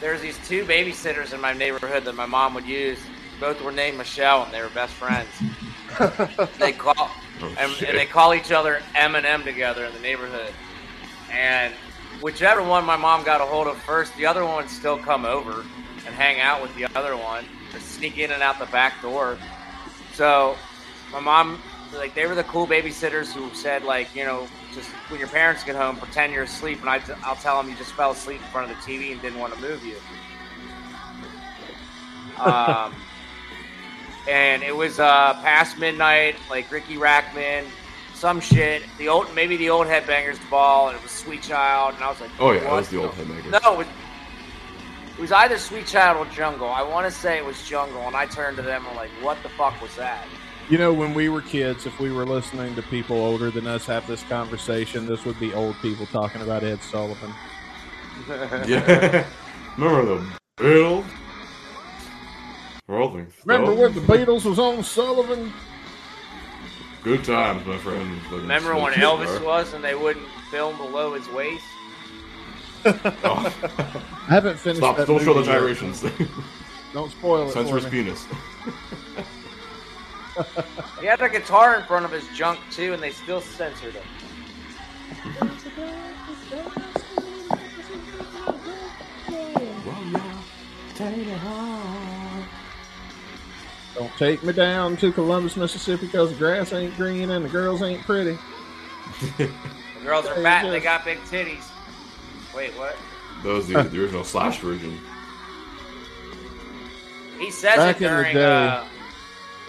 there's 0.00 0.20
these 0.20 0.38
two 0.46 0.64
babysitters 0.64 1.32
in 1.34 1.40
my 1.40 1.52
neighborhood 1.52 2.04
that 2.04 2.14
my 2.14 2.26
mom 2.26 2.54
would 2.54 2.64
use. 2.64 3.00
Both 3.40 3.60
were 3.62 3.72
named 3.72 3.98
Michelle, 3.98 4.44
and 4.44 4.54
they 4.54 4.62
were 4.62 4.68
best 4.70 4.94
friends. 4.94 5.28
they 6.58 6.72
call 6.72 7.10
Oh, 7.40 7.54
and, 7.58 7.70
and 7.82 7.96
they 7.96 8.06
call 8.06 8.34
each 8.34 8.50
other 8.50 8.82
M 8.96 9.14
and 9.14 9.24
M 9.24 9.44
together 9.44 9.84
in 9.84 9.92
the 9.94 10.00
neighborhood. 10.00 10.52
And 11.30 11.72
whichever 12.20 12.62
one 12.62 12.84
my 12.84 12.96
mom 12.96 13.24
got 13.24 13.40
a 13.40 13.44
hold 13.44 13.66
of 13.68 13.76
first, 13.82 14.16
the 14.16 14.26
other 14.26 14.44
one 14.44 14.56
would 14.56 14.70
still 14.70 14.98
come 14.98 15.24
over 15.24 15.64
and 16.06 16.14
hang 16.14 16.40
out 16.40 16.60
with 16.62 16.74
the 16.76 16.86
other 16.96 17.16
one 17.16 17.44
or 17.44 17.57
sneak 17.98 18.18
in 18.18 18.30
and 18.30 18.42
out 18.42 18.58
the 18.58 18.66
back 18.66 19.00
door. 19.02 19.36
So 20.14 20.56
my 21.12 21.20
mom, 21.20 21.60
like, 21.94 22.14
they 22.14 22.26
were 22.26 22.34
the 22.34 22.44
cool 22.44 22.66
babysitters 22.66 23.32
who 23.32 23.52
said, 23.54 23.84
like, 23.84 24.14
you 24.14 24.24
know, 24.24 24.46
just 24.74 24.88
when 25.10 25.18
your 25.18 25.28
parents 25.28 25.64
get 25.64 25.76
home, 25.76 25.96
pretend 25.96 26.32
you're 26.32 26.44
asleep, 26.44 26.80
and 26.80 26.88
I, 26.88 27.00
I'll 27.24 27.36
tell 27.36 27.60
them 27.60 27.70
you 27.70 27.76
just 27.76 27.92
fell 27.92 28.12
asleep 28.12 28.40
in 28.40 28.46
front 28.48 28.70
of 28.70 28.76
the 28.76 28.82
TV 28.82 29.12
and 29.12 29.20
didn't 29.20 29.38
want 29.38 29.54
to 29.54 29.60
move 29.60 29.84
you. 29.84 29.96
Um, 32.38 32.94
and 34.28 34.62
it 34.62 34.76
was 34.76 35.00
uh, 35.00 35.34
past 35.42 35.76
midnight, 35.76 36.36
like 36.48 36.70
Riki 36.70 36.94
Rachtman, 36.94 37.64
some 38.14 38.40
shit. 38.40 38.84
The 38.96 39.08
old, 39.08 39.34
maybe 39.34 39.56
the 39.56 39.70
old 39.70 39.88
Headbangers 39.88 40.38
Ball, 40.48 40.90
and 40.90 40.96
it 40.96 41.02
was 41.02 41.10
Sweet 41.10 41.42
Child, 41.42 41.96
and 41.96 42.04
I 42.04 42.08
was 42.08 42.20
like, 42.20 42.30
Oh 42.38 42.52
yeah, 42.52 42.60
that 42.60 42.72
was 42.72 42.88
the 42.90 42.98
old 42.98 43.10
headbangers. 43.10 43.60
No, 43.60 43.72
it 43.72 43.78
was, 43.78 43.86
it 45.18 45.20
was 45.20 45.32
either 45.32 45.58
Sweet 45.58 45.84
Child 45.84 46.24
or 46.24 46.30
Jungle. 46.32 46.68
I 46.68 46.82
want 46.82 47.04
to 47.04 47.10
say 47.10 47.38
it 47.38 47.44
was 47.44 47.60
Jungle, 47.66 48.02
and 48.02 48.14
I 48.14 48.26
turned 48.26 48.56
to 48.58 48.62
them 48.62 48.86
and 48.86 48.94
like, 48.94 49.10
what 49.20 49.36
the 49.42 49.48
fuck 49.48 49.82
was 49.82 49.92
that? 49.96 50.24
You 50.70 50.78
know, 50.78 50.92
when 50.94 51.12
we 51.12 51.28
were 51.28 51.42
kids, 51.42 51.86
if 51.86 51.98
we 51.98 52.12
were 52.12 52.24
listening 52.24 52.76
to 52.76 52.82
people 52.82 53.16
older 53.16 53.50
than 53.50 53.66
us 53.66 53.84
have 53.86 54.06
this 54.06 54.22
conversation, 54.22 55.06
this 55.06 55.24
would 55.24 55.40
be 55.40 55.52
old 55.54 55.74
people 55.82 56.06
talking 56.06 56.40
about 56.40 56.62
Ed 56.62 56.80
Sullivan. 56.82 57.32
Yeah. 58.66 59.24
Remember 59.76 60.04
the 60.04 60.38
Beatles? 60.56 61.04
Rolling 62.88 63.26
Remember 63.44 63.74
when 63.74 63.94
the 63.94 64.00
Beatles 64.00 64.44
was 64.44 64.58
on 64.58 64.82
Sullivan? 64.82 65.52
Good 67.02 67.24
times, 67.24 67.64
my 67.64 67.78
friend. 67.78 68.20
Remember 68.30 68.74
when 68.74 68.92
Elvis 68.92 69.42
was 69.44 69.72
and 69.72 69.84
they 69.84 69.94
wouldn't 69.94 70.26
film 70.50 70.76
below 70.76 71.14
his 71.14 71.28
waist? 71.28 71.64
Oh. 72.84 73.54
I 74.28 74.32
haven't 74.32 74.58
finished 74.58 74.80
Stop! 74.80 74.96
that 74.96 75.06
Don't 75.06 75.22
show 75.22 75.34
the 75.34 75.42
gyrations. 75.42 76.04
Don't 76.92 77.10
spoil 77.10 77.48
it 77.48 77.52
Censor 77.52 77.76
his 77.76 77.86
penis. 77.86 78.26
He 81.00 81.06
had 81.06 81.20
a 81.20 81.28
guitar 81.28 81.76
in 81.76 81.82
front 81.84 82.04
of 82.04 82.12
his 82.12 82.24
junk 82.28 82.60
too, 82.70 82.92
and 82.92 83.02
they 83.02 83.10
still 83.10 83.40
censored 83.40 83.94
him. 83.94 84.04
Don't 93.94 94.12
take 94.16 94.42
me 94.44 94.52
down 94.52 94.96
to 94.98 95.10
Columbus, 95.10 95.56
Mississippi, 95.56 96.06
because 96.06 96.30
the 96.30 96.36
grass 96.36 96.72
ain't 96.72 96.96
green 96.96 97.30
and 97.30 97.44
the 97.44 97.48
girls 97.48 97.82
ain't 97.82 98.02
pretty. 98.02 98.38
The 99.36 99.50
girls 100.04 100.26
are 100.26 100.40
fat 100.42 100.64
and 100.64 100.72
they 100.72 100.80
got 100.80 101.04
big 101.04 101.18
titties. 101.22 101.64
Wait, 102.58 102.72
what? 102.72 102.96
That 103.44 103.50
was 103.50 103.68
the, 103.68 103.82
the 103.84 104.02
original 104.02 104.24
Slash 104.24 104.58
version. 104.58 104.98
He 107.38 107.52
says 107.52 107.76
Back 107.76 108.00
it 108.00 108.02
in 108.02 108.10
the 108.10 108.16
during. 108.16 108.34
day. 108.34 108.44
Uh, 108.44 108.84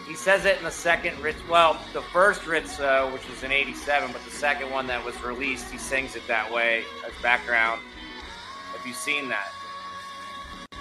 he 0.08 0.16
says 0.16 0.46
it 0.46 0.58
in 0.58 0.64
the 0.64 0.72
second 0.72 1.22
Ritz. 1.22 1.38
Well, 1.48 1.80
the 1.94 2.02
first 2.02 2.48
Ritz, 2.48 2.80
uh, 2.80 3.08
which 3.12 3.30
was 3.30 3.44
in 3.44 3.52
'87, 3.52 4.12
but 4.12 4.26
the 4.26 4.32
second 4.32 4.72
one 4.72 4.88
that 4.88 5.06
was 5.06 5.22
released, 5.22 5.72
he 5.72 5.78
sings 5.78 6.16
it 6.16 6.26
that 6.28 6.52
way 6.52 6.84
as 7.06 7.14
background. 7.22 7.80
Have 8.76 8.88
you 8.88 8.94
seen 8.94 9.30
that? 9.30 9.52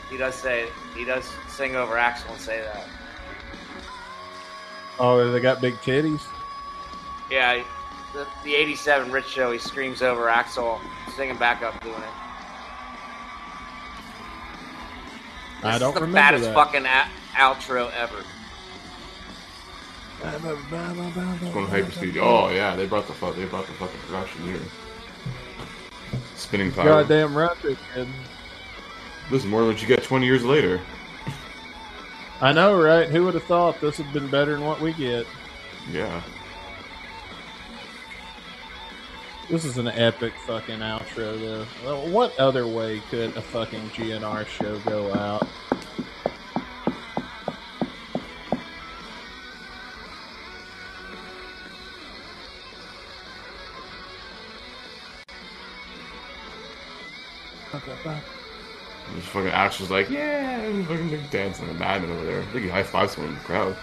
He 0.09 0.17
does 0.17 0.35
say 0.35 0.67
he 0.97 1.05
does 1.05 1.31
sing 1.47 1.77
over 1.77 1.97
Axl 1.97 2.31
and 2.31 2.41
say 2.41 2.63
that. 2.63 2.89
Oh, 4.99 5.31
they 5.31 5.41
got 5.41 5.61
big 5.61 5.75
titties? 5.83 6.23
Yeah, 7.31 7.63
the, 8.13 8.27
the 8.45 8.55
'87 8.55 9.11
Ritz 9.13 9.29
show, 9.29 9.51
he 9.53 9.59
screams 9.59 10.03
over 10.03 10.27
Axl, 10.27 10.81
singing 11.17 11.37
back 11.37 11.63
up, 11.63 11.81
doing 11.83 11.95
it. 11.95 12.03
I 15.65 15.79
don't 15.79 15.89
is 15.89 15.95
the 15.95 16.01
remember 16.03 16.17
fattest 16.19 16.45
that. 16.45 16.55
fucking 16.55 16.87
a- 16.87 17.09
outro 17.37 17.91
ever. 17.93 18.25
Going 20.21 21.67
hyperspeed. 21.67 22.17
Oh 22.21 22.51
yeah, 22.51 22.75
they 22.75 22.87
brought 22.87 23.07
the 23.07 23.13
fuck. 23.13 23.37
They 23.37 23.45
brought 23.45 23.67
the 23.67 23.73
fucking 23.75 24.01
production 24.01 24.43
here. 24.43 24.61
Spinning 26.35 26.73
power. 26.73 26.85
Goddamn 26.85 27.37
right 27.37 27.57
they 27.63 27.77
did. 27.95 28.09
This 29.31 29.43
is 29.43 29.47
more 29.47 29.61
than 29.61 29.71
what 29.71 29.83
you 29.83 29.87
get 29.89 30.03
20 30.03 30.25
years 30.27 30.45
later. 30.45 30.81
I 32.41 32.53
know, 32.53 32.81
right? 32.81 33.09
Who 33.09 33.25
would 33.25 33.35
have 33.35 33.45
thought 33.45 33.81
this 33.81 33.97
had 33.99 34.13
been 34.13 34.29
better 34.31 34.55
than 34.55 34.65
what 34.65 34.81
we 34.81 34.93
get? 34.93 35.27
Yeah. 35.91 36.23
This 39.51 39.65
is 39.65 39.79
an 39.79 39.89
epic 39.89 40.35
fucking 40.47 40.81
outro, 40.81 41.67
though. 41.83 42.07
What 42.11 42.39
other 42.39 42.67
way 42.67 43.01
could 43.11 43.35
a 43.35 43.41
fucking 43.41 43.89
GNR 43.91 44.47
show 44.47 44.79
go 44.81 45.15
out? 45.15 45.49
This 59.15 59.25
fucking 59.25 59.51
Axl's 59.51 59.91
like, 59.91 60.11
yeah, 60.11 60.61
and 60.61 60.87
fucking 60.87 61.11
like 61.11 61.31
dancing 61.31 61.67
like 61.67 61.77
a 61.77 61.79
madman 61.79 62.11
over 62.11 62.25
there. 62.27 62.43
I 62.43 62.45
think 62.47 62.65
he 62.65 62.71
high 62.71 62.83
fives 62.83 63.15
someone 63.15 63.33
in 63.33 63.39
the 63.39 63.45
crowd. 63.45 63.75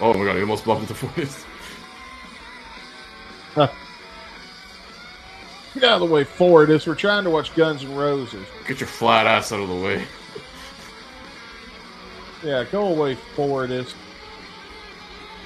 Oh 0.00 0.14
my 0.14 0.24
god, 0.24 0.36
he 0.36 0.40
almost 0.40 0.64
bumped 0.64 0.82
into 0.82 0.94
Fortus. 0.94 1.44
Get 5.74 5.84
out 5.84 6.02
of 6.02 6.08
the 6.08 6.12
way, 6.14 6.24
Fortus. 6.24 6.86
We're 6.86 6.94
trying 6.94 7.24
to 7.24 7.30
watch 7.30 7.54
Guns 7.54 7.84
N' 7.84 7.94
Roses. 7.94 8.46
Get 8.66 8.80
your 8.80 8.88
flat 8.88 9.26
ass 9.26 9.52
out 9.52 9.60
of 9.60 9.68
the 9.68 9.74
way. 9.74 10.04
Yeah, 12.42 12.64
go 12.64 12.88
away, 12.88 13.14
Fortus. 13.14 13.94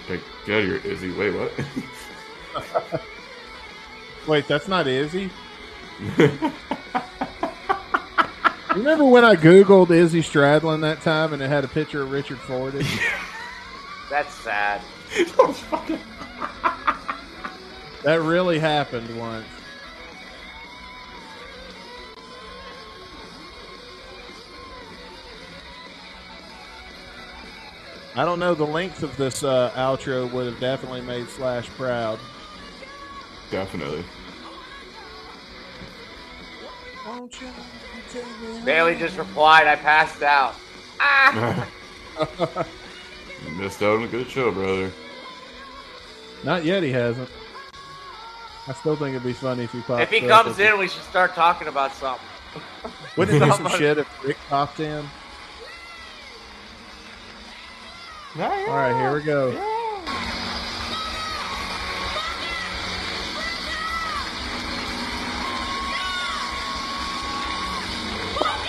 Like, 0.09 0.21
get 0.47 0.57
out 0.57 0.63
of 0.63 0.83
here, 0.83 0.93
Izzy. 0.93 1.13
Wait, 1.13 1.31
what? 1.35 1.53
Wait, 4.29 4.47
that's 4.49 4.69
not 4.69 4.87
Izzy. 4.87 5.31
Remember 8.75 9.05
when 9.05 9.25
I 9.25 9.37
googled 9.37 9.91
Izzy 9.91 10.21
Stradlin 10.21 10.81
that 10.81 11.01
time 11.03 11.33
and 11.33 11.41
it 11.41 11.49
had 11.49 11.65
a 11.65 11.69
picture 11.69 12.03
of 12.03 12.11
Richard 12.11 12.39
Fortus? 12.39 12.87
That's 14.11 14.35
sad. 14.35 14.81
that 18.03 18.21
really 18.21 18.59
happened 18.59 19.17
once. 19.17 19.47
I 28.17 28.25
don't 28.25 28.39
know. 28.39 28.55
The 28.55 28.65
length 28.65 29.03
of 29.03 29.17
this 29.17 29.43
uh, 29.43 29.73
outro 29.75 30.31
would 30.33 30.47
have 30.47 30.61
definitely 30.61 31.01
made 31.01 31.29
Slash 31.29 31.69
proud. 31.71 32.19
Definitely. 33.51 34.05
Bailey 38.65 38.97
just 38.97 39.19
replied, 39.19 39.67
"I 39.67 39.77
passed 39.77 40.23
out." 40.23 40.55
You 42.15 43.53
missed 43.59 43.83
out 43.83 43.99
on 43.99 44.05
a 44.05 44.09
good 44.09 44.29
show, 44.29 44.51
brother. 44.53 44.93
Not 46.45 46.65
yet. 46.65 46.83
He 46.83 46.93
hasn't. 46.93 47.29
I 48.67 48.73
still 48.73 48.97
think 48.97 49.11
it'd 49.11 49.25
be 49.25 49.33
funny 49.33 49.65
if 49.65 49.73
he 49.73 49.81
popped. 49.81 50.03
If 50.03 50.11
he 50.11 50.21
comes 50.21 50.59
in, 50.59 50.79
we 50.79 50.89
should 50.89 51.03
start 51.03 51.35
talking 51.35 51.69
about 51.69 51.93
something. 51.95 52.27
wouldn't 53.17 53.43
it 53.43 53.45
be 53.45 53.51
some 53.51 53.69
shit 53.79 53.99
if 53.99 54.25
Rick 54.25 54.39
popped 54.49 54.81
in? 54.81 55.05
All 58.37 58.41
right, 58.43 58.97
here 58.97 59.15
we 59.15 59.23
go. 59.23 59.53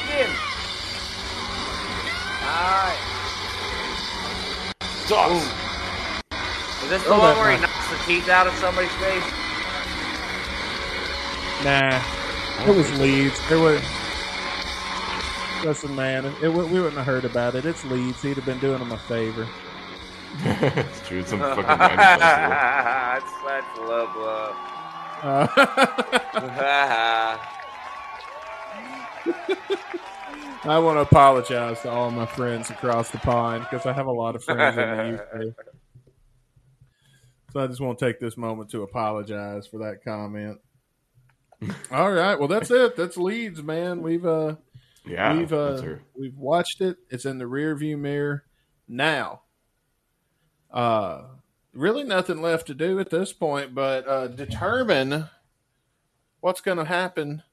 Jim. 0.08 0.30
All 2.46 2.78
right. 2.86 3.00
Sucks. 5.08 5.46
Is 6.84 6.90
this 6.90 7.04
the 7.04 7.10
Oh, 7.10 7.20
one 7.20 7.38
where 7.38 7.52
he 7.56 7.62
knocks 7.62 7.90
the 7.90 7.98
teeth 8.06 8.30
out 8.30 8.46
of 8.48 8.54
somebody's 8.56 8.92
face? 8.94 9.24
Nah, 11.64 12.70
it 12.70 12.76
was 12.76 13.00
Leeds. 13.00 13.40
It 13.50 13.56
was. 13.58 13.82
Listen, 15.64 15.96
man, 15.96 16.26
it, 16.26 16.50
we 16.50 16.64
wouldn't 16.64 16.96
have 16.96 17.06
heard 17.06 17.26
about 17.26 17.56
it. 17.56 17.66
It's 17.66 17.84
Leeds. 17.86 18.22
He'd 18.22 18.36
have 18.38 18.46
been 18.46 18.60
doing 18.60 18.80
him 18.80 18.92
a 18.92 18.98
favor. 18.98 19.48
it's 20.40 21.08
true. 21.08 21.20
It's 21.20 21.30
some 21.30 21.40
fucking 21.40 21.64
random 21.66 22.20
festival. 22.20 22.50
that's 22.50 23.32
that's 23.48 23.78
low 23.80 24.08
blow. 24.14 24.56
Uh, 25.24 25.48
I 30.66 30.80
want 30.80 30.98
to 30.98 31.02
apologize 31.02 31.82
to 31.82 31.90
all 31.90 32.12
my 32.12 32.26
friends 32.26 32.70
across 32.70 33.10
the 33.12 33.20
pond 33.20 33.66
because 33.70 33.86
I 33.86 33.94
have 33.94 34.08
a 34.08 34.12
lot 34.12 34.36
of 34.36 34.44
friends 34.44 34.78
in 34.78 34.90
the 34.90 35.50
UK. 35.50 35.56
So 37.54 37.62
I 37.64 37.68
just 37.68 37.80
want 37.80 37.98
to 38.00 38.06
take 38.06 38.20
this 38.20 38.36
moment 38.36 38.72
to 38.72 38.82
apologize 38.84 39.66
for 39.66 39.78
that 39.78 40.04
comment. 40.04 40.60
All 41.90 42.12
right. 42.12 42.38
Well, 42.38 42.50
that's 42.50 42.70
it. 42.70 42.98
That's 42.98 43.16
Leeds, 43.16 43.64
man. 43.64 44.02
We've 44.02 44.26
uh 44.26 44.56
Yeah, 45.08 45.38
we've 45.38 45.54
uh 45.54 45.82
her. 45.82 46.02
we've 46.18 46.38
watched 46.38 46.82
it. 46.82 46.98
It's 47.10 47.26
in 47.26 47.38
the 47.38 47.48
rear 47.48 47.76
view 47.76 47.98
mirror 47.98 48.44
now. 48.88 49.42
Uh 50.72 51.24
really 51.74 52.04
nothing 52.04 52.42
left 52.42 52.68
to 52.68 52.74
do 52.74 53.00
at 53.02 53.10
this 53.10 53.34
point 53.34 53.76
but 53.76 54.08
uh 54.08 54.28
determine 54.28 55.26
what's 56.40 56.62
going 56.62 56.78
to 56.78 56.86
happen 56.86 57.44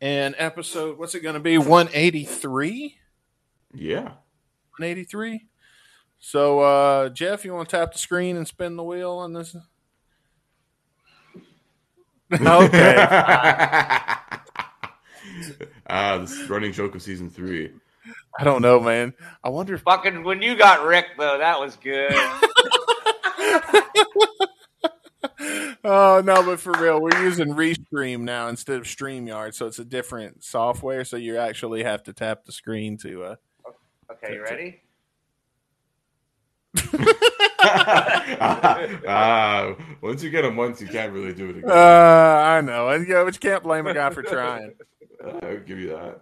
in 0.00 0.34
episode 0.38 0.98
what's 0.98 1.14
it 1.14 1.20
going 1.20 1.34
to 1.34 1.40
be 1.40 1.58
183 1.58 2.96
Yeah. 3.74 4.04
183 4.04 5.46
so 6.18 6.60
uh 6.60 7.08
jeff 7.10 7.44
you 7.44 7.52
want 7.52 7.68
to 7.68 7.76
tap 7.76 7.92
the 7.92 7.98
screen 7.98 8.38
and 8.38 8.48
spin 8.48 8.76
the 8.76 8.82
wheel 8.84 9.12
on 9.12 9.34
this 9.34 9.54
okay 12.32 13.04
Ah, 15.88 16.18
this 16.18 16.48
running 16.48 16.72
joke 16.72 16.94
of 16.94 17.02
season 17.02 17.30
three. 17.30 17.70
i 18.38 18.44
don't 18.44 18.62
know 18.62 18.80
man 18.80 19.12
i 19.44 19.48
wonder 19.48 19.74
if 19.74 19.82
Fucking 19.82 20.24
when 20.24 20.42
you 20.42 20.56
got 20.56 20.86
Rick 20.86 21.06
though, 21.18 21.38
that 21.38 21.60
was 21.60 21.76
good. 21.76 22.12
oh 25.84 26.22
no, 26.24 26.42
but 26.42 26.60
for 26.60 26.72
real, 26.80 27.00
we're 27.00 27.22
using 27.22 27.48
Restream 27.48 28.20
now 28.20 28.48
instead 28.48 28.76
of 28.76 28.84
Streamyard, 28.84 29.54
so 29.54 29.66
it's 29.66 29.78
a 29.78 29.84
different 29.84 30.44
software. 30.44 31.04
So 31.04 31.16
you 31.16 31.38
actually 31.38 31.84
have 31.84 32.02
to 32.04 32.12
tap 32.12 32.44
the 32.44 32.52
screen 32.52 32.96
to. 32.98 33.24
Uh, 33.24 33.36
Okay, 34.10 34.34
you 34.34 34.42
ready? 34.42 34.80
Ah, 39.08 39.74
once 40.00 40.22
you 40.22 40.30
get 40.30 40.42
them 40.42 40.56
once, 40.56 40.80
you 40.80 40.86
can't 40.86 41.12
really 41.12 41.32
do 41.34 41.50
it 41.50 41.56
uh 41.56 41.58
again. 41.58 41.70
I 41.70 42.60
know, 42.60 42.88
and, 42.88 43.06
yeah, 43.08 43.24
but 43.24 43.34
you 43.34 43.40
can't 43.40 43.62
blame 43.62 43.86
a 43.86 43.94
guy 43.94 44.10
for 44.10 44.22
trying. 44.22 44.74
I'll 45.24 45.58
give 45.58 45.78
you 45.78 45.88
that. 45.88 46.20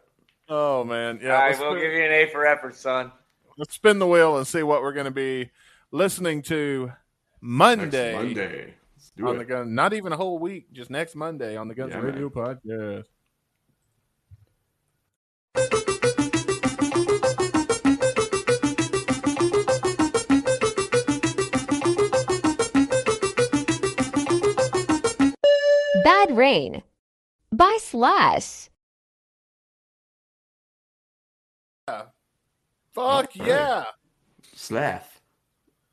Oh 0.49 0.85
man, 0.85 1.19
yeah. 1.23 1.35
I 1.35 1.49
will 1.51 1.57
spin, 1.57 1.75
give 1.81 1.93
you 1.93 2.05
an 2.05 2.13
A 2.13 2.31
for 2.31 2.47
effort, 2.47 2.77
son. 2.77 3.13
let's 3.59 3.75
spin 3.75 3.99
the 3.99 4.07
wheel 4.07 4.37
and 4.39 4.47
see 4.47 4.63
what 4.63 4.83
we're 4.83 4.93
going 4.93 5.07
to 5.07 5.11
be 5.11 5.51
listening 5.91 6.43
to 6.43 6.87
Next 6.87 6.97
Monday, 7.41 8.15
Monday. 8.15 8.75
Do 9.17 9.29
on 9.29 9.37
it. 9.37 9.39
the 9.39 9.45
gun. 9.45 9.75
Not 9.75 9.93
even 9.93 10.13
a 10.13 10.17
whole 10.17 10.39
week, 10.39 10.73
just 10.73 10.91
next 10.91 11.15
Monday 11.15 11.57
on 11.57 11.69
the 11.69 11.75
Guns 11.75 11.93
Yeah, 11.93 12.01
Radio 12.01 12.31
podcast. 12.31 13.05
Bad 26.27 26.37
Rain 26.37 26.83
by 27.53 27.79
Slash. 27.81 28.69
Fuck 31.87 32.07
Alright. 32.97 33.37
yeah! 33.37 33.85
Slath. 34.55 35.21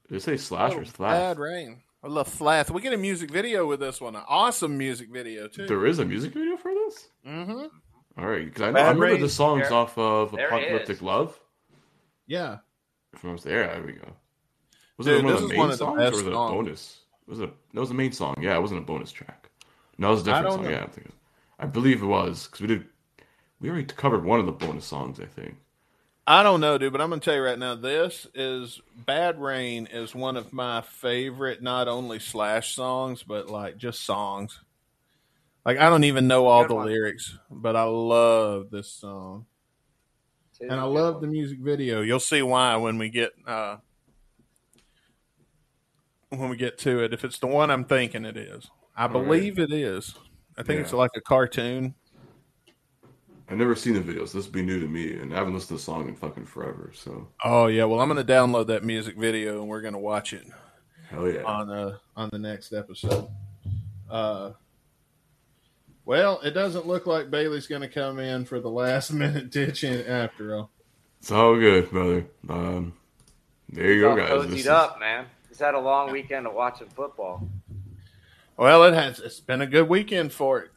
Did 0.07 0.15
they 0.15 0.19
say 0.19 0.37
slash 0.37 0.73
or 0.73 0.81
Oh, 0.81 0.83
slath? 0.85 1.37
Bad 1.37 1.39
rain. 1.39 1.81
I 2.03 2.07
love 2.07 2.27
Flath. 2.27 2.71
We 2.71 2.81
get 2.81 2.93
a 2.93 2.97
music 2.97 3.29
video 3.29 3.65
with 3.67 3.79
this 3.81 3.99
one. 4.01 4.15
An 4.15 4.23
awesome 4.27 4.77
music 4.77 5.09
video 5.11 5.47
too. 5.47 5.67
There 5.67 5.85
is 5.85 5.99
a 5.99 6.05
music 6.05 6.33
video 6.33 6.55
for 6.57 6.73
this? 6.73 7.09
Mm-hmm. 7.27 7.65
All 8.17 8.27
right, 8.27 8.45
because 8.45 8.61
I, 8.61 8.71
know- 8.71 8.79
I 8.79 8.83
remember 8.83 9.05
Rain, 9.05 9.21
the 9.21 9.29
songs 9.29 9.63
there- 9.69 9.73
off 9.73 9.97
of 9.97 10.33
Apocalyptic. 10.33 11.01
Love. 11.01 11.37
Yeah. 12.27 12.57
If 13.13 13.23
I 13.25 13.31
was 13.31 13.43
there, 13.43 13.67
there 13.67 13.83
we 13.83 13.93
go. 13.93 14.07
Was 14.97 15.07
Dude, 15.07 15.19
it 15.19 15.23
one 15.25 15.33
of 15.33 15.41
is 15.43 15.49
the 15.49 15.55
one 15.55 15.67
main 15.67 15.71
of 15.73 15.79
the 15.79 15.85
songs 15.85 15.99
or 15.99 16.11
was 16.11 16.21
it 16.21 16.27
a 16.27 16.31
bonus? 16.31 16.99
Was 17.27 17.39
it? 17.39 17.49
That 17.73 17.79
was 17.79 17.89
the 17.89 17.95
main 17.95 18.11
song. 18.11 18.35
Yeah, 18.41 18.55
it 18.57 18.61
wasn't 18.61 18.79
a 18.81 18.83
bonus 18.85 19.11
track. 19.11 19.49
No, 19.97 20.07
it 20.09 20.11
was 20.11 20.27
a 20.27 20.31
I 20.31 20.41
different 20.41 20.43
don't 20.43 20.53
song. 20.55 20.63
know. 20.65 20.69
Yeah, 20.71 20.83
I'm 20.83 20.89
thinking. 20.89 21.13
I 21.59 21.65
believe 21.65 22.01
it 22.01 22.07
was 22.07 22.45
because 22.47 22.61
we 22.61 22.67
did. 22.67 22.85
We 23.59 23.69
already 23.69 23.85
covered 23.85 24.23
one 24.25 24.39
of 24.39 24.45
the 24.45 24.51
bonus 24.51 24.85
songs. 24.85 25.19
I 25.19 25.25
think. 25.25 25.57
I 26.25 26.41
don't 26.41 26.61
know, 26.61 26.77
dude, 26.77 26.93
but 26.93 27.01
I'm 27.01 27.09
gonna 27.09 27.21
tell 27.21 27.35
you 27.35 27.43
right 27.43 27.59
now. 27.59 27.75
This 27.75 28.27
is 28.33 28.81
Bad 29.05 29.41
Rain 29.41 29.87
is 29.91 30.15
one 30.15 30.37
of 30.37 30.53
my 30.53 30.81
favorite, 30.81 31.61
not 31.61 31.87
only 31.87 32.19
Slash 32.19 32.75
songs, 32.75 33.23
but 33.23 33.49
like 33.49 33.77
just 33.77 34.01
songs. 34.01 34.59
Like 35.65 35.79
I 35.79 35.89
don't 35.89 36.05
even 36.05 36.27
know 36.27 36.47
all 36.47 36.65
the 36.67 36.75
one. 36.75 36.87
lyrics, 36.87 37.37
but 37.49 37.75
I 37.75 37.83
love 37.83 38.69
this 38.69 38.89
song, 38.89 39.45
and 40.61 40.73
I 40.73 40.83
love 40.83 41.21
the 41.21 41.27
music 41.27 41.59
video. 41.59 42.01
You'll 42.01 42.19
see 42.21 42.41
why 42.41 42.75
when 42.77 42.97
we 42.97 43.09
get 43.09 43.33
uh 43.45 43.77
when 46.29 46.49
we 46.49 46.55
get 46.57 46.77
to 46.79 47.03
it. 47.03 47.13
If 47.13 47.23
it's 47.25 47.39
the 47.39 47.47
one 47.47 47.69
I'm 47.69 47.85
thinking 47.85 48.23
it 48.25 48.37
is, 48.37 48.69
I 48.95 49.03
right. 49.05 49.11
believe 49.13 49.59
it 49.59 49.71
is. 49.71 50.15
I 50.57 50.63
think 50.63 50.81
it's 50.81 50.93
like 50.93 51.11
a 51.15 51.21
cartoon. 51.21 51.95
I've 53.49 53.57
never 53.57 53.75
seen 53.75 53.93
the 53.93 53.99
videos. 53.99 54.31
this 54.31 54.45
would 54.45 54.51
be 54.53 54.61
new 54.63 54.79
to 54.79 54.87
me, 54.87 55.13
and 55.13 55.33
I 55.33 55.37
haven't 55.37 55.53
listened 55.53 55.67
to 55.69 55.73
the 55.75 55.79
song 55.79 56.07
in 56.07 56.15
fucking 56.15 56.45
forever. 56.45 56.91
So 56.93 57.27
Oh 57.43 57.67
yeah, 57.67 57.83
well 57.85 57.99
I'm 57.99 58.07
gonna 58.07 58.23
download 58.23 58.67
that 58.67 58.83
music 58.83 59.17
video 59.17 59.59
and 59.61 59.67
we're 59.69 59.81
gonna 59.81 59.99
watch 59.99 60.33
it. 60.33 60.45
hell 61.09 61.29
yeah. 61.29 61.43
on 61.43 61.69
uh 61.69 61.97
on 62.15 62.29
the 62.31 62.39
next 62.39 62.71
episode. 62.73 63.27
Uh 64.09 64.51
well, 66.05 66.39
it 66.41 66.51
doesn't 66.51 66.85
look 66.85 67.05
like 67.07 67.31
Bailey's 67.31 67.67
going 67.67 67.81
to 67.81 67.87
come 67.87 68.19
in 68.19 68.43
for 68.43 68.59
the 68.59 68.69
last 68.69 69.11
minute 69.13 69.49
ditch 69.51 69.85
in 69.85 70.05
after 70.05 70.53
all. 70.57 70.69
It's 71.21 71.31
all 71.31 71.57
good, 71.57 71.89
brother. 71.91 72.25
Um, 72.49 72.91
there 73.69 73.85
you 73.93 73.93
He's 73.93 74.01
go, 74.01 74.15
guys. 74.17 74.29
cozied 74.29 74.49
This 74.49 74.59
is- 74.61 74.67
up, 74.67 74.99
man. 74.99 75.27
He's 75.47 75.59
had 75.59 75.75
a 75.75 75.79
long 75.79 76.11
weekend 76.11 76.45
of 76.45 76.53
watching 76.55 76.89
football. 76.89 77.47
Well, 78.57 78.83
it 78.83 78.93
has. 78.93 79.19
It's 79.19 79.39
been 79.39 79.61
a 79.61 79.67
good 79.67 79.89
weekend 79.89 80.31
for 80.31 80.59
it. 80.59 80.71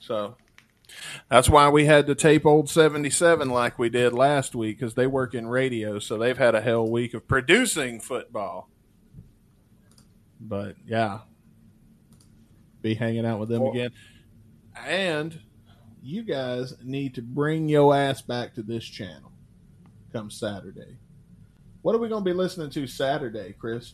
So 0.00 0.36
that's 1.28 1.48
why 1.48 1.68
we 1.68 1.84
had 1.84 2.06
to 2.06 2.14
tape 2.14 2.46
old 2.46 2.70
seventy 2.70 3.10
seven 3.10 3.50
like 3.50 3.78
we 3.78 3.88
did 3.88 4.12
last 4.12 4.54
week 4.54 4.78
because 4.78 4.94
they 4.94 5.06
work 5.06 5.34
in 5.34 5.46
radio, 5.46 5.98
so 5.98 6.16
they've 6.16 6.38
had 6.38 6.54
a 6.54 6.60
hell 6.60 6.88
week 6.88 7.14
of 7.14 7.28
producing 7.28 8.00
football. 8.00 8.70
But 10.40 10.76
yeah, 10.86 11.20
be 12.80 12.94
hanging 12.94 13.26
out 13.26 13.40
with 13.40 13.48
them 13.50 13.62
Well- 13.62 13.72
again, 13.72 13.90
and 14.86 15.38
you 16.02 16.22
guys 16.22 16.74
need 16.82 17.14
to 17.16 17.22
bring 17.22 17.68
your 17.68 17.94
ass 17.94 18.22
back 18.22 18.54
to 18.54 18.62
this 18.62 18.84
channel 18.84 19.32
come 20.12 20.30
Saturday. 20.30 20.96
What 21.82 21.94
are 21.94 21.98
we 21.98 22.08
going 22.08 22.24
to 22.24 22.30
be 22.30 22.34
listening 22.36 22.70
to 22.70 22.86
Saturday, 22.86 23.54
Chris? 23.58 23.92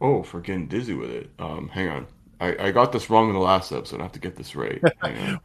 Oh, 0.00 0.22
for 0.22 0.40
getting 0.40 0.66
dizzy 0.66 0.94
with 0.94 1.10
it. 1.10 1.30
Um, 1.38 1.68
hang 1.68 1.88
on. 1.88 2.06
I, 2.40 2.68
I 2.68 2.70
got 2.70 2.90
this 2.92 3.10
wrong 3.10 3.28
in 3.28 3.34
the 3.34 3.40
last 3.40 3.70
episode. 3.70 4.00
I 4.00 4.04
have 4.04 4.12
to 4.12 4.18
get 4.20 4.36
this 4.36 4.56
right. 4.56 4.82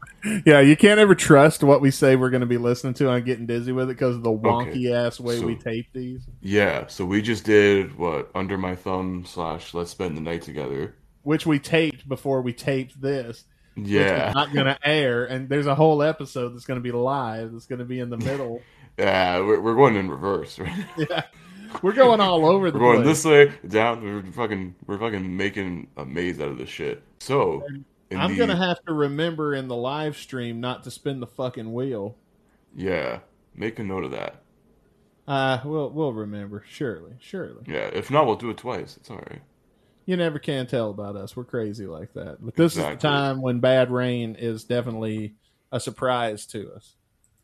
Yeah, 0.43 0.59
you 0.59 0.75
can't 0.75 0.99
ever 0.99 1.13
trust 1.13 1.63
what 1.63 1.81
we 1.81 1.91
say 1.91 2.15
we're 2.15 2.31
going 2.31 2.41
to 2.41 2.47
be 2.47 2.57
listening 2.57 2.95
to 2.95 3.09
I'm 3.09 3.23
getting 3.23 3.45
dizzy 3.45 3.71
with 3.71 3.89
it 3.91 3.93
because 3.93 4.15
of 4.15 4.23
the 4.23 4.31
wonky 4.31 4.87
Okay, 4.87 4.91
ass 4.91 5.19
way 5.19 5.39
we 5.39 5.55
tape 5.55 5.85
these. 5.93 6.27
Yeah, 6.41 6.87
so 6.87 7.05
we 7.05 7.21
just 7.21 7.43
did 7.43 7.95
what 7.95 8.31
under 8.33 8.57
my 8.57 8.75
thumb 8.75 9.23
slash 9.27 9.75
let's 9.75 9.91
spend 9.91 10.17
the 10.17 10.21
night 10.21 10.41
together. 10.41 10.95
which 11.21 11.45
we 11.45 11.59
taped 11.59 12.07
before 12.09 12.41
we 12.41 12.53
taped 12.53 12.99
this. 12.99 13.43
Yeah, 13.75 14.31
not 14.33 14.51
going 14.53 14.65
to 14.65 14.79
air, 14.83 15.25
and 15.25 15.47
there's 15.47 15.67
a 15.67 15.75
whole 15.75 16.01
episode 16.01 16.55
that's 16.55 16.65
going 16.65 16.79
to 16.79 16.83
be 16.83 16.91
live. 16.91 17.51
That's 17.51 17.65
going 17.67 17.79
to 17.79 17.85
be 17.85 17.99
in 17.99 18.09
the 18.09 18.17
middle. 18.17 18.61
yeah, 18.97 19.39
we're, 19.41 19.61
we're 19.61 19.75
going 19.75 19.95
in 19.95 20.09
reverse. 20.09 20.57
Right? 20.57 20.85
yeah, 20.97 21.23
we're 21.81 21.93
going 21.93 22.19
all 22.21 22.45
over 22.45 22.71
the 22.71 22.77
We're 22.79 22.93
going 22.93 23.03
place. 23.03 23.23
this 23.23 23.25
way 23.25 23.53
down. 23.67 24.03
We're 24.03 24.23
fucking 24.31 24.75
we're 24.85 24.97
fucking 24.99 25.35
making 25.35 25.87
a 25.97 26.05
maze 26.05 26.39
out 26.39 26.49
of 26.49 26.57
this 26.57 26.69
shit. 26.69 27.03
So 27.19 27.63
I'm 28.11 28.31
the- 28.31 28.37
going 28.37 28.49
to 28.49 28.55
have 28.55 28.83
to 28.85 28.93
remember 28.93 29.53
in 29.55 29.67
the 29.67 29.75
live 29.75 30.17
stream 30.17 30.59
not 30.61 30.83
to 30.83 30.91
spin 30.91 31.19
the 31.19 31.27
fucking 31.27 31.73
wheel. 31.73 32.15
yeah 32.75 33.19
make 33.55 33.79
a 33.79 33.83
note 33.83 34.03
of 34.03 34.11
that. 34.11 34.41
Uh, 35.27 35.59
we'll 35.65 35.89
we'll 35.89 36.13
remember 36.13 36.63
surely, 36.69 37.13
surely. 37.19 37.63
Yeah, 37.65 37.89
if 37.93 38.11
not, 38.11 38.25
we'll 38.27 38.35
do 38.35 38.49
it 38.51 38.57
twice. 38.57 38.95
It's 38.97 39.09
all 39.09 39.17
right. 39.17 39.41
You 40.05 40.17
never 40.17 40.37
can 40.37 40.67
tell 40.67 40.91
about 40.91 41.15
us. 41.15 41.35
We're 41.35 41.45
crazy 41.45 41.87
like 41.87 42.13
that. 42.13 42.37
But 42.39 42.53
this 42.55 42.73
is 42.73 42.77
Exactly. 42.77 42.95
the 42.97 43.01
time 43.01 43.41
when 43.41 43.59
bad 43.59 43.89
rain 43.89 44.35
is 44.35 44.63
definitely 44.65 45.33
a 45.71 45.79
surprise 45.79 46.45
to 46.47 46.71
us. 46.73 46.95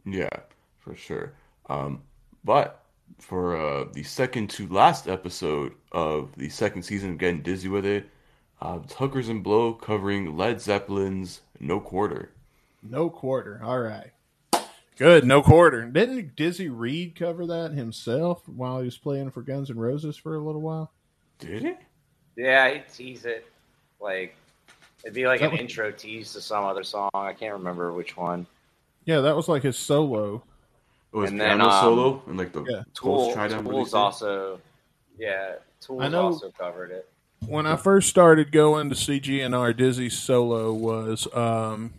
Yeah, 0.05 0.29
for 0.77 0.95
sure. 0.95 1.33
Um, 1.67 2.03
but 2.43 2.80
for 3.19 3.55
uh, 3.55 3.85
the 3.93 4.03
second 4.03 4.49
to 4.51 4.67
last 4.67 5.07
episode 5.07 5.73
of 5.91 6.29
the 6.37 6.49
second 6.49 6.83
season 6.83 7.11
of 7.11 7.17
Getting 7.17 7.41
Dizzy 7.41 7.67
with 7.69 7.85
It, 7.85 8.09
uh, 8.61 8.79
it's 8.83 8.93
Hookers 8.93 9.29
and 9.29 9.43
Blow 9.43 9.73
covering 9.73 10.37
Led 10.37 10.61
Zeppelin's 10.61 11.41
No 11.59 11.79
Quarter. 11.79 12.31
No 12.83 13.09
quarter. 13.09 13.61
All 13.63 13.79
right. 13.79 14.11
Good. 14.97 15.23
No 15.25 15.41
quarter. 15.41 15.85
Didn't 15.85 16.35
Dizzy 16.35 16.69
Reed 16.69 17.15
cover 17.15 17.45
that 17.47 17.71
himself 17.71 18.47
while 18.47 18.79
he 18.79 18.85
was 18.85 18.97
playing 18.97 19.31
for 19.31 19.41
Guns 19.41 19.69
N' 19.69 19.77
Roses 19.77 20.17
for 20.17 20.35
a 20.35 20.39
little 20.39 20.61
while? 20.61 20.91
Did 21.39 21.65
it? 21.65 21.77
Yeah, 22.35 22.71
he'd 22.73 22.85
tease 22.91 23.25
it. 23.25 23.45
Like, 23.99 24.35
it'd 25.03 25.13
be 25.13 25.27
like 25.27 25.39
That 25.41 25.47
an 25.47 25.51
was- 25.53 25.59
intro 25.61 25.91
tease 25.91 26.33
to 26.33 26.41
some 26.41 26.63
other 26.65 26.83
song. 26.83 27.09
I 27.13 27.33
can't 27.33 27.53
remember 27.53 27.93
which 27.93 28.15
one. 28.17 28.45
Yeah, 29.05 29.21
that 29.21 29.35
was 29.35 29.47
like 29.47 29.63
his 29.63 29.77
solo. 29.77 30.43
It 31.13 31.17
was 31.17 31.29
And 31.29 31.39
then, 31.41 31.57
piano 31.57 31.69
um, 31.69 31.81
solo 31.81 32.23
and 32.27 32.37
like 32.37 32.53
the 32.53 32.63
yeah. 32.63 32.83
Tool, 32.93 33.33
Ghost 33.33 33.49
do 33.49 33.55
you 33.57 33.61
Tools 33.63 33.91
say? 33.91 33.97
also, 33.97 34.59
yeah, 35.17 35.55
Tools 35.81 36.01
I 36.01 36.07
know- 36.07 36.23
also 36.27 36.51
covered 36.51 36.91
it. 36.91 37.07
When 37.47 37.65
I 37.65 37.75
first 37.75 38.07
started 38.07 38.51
going 38.51 38.89
to 38.89 38.95
CGNR, 38.95 39.75
Dizzy's 39.75 40.15
solo 40.15 40.71
was 40.73 41.27
um, 41.33 41.91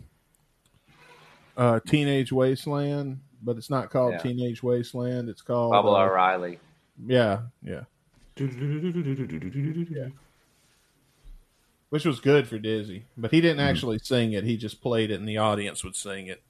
uh, 1.57 1.81
Teenage 1.85 2.31
Wasteland, 2.31 3.19
but 3.43 3.57
it's 3.57 3.69
not 3.69 3.89
called 3.89 4.13
Yeah. 4.13 4.19
Teenage 4.19 4.63
Wasteland. 4.63 5.27
It's 5.27 5.41
called 5.41 5.73
Baba 5.73 5.89
uh, 5.89 6.05
O'Riley. 6.05 6.59
Yeah, 7.05 7.39
yeah. 7.61 7.81
Which 11.89 12.05
was 12.05 12.19
good 12.19 12.47
for 12.47 12.57
Dizzy, 12.57 13.03
but 13.17 13.29
he 13.31 13.39
didn't 13.41 13.59
actually 13.59 13.99
sing 13.99 14.33
it. 14.33 14.43
He 14.45 14.57
just 14.57 14.81
played 14.81 15.11
it, 15.11 15.19
and 15.19 15.27
the 15.27 15.37
audience 15.37 15.83
would 15.83 15.95
sing 15.95 16.27
it. 16.27 16.41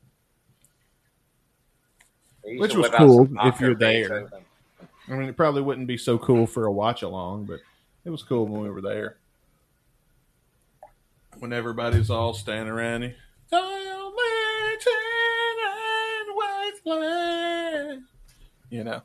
They 2.44 2.52
used 2.52 2.62
Which 2.62 2.76
was 2.76 2.90
cool 2.90 3.30
if 3.44 3.60
you're 3.60 3.76
there. 3.76 4.30
I 5.08 5.14
mean, 5.14 5.30
it 5.30 5.38
probably 5.38 5.62
wouldn't 5.62 5.88
be 5.88 5.98
so 5.98 6.18
cool 6.18 6.48
for 6.48 6.66
a 6.66 6.72
watch 6.72 7.02
along, 7.02 7.46
but 7.46 7.60
it 8.06 8.10
was 8.10 8.24
cool 8.24 8.48
when 8.48 8.62
we 8.62 8.70
were 8.70 8.82
there. 8.82 9.18
When 11.40 11.52
everybody's 11.52 12.10
all 12.10 12.34
standing 12.34 12.72
around. 12.72 13.04
and, 13.04 13.14
Wasteland," 16.36 18.04
You 18.70 18.84
know. 18.84 19.02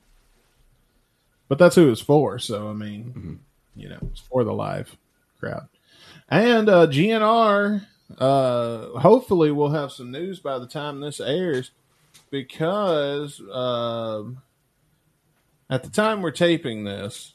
But 1.48 1.59
that's 1.59 1.77
who 1.77 1.90
it's 1.90 2.01
for. 2.01 2.39
So, 2.39 2.69
I 2.69 2.74
mean, 2.74 3.40
you 3.74 3.89
know, 3.89 3.98
it's 4.10 4.20
for 4.20 4.44
the 4.44 4.52
live 4.52 4.97
crowd. 5.40 5.69
And 6.28 6.69
uh, 6.69 6.86
GNR, 6.86 7.86
uh, 8.19 8.86
hopefully, 8.98 9.51
we'll 9.51 9.70
have 9.70 9.90
some 9.93 10.10
news 10.10 10.40
by 10.40 10.59
the 10.59 10.66
time 10.66 11.01
this 11.01 11.20
airs 11.20 11.70
because 12.30 13.40
um, 13.52 14.42
at 15.70 15.82
the 15.82 15.90
time 15.90 16.22
we're 16.22 16.30
taping 16.30 16.84
this, 16.84 17.34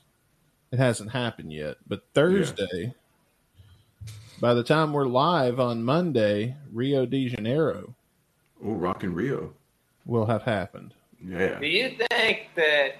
it 0.71 0.79
hasn't 0.79 1.11
happened 1.11 1.53
yet. 1.53 1.77
But 1.87 2.03
Thursday, 2.13 2.93
by 4.39 4.53
the 4.53 4.63
time 4.63 4.93
we're 4.93 5.05
live 5.05 5.59
on 5.59 5.83
Monday, 5.83 6.55
Rio 6.71 7.05
de 7.05 7.29
Janeiro 7.29 7.95
Oh, 8.65 8.73
Rock 8.73 9.03
in 9.03 9.13
Rio. 9.13 9.53
will 10.05 10.25
have 10.25 10.43
happened. 10.43 10.93
Yeah. 11.25 11.59
Do 11.59 11.67
you 11.67 11.95
think 12.09 12.49
that 12.55 12.95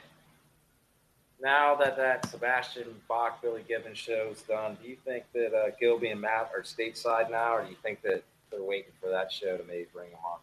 now 1.42 1.76
that 1.76 1.98
that 1.98 2.30
Sebastian 2.30 2.88
Bach 3.10 3.42
Billy 3.42 3.64
Gibbons 3.68 3.98
show's 3.98 4.42
done, 4.44 4.78
do 4.82 4.88
you 4.90 4.98
think 5.06 5.24
that 5.34 5.54
uh, 5.54 5.72
Gilby 5.80 6.10
and 6.10 6.22
Matt 6.22 6.52
are 6.56 6.62
stateside 6.64 7.30
now, 7.32 7.56
or 7.56 7.64
do 7.64 7.70
you 7.70 7.76
think 7.84 8.02
that 8.04 8.24
they're 8.52 8.64
waiting 8.64 8.92
for 9.02 9.10
that 9.10 9.32
show 9.32 9.58
to 9.58 9.64
maybe 9.66 9.88
bring 9.94 10.10
them 10.12 10.20
on? 10.26 10.40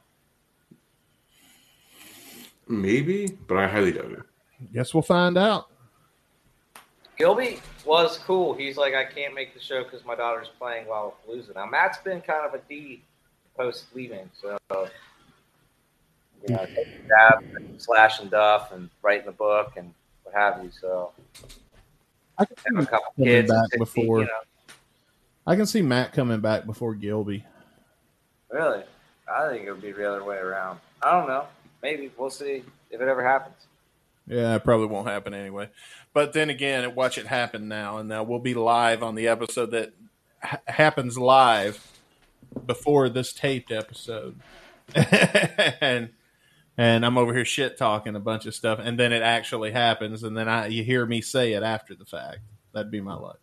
Maybe, 2.70 3.26
but 3.48 3.59
I 3.59 3.66
highly 3.66 3.90
doubt 3.90 4.12
it. 4.12 4.22
Guess 4.72 4.94
we'll 4.94 5.02
find 5.02 5.36
out. 5.36 5.66
Gilby 7.18 7.60
was 7.84 8.16
cool. 8.18 8.55
He's 8.55 8.76
like, 8.76 8.94
I 8.94 9.05
can't 9.05 9.34
make 9.34 9.52
the 9.55 9.60
show 9.60 9.82
because 9.82 10.05
my 10.05 10.14
daughter's 10.14 10.48
playing 10.56 10.86
while 10.86 11.16
losing. 11.28 11.55
Now 11.55 11.66
Matt's 11.66 11.98
been 11.98 12.20
kind 12.20 12.47
of 12.47 12.55
a 12.55 12.62
D 12.68 13.02
post 13.56 13.86
leaving, 13.92 14.30
so 14.40 14.56
you 14.70 16.55
know, 16.55 16.64
taking 16.64 17.09
dab, 17.09 17.44
and 17.56 17.82
slashing 17.82 18.28
duff, 18.28 18.70
and 18.72 18.88
writing 19.02 19.26
the 19.26 19.32
book 19.32 19.72
and 19.76 19.92
what 20.22 20.34
have 20.36 20.62
you. 20.62 20.70
So 20.80 21.10
I 22.38 22.44
can 22.44 22.56
have 22.76 22.84
a 22.84 22.86
couple 22.86 23.12
coming 23.16 23.30
kids 23.32 23.51
back 23.51 23.64
60, 23.72 23.78
before. 23.78 24.20
You 24.20 24.26
know, 24.26 24.74
I 25.44 25.56
can 25.56 25.66
see 25.66 25.82
Matt 25.82 26.12
coming 26.12 26.40
back 26.40 26.66
before 26.66 26.94
Gilby. 26.94 27.44
really, 28.51 28.82
I 29.32 29.48
think 29.48 29.66
it 29.66 29.72
would 29.72 29.82
be 29.82 29.92
the 29.92 30.09
other 30.09 30.24
way 30.24 30.36
around. 30.36 30.78
I 31.02 31.12
don't 31.12 31.28
know. 31.28 31.47
Maybe 31.82 32.11
we'll 32.16 32.31
see 32.31 32.62
if 32.90 33.01
it 33.01 33.09
ever 33.09 33.24
happens. 33.27 33.57
Yeah, 34.27 34.55
it 34.55 34.65
probably 34.65 34.86
won't 34.86 35.09
happen 35.09 35.35
anyway. 35.35 35.70
But 36.12 36.32
then 36.32 36.51
again, 36.51 36.94
watch 36.94 37.19
it 37.19 37.27
happen 37.27 37.69
now, 37.69 37.98
and 37.98 38.09
now 38.09 38.23
we'll 38.23 38.39
be 38.39 38.55
live 38.55 39.02
on 39.02 39.15
the 39.15 39.28
episode 39.28 39.73
that 39.73 39.93
ha- 40.43 40.61
happens 40.66 41.19
live 41.19 41.85
before 42.66 43.09
this 43.09 43.32
taped 43.32 43.73
episode, 43.73 44.39
and 44.94 46.11
and 46.77 47.05
I'm 47.07 47.19
over 47.19 47.35
here 47.35 47.44
shit 47.44 47.77
talking 47.77 48.15
a 48.15 48.20
bunch 48.20 48.47
of 48.47 48.55
stuff, 48.55 48.78
and 48.82 48.98
then 48.98 49.12
it 49.12 49.23
actually 49.23 49.73
happens, 49.73 50.23
and 50.23 50.36
then 50.36 50.48
I 50.48 50.66
you 50.69 50.85
hear 50.85 51.05
me 51.07 51.20
say 51.20 51.52
it 51.52 51.62
after 51.62 51.94
the 51.94 52.05
fact. 52.05 52.40
That'd 52.73 52.90
be 52.90 53.01
my 53.01 53.15
luck. 53.15 53.40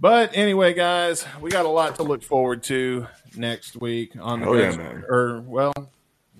But 0.00 0.36
anyway, 0.36 0.74
guys, 0.74 1.24
we 1.40 1.50
got 1.50 1.66
a 1.66 1.70
lot 1.70 1.96
to 1.96 2.04
look 2.04 2.22
forward 2.22 2.62
to 2.64 3.08
next 3.36 3.76
week 3.80 4.12
on 4.20 4.40
the 4.40 4.46
Oh, 4.46 4.54
yeah, 4.54 5.00
or 5.08 5.40
well, 5.40 5.72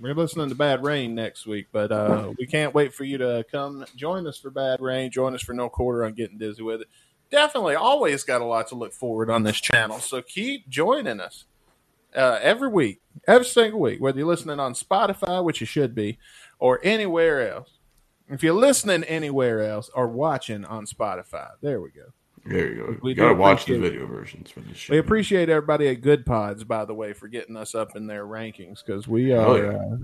we're 0.01 0.15
listening 0.15 0.49
to 0.51 0.55
Bad 0.55 0.85
Rain 0.85 1.17
next 1.17 1.45
week, 1.45 1.67
but 1.73 1.91
uh, 1.91 2.33
we 2.39 2.47
can't 2.47 2.73
wait 2.73 2.95
for 2.95 3.03
you 3.03 3.19
to 3.19 3.45
come 3.51 3.85
join 3.97 4.29
us 4.29 4.39
for 4.39 4.51
Bad 4.51 4.81
Rain. 4.81 5.11
Join 5.11 5.35
us 5.35 5.43
for 5.43 5.55
No 5.55 5.69
Quarter 5.69 6.05
on 6.05 6.13
Getting 6.13 6.39
Dizzy 6.39 6.63
with 6.63 6.83
It. 6.83 6.89
Definitely, 7.31 7.75
always 7.75 8.23
got 8.23 8.41
a 8.41 8.45
lot 8.45 8.69
to 8.69 8.77
look 8.77 8.93
forward 8.93 9.29
on 9.29 9.43
this 9.43 9.61
channel. 9.61 9.99
So 9.99 10.23
keep 10.23 10.69
joining 10.69 11.19
us 11.19 11.45
uh, 12.15 12.39
every 12.41 12.69
week, 12.69 13.01
every 13.27 13.45
single 13.45 13.81
week, 13.81 14.01
whether 14.01 14.19
you're 14.19 14.29
listening 14.29 14.61
on 14.61 14.75
Spotify, 14.75 15.43
which 15.43 15.61
you 15.61 15.67
should 15.67 15.97
be, 15.97 16.19
or 16.61 16.81
anywhere 16.85 17.53
else. 17.53 17.71
If 18.29 18.43
you're 18.43 18.55
listening 18.55 19.05
anywhere 19.05 19.63
else 19.63 19.91
or 19.95 20.07
watching 20.07 20.65
on 20.65 20.87
Spotify, 20.87 21.51
there 21.61 21.81
we 21.81 21.91
go. 21.91 22.13
There 22.49 22.69
you 22.73 22.77
go. 22.77 22.97
We 23.03 23.11
you 23.11 23.17
gotta 23.17 23.35
watch 23.35 23.67
the 23.67 23.79
video 23.79 24.07
versions 24.07 24.51
for 24.51 24.61
this 24.61 24.77
shit. 24.77 24.93
We 24.95 24.99
appreciate 24.99 25.49
everybody 25.49 25.89
at 25.89 26.01
Goodpods, 26.01 26.67
by 26.67 26.85
the 26.85 26.95
way, 26.95 27.13
for 27.13 27.29
getting 27.29 27.57
us 27.57 27.75
up 27.75 27.95
in 27.97 28.07
their 28.07 28.25
rankings 28.25 28.85
because 28.85 29.07
we 29.07 29.33
Oh, 29.35 29.53
are 29.55 29.73
yeah. 29.73 29.79
uh, 29.79 29.97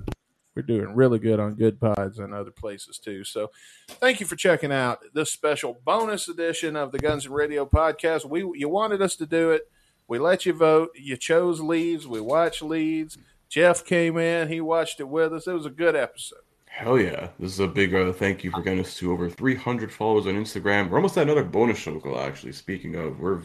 we're 0.55 0.63
doing 0.63 0.95
really 0.95 1.19
good 1.19 1.41
on 1.41 1.57
Goodpods 1.57 2.19
and 2.19 2.33
other 2.33 2.51
places 2.53 2.99
too. 2.99 3.25
So, 3.25 3.51
thank 3.89 4.21
you 4.21 4.27
for 4.27 4.37
checking 4.37 4.71
out 4.73 5.01
this 5.13 5.33
special 5.33 5.81
bonus 5.85 6.29
edition 6.29 6.77
of 6.77 6.93
the 6.93 6.99
Guns 6.99 7.27
and 7.27 7.35
Radio 7.35 7.67
podcast. 7.67 8.25
We 8.25 8.41
you 8.59 8.69
wanted 8.69 9.03
us 9.03 9.17
to 9.17 9.27
do 9.27 9.51
it. 9.51 9.69
We 10.07 10.19
let 10.19 10.45
you 10.47 10.53
vote. 10.53 10.91
You 10.95 11.17
chose 11.17 11.61
Leeds. 11.61 12.07
We 12.07 12.21
watched 12.21 12.63
Leeds. 12.63 13.17
Jeff 13.49 13.85
came 13.85 14.19
in. 14.19 14.49
He 14.49 14.61
watched 14.61 15.01
it 15.01 15.09
with 15.09 15.33
us. 15.33 15.47
It 15.47 15.53
was 15.55 15.67
a 15.67 15.71
good 15.71 15.97
episode. 15.97 16.39
Hell 16.75 16.99
yeah. 16.99 17.29
This 17.39 17.53
is 17.53 17.61
a 17.61 17.69
big 17.69 17.95
uh, 17.95 18.13
thank 18.13 18.43
you 18.43 18.51
for 18.51 18.61
getting 18.61 18.81
us 18.81 18.97
to 18.97 19.13
over 19.13 19.31
300 19.31 19.93
followers 19.93 20.27
on 20.27 20.35
Instagram. 20.35 20.91
We're 20.91 20.97
almost 20.97 21.17
at 21.17 21.23
another 21.23 21.45
bonus 21.45 21.79
show 21.79 22.01
goal, 22.01 22.19
actually. 22.19 22.51
Speaking 22.51 22.97
of, 22.97 23.21
we're 23.21 23.43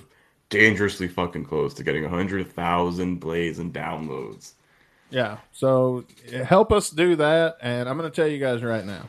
dangerously 0.49 1.07
fucking 1.07 1.45
close 1.45 1.75
to 1.75 1.83
getting 1.83 2.01
100,000 2.01 3.19
plays 3.19 3.59
and 3.59 3.71
downloads. 3.71 4.53
Yeah. 5.11 5.37
So 5.51 6.05
help 6.43 6.71
us 6.71 6.89
do 6.89 7.15
that. 7.17 7.57
And 7.61 7.87
I'm 7.87 7.99
going 7.99 8.09
to 8.09 8.15
tell 8.15 8.27
you 8.27 8.39
guys 8.39 8.63
right 8.63 8.83
now. 8.83 9.07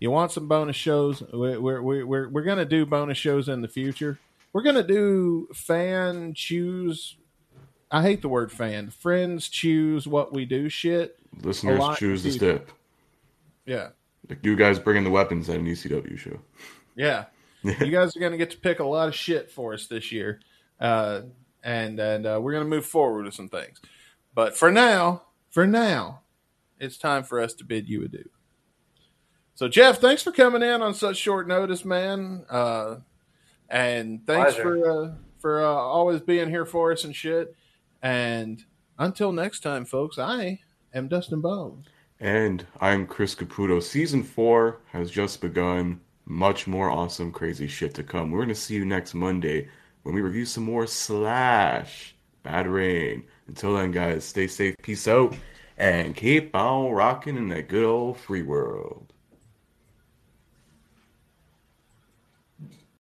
You 0.00 0.10
want 0.10 0.32
some 0.32 0.48
bonus 0.48 0.74
shows? 0.74 1.22
We're 1.32 1.60
we're 1.60 2.04
we're, 2.04 2.28
we're 2.28 2.42
going 2.42 2.58
to 2.58 2.64
do 2.64 2.84
bonus 2.84 3.16
shows 3.16 3.48
in 3.48 3.60
the 3.60 3.68
future. 3.68 4.18
We're 4.52 4.62
going 4.62 4.74
to 4.74 4.82
do 4.82 5.46
fan 5.54 6.34
choose. 6.34 7.16
I 7.92 8.02
hate 8.02 8.22
the 8.22 8.28
word 8.28 8.50
fan. 8.50 8.90
Friends 8.90 9.48
choose 9.48 10.08
what 10.08 10.32
we 10.32 10.46
do. 10.46 10.68
Shit. 10.68 11.16
Listeners 11.44 11.96
choose 11.96 12.24
the 12.24 12.32
step. 12.32 12.68
Yeah. 13.66 13.88
Like 14.28 14.44
you 14.44 14.56
guys 14.56 14.78
bringing 14.78 15.04
the 15.04 15.10
weapons 15.10 15.48
at 15.48 15.56
an 15.56 15.66
ECW 15.66 16.18
show. 16.18 16.38
Yeah. 16.94 17.24
you 17.62 17.90
guys 17.90 18.14
are 18.14 18.20
going 18.20 18.32
to 18.32 18.38
get 18.38 18.50
to 18.50 18.58
pick 18.58 18.80
a 18.80 18.84
lot 18.84 19.08
of 19.08 19.14
shit 19.14 19.50
for 19.50 19.72
us 19.72 19.86
this 19.86 20.12
year, 20.12 20.40
uh, 20.78 21.22
and 21.62 21.98
and 21.98 22.26
uh, 22.26 22.38
we're 22.42 22.52
going 22.52 22.64
to 22.64 22.68
move 22.68 22.84
forward 22.84 23.24
with 23.24 23.32
some 23.32 23.48
things. 23.48 23.80
But 24.34 24.54
for 24.54 24.70
now, 24.70 25.22
for 25.48 25.66
now, 25.66 26.20
it's 26.78 26.98
time 26.98 27.22
for 27.22 27.40
us 27.40 27.54
to 27.54 27.64
bid 27.64 27.88
you 27.88 28.04
adieu. 28.04 28.28
So 29.54 29.68
Jeff, 29.68 30.00
thanks 30.00 30.22
for 30.22 30.32
coming 30.32 30.62
in 30.62 30.82
on 30.82 30.92
such 30.92 31.16
short 31.16 31.48
notice, 31.48 31.82
man. 31.82 32.44
Uh, 32.50 32.96
and 33.70 34.26
thanks 34.26 34.54
Pleasure. 34.54 34.62
for 34.62 34.90
uh, 35.04 35.12
for 35.38 35.64
uh, 35.64 35.68
always 35.68 36.20
being 36.20 36.50
here 36.50 36.66
for 36.66 36.92
us 36.92 37.04
and 37.04 37.16
shit. 37.16 37.56
And 38.02 38.62
until 38.98 39.32
next 39.32 39.60
time, 39.60 39.84
folks, 39.84 40.18
I 40.18 40.60
am 40.92 41.08
Dustin 41.08 41.40
Bone. 41.40 41.84
And 42.22 42.64
I'm 42.80 43.08
Chris 43.08 43.34
Caputo. 43.34 43.82
Season 43.82 44.22
4 44.22 44.78
has 44.92 45.10
just 45.10 45.40
begun. 45.40 46.00
Much 46.24 46.68
more 46.68 46.88
awesome, 46.88 47.32
crazy 47.32 47.66
shit 47.66 47.94
to 47.94 48.04
come. 48.04 48.30
We're 48.30 48.38
going 48.38 48.48
to 48.50 48.54
see 48.54 48.76
you 48.76 48.84
next 48.84 49.12
Monday 49.12 49.68
when 50.04 50.14
we 50.14 50.20
review 50.20 50.46
some 50.46 50.62
more 50.62 50.86
Slash 50.86 52.14
Bad 52.44 52.68
Rain. 52.68 53.24
Until 53.48 53.74
then, 53.74 53.90
guys, 53.90 54.24
stay 54.24 54.46
safe, 54.46 54.76
peace 54.82 55.08
out, 55.08 55.34
and 55.78 56.14
keep 56.14 56.54
on 56.54 56.92
rocking 56.92 57.36
in 57.36 57.48
that 57.48 57.66
good 57.66 57.84
old 57.84 58.18
free 58.18 58.42
world. 58.42 59.12